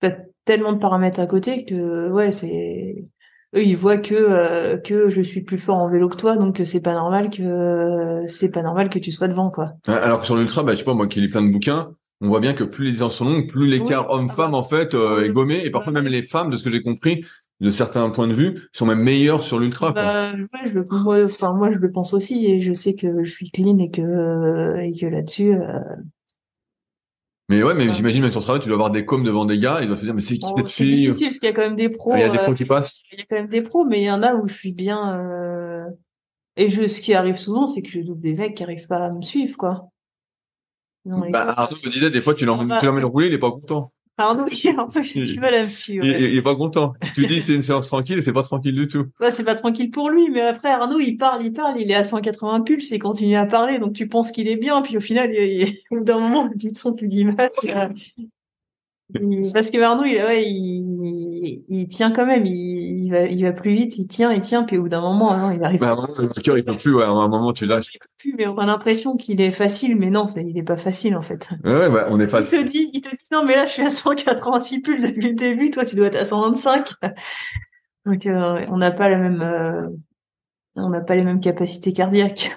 T'as 0.00 0.12
tellement 0.44 0.72
de 0.72 0.78
paramètres 0.78 1.20
à 1.20 1.26
côté 1.26 1.64
que, 1.64 2.10
ouais, 2.10 2.32
c'est, 2.32 3.06
eux, 3.54 3.64
ils 3.64 3.76
voient 3.76 3.98
que, 3.98 4.14
euh, 4.14 4.76
que 4.78 5.10
je 5.10 5.22
suis 5.22 5.42
plus 5.42 5.58
fort 5.58 5.78
en 5.78 5.88
vélo 5.88 6.08
que 6.08 6.16
toi, 6.16 6.36
donc 6.36 6.60
c'est 6.64 6.80
pas 6.80 6.92
normal 6.92 7.30
que, 7.30 8.24
c'est 8.26 8.50
pas 8.50 8.62
normal 8.62 8.90
que 8.90 8.98
tu 8.98 9.12
sois 9.12 9.28
devant, 9.28 9.50
quoi. 9.50 9.72
Alors 9.86 10.20
que 10.20 10.26
sur 10.26 10.36
l'ultra, 10.36 10.62
bah, 10.62 10.74
je 10.74 10.78
sais 10.78 10.84
pas, 10.84 10.94
moi 10.94 11.06
qui 11.06 11.20
lis 11.20 11.28
plein 11.28 11.42
de 11.42 11.50
bouquins, 11.50 11.90
on 12.20 12.28
voit 12.28 12.40
bien 12.40 12.52
que 12.52 12.64
plus 12.64 12.86
les 12.86 12.90
distances 12.92 13.16
sont 13.16 13.24
longues, 13.24 13.48
plus 13.48 13.68
l'écart 13.68 14.10
homme-femme, 14.10 14.54
en 14.54 14.64
fait, 14.64 14.94
euh, 14.94 15.24
est 15.24 15.30
gommé. 15.30 15.62
Et 15.64 15.70
parfois, 15.70 15.92
même 15.92 16.06
les 16.06 16.22
femmes, 16.22 16.50
de 16.50 16.56
ce 16.56 16.64
que 16.64 16.70
j'ai 16.70 16.82
compris, 16.82 17.24
de 17.60 17.70
certains 17.70 18.10
points 18.10 18.28
de 18.28 18.34
vue, 18.34 18.68
sont 18.72 18.86
même 18.86 19.02
meilleurs 19.02 19.42
sur 19.42 19.58
l'ultra. 19.58 19.92
Bah, 19.92 20.32
ouais, 20.32 20.70
je, 20.72 20.80
moi, 20.80 21.24
enfin 21.24 21.52
moi 21.52 21.72
je 21.72 21.78
le 21.78 21.90
pense 21.90 22.14
aussi 22.14 22.46
et 22.46 22.60
je 22.60 22.72
sais 22.72 22.94
que 22.94 23.24
je 23.24 23.30
suis 23.30 23.50
clean 23.50 23.78
et 23.78 23.90
que 23.90 24.76
et 24.78 24.92
que 24.92 25.06
là-dessus. 25.06 25.54
Euh... 27.50 27.54
Mais 27.56 27.62
ouais, 27.62 27.74
mais 27.74 27.92
j'imagine 27.94 28.22
même 28.22 28.30
sur 28.30 28.40
ce 28.42 28.46
travail, 28.46 28.60
tu 28.62 28.68
dois 28.68 28.76
avoir 28.76 28.90
des 28.90 29.04
coms 29.04 29.22
devant 29.22 29.44
des 29.46 29.58
gars, 29.58 29.78
ils 29.80 29.86
doivent 29.86 29.98
se 29.98 30.04
dire 30.04 30.14
mais 30.14 30.20
c'est 30.20 30.34
qui 30.34 30.40
Bon, 30.40 30.56
cette 30.58 30.68
c'est 30.68 30.84
fille? 30.84 30.96
difficile 31.06 31.28
parce 31.28 31.38
qu'il 31.38 31.46
y 31.48 31.50
a 31.50 31.54
quand 31.54 31.62
même 31.62 31.76
des 31.76 31.88
pros. 31.88 32.12
Ah, 32.12 32.18
Il 32.18 32.20
y 32.20 32.24
a 32.24 32.28
des 32.28 32.38
euh, 32.38 32.42
pros 32.42 32.54
qui 32.54 32.64
passent. 32.64 33.02
il 33.12 33.18
y 33.18 33.22
a 33.22 33.24
quand 33.28 33.36
même 33.36 33.48
des 33.48 33.62
pros, 33.62 33.84
mais 33.86 34.00
il 34.00 34.04
y 34.04 34.10
en 34.10 34.22
a 34.22 34.34
où 34.34 34.46
je 34.48 34.54
suis 34.54 34.72
bien. 34.72 35.18
euh, 35.20 35.84
Et 36.56 36.68
je, 36.68 36.86
ce 36.86 37.00
qui 37.00 37.14
arrive 37.14 37.36
souvent, 37.38 37.66
c'est 37.66 37.82
que 37.82 37.88
je 37.88 38.00
double 38.00 38.20
des 38.20 38.34
mecs 38.34 38.54
qui 38.54 38.62
arrivent 38.62 38.86
pas 38.86 39.06
à 39.06 39.10
me 39.10 39.22
suivre, 39.22 39.56
quoi. 39.56 39.88
Les 41.04 41.30
Bah. 41.30 41.54
Arnaud 41.56 41.78
me 41.84 41.90
disait 41.90 42.10
des 42.10 42.20
fois 42.20 42.34
tu 42.34 42.44
l'emmènes 42.44 42.68
Bah, 42.68 42.78
tu 42.80 42.86
l'emmènes 42.86 43.04
rouler, 43.06 43.28
il 43.28 43.32
est 43.32 43.38
pas 43.38 43.50
content. 43.50 43.92
Pardon, 44.18 44.46
il 44.52 44.68
a 44.70 44.80
un 44.82 44.86
peu 44.88 45.00
du 45.00 45.38
mal 45.40 45.54
à 45.54 45.64
me 45.64 45.68
suivre. 45.68 46.04
Il, 46.04 46.10
il- 46.10 46.32
il 46.32 46.36
est 46.36 46.42
pas 46.42 46.56
content. 46.56 46.92
Tu 47.14 47.26
dis 47.26 47.36
que 47.38 47.44
c'est 47.44 47.54
une 47.54 47.62
séance 47.62 47.86
tranquille, 47.86 48.20
c'est 48.22 48.32
pas 48.32 48.42
tranquille 48.42 48.74
du 48.74 48.88
tout. 48.88 49.06
Ouais, 49.20 49.30
c'est 49.30 49.44
pas 49.44 49.54
tranquille 49.54 49.90
pour 49.90 50.10
lui, 50.10 50.28
mais 50.28 50.40
après 50.42 50.70
Arnaud, 50.70 50.98
il 50.98 51.16
parle, 51.16 51.44
il 51.46 51.52
parle, 51.52 51.80
il 51.80 51.90
est 51.90 51.94
à 51.94 52.02
180 52.04 52.62
pulses, 52.62 52.90
il 52.90 52.98
continue 52.98 53.36
à 53.36 53.46
parler, 53.46 53.78
donc 53.78 53.92
tu 53.94 54.08
penses 54.08 54.32
qu'il 54.32 54.48
est 54.48 54.56
bien, 54.56 54.82
puis 54.82 54.96
au 54.96 55.00
final, 55.00 55.30
il, 55.32 55.68
il, 55.68 55.74
au 55.92 55.98
bout 55.98 56.04
d'un 56.04 56.18
moment, 56.18 56.48
plus 56.48 56.72
de 56.72 56.76
son, 56.76 56.94
plus 56.94 57.06
d'image. 57.06 57.48
Il- 59.14 59.52
Parce 59.52 59.70
que 59.70 59.80
Arnaud, 59.80 60.04
il, 60.04 60.16
ouais, 60.16 60.44
il, 60.44 61.64
il 61.68 61.88
tient 61.88 62.10
quand 62.12 62.26
même, 62.26 62.44
il, 62.46 63.04
il 63.06 63.10
va, 63.10 63.22
il 63.22 63.42
va 63.42 63.52
plus 63.52 63.72
vite, 63.72 63.96
il 63.98 64.06
tient, 64.06 64.32
il 64.32 64.42
tient, 64.42 64.64
puis 64.64 64.76
au 64.78 64.82
bout 64.82 64.88
d'un 64.90 65.00
moment, 65.00 65.34
non, 65.36 65.50
il 65.50 65.62
arrive 65.64 65.80
Bah, 65.80 65.88
à 65.88 65.92
un 65.92 65.96
moment, 65.96 66.08
le 66.18 66.28
cœur 66.42 66.58
il 66.58 66.64
peut 66.64 66.76
plus, 66.76 66.94
ouais, 66.94 67.04
à 67.04 67.08
un 67.08 67.28
moment 67.28 67.52
tu 67.52 67.64
lâches. 67.64 67.96
plus, 68.18 68.34
mais 68.36 68.46
on 68.46 68.58
a 68.58 68.66
l'impression 68.66 69.16
qu'il 69.16 69.40
est 69.40 69.50
facile, 69.50 69.96
mais 69.96 70.10
non, 70.10 70.26
il 70.36 70.58
est 70.58 70.62
pas 70.62 70.76
facile 70.76 71.16
en 71.16 71.22
fait. 71.22 71.48
Ouais, 71.64 71.74
ouais, 71.76 71.90
bah, 71.90 72.08
on 72.10 72.20
est 72.20 72.26
pas. 72.26 72.40
Il 72.42 72.46
te 72.48 72.62
dit, 72.62 72.90
il 72.92 73.00
te 73.00 73.08
dit 73.08 73.22
non, 73.32 73.44
mais 73.44 73.54
là, 73.56 73.64
je 73.66 73.70
suis 73.72 73.82
à 73.82 73.90
186 73.90 74.80
pulses 74.80 75.02
depuis 75.02 75.28
le 75.28 75.34
début, 75.34 75.70
toi, 75.70 75.84
tu 75.86 75.96
dois 75.96 76.06
être 76.08 76.16
à 76.16 76.24
125. 76.26 76.92
Donc, 78.06 78.26
euh, 78.26 78.64
on 78.68 78.76
n'a 78.78 78.90
pas 78.90 79.08
la 79.08 79.18
même, 79.18 79.40
euh, 79.42 79.88
on 80.76 80.90
n'a 80.90 81.00
pas 81.00 81.14
les 81.14 81.24
mêmes 81.24 81.40
capacités 81.40 81.92
cardiaques. 81.92 82.56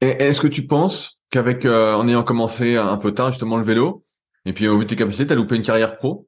Est-ce 0.00 0.40
que 0.40 0.46
tu 0.48 0.66
penses 0.66 1.18
qu'avec, 1.30 1.64
euh, 1.66 1.94
en 1.94 2.08
ayant 2.08 2.22
commencé 2.22 2.76
un 2.76 2.96
peu 2.96 3.12
tard 3.12 3.30
justement 3.30 3.56
le 3.58 3.64
vélo, 3.64 4.02
et 4.44 4.52
puis 4.52 4.68
au 4.68 4.78
vu 4.78 4.84
de 4.84 4.90
tes 4.90 4.96
capacités, 4.96 5.26
t'as 5.26 5.34
loupé 5.34 5.56
une 5.56 5.62
carrière 5.62 5.94
pro, 5.94 6.26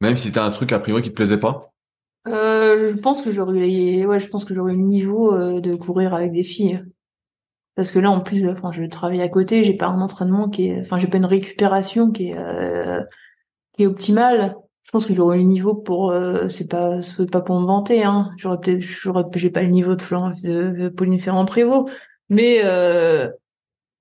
même 0.00 0.16
si 0.16 0.32
t'as 0.32 0.44
un 0.44 0.50
truc 0.50 0.72
a 0.72 0.78
priori 0.78 1.02
qui 1.02 1.10
te 1.10 1.14
plaisait 1.14 1.38
pas? 1.38 1.72
Euh, 2.26 2.88
je 2.88 2.96
pense 2.96 3.22
que 3.22 3.32
j'aurais, 3.32 4.04
ouais, 4.04 4.18
je 4.18 4.28
pense 4.28 4.44
que 4.44 4.54
j'aurais 4.54 4.72
le 4.72 4.78
niveau 4.78 5.34
euh, 5.34 5.60
de 5.60 5.74
courir 5.74 6.14
avec 6.14 6.32
des 6.32 6.44
filles. 6.44 6.84
Parce 7.78 7.92
que 7.92 8.00
là, 8.00 8.10
en 8.10 8.20
plus, 8.20 8.48
enfin, 8.48 8.72
je 8.72 8.82
travaille 8.84 9.22
à 9.22 9.28
côté, 9.28 9.62
j'ai 9.62 9.76
pas 9.76 9.86
un 9.86 10.00
entraînement 10.00 10.48
qui 10.48 10.66
est, 10.66 10.80
enfin, 10.80 10.98
j'ai 10.98 11.06
pas 11.06 11.18
une 11.18 11.24
récupération 11.24 12.10
qui 12.10 12.30
est, 12.30 12.36
euh, 12.36 13.00
qui 13.72 13.84
est 13.84 13.86
optimale. 13.86 14.56
Je 14.82 14.90
pense 14.90 15.06
que 15.06 15.12
j'aurais 15.12 15.36
le 15.38 15.44
niveau 15.44 15.76
pour, 15.76 16.10
euh, 16.10 16.48
c'est 16.48 16.66
pas, 16.66 17.02
c'est 17.02 17.30
pas 17.30 17.40
pour 17.40 17.60
me 17.60 17.66
vanter, 17.66 18.02
hein. 18.02 18.32
J'aurais 18.36 18.58
peut-être, 18.58 18.80
j'aurais, 18.82 19.22
j'ai 19.36 19.50
pas 19.50 19.62
le 19.62 19.68
niveau 19.68 19.94
de 19.94 20.02
Florent, 20.02 20.32
de, 20.42 20.88
Pauline 20.88 21.20
Ferrand-Prévot, 21.20 21.88
mais 22.30 22.62
euh, 22.64 23.30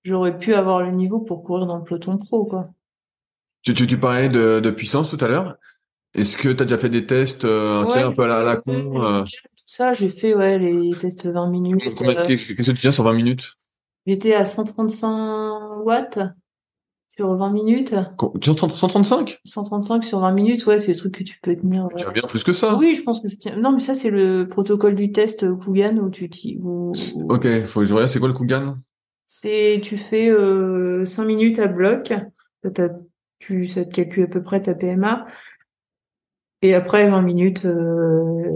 j'aurais 0.04 0.36
pu 0.40 0.56
avoir 0.56 0.82
le 0.82 0.90
niveau 0.90 1.20
pour 1.20 1.44
courir 1.44 1.68
dans 1.68 1.78
le 1.78 1.84
peloton 1.84 2.18
pro, 2.18 2.46
quoi. 2.46 2.70
Tu, 3.68 3.74
tu, 3.74 3.86
tu 3.86 3.98
parlais 4.00 4.30
de, 4.30 4.62
de 4.62 4.72
puissance 4.72 5.10
tout 5.10 5.18
à 5.20 5.28
l'heure. 5.28 5.58
Est-ce 6.14 6.38
que 6.38 6.48
t'as 6.54 6.64
déjà 6.64 6.78
fait 6.78 6.88
des 6.88 7.06
tests, 7.06 7.44
euh, 7.44 7.84
tu 7.84 7.92
Ouais, 7.98 8.02
un 8.02 8.14
peu 8.14 8.24
à 8.24 8.28
la, 8.28 8.38
à 8.38 8.44
la 8.44 8.56
ouais, 8.56 8.62
con, 8.62 9.04
euh, 9.04 9.24
Tout 9.24 9.30
ça, 9.66 9.92
j'ai 9.92 10.08
fait, 10.08 10.34
ouais, 10.34 10.58
les 10.58 10.92
tests 10.98 11.28
20 11.28 11.50
minutes. 11.50 12.02
euh, 12.02 12.26
qu'est-ce 12.26 12.54
que 12.54 12.62
tu 12.62 12.74
tiens 12.76 12.94
sur 12.94 13.04
20 13.04 13.12
minutes? 13.12 13.56
J'étais 14.06 14.34
à 14.34 14.46
135 14.46 15.82
watts 15.84 16.18
sur 17.10 17.36
20 17.36 17.52
minutes. 17.52 17.94
Co- 18.16 18.32
Tu 18.40 18.56
tiens 18.56 18.70
135? 18.70 19.38
135 19.44 20.06
sur 20.06 20.22
20 20.22 20.32
minutes, 20.32 20.66
ouais, 20.66 20.80
c'est 20.80 20.94
le 20.94 20.98
truc 20.98 21.16
que 21.16 21.24
tu 21.26 21.38
peux 21.42 21.54
tenir. 21.58 21.90
Tu 21.98 22.06
euh. 22.06 22.08
as 22.08 22.12
bien 22.12 22.24
plus 22.24 22.46
que 22.46 22.54
ça. 22.54 22.78
Oui, 22.78 22.96
je 22.96 23.04
pense 23.04 23.20
que 23.20 23.28
je 23.28 23.36
tiens. 23.36 23.58
Non, 23.58 23.74
mais 23.74 23.82
ça, 23.82 23.96
c'est 23.96 24.12
le 24.12 24.48
protocole 24.48 24.96
du 24.96 25.12
test 25.12 25.46
Kugan 25.60 25.98
où 25.98 26.10
tu 26.10 26.30
où- 26.64 26.94
Ok, 27.28 27.66
faut 27.66 27.82
que 27.82 27.86
je 27.86 27.94
regarde, 27.94 28.10
c'est 28.10 28.20
quoi 28.20 28.30
le 28.30 28.34
Kugan? 28.34 28.76
c'est, 29.26 29.82
tu 29.84 29.98
fais 29.98 30.30
euh, 30.30 31.04
5 31.04 31.26
minutes 31.26 31.60
à 31.60 31.68
bloc. 31.68 32.14
T'as- 32.74 32.90
tu, 33.40 33.66
ça 33.68 33.86
te 33.86 33.94
calcule 33.94 34.24
à 34.24 34.28
peu 34.28 34.42
près 34.42 34.62
ta 34.62 34.74
PMA. 34.74 35.28
Et 36.62 36.74
après 36.74 37.10
20 37.10 37.22
minutes, 37.22 37.66
euh, 37.66 38.52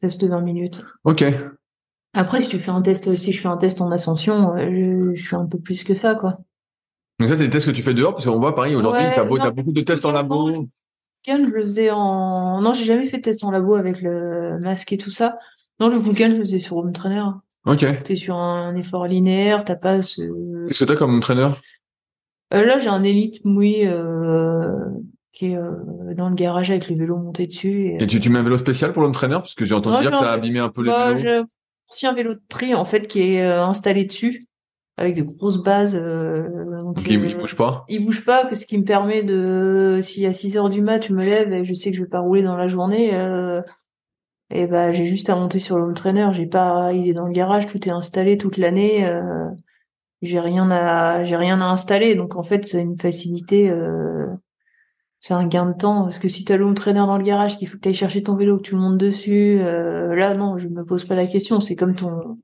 test 0.00 0.20
de 0.20 0.28
20 0.28 0.40
minutes. 0.42 0.84
Ok. 1.04 1.24
Après, 2.14 2.42
si 2.42 2.48
tu 2.48 2.58
fais 2.58 2.70
un 2.70 2.82
test, 2.82 3.16
si 3.16 3.32
je 3.32 3.40
fais 3.40 3.48
un 3.48 3.56
test 3.56 3.80
en 3.80 3.90
ascension, 3.90 4.54
euh, 4.54 4.68
je, 4.70 5.14
je 5.14 5.26
suis 5.26 5.36
un 5.36 5.46
peu 5.46 5.58
plus 5.58 5.82
que 5.82 5.94
ça, 5.94 6.14
quoi. 6.14 6.38
Donc 7.18 7.30
ça, 7.30 7.36
c'est 7.36 7.44
des 7.44 7.50
tests 7.50 7.66
que 7.66 7.72
tu 7.72 7.82
fais 7.82 7.94
dehors, 7.94 8.14
parce 8.14 8.26
qu'on 8.26 8.38
voit, 8.38 8.54
pareil, 8.54 8.74
aujourd'hui, 8.74 9.02
Ouais, 9.02 9.16
non, 9.16 9.36
t'as 9.38 9.50
beaucoup 9.50 9.72
de 9.72 9.80
tests 9.80 10.04
en 10.04 10.12
labo. 10.12 10.68
Je 11.26 11.32
le 11.32 11.62
faisais 11.62 11.90
en... 11.90 12.60
Non, 12.60 12.72
j'ai 12.72 12.84
jamais 12.84 13.06
fait 13.06 13.18
de 13.18 13.22
test 13.22 13.44
en 13.44 13.50
labo 13.50 13.76
avec 13.76 14.02
le 14.02 14.58
masque 14.60 14.92
et 14.92 14.98
tout 14.98 15.10
ça. 15.10 15.38
Non, 15.78 15.88
le 15.88 16.00
Kugan, 16.00 16.30
je 16.30 16.36
le 16.36 16.40
faisais 16.40 16.58
sur 16.58 16.76
home 16.76 16.92
trainer. 16.92 17.24
Ok. 17.64 17.86
T'es 18.02 18.16
sur 18.16 18.36
un 18.36 18.74
effort 18.74 19.06
linéaire, 19.06 19.64
t'as 19.64 19.76
pas 19.76 20.02
ce... 20.02 20.22
Qu'est-ce 20.66 20.80
que 20.80 20.84
t'as 20.84 20.96
comme 20.96 21.16
entraîneur? 21.16 21.52
Euh, 21.52 21.60
là, 22.52 22.78
j'ai 22.78 22.88
un 22.88 23.02
Elite 23.02 23.44
Moui 23.44 23.86
euh, 23.86 24.74
qui 25.32 25.46
est 25.52 25.56
euh, 25.56 25.72
dans 26.16 26.28
le 26.28 26.34
garage 26.34 26.70
avec 26.70 26.88
les 26.88 26.94
vélos 26.94 27.16
montés 27.16 27.46
dessus. 27.46 27.88
Et, 27.98 28.02
Et 28.02 28.06
tu, 28.06 28.20
tu 28.20 28.28
mets 28.30 28.38
un 28.38 28.42
vélo 28.42 28.58
spécial 28.58 28.92
pour 28.92 29.02
l'entraîneur? 29.02 29.40
Parce 29.42 29.54
que 29.54 29.64
j'ai 29.64 29.74
entendu 29.74 29.96
Non, 29.96 30.00
dire 30.02 30.10
que 30.12 30.18
ça 30.18 30.30
a 30.30 30.34
abîmé 30.34 30.58
un 30.58 30.68
peu 30.68 30.82
les 30.82 30.90
bah, 30.90 31.12
vélos. 31.14 31.46
j'ai 31.98 32.06
un 32.06 32.12
vélo 32.14 32.34
de 32.34 32.42
tri, 32.48 32.74
en 32.74 32.84
fait, 32.84 33.06
qui 33.06 33.20
est 33.20 33.42
euh, 33.42 33.64
installé 33.64 34.04
dessus, 34.04 34.44
avec 34.98 35.14
des 35.14 35.22
grosses 35.22 35.62
bases. 35.62 35.94
euh, 35.94 36.42
donc, 36.82 36.96
Donc, 36.96 37.04
il, 37.08 37.18
euh, 37.20 37.26
il 37.28 37.36
bouge 37.36 37.56
pas? 37.56 37.84
il 37.88 38.04
bouge 38.04 38.24
pas, 38.24 38.44
que 38.46 38.54
ce 38.54 38.66
qui 38.66 38.78
me 38.78 38.84
permet 38.84 39.22
de, 39.22 40.00
si 40.02 40.26
à 40.26 40.32
6 40.32 40.56
heures 40.56 40.68
du 40.68 40.82
mat, 40.82 41.06
je 41.06 41.12
me 41.14 41.24
lève 41.24 41.52
et 41.52 41.64
je 41.64 41.72
sais 41.74 41.90
que 41.90 41.96
je 41.96 42.02
vais 42.02 42.08
pas 42.08 42.20
rouler 42.20 42.42
dans 42.42 42.56
la 42.56 42.68
journée, 42.68 43.14
euh, 43.14 43.62
et 44.50 44.66
ben 44.66 44.92
j'ai 44.92 45.06
juste 45.06 45.30
à 45.30 45.34
monter 45.34 45.58
sur 45.58 45.78
le 45.78 45.94
trainer. 45.94 46.28
J'ai 46.32 46.44
pas, 46.46 46.92
il 46.92 47.08
est 47.08 47.14
dans 47.14 47.24
le 47.26 47.32
garage, 47.32 47.66
tout 47.66 47.88
est 47.88 47.90
installé 47.92 48.36
toute 48.36 48.58
l'année. 48.58 49.10
Euh, 50.22 50.26
j'ai 50.26 50.40
rien 50.40 50.70
à, 50.70 51.24
j'ai 51.24 51.36
rien 51.36 51.60
à 51.60 51.66
installer. 51.66 52.14
Donc 52.14 52.36
en 52.36 52.42
fait, 52.42 52.64
c'est 52.64 52.80
une 52.82 52.96
facilité. 52.96 53.70
Euh, 53.70 54.26
c'est 55.20 55.34
un 55.34 55.46
gain 55.46 55.66
de 55.66 55.74
temps 55.76 56.02
parce 56.02 56.18
que 56.18 56.28
si 56.28 56.44
t'as 56.44 56.56
le 56.56 56.64
home 56.64 56.74
trainer 56.74 56.98
dans 57.00 57.16
le 57.16 57.22
garage, 57.22 57.56
qu'il 57.56 57.68
faut 57.68 57.76
que 57.76 57.82
t'ailles 57.82 57.94
chercher 57.94 58.22
ton 58.24 58.34
vélo, 58.36 58.56
que 58.56 58.62
tu 58.62 58.74
montes 58.74 58.98
dessus, 58.98 59.58
euh, 59.60 60.14
là 60.16 60.34
non, 60.34 60.58
je 60.58 60.66
me 60.68 60.84
pose 60.84 61.04
pas 61.04 61.14
la 61.14 61.26
question. 61.26 61.60
C'est 61.60 61.76
comme 61.76 61.94
ton, 61.94 62.38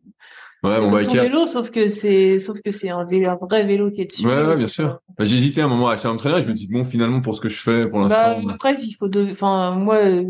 Ouais, 0.64 0.80
mon 0.80 0.90
biker. 0.90 1.22
vélo, 1.22 1.46
sauf 1.46 1.70
que 1.70 1.86
c'est, 1.86 2.38
sauf 2.40 2.60
que 2.60 2.72
c'est 2.72 2.90
un 2.90 3.04
vélo, 3.04 3.30
un 3.30 3.36
vrai 3.36 3.64
vélo 3.64 3.92
qui 3.92 4.00
est 4.02 4.06
dessus. 4.06 4.26
Ouais, 4.26 4.44
ouais, 4.44 4.56
bien 4.56 4.66
sûr. 4.66 4.98
Bah, 5.16 5.24
J'hésitais 5.24 5.60
un 5.60 5.68
moment 5.68 5.88
à 5.88 5.92
acheter 5.92 6.08
un 6.08 6.12
entraîneur, 6.12 6.40
je 6.40 6.48
me 6.48 6.52
dis, 6.52 6.66
bon, 6.66 6.82
finalement, 6.82 7.20
pour 7.20 7.36
ce 7.36 7.40
que 7.40 7.48
je 7.48 7.60
fais 7.62 7.86
pour 7.88 8.00
Bah, 8.08 8.34
l'instant. 8.34 8.48
après, 8.48 8.74
il 8.74 8.92
faut 8.94 9.06
de, 9.06 9.22
enfin, 9.30 9.76
moi, 9.76 9.98
euh, 10.04 10.24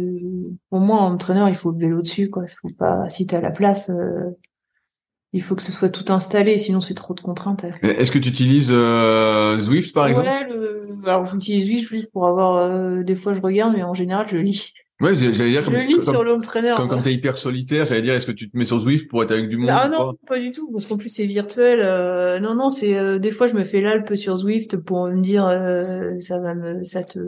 pour 0.68 0.80
moi, 0.80 0.98
en 0.98 1.14
entraîneur, 1.14 1.48
il 1.48 1.54
faut 1.54 1.70
le 1.70 1.78
vélo 1.78 2.02
dessus, 2.02 2.28
quoi. 2.28 2.44
Faut 2.60 2.68
pas, 2.78 3.08
si 3.08 3.26
t'as 3.26 3.40
la 3.40 3.50
place, 3.52 3.88
euh, 3.88 4.36
il 5.32 5.42
faut 5.42 5.54
que 5.54 5.62
ce 5.62 5.72
soit 5.72 5.90
tout 5.90 6.10
installé, 6.12 6.56
sinon 6.58 6.80
c'est 6.80 6.94
trop 6.94 7.14
de 7.14 7.20
contraintes. 7.20 7.64
Est-ce 7.82 8.10
que 8.10 8.18
tu 8.18 8.28
utilises 8.30 8.70
euh, 8.72 9.58
Zwift, 9.58 9.94
par 9.94 10.06
exemple? 10.06 10.28
Ouais, 10.28 10.48
le, 10.48 11.08
alors 11.08 11.24
j'utilise 11.26 11.66
Zwift 11.66 11.88
juste 11.88 12.10
pour 12.12 12.26
avoir, 12.26 12.56
euh, 12.56 13.02
des 13.02 13.14
fois 13.14 13.34
je 13.34 13.40
regarde, 13.40 13.74
mais 13.76 13.82
en 13.82 13.94
général, 13.94 14.26
je 14.30 14.36
lis. 14.36 14.72
Ouais, 15.00 15.14
j'allais 15.14 15.50
dire, 15.50 15.62
Je 15.62 15.70
comme, 15.70 15.78
lis 15.78 15.92
comme, 15.98 16.00
sur 16.14 16.24
le 16.24 16.32
home 16.32 16.42
trainer. 16.42 16.74
comme, 16.76 16.86
moi. 16.86 16.94
comme 16.96 17.04
t'es 17.04 17.12
hyper 17.12 17.38
solitaire, 17.38 17.84
j'allais 17.84 18.02
dire, 18.02 18.14
est-ce 18.14 18.26
que 18.26 18.32
tu 18.32 18.50
te 18.50 18.56
mets 18.58 18.64
sur 18.64 18.80
Zwift 18.80 19.08
pour 19.08 19.22
être 19.22 19.30
avec 19.30 19.48
du 19.48 19.56
monde 19.56 19.70
Ah 19.72 19.88
non, 19.88 20.14
pas 20.26 20.40
du 20.40 20.50
tout, 20.50 20.72
parce 20.72 20.86
qu'en 20.86 20.96
plus 20.96 21.08
c'est 21.08 21.24
virtuel. 21.26 21.80
euh, 21.82 22.40
non, 22.40 22.56
non, 22.56 22.68
c'est 22.68 22.96
euh, 22.96 23.20
des 23.20 23.30
fois 23.30 23.46
je 23.46 23.54
me 23.54 23.62
fais 23.62 23.80
l'Alpe 23.80 24.16
sur 24.16 24.36
Zwift 24.36 24.76
pour 24.78 25.06
me 25.06 25.20
dire 25.20 25.46
euh, 25.46 26.18
ça 26.18 26.40
va 26.40 26.54
me, 26.56 26.82
ça 26.82 27.04
te, 27.04 27.18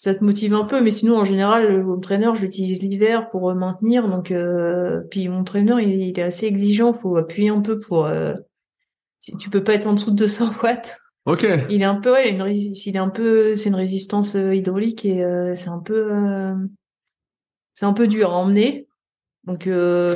ça 0.00 0.14
te 0.14 0.24
motive 0.24 0.54
un 0.54 0.64
peu. 0.64 0.80
Mais 0.80 0.90
sinon 0.90 1.18
en 1.18 1.24
général 1.24 1.68
le 1.68 1.82
home 1.82 2.00
trainer 2.00 2.30
je 2.34 2.40
l'utilise 2.40 2.80
l'hiver 2.80 3.28
pour 3.28 3.50
euh, 3.50 3.54
maintenir. 3.54 4.08
Donc 4.08 4.30
euh, 4.30 5.02
puis 5.10 5.28
mon 5.28 5.44
trainer 5.44 5.74
il, 5.82 5.90
il 5.90 6.18
est 6.18 6.22
assez 6.22 6.46
exigeant, 6.46 6.94
faut 6.94 7.18
appuyer 7.18 7.50
un 7.50 7.60
peu 7.60 7.78
pour. 7.78 8.06
Euh, 8.06 8.34
tu 9.38 9.50
peux 9.50 9.62
pas 9.62 9.74
être 9.74 9.86
en 9.86 9.92
dessous 9.92 10.10
de 10.10 10.16
200 10.16 10.52
watts. 10.62 10.96
Ok. 11.26 11.46
Il 11.68 11.82
est 11.82 11.84
un 11.84 11.96
peu, 11.96 12.12
ouais, 12.12 12.32
il, 12.32 12.40
a 12.40 12.48
une 12.48 12.54
il 12.54 12.96
est 12.96 12.98
un 12.98 13.10
peu, 13.10 13.54
c'est 13.54 13.68
une 13.68 13.74
résistance 13.74 14.36
euh, 14.36 14.54
hydraulique 14.54 15.04
et 15.04 15.22
euh, 15.22 15.54
c'est 15.54 15.68
un 15.68 15.78
peu, 15.78 16.14
euh, 16.14 16.54
c'est 17.74 17.84
un 17.84 17.92
peu 17.92 18.06
dur 18.06 18.30
à 18.32 18.36
emmener. 18.36 18.88
Donc 19.44 19.66
euh, 19.66 20.14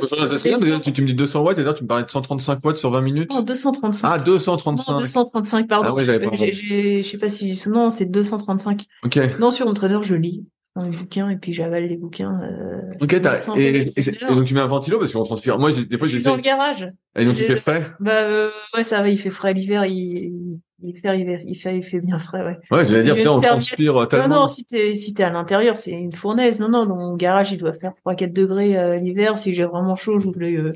tu, 0.83 0.93
tu 0.93 1.01
me 1.01 1.07
dis 1.07 1.13
200 1.15 1.41
watts, 1.41 1.57
et 1.57 1.63
là, 1.63 1.73
tu 1.73 1.83
me 1.83 1.87
parlais 1.87 2.05
de 2.05 2.11
135 2.11 2.63
watts 2.63 2.77
sur 2.77 2.91
20 2.91 3.01
minutes? 3.01 3.31
non, 3.31 3.41
235. 3.41 4.07
Ah, 4.07 4.17
Non, 4.19 4.23
235. 4.23 4.99
235, 4.99 5.67
pardon. 5.67 5.89
Ah 5.89 5.93
ouais, 5.93 6.05
j'avais 6.05 6.23
pas 6.25 6.35
J'ai- 6.35 6.53
j'ai- 6.53 7.01
Je 7.01 7.07
sais 7.09 7.17
pas 7.17 7.29
si, 7.29 7.59
non, 7.67 7.89
c'est 7.89 8.05
235. 8.05 8.85
Ok. 9.03 9.19
Non, 9.39 9.49
sur 9.51 9.65
mon 9.65 9.73
trainer, 9.73 9.99
je 10.03 10.15
lis. 10.15 10.47
dans 10.75 10.83
les 10.83 10.89
bouquins 10.89 11.29
et 11.29 11.37
puis 11.37 11.53
j'avale 11.53 11.85
les 11.87 11.95
bouquins. 11.95 12.37
Euh, 12.43 12.81
ok, 12.99 13.21
t'as, 13.21 13.39
et, 13.57 13.85
donc 14.27 14.43
tu 14.45 14.53
mets 14.53 14.59
un 14.59 14.67
ventilo 14.67 14.99
parce 14.99 15.13
qu'on 15.13 15.23
transpire. 15.23 15.57
Moi, 15.57 15.71
des 15.71 15.97
fois, 15.97 16.07
j'ai 16.07 16.19
dans 16.19 16.35
le 16.35 16.41
garage. 16.41 16.91
Et 17.17 17.25
donc 17.25 17.35
il 17.37 17.45
fait 17.45 17.55
frais? 17.55 17.91
Bah 18.01 18.23
euh, 18.23 18.51
ouais, 18.75 18.83
ça 18.83 19.01
va, 19.01 19.09
il 19.09 19.17
fait 19.17 19.31
frais 19.31 19.53
l'hiver. 19.53 19.85
Il, 19.85 20.59
il 20.81 20.97
fait, 20.97 21.19
il 21.45 21.55
fait, 21.55 21.77
il 21.77 21.83
fait 21.83 21.99
bien 22.01 22.19
frais, 22.19 22.45
ouais. 22.45 22.57
Ouais, 22.69 22.85
j'allais 22.85 23.03
dire, 23.03 23.15
putain, 23.15 23.31
on 23.31 23.39
transpire 23.39 24.07
tellement. 24.09 24.27
Non, 24.27 24.35
non, 24.41 24.47
si 24.47 24.65
t'es, 24.65 24.93
si 24.93 25.13
t'es 25.13 25.23
à 25.23 25.29
l'intérieur, 25.29 25.77
c'est 25.77 25.91
une 25.91 26.11
fournaise. 26.11 26.59
Non, 26.59 26.69
non, 26.69 26.85
dans 26.85 26.95
mon 26.95 27.15
garage, 27.15 27.51
il 27.51 27.57
doit 27.57 27.73
faire 27.73 27.93
3-4 28.05 28.33
degrés 28.33 28.77
euh, 28.77 28.97
l'hiver. 28.97 29.37
Si 29.37 29.53
j'ai 29.53 29.63
vraiment 29.63 29.95
chaud, 29.95 30.19
j'ouvre 30.19 30.39
le, 30.39 30.47
euh, 30.47 30.73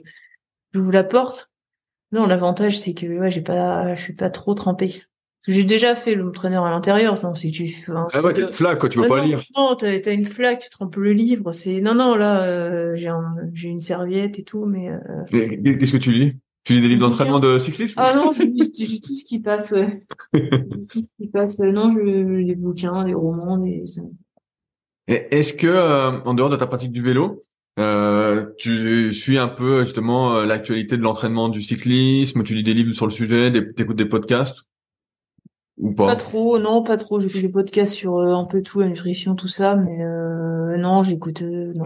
j'ouvre 0.73 0.91
la 0.91 1.03
porte. 1.03 1.51
Non, 2.11 2.25
l'avantage, 2.25 2.79
c'est 2.79 2.93
que, 2.93 3.05
ouais, 3.05 3.29
j'ai 3.29 3.41
pas, 3.41 3.93
je 3.95 4.01
suis 4.01 4.13
pas 4.13 4.29
trop 4.29 4.53
trempé. 4.53 5.01
J'ai 5.47 5.63
déjà 5.63 5.95
fait 5.95 6.15
l'entraîneur 6.15 6.65
à 6.65 6.69
l'intérieur, 6.69 7.17
ça, 7.17 7.33
si 7.33 7.51
tu 7.51 7.73
Ah 7.93 8.21
ouais, 8.21 8.33
t'as 8.33 8.47
une 8.47 8.53
flaque, 8.53 8.79
quoi, 8.79 8.89
tu 8.89 8.99
veux 8.99 9.07
pas 9.07 9.23
lire. 9.23 9.41
Non, 9.55 9.75
t'as, 9.75 9.87
as 9.87 10.11
une 10.11 10.25
flaque, 10.25 10.59
tu 10.59 10.69
trempes 10.69 10.95
le 10.97 11.13
livre, 11.13 11.53
c'est, 11.53 11.79
non, 11.81 11.95
non, 11.95 12.15
là, 12.15 12.43
euh, 12.43 12.95
j'ai 12.95 13.07
un, 13.07 13.35
j'ai 13.53 13.69
une 13.69 13.79
serviette 13.79 14.37
et 14.37 14.43
tout, 14.43 14.65
mais, 14.65 14.89
euh... 14.89 14.99
Qu'est-ce 15.31 15.93
que 15.93 15.97
tu 15.97 16.11
lis? 16.11 16.35
Tu 16.69 16.75
lis 16.75 16.81
des 16.81 16.89
livres 16.89 17.09
d'entraînement 17.09 17.39
de 17.39 17.57
cyclisme? 17.57 17.99
Ah 17.99 18.13
non, 18.15 18.31
je 18.31 18.43
lis, 18.43 19.01
tout 19.01 19.15
ce 19.15 19.23
qui 19.23 19.39
passe, 19.39 19.71
ouais. 19.71 20.05
tout 20.33 20.85
ce 20.87 20.99
qui 21.17 21.27
passe, 21.33 21.57
non, 21.57 21.95
je 21.95 22.45
des 22.45 22.53
bouquins, 22.53 23.05
des 23.05 23.15
romans, 23.15 23.57
des... 23.57 23.83
Est-ce 25.07 25.55
que, 25.55 25.65
euh, 25.65 26.21
en 26.25 26.35
dehors 26.35 26.51
de 26.51 26.57
ta 26.57 26.67
pratique 26.67 26.91
du 26.91 27.01
vélo, 27.01 27.43
euh, 27.79 28.51
tu 28.59 29.11
suis 29.13 29.39
un 29.39 29.47
peu 29.47 29.83
justement 29.83 30.35
euh, 30.35 30.45
l'actualité 30.45 30.95
de 30.95 31.01
l'entraînement 31.01 31.49
du 31.49 31.63
cyclisme, 31.63 32.43
tu 32.43 32.53
lis 32.53 32.61
des 32.61 32.75
livres 32.75 32.93
sur 32.93 33.07
le 33.07 33.13
sujet, 33.13 33.49
des, 33.49 33.67
écoutes 33.75 33.97
des 33.97 34.05
podcasts? 34.05 34.59
Ou 35.79 35.91
pas? 35.91 36.05
Pas 36.05 36.17
trop, 36.17 36.59
non, 36.59 36.83
pas 36.83 36.97
trop. 36.97 37.19
J'écoute 37.19 37.41
des 37.41 37.49
podcasts 37.49 37.93
sur 37.93 38.19
euh, 38.19 38.35
un 38.35 38.45
peu 38.45 38.61
tout, 38.61 38.81
la 38.81 38.89
nutrition, 38.89 39.33
tout 39.33 39.47
ça, 39.47 39.75
mais 39.75 40.03
euh, 40.03 40.77
non, 40.77 41.01
j'écoute. 41.01 41.43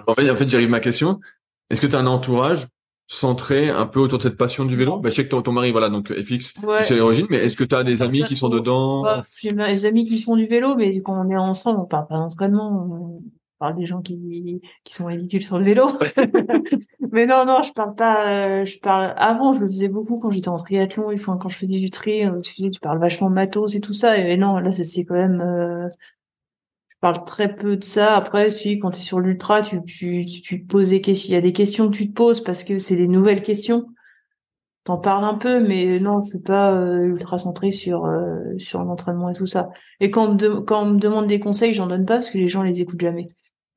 En 0.08 0.14
fait, 0.14 0.30
en 0.30 0.36
fait, 0.36 0.50
j'arrive 0.50 0.68
ma 0.68 0.82
question. 0.82 1.22
Est-ce 1.70 1.80
que 1.80 1.88
tu 1.88 1.96
as 1.96 2.00
un 2.00 2.06
entourage 2.06 2.68
centré 3.08 3.70
un 3.70 3.86
peu 3.86 4.00
autour 4.00 4.18
de 4.18 4.24
cette 4.24 4.38
passion 4.38 4.66
du 4.66 4.76
vélo 4.76 5.00
bah, 5.00 5.10
Je 5.10 5.16
sais 5.16 5.26
que 5.26 5.30
ton, 5.30 5.42
ton 5.42 5.52
mari, 5.52 5.72
voilà, 5.72 5.90
donc 5.90 6.12
FX, 6.12 6.56
c'est 6.84 6.96
l'origine, 6.96 7.28
mais 7.30 7.38
est-ce 7.38 7.56
que 7.56 7.64
tu 7.64 7.76
as 7.76 7.84
des 7.84 8.02
amis 8.02 8.24
qui 8.24 8.36
sont 8.36 8.50
dedans 8.50 9.04
bah, 9.04 9.24
J'ai 9.42 9.52
des 9.52 9.86
amis 9.86 10.06
qui 10.06 10.22
font 10.22 10.36
du 10.36 10.46
vélo, 10.46 10.76
mais 10.76 11.02
quand 11.02 11.26
on 11.26 11.30
est 11.30 11.38
ensemble, 11.38 11.80
on 11.80 11.86
parle 11.86 12.08
pas 12.08 12.18
d'entraînement 12.18 13.18
parle 13.64 13.78
des 13.78 13.86
gens 13.86 14.02
qui, 14.02 14.62
qui 14.84 14.94
sont 14.94 15.06
ridicules 15.06 15.42
sur 15.42 15.58
le 15.58 15.64
vélo. 15.64 15.88
mais 17.12 17.26
non, 17.26 17.46
non, 17.46 17.62
je 17.62 17.72
parle 17.72 17.96
pas. 17.96 18.28
Euh, 18.28 18.66
je 18.66 18.78
parle. 18.80 19.14
Avant, 19.16 19.54
je 19.54 19.62
le 19.62 19.68
faisais 19.70 19.88
beaucoup 19.88 20.20
quand 20.20 20.32
j'étais 20.32 20.50
en 20.50 20.58
triathlon. 20.58 21.12
Et 21.12 21.18
quand 21.18 21.48
je 21.48 21.58
faisais 21.58 21.80
du 21.80 21.90
tri, 21.90 22.26
euh, 22.26 22.42
tu, 22.42 22.70
tu 22.70 22.80
parles 22.82 23.00
vachement 23.00 23.30
matos 23.30 23.76
et 23.76 23.80
tout 23.80 23.94
ça. 23.94 24.18
Et 24.18 24.36
non, 24.36 24.58
là, 24.58 24.74
c'est 24.74 25.06
quand 25.06 25.16
même. 25.16 25.40
Euh, 25.40 25.88
parle 27.04 27.24
très 27.26 27.54
peu 27.54 27.78
de 27.78 27.84
ça. 27.84 28.16
Après, 28.16 28.50
si 28.50 28.80
quand 28.80 28.92
tu 28.92 29.00
es 29.00 29.04
sur 29.04 29.20
l'ultra, 29.20 29.62
tu, 29.62 29.84
tu, 29.84 30.26
tu 30.26 30.64
te 30.64 30.68
poses 30.68 30.90
des 30.90 31.02
questions. 31.02 31.30
Il 31.30 31.34
y 31.34 31.38
a 31.38 31.42
des 31.42 31.54
questions 31.54 31.90
que 31.90 31.96
tu 31.96 32.10
te 32.10 32.14
poses 32.14 32.42
parce 32.42 32.64
que 32.64 32.80
c'est 32.80 32.96
des 32.96 33.08
nouvelles 33.08 33.42
questions. 33.42 33.88
T'en 34.86 34.98
parles 34.98 35.26
un 35.26 35.36
peu, 35.36 35.60
mais 35.60 36.00
non, 36.00 36.22
je 36.24 36.30
suis 36.30 36.40
pas 36.40 36.74
ultra 36.76 37.38
centré 37.38 37.72
sur 37.72 38.10
sur 38.58 38.84
l'entraînement 38.84 39.30
et 39.30 39.34
tout 39.34 39.46
ça. 39.46 39.70
Et 40.00 40.10
quand 40.12 40.28
on, 40.30 40.34
me 40.34 40.60
quand 40.62 40.84
on 40.84 40.92
me 40.92 41.00
demande 41.00 41.28
des 41.28 41.40
conseils, 41.40 41.74
j'en 41.74 41.88
donne 41.88 42.06
pas 42.06 42.16
parce 42.16 42.30
que 42.30 42.38
les 42.38 42.48
gens 42.48 42.64
les 42.64 42.82
écoutent 42.82 43.02
jamais. 43.02 43.30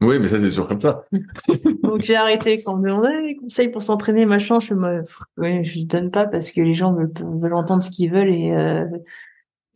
Oui, 0.03 0.19
mais 0.19 0.29
ça, 0.29 0.39
c'est 0.39 0.47
toujours 0.47 0.69
comme 0.69 0.81
ça. 0.81 1.05
Donc, 1.83 2.03
j'ai 2.03 2.17
arrêté 2.17 2.63
quand 2.63 2.75
on 2.75 2.77
me 2.77 2.89
demandait 2.89 3.23
des 3.23 3.37
conseils 3.37 3.71
pour 3.71 3.81
s'entraîner, 3.81 4.27
machin. 4.27 4.61
Je 4.61 4.75
me, 4.75 5.03
oui, 5.39 5.65
je 5.65 5.85
donne 5.85 6.11
pas 6.11 6.27
parce 6.27 6.53
que 6.53 6.61
les 6.61 6.75
gens 6.75 6.93
veulent, 6.93 7.13
veulent 7.41 7.55
entendre 7.55 7.83
ce 7.83 7.91
qu'ils 7.91 8.13
veulent 8.13 8.33
et, 8.33 8.53
euh, 8.53 8.85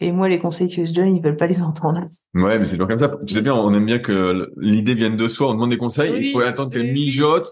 et 0.03 0.12
moi, 0.12 0.28
les 0.28 0.38
conseils 0.38 0.74
que 0.74 0.84
je 0.86 0.94
donne, 0.94 1.14
ils 1.14 1.22
veulent 1.22 1.36
pas 1.36 1.46
les 1.46 1.62
entendre. 1.62 2.01
Ouais, 2.34 2.59
mais 2.59 2.64
c'est 2.64 2.72
toujours 2.72 2.88
comme 2.88 2.98
ça. 2.98 3.12
Tu 3.26 3.34
sais 3.34 3.42
bien, 3.42 3.55
on 3.55 3.74
aime 3.74 3.84
bien 3.84 3.98
que 3.98 4.51
l'idée 4.57 4.94
vienne 4.94 5.16
de 5.16 5.28
soi. 5.28 5.51
On 5.51 5.55
demande 5.55 5.70
des 5.70 5.76
conseils, 5.76 6.28
il 6.28 6.32
faut 6.32 6.40
attendre 6.40 6.70
qu'elle 6.70 6.92
mijote. 6.92 7.46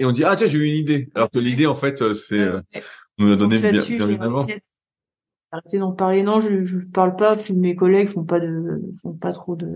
Et 0.00 0.04
on 0.04 0.10
dit, 0.10 0.24
ah, 0.24 0.34
tiens, 0.34 0.48
j'ai 0.48 0.58
eu 0.58 0.66
une 0.66 0.76
idée. 0.76 1.08
Alors 1.14 1.30
que 1.30 1.38
l'idée, 1.38 1.66
en 1.66 1.76
fait, 1.76 2.02
euh, 2.02 2.12
c'est, 2.12 2.40
euh, 2.40 2.60
on 3.18 3.24
nous 3.24 3.32
a 3.32 3.36
donné 3.36 3.58
bien, 3.58 3.82
bien 3.82 4.20
avant. 4.20 4.42
Arrêtez 5.52 5.78
d'en 5.78 5.92
parler. 5.92 6.24
Non, 6.24 6.40
je, 6.40 6.64
je 6.64 6.78
parle 6.78 7.14
pas. 7.14 7.36
Puis 7.36 7.54
mes 7.54 7.76
collègues 7.76 8.08
font 8.08 8.24
pas 8.24 8.40
de, 8.40 8.82
font 9.00 9.12
pas 9.12 9.30
trop 9.30 9.54
de 9.54 9.68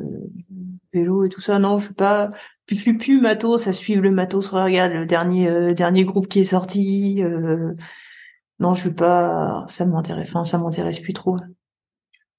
vélo 0.92 1.24
et 1.24 1.28
tout 1.28 1.40
ça. 1.40 1.60
Non, 1.60 1.78
je 1.78 1.86
suis 1.86 1.94
pas. 1.94 2.30
Je 2.66 2.74
suis 2.74 2.94
plus 2.94 3.20
matos 3.20 3.68
à 3.68 3.72
suivre 3.72 4.02
le 4.02 4.10
matos. 4.10 4.48
Regarde 4.48 4.92
le 4.92 5.06
dernier, 5.06 5.48
euh, 5.48 5.72
dernier 5.72 6.04
groupe 6.04 6.26
qui 6.26 6.40
est 6.40 6.44
sorti. 6.44 7.22
Euh, 7.22 7.74
non, 8.58 8.74
je 8.74 8.80
suis 8.80 8.94
pas. 8.94 9.66
Ça 9.68 9.86
m'intéresse. 9.86 10.28
Enfin, 10.30 10.44
ça 10.44 10.58
m'intéresse 10.58 10.98
plus 10.98 11.12
trop. 11.12 11.36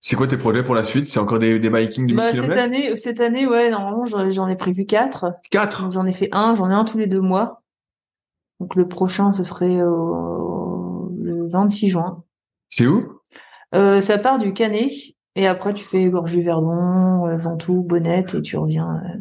C'est 0.02 0.16
quoi 0.16 0.28
tes 0.28 0.38
projets 0.38 0.64
pour 0.64 0.76
la 0.76 0.84
suite? 0.84 1.10
C'est 1.10 1.20
encore 1.20 1.40
des, 1.40 1.60
des 1.60 1.70
bikings 1.70 2.08
du 2.08 2.16
bah, 2.16 2.32
Cette 2.32 2.50
année, 2.52 2.96
cette 2.96 3.20
année, 3.20 3.46
ouais, 3.46 3.70
normalement, 3.70 4.06
j'en 4.06 4.48
ai 4.48 4.56
prévu 4.56 4.86
quatre. 4.86 5.34
Quatre? 5.52 5.92
J'en 5.92 6.06
ai 6.06 6.14
fait 6.14 6.30
un. 6.32 6.56
J'en 6.56 6.70
ai 6.70 6.74
un 6.74 6.86
tous 6.86 6.98
les 6.98 7.08
deux 7.08 7.22
mois. 7.22 7.62
Donc 8.60 8.76
le 8.76 8.88
prochain, 8.88 9.32
ce 9.32 9.44
serait 9.44 9.78
le 9.78 11.48
26 11.48 11.90
juin. 11.90 12.24
C'est 12.70 12.88
où? 12.88 13.20
Euh, 13.76 14.02
ça 14.02 14.18
part 14.18 14.40
du 14.40 14.54
Canet 14.54 14.92
et 15.36 15.48
après 15.48 15.74
tu 15.74 15.86
fais 15.86 16.10
Gorge 16.10 16.34
du 16.34 16.42
Verdon, 16.42 17.28
euh, 17.28 17.38
Ventoux, 17.38 17.84
Bonnette 17.84 18.34
et 18.34 18.42
tu 18.42 18.58
reviens, 18.58 19.02
euh, 19.06 19.18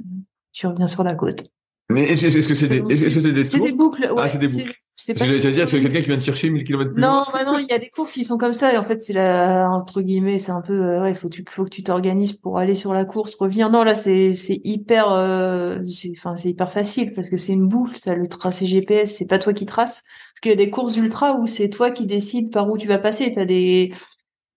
tu 0.53 0.67
reviens 0.67 0.87
sur 0.87 1.05
la 1.05 1.15
côte. 1.15 1.45
Mais 1.91 2.05
est-ce 2.05 2.49
que 2.49 2.55
c'est 2.55 2.69
des, 2.69 2.83
est-ce 2.89 3.15
que 3.15 3.21
c'est 3.21 3.33
des 3.33 3.43
des 3.43 3.73
boucles. 3.73 4.05
Ouais, 4.05 4.23
ah, 4.23 4.29
c'est 4.29 4.39
des 4.39 4.49
boucles. 4.49 4.75
J'allais 5.07 5.39
dire, 5.39 5.69
c'est 5.69 5.81
quelqu'un 5.81 6.01
qui 6.01 6.07
vient 6.07 6.19
te 6.19 6.25
chercher 6.25 6.51
1000 6.51 6.65
km 6.65 6.93
plus 6.93 7.01
Non, 7.01 7.23
bah 7.33 7.45
non, 7.45 7.59
il 7.59 7.69
y 7.71 7.73
a 7.73 7.79
des 7.79 7.89
courses 7.89 8.13
qui 8.13 8.25
sont 8.25 8.37
comme 8.37 8.53
ça, 8.53 8.75
et 8.75 8.77
en 8.77 8.83
fait, 8.83 9.01
c'est 9.01 9.13
la, 9.13 9.71
entre 9.71 10.03
guillemets, 10.03 10.41
c'est 10.41 10.51
un 10.51 10.61
peu, 10.61 10.73
euh, 10.73 11.03
ouais, 11.03 11.15
faut, 11.15 11.29
tu, 11.29 11.45
faut 11.49 11.65
que 11.65 11.71
tu 11.71 11.85
t'organises 11.85 12.33
pour 12.33 12.59
aller 12.59 12.75
sur 12.75 12.93
la 12.93 13.05
course, 13.05 13.37
revenir. 13.37 13.71
Non, 13.71 13.85
là, 13.85 13.95
c'est, 13.95 14.35
c'est 14.35 14.61
hyper, 14.65 15.11
euh, 15.13 15.79
enfin, 16.17 16.37
c'est 16.37 16.49
hyper 16.49 16.71
facile, 16.73 17.13
parce 17.13 17.29
que 17.29 17.37
c'est 17.37 17.53
une 17.53 17.69
boucle, 17.69 17.99
t'as 18.01 18.15
le 18.15 18.27
tracé 18.27 18.67
GPS, 18.67 19.15
c'est 19.15 19.27
pas 19.27 19.39
toi 19.39 19.53
qui 19.53 19.67
traces. 19.67 20.03
Parce 20.03 20.41
qu'il 20.43 20.51
y 20.51 20.55
a 20.55 20.57
des 20.57 20.71
courses 20.71 20.97
ultra 20.97 21.39
où 21.39 21.47
c'est 21.47 21.69
toi 21.69 21.93
qui 21.93 22.05
décides 22.05 22.51
par 22.51 22.69
où 22.69 22.77
tu 22.77 22.89
vas 22.89 22.99
passer, 22.99 23.31
t'as 23.31 23.45
des, 23.45 23.93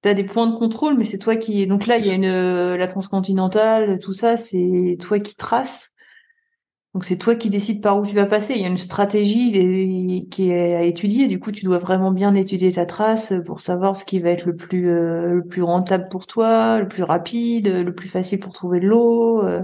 t'as 0.01 0.15
des 0.15 0.23
points 0.23 0.47
de 0.47 0.55
contrôle, 0.55 0.97
mais 0.97 1.03
c'est 1.03 1.19
toi 1.19 1.35
qui. 1.35 1.67
Donc 1.67 1.85
là, 1.85 1.97
il 1.97 2.05
y 2.05 2.09
a 2.09 2.13
une 2.13 2.25
euh, 2.25 2.77
la 2.77 2.87
transcontinentale, 2.87 3.99
tout 3.99 4.13
ça, 4.13 4.37
c'est 4.37 4.97
toi 4.99 5.19
qui 5.19 5.35
traces. 5.35 5.90
Donc 6.93 7.05
c'est 7.05 7.17
toi 7.17 7.35
qui 7.35 7.49
décides 7.49 7.81
par 7.81 7.97
où 7.97 8.05
tu 8.05 8.15
vas 8.15 8.25
passer. 8.25 8.53
Il 8.53 8.61
y 8.61 8.65
a 8.65 8.67
une 8.67 8.77
stratégie 8.77 10.27
qui 10.29 10.51
est 10.51 10.75
à 10.75 10.83
étudier. 10.83 11.27
Du 11.27 11.39
coup, 11.39 11.51
tu 11.51 11.63
dois 11.65 11.77
vraiment 11.77 12.11
bien 12.11 12.35
étudier 12.35 12.71
ta 12.73 12.85
trace 12.85 13.33
pour 13.45 13.61
savoir 13.61 13.95
ce 13.95 14.03
qui 14.03 14.19
va 14.19 14.31
être 14.31 14.45
le 14.45 14.55
plus 14.55 14.89
euh, 14.89 15.35
le 15.35 15.43
plus 15.43 15.63
rentable 15.63 16.09
pour 16.09 16.27
toi, 16.27 16.79
le 16.79 16.87
plus 16.87 17.03
rapide, 17.03 17.67
le 17.67 17.95
plus 17.95 18.09
facile 18.09 18.39
pour 18.39 18.53
trouver 18.53 18.79
de 18.81 18.87
l'eau. 18.87 19.43
Euh. 19.45 19.63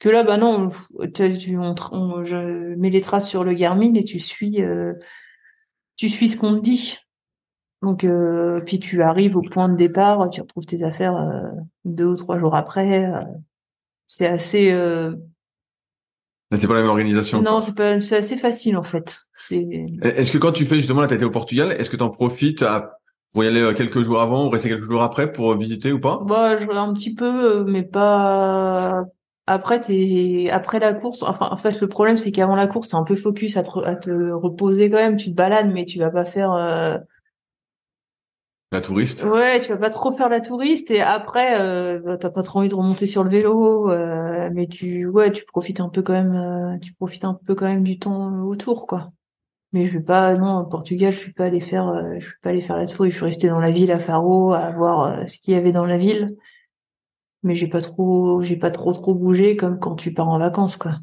que 0.00 0.08
là, 0.08 0.24
bah 0.24 0.36
non, 0.36 0.70
tu, 1.14 1.38
tu 1.38 1.58
on, 1.58 2.24
je 2.24 2.74
mets 2.76 2.90
les 2.90 3.00
traces 3.00 3.28
sur 3.28 3.44
le 3.44 3.54
Garmin 3.54 3.94
et 3.94 4.04
tu 4.04 4.18
suis 4.20 4.62
tu 5.98 6.08
suis 6.08 6.28
ce 6.28 6.36
qu'on 6.38 6.56
te 6.56 6.60
dit. 6.62 6.96
Donc, 7.82 8.04
euh, 8.04 8.60
puis 8.64 8.80
tu 8.80 9.02
arrives 9.02 9.36
au 9.36 9.42
point 9.42 9.68
de 9.68 9.76
départ, 9.76 10.30
tu 10.30 10.40
retrouves 10.40 10.66
tes 10.66 10.82
affaires 10.82 11.16
euh, 11.16 11.42
deux 11.84 12.06
ou 12.06 12.16
trois 12.16 12.38
jours 12.38 12.56
après. 12.56 13.06
Euh, 13.06 13.22
c'est 14.06 14.26
assez. 14.26 14.72
Euh... 16.52 16.56
C'est 16.60 16.66
pas 16.66 16.74
la 16.74 16.80
même 16.80 16.90
organisation. 16.90 17.42
Non, 17.42 17.60
c'est 17.60 17.74
pas. 17.74 18.00
C'est 18.00 18.16
assez 18.16 18.36
facile 18.36 18.76
en 18.76 18.82
fait. 18.82 19.20
Est-ce 19.50 20.32
que 20.32 20.38
quand 20.38 20.52
tu 20.52 20.64
fais 20.64 20.76
justement 20.76 21.00
là, 21.00 21.06
t'as 21.06 21.16
été 21.16 21.24
au 21.24 21.30
Portugal, 21.30 21.72
est-ce 21.72 21.90
que 21.90 21.96
t'en 21.96 22.10
profites 22.10 22.62
à, 22.62 22.98
pour 23.32 23.44
y 23.44 23.46
aller 23.46 23.72
quelques 23.74 24.02
jours 24.02 24.20
avant 24.20 24.46
ou 24.46 24.50
rester 24.50 24.68
quelques 24.68 24.88
jours 24.88 25.02
après 25.02 25.32
pour 25.32 25.54
visiter 25.56 25.92
ou 25.92 26.00
pas? 26.00 26.20
Bah, 26.24 26.56
je 26.56 26.68
un 26.68 26.92
petit 26.92 27.14
peu, 27.14 27.64
mais 27.64 27.82
pas. 27.82 29.04
Après, 29.46 29.80
t'es 29.80 30.48
après 30.50 30.78
la 30.78 30.92
course. 30.92 31.22
Enfin, 31.22 31.48
en 31.50 31.56
fait, 31.56 31.80
le 31.80 31.88
problème 31.88 32.18
c'est 32.18 32.32
qu'avant 32.32 32.56
la 32.56 32.66
course, 32.66 32.88
t'es 32.88 32.96
un 32.96 33.04
peu 33.04 33.16
focus 33.16 33.56
à 33.56 33.62
te, 33.62 33.78
à 33.78 33.94
te 33.94 34.10
reposer 34.10 34.90
quand 34.90 34.98
même. 34.98 35.16
Tu 35.16 35.30
te 35.30 35.34
balades, 35.34 35.70
mais 35.72 35.84
tu 35.84 35.98
vas 35.98 36.10
pas 36.10 36.24
faire 36.24 36.52
la 38.70 38.80
touriste. 38.80 39.22
Ouais, 39.24 39.60
tu 39.60 39.68
vas 39.68 39.78
pas 39.78 39.90
trop 39.90 40.12
faire 40.12 40.28
la 40.28 40.40
touriste 40.40 40.90
et 40.90 41.00
après 41.00 41.58
euh, 41.60 42.00
bah, 42.00 42.18
t'as 42.18 42.30
pas 42.30 42.42
trop 42.42 42.58
envie 42.58 42.68
de 42.68 42.74
remonter 42.74 43.06
sur 43.06 43.24
le 43.24 43.30
vélo, 43.30 43.90
euh, 43.90 44.50
mais 44.52 44.66
tu 44.66 45.06
ouais 45.06 45.32
tu 45.32 45.44
profites 45.44 45.80
un 45.80 45.88
peu 45.88 46.02
quand 46.02 46.12
même, 46.12 46.34
euh, 46.34 46.78
tu 46.78 46.92
profites 46.92 47.24
un 47.24 47.34
peu 47.34 47.54
quand 47.54 47.66
même 47.66 47.82
du 47.82 47.98
temps 47.98 48.42
autour 48.44 48.86
quoi. 48.86 49.10
Mais 49.72 49.86
je 49.86 49.92
vais 49.94 50.04
pas 50.04 50.34
non 50.36 50.60
au 50.60 50.66
Portugal, 50.66 51.12
je 51.12 51.18
suis 51.18 51.32
pas 51.32 51.46
allé 51.46 51.60
faire, 51.60 51.88
euh, 51.88 52.16
je 52.18 52.26
suis 52.26 52.38
pas 52.42 52.50
allé 52.50 52.60
faire 52.60 52.76
la 52.76 52.86
tour, 52.86 53.06
je 53.06 53.10
suis 53.10 53.24
resté 53.24 53.48
dans 53.48 53.60
la 53.60 53.70
ville 53.70 53.92
à 53.92 53.98
Faro 54.00 54.52
à 54.52 54.70
voir 54.72 55.28
ce 55.28 55.38
qu'il 55.38 55.54
y 55.54 55.56
avait 55.56 55.72
dans 55.72 55.86
la 55.86 55.98
ville. 55.98 56.36
Mais 57.42 57.54
j'ai 57.54 57.68
pas 57.68 57.80
trop, 57.80 58.42
j'ai 58.42 58.56
pas 58.56 58.70
trop 58.70 58.92
trop 58.92 59.14
bougé 59.14 59.56
comme 59.56 59.78
quand 59.78 59.96
tu 59.96 60.12
pars 60.12 60.28
en 60.28 60.38
vacances 60.38 60.76
quoi. 60.76 60.98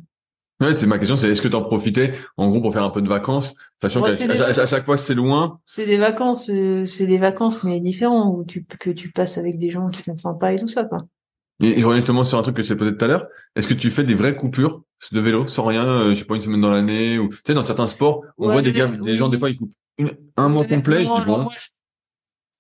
Ouais, 0.62 0.76
c'est 0.76 0.88
ma 0.88 0.98
question, 0.98 1.18
c'est 1.18 1.30
est-ce 1.30 1.42
que 1.42 1.50
tu 1.50 1.56
en 1.56 1.62
profitais 1.62 2.14
en 2.38 2.48
gros 2.48 2.62
pour 2.62 2.72
faire 2.72 2.84
un 2.84 2.90
peu 2.90 3.02
de 3.02 3.10
vacances, 3.10 3.54
sachant 3.82 4.02
qu'à 4.02 4.66
chaque 4.66 4.86
fois 4.86 4.96
c'est 4.96 5.14
loin. 5.14 5.60
C'est 5.66 5.86
des 5.86 5.98
vacances, 5.98 6.50
euh, 6.50 6.86
c'est 6.86 7.08
des 7.08 7.18
vacances 7.18 7.62
mais 7.64 7.82
différents 7.82 8.32
où 8.32 8.46
tu 8.46 8.66
que 8.66 8.90
tu 8.90 9.12
passes 9.12 9.38
avec 9.38 9.58
des 9.58 9.70
gens 9.70 9.90
qui 9.90 10.02
sont 10.04 10.16
sympas 10.16 10.54
et 10.54 10.58
tout 10.58 10.70
ça 10.70 10.86
quoi. 10.86 11.00
Et 11.62 11.80
je 11.80 11.86
reviens 11.86 12.00
justement 12.00 12.24
sur 12.24 12.38
un 12.38 12.42
truc 12.42 12.56
que 12.56 12.62
c'est 12.62 12.76
peut-être 12.76 12.98
tout 12.98 13.06
à 13.06 13.08
l'heure. 13.08 13.28
Est-ce 13.56 13.68
que 13.68 13.74
tu 13.74 13.90
fais 13.90 14.04
des 14.04 14.16
vraies 14.16 14.36
coupures 14.36 14.84
de 15.12 15.20
vélo 15.20 15.46
sans 15.46 15.66
rien, 15.66 15.86
euh, 15.86 16.10
je 16.12 16.20
sais 16.20 16.26
pas 16.26 16.36
une 16.36 16.42
semaine 16.42 16.62
dans 16.62 16.72
l'année 16.72 17.20
ou 17.20 17.30
tu 17.30 17.40
sais 17.46 17.54
dans 17.54 17.64
certains 17.64 17.88
sports 17.88 18.24
on 18.38 18.50
voit 18.50 18.62
des 18.62 18.72
gars, 18.72 18.88
des 18.88 19.18
gens 19.18 19.28
des 19.28 19.38
fois 19.38 19.50
ils 19.50 19.58
coupent 19.58 19.74
un 20.38 20.50
mois 20.50 20.66
complet, 20.66 21.06
je 21.06 21.12
dis 21.12 21.26
bon. 21.26 21.48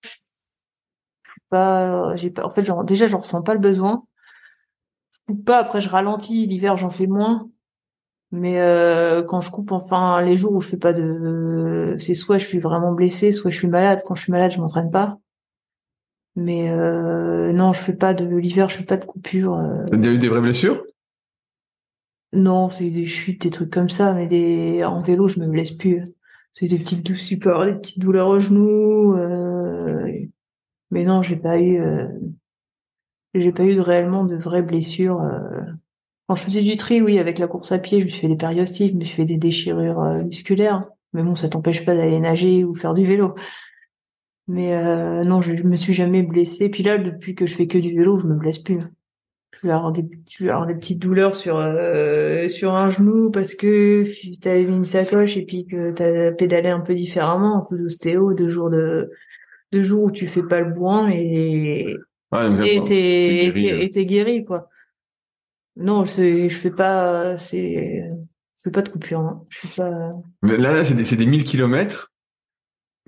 je, 0.01 0.09
pas, 1.49 2.15
j'ai 2.15 2.29
pas, 2.29 2.45
en 2.45 2.49
fait 2.49 2.65
genre 2.65 2.83
déjà 2.83 3.07
je 3.07 3.15
ressens 3.15 3.41
pas 3.41 3.53
le 3.53 3.59
besoin 3.59 4.03
coupe 5.25 5.45
pas. 5.45 5.59
Après, 5.59 5.81
je 5.81 5.89
ralentis. 5.89 6.45
L'hiver, 6.45 6.77
j'en 6.77 6.89
fais 6.89 7.07
moins. 7.07 7.49
Mais 8.35 8.59
euh, 8.59 9.23
quand 9.23 9.39
je 9.39 9.49
coupe, 9.49 9.71
enfin, 9.71 10.21
les 10.21 10.35
jours 10.35 10.51
où 10.51 10.59
je 10.59 10.67
fais 10.67 10.77
pas 10.77 10.91
de, 10.91 11.95
c'est 11.97 12.15
soit 12.15 12.37
je 12.37 12.45
suis 12.45 12.59
vraiment 12.59 12.91
blessée, 12.91 13.31
soit 13.31 13.49
je 13.49 13.57
suis 13.57 13.69
malade. 13.69 14.01
Quand 14.05 14.13
je 14.13 14.23
suis 14.23 14.31
malade, 14.33 14.51
je 14.51 14.59
m'entraîne 14.59 14.91
pas. 14.91 15.19
Mais 16.35 16.69
euh, 16.69 17.53
non, 17.53 17.71
je 17.71 17.79
fais 17.79 17.95
pas 17.95 18.13
de 18.13 18.25
l'hiver, 18.25 18.67
je 18.67 18.75
fais 18.75 18.83
pas 18.83 18.97
de 18.97 19.05
coupure. 19.05 19.57
Euh... 19.57 19.85
T'as 19.89 19.95
déjà 19.95 20.11
eu 20.11 20.19
des 20.19 20.27
vraies 20.27 20.41
blessures? 20.41 20.83
Non, 22.33 22.67
c'est 22.67 22.89
des 22.89 23.05
chutes, 23.05 23.43
des 23.43 23.51
trucs 23.51 23.71
comme 23.71 23.87
ça. 23.87 24.11
Mais 24.11 24.27
des 24.27 24.83
en 24.83 24.99
vélo, 24.99 25.29
je 25.29 25.39
me 25.39 25.47
blesse 25.47 25.71
plus. 25.71 26.03
C'est 26.51 26.67
des 26.67 26.77
petites 26.77 27.15
super, 27.15 27.65
des 27.65 27.75
petites 27.75 27.99
douleurs 27.99 28.27
au 28.27 28.41
genou. 28.41 29.15
Euh... 29.15 30.11
Mais 30.91 31.05
non, 31.05 31.21
j'ai 31.21 31.37
pas 31.37 31.57
eu, 31.57 31.79
euh, 31.79 32.09
j'ai 33.33 33.53
pas 33.53 33.63
eu 33.63 33.75
de, 33.75 33.81
réellement 33.81 34.25
de 34.25 34.35
vraies 34.35 34.61
blessures. 34.61 35.21
Euh. 36.25 36.33
Quand 36.33 36.35
je 36.35 36.41
faisais 36.43 36.61
du 36.61 36.77
tri, 36.77 37.01
oui, 37.01 37.19
avec 37.19 37.39
la 37.39 37.47
course 37.47 37.71
à 37.71 37.79
pied, 37.79 37.99
je 37.99 38.05
me 38.05 38.09
suis 38.09 38.21
fait 38.21 38.27
des 38.27 38.37
périostites, 38.37 38.93
je 38.93 38.97
me 38.97 39.03
suis 39.03 39.15
fait 39.15 39.25
des 39.25 39.37
déchirures 39.37 40.01
euh, 40.01 40.23
musculaires. 40.23 40.83
Mais 41.13 41.23
bon, 41.23 41.35
ça 41.35 41.49
t'empêche 41.49 41.85
pas 41.85 41.95
d'aller 41.95 42.19
nager 42.19 42.63
ou 42.63 42.73
faire 42.75 42.93
du 42.93 43.05
vélo. 43.05 43.35
Mais 44.47 44.75
euh, 44.75 45.23
non, 45.23 45.41
je, 45.41 45.53
me 45.63 45.75
suis 45.75 45.93
jamais 45.93 46.21
blessée. 46.21 46.69
Puis 46.69 46.83
là, 46.83 46.97
depuis 46.97 47.35
que 47.35 47.45
je 47.45 47.55
fais 47.55 47.67
que 47.67 47.77
du 47.77 47.95
vélo, 47.95 48.17
je 48.17 48.27
me 48.27 48.35
blesse 48.35 48.59
plus. 48.59 48.79
Je 49.53 49.67
vais 49.67 49.73
avoir 49.73 49.93
des, 49.93 50.05
je 50.29 50.43
vais 50.43 50.51
avoir 50.51 50.67
des 50.67 50.75
petites 50.75 50.99
douleurs 50.99 51.35
sur 51.35 51.57
euh, 51.57 52.49
sur 52.49 52.75
un 52.75 52.89
genou 52.89 53.31
parce 53.31 53.55
que 53.55 54.03
t'as 54.41 54.55
mis 54.61 54.63
une 54.63 54.83
sacoche 54.83 55.37
et 55.37 55.45
puis 55.45 55.65
que 55.65 55.91
t'as 55.91 56.33
pédalé 56.33 56.67
un 56.67 56.81
peu 56.81 56.93
différemment, 56.93 57.59
un 57.59 57.65
peu 57.67 57.77
d'ostéo, 57.77 58.33
deux 58.33 58.49
jours 58.49 58.69
de 58.69 59.09
deux 59.71 59.81
jours 59.81 60.03
où 60.03 60.11
tu 60.11 60.27
fais 60.27 60.43
pas 60.43 60.59
le 60.59 60.73
et 61.13 61.95
ouais, 62.33 62.75
et 62.75 62.83
t'es 62.83 63.53
guéri, 63.55 63.91
t'es 63.91 64.05
guéri 64.05 64.43
quoi. 64.43 64.67
Non, 65.75 66.05
je 66.05 66.47
fais 66.49 66.71
pas 66.71 67.37
c'est 67.37 68.09
je 68.09 68.63
fais 68.63 68.71
pas 68.71 68.81
de 68.81 68.89
coupure. 68.89 69.19
Hein. 69.19 69.43
Je 69.49 69.67
fais 69.67 69.81
pas. 69.81 70.13
Mais 70.41 70.57
là, 70.57 70.83
c'est 70.83 70.93
des 70.93 71.03
c'est 71.03 71.17
des 71.17 71.25
1000 71.25 71.43
kilomètres. 71.43 72.11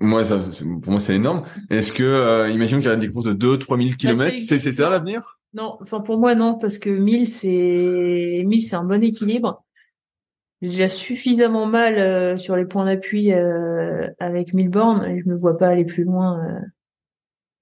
Moi, 0.00 0.24
ça, 0.24 0.38
pour 0.80 0.92
moi, 0.92 1.00
c'est 1.00 1.16
énorme. 1.16 1.44
Est-ce 1.70 1.92
que, 1.92 2.04
euh, 2.04 2.48
imaginons 2.50 2.80
qu'il 2.80 2.88
y 2.88 2.92
a 2.92 2.96
des 2.96 3.10
courses 3.10 3.24
de 3.24 3.32
2 3.32 3.58
3000 3.58 3.96
kilomètres, 3.96 4.38
c'est 4.46 4.60
c'est 4.60 4.72
ça 4.72 4.88
l'avenir? 4.88 5.38
Non, 5.54 5.78
enfin 5.80 6.00
pour 6.00 6.18
moi 6.18 6.34
non, 6.34 6.58
parce 6.58 6.78
que 6.78 6.90
1000 6.90 7.26
c'est 7.26 8.42
1000 8.44 8.62
c'est 8.62 8.76
un 8.76 8.84
bon 8.84 9.02
équilibre. 9.02 9.64
J'ai 10.60 10.68
déjà 10.68 10.88
suffisamment 10.88 11.66
mal 11.66 11.98
euh, 11.98 12.36
sur 12.36 12.56
les 12.56 12.66
points 12.66 12.84
d'appui 12.84 13.32
euh, 13.32 14.08
avec 14.18 14.54
1000 14.54 14.68
bornes 14.68 15.04
et 15.04 15.20
je 15.20 15.28
me 15.28 15.36
vois 15.36 15.56
pas 15.56 15.68
aller 15.68 15.84
plus 15.84 16.04
loin 16.04 16.44
euh, 16.44 16.60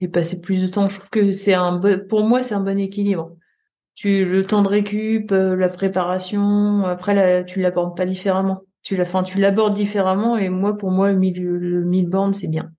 et 0.01 0.09
passer 0.09 0.41
plus 0.41 0.63
de 0.63 0.67
temps. 0.67 0.89
Je 0.89 0.97
trouve 0.97 1.11
que 1.11 1.31
c'est 1.31 1.55
un 1.55 1.79
bon, 1.79 2.01
pour 2.09 2.25
moi 2.25 2.43
c'est 2.43 2.55
un 2.55 2.61
bon 2.61 2.79
équilibre. 2.79 3.37
Tu 3.97 4.25
le 4.25 4.47
temps 4.47 4.63
de 4.63 4.69
récup, 4.69 5.33
euh, 5.33 5.57
la 5.57 5.69
préparation, 5.69 6.85
après 6.85 7.15
là, 7.15 7.43
tu 7.43 7.61
l'abordes 7.61 7.97
pas 7.97 8.07
différemment 8.07 8.63
tu 8.87 8.95
la, 8.95 9.05
fin, 9.05 9.25
tu 9.25 9.41
l'abordes 9.41 9.75
différemment 9.75 10.37
et 10.37 10.49
moi, 10.49 10.77
pour 10.77 10.93
moi, 10.93 11.11
le 11.11 11.19
1000, 11.19 11.43
le 11.43 11.85
1000 11.85 12.09
bornes, 12.09 12.33
c'est 12.33 12.47
bien. 12.47 12.71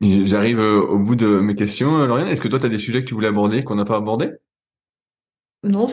J'arrive 0.00 0.58
euh, 0.58 0.80
au 0.80 0.98
bout 0.98 1.16
de 1.16 1.38
mes 1.38 1.54
questions, 1.54 1.98
euh, 1.98 2.06
Lauriane. 2.06 2.28
Est-ce 2.28 2.40
que 2.40 2.48
toi, 2.48 2.58
tu 2.58 2.64
as 2.64 2.70
des 2.70 2.78
sujets 2.78 3.02
que 3.02 3.08
tu 3.08 3.12
voulais 3.12 3.28
aborder, 3.28 3.62
qu'on 3.62 3.74
n'a 3.74 3.84
pas 3.84 3.98
abordés? 3.98 4.30
Non, 5.62 5.86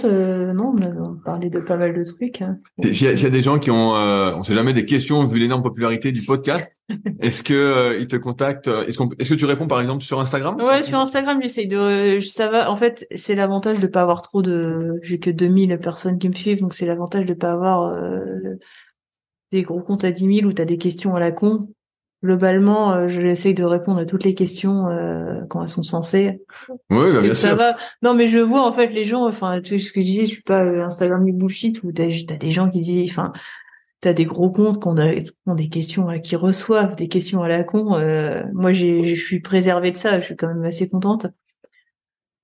non, 0.53 0.76
on 0.76 0.81
a 0.81 1.23
parlé 1.23 1.49
de 1.49 1.60
pas 1.60 1.77
mal 1.77 1.94
de 1.94 2.03
trucs. 2.03 2.41
Hein. 2.41 2.60
S'il 2.91 3.10
y, 3.10 3.22
y, 3.22 3.26
a 3.26 3.30
des 3.30 3.41
gens 3.41 3.57
qui 3.57 3.72
ont, 3.72 3.95
euh, 3.95 4.34
on 4.35 4.44
sait 4.44 4.53
jamais, 4.53 4.73
des 4.73 4.85
questions 4.85 5.23
vu 5.26 5.40
l'énorme 5.40 5.64
popularité 5.64 6.11
du 6.11 6.22
podcast, 6.22 6.69
est-ce 7.19 7.44
que 7.44 7.53
euh, 7.53 7.99
ils 7.99 8.07
te 8.07 8.15
contactent 8.15 8.68
Est-ce 8.68 8.98
qu'on, 8.98 9.10
est-ce 9.18 9.30
que 9.30 9.35
tu 9.35 9.45
réponds 9.45 9.68
par 9.68 9.81
exemple 9.81 10.03
sur 10.03 10.19
Instagram? 10.19 10.57
Ouais, 10.61 10.84
sur 10.84 10.99
Instagram, 10.99 11.40
j'essaye 11.41 11.68
de, 11.68 12.19
ça 12.19 12.49
va. 12.49 12.69
En 12.69 12.76
fait, 12.76 13.07
c'est 13.15 13.35
l'avantage 13.35 13.80
de 13.80 13.88
pas 13.88 14.02
avoir 14.02 14.22
trop 14.22 14.41
de, 14.41 14.99
j'ai 15.02 15.19
que 15.19 15.31
2000 15.31 15.80
personnes 15.80 16.19
qui 16.19 16.30
me 16.30 16.34
suivent, 16.34 16.61
donc 16.61 16.73
c'est 16.73 16.85
l'avantage 16.85 17.26
de 17.26 17.34
pas 17.34 17.53
avoir 17.53 17.84
euh, 17.84 18.57
des 19.52 19.64
gros 19.64 19.81
comptes 19.81 20.03
à 20.03 20.11
10 20.11 20.40
000 20.40 20.49
où 20.49 20.53
t'as 20.53 20.65
des 20.65 20.77
questions 20.77 21.15
à 21.15 21.19
la 21.19 21.31
con 21.31 21.69
globalement, 22.23 22.93
euh, 22.93 23.07
j'essaye 23.07 23.53
de 23.53 23.63
répondre 23.63 23.99
à 23.99 24.05
toutes 24.05 24.23
les 24.23 24.33
questions 24.33 24.87
euh, 24.87 25.41
quand 25.49 25.61
elles 25.61 25.69
sont 25.69 25.83
censées. 25.83 26.41
Oui, 26.89 27.11
bah, 27.13 27.21
bien 27.21 27.33
ça 27.33 27.49
sûr. 27.49 27.57
Va. 27.57 27.75
Non, 28.01 28.13
mais 28.13 28.27
je 28.27 28.39
vois 28.39 28.65
en 28.65 28.71
fait 28.71 28.87
les 28.87 29.03
gens. 29.03 29.27
Enfin, 29.27 29.59
sais 29.63 29.79
ce 29.79 29.91
que 29.91 29.99
je 29.99 30.05
disais, 30.05 30.25
je 30.25 30.31
suis 30.31 30.41
pas 30.41 30.63
euh, 30.63 30.85
Instagram 30.85 31.25
du 31.25 31.33
bullshit 31.33 31.83
où 31.83 31.91
t'as 31.91 32.05
as 32.05 32.37
des 32.37 32.51
gens 32.51 32.69
qui 32.69 32.79
disent, 32.79 33.11
enfin, 33.11 33.33
t'as 33.99 34.13
des 34.13 34.25
gros 34.25 34.49
comptes 34.49 34.81
qui 34.81 34.87
ont, 34.87 35.55
des 35.55 35.69
questions, 35.69 36.09
euh, 36.09 36.17
qui 36.17 36.37
reçoivent 36.37 36.95
des 36.95 37.09
questions 37.09 37.43
à 37.43 37.49
la 37.49 37.63
con. 37.63 37.95
Euh, 37.95 38.43
moi, 38.53 38.71
je 38.71 39.15
suis 39.15 39.41
préservée 39.41 39.91
de 39.91 39.97
ça. 39.97 40.19
Je 40.21 40.25
suis 40.25 40.35
quand 40.37 40.47
même 40.47 40.63
assez 40.63 40.87
contente. 40.87 41.27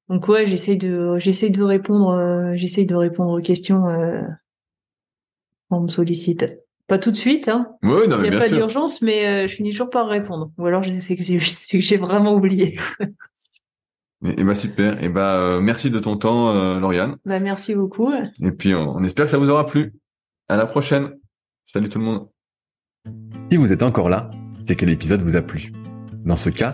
Donc 0.09 0.27
ouais, 0.27 0.45
j'essaye 0.47 0.77
de, 0.77 1.17
j'essaye 1.19 1.51
de 1.51 1.61
répondre, 1.61 2.55
j'essaye 2.55 2.87
de 2.87 2.95
répondre 2.95 3.37
aux 3.37 3.41
questions 3.43 3.83
quand 5.69 5.77
on 5.77 5.81
me 5.81 5.87
sollicite. 5.87 6.47
Pas 6.89 6.97
tout 6.97 7.11
de 7.11 7.15
suite, 7.15 7.47
hein. 7.47 7.67
Oui, 7.83 8.07
non, 8.07 8.17
Il 8.23 8.31
n'y 8.31 8.35
a 8.35 8.39
pas 8.39 8.49
d'urgence, 8.49 9.03
mais 9.03 9.27
euh, 9.27 9.47
je 9.47 9.53
finis 9.53 9.69
toujours 9.69 9.91
par 9.91 10.07
répondre. 10.07 10.51
Ou 10.57 10.65
alors 10.65 10.83
c'est 10.99 11.15
que 11.15 11.79
j'ai 11.79 11.97
vraiment 11.97 12.33
oublié. 12.33 12.79
Et, 14.25 14.43
bah 14.43 14.55
super. 14.55 15.01
Et 15.01 15.07
bah 15.07 15.37
euh, 15.37 15.61
merci 15.61 15.91
de 15.91 15.99
ton 15.99 16.17
temps, 16.17 16.49
euh, 16.49 16.79
Lauriane. 16.79 17.17
Bah 17.25 17.39
merci 17.39 17.75
beaucoup. 17.75 18.11
Et 18.41 18.51
puis 18.51 18.73
on, 18.73 18.95
on, 18.95 19.03
espère 19.03 19.25
que 19.25 19.31
ça 19.31 19.37
vous 19.37 19.51
aura 19.51 19.67
plu. 19.67 19.93
À 20.49 20.57
la 20.57 20.65
prochaine. 20.65 21.11
Salut 21.63 21.89
tout 21.89 21.99
le 21.99 22.05
monde. 22.05 22.27
Si 23.51 23.57
vous 23.57 23.71
êtes 23.71 23.83
encore 23.83 24.09
là, 24.09 24.31
c'est 24.65 24.75
que 24.75 24.85
l'épisode 24.85 25.21
vous 25.21 25.35
a 25.35 25.43
plu. 25.43 25.71
Dans 26.25 26.37
ce 26.37 26.49
cas, 26.49 26.73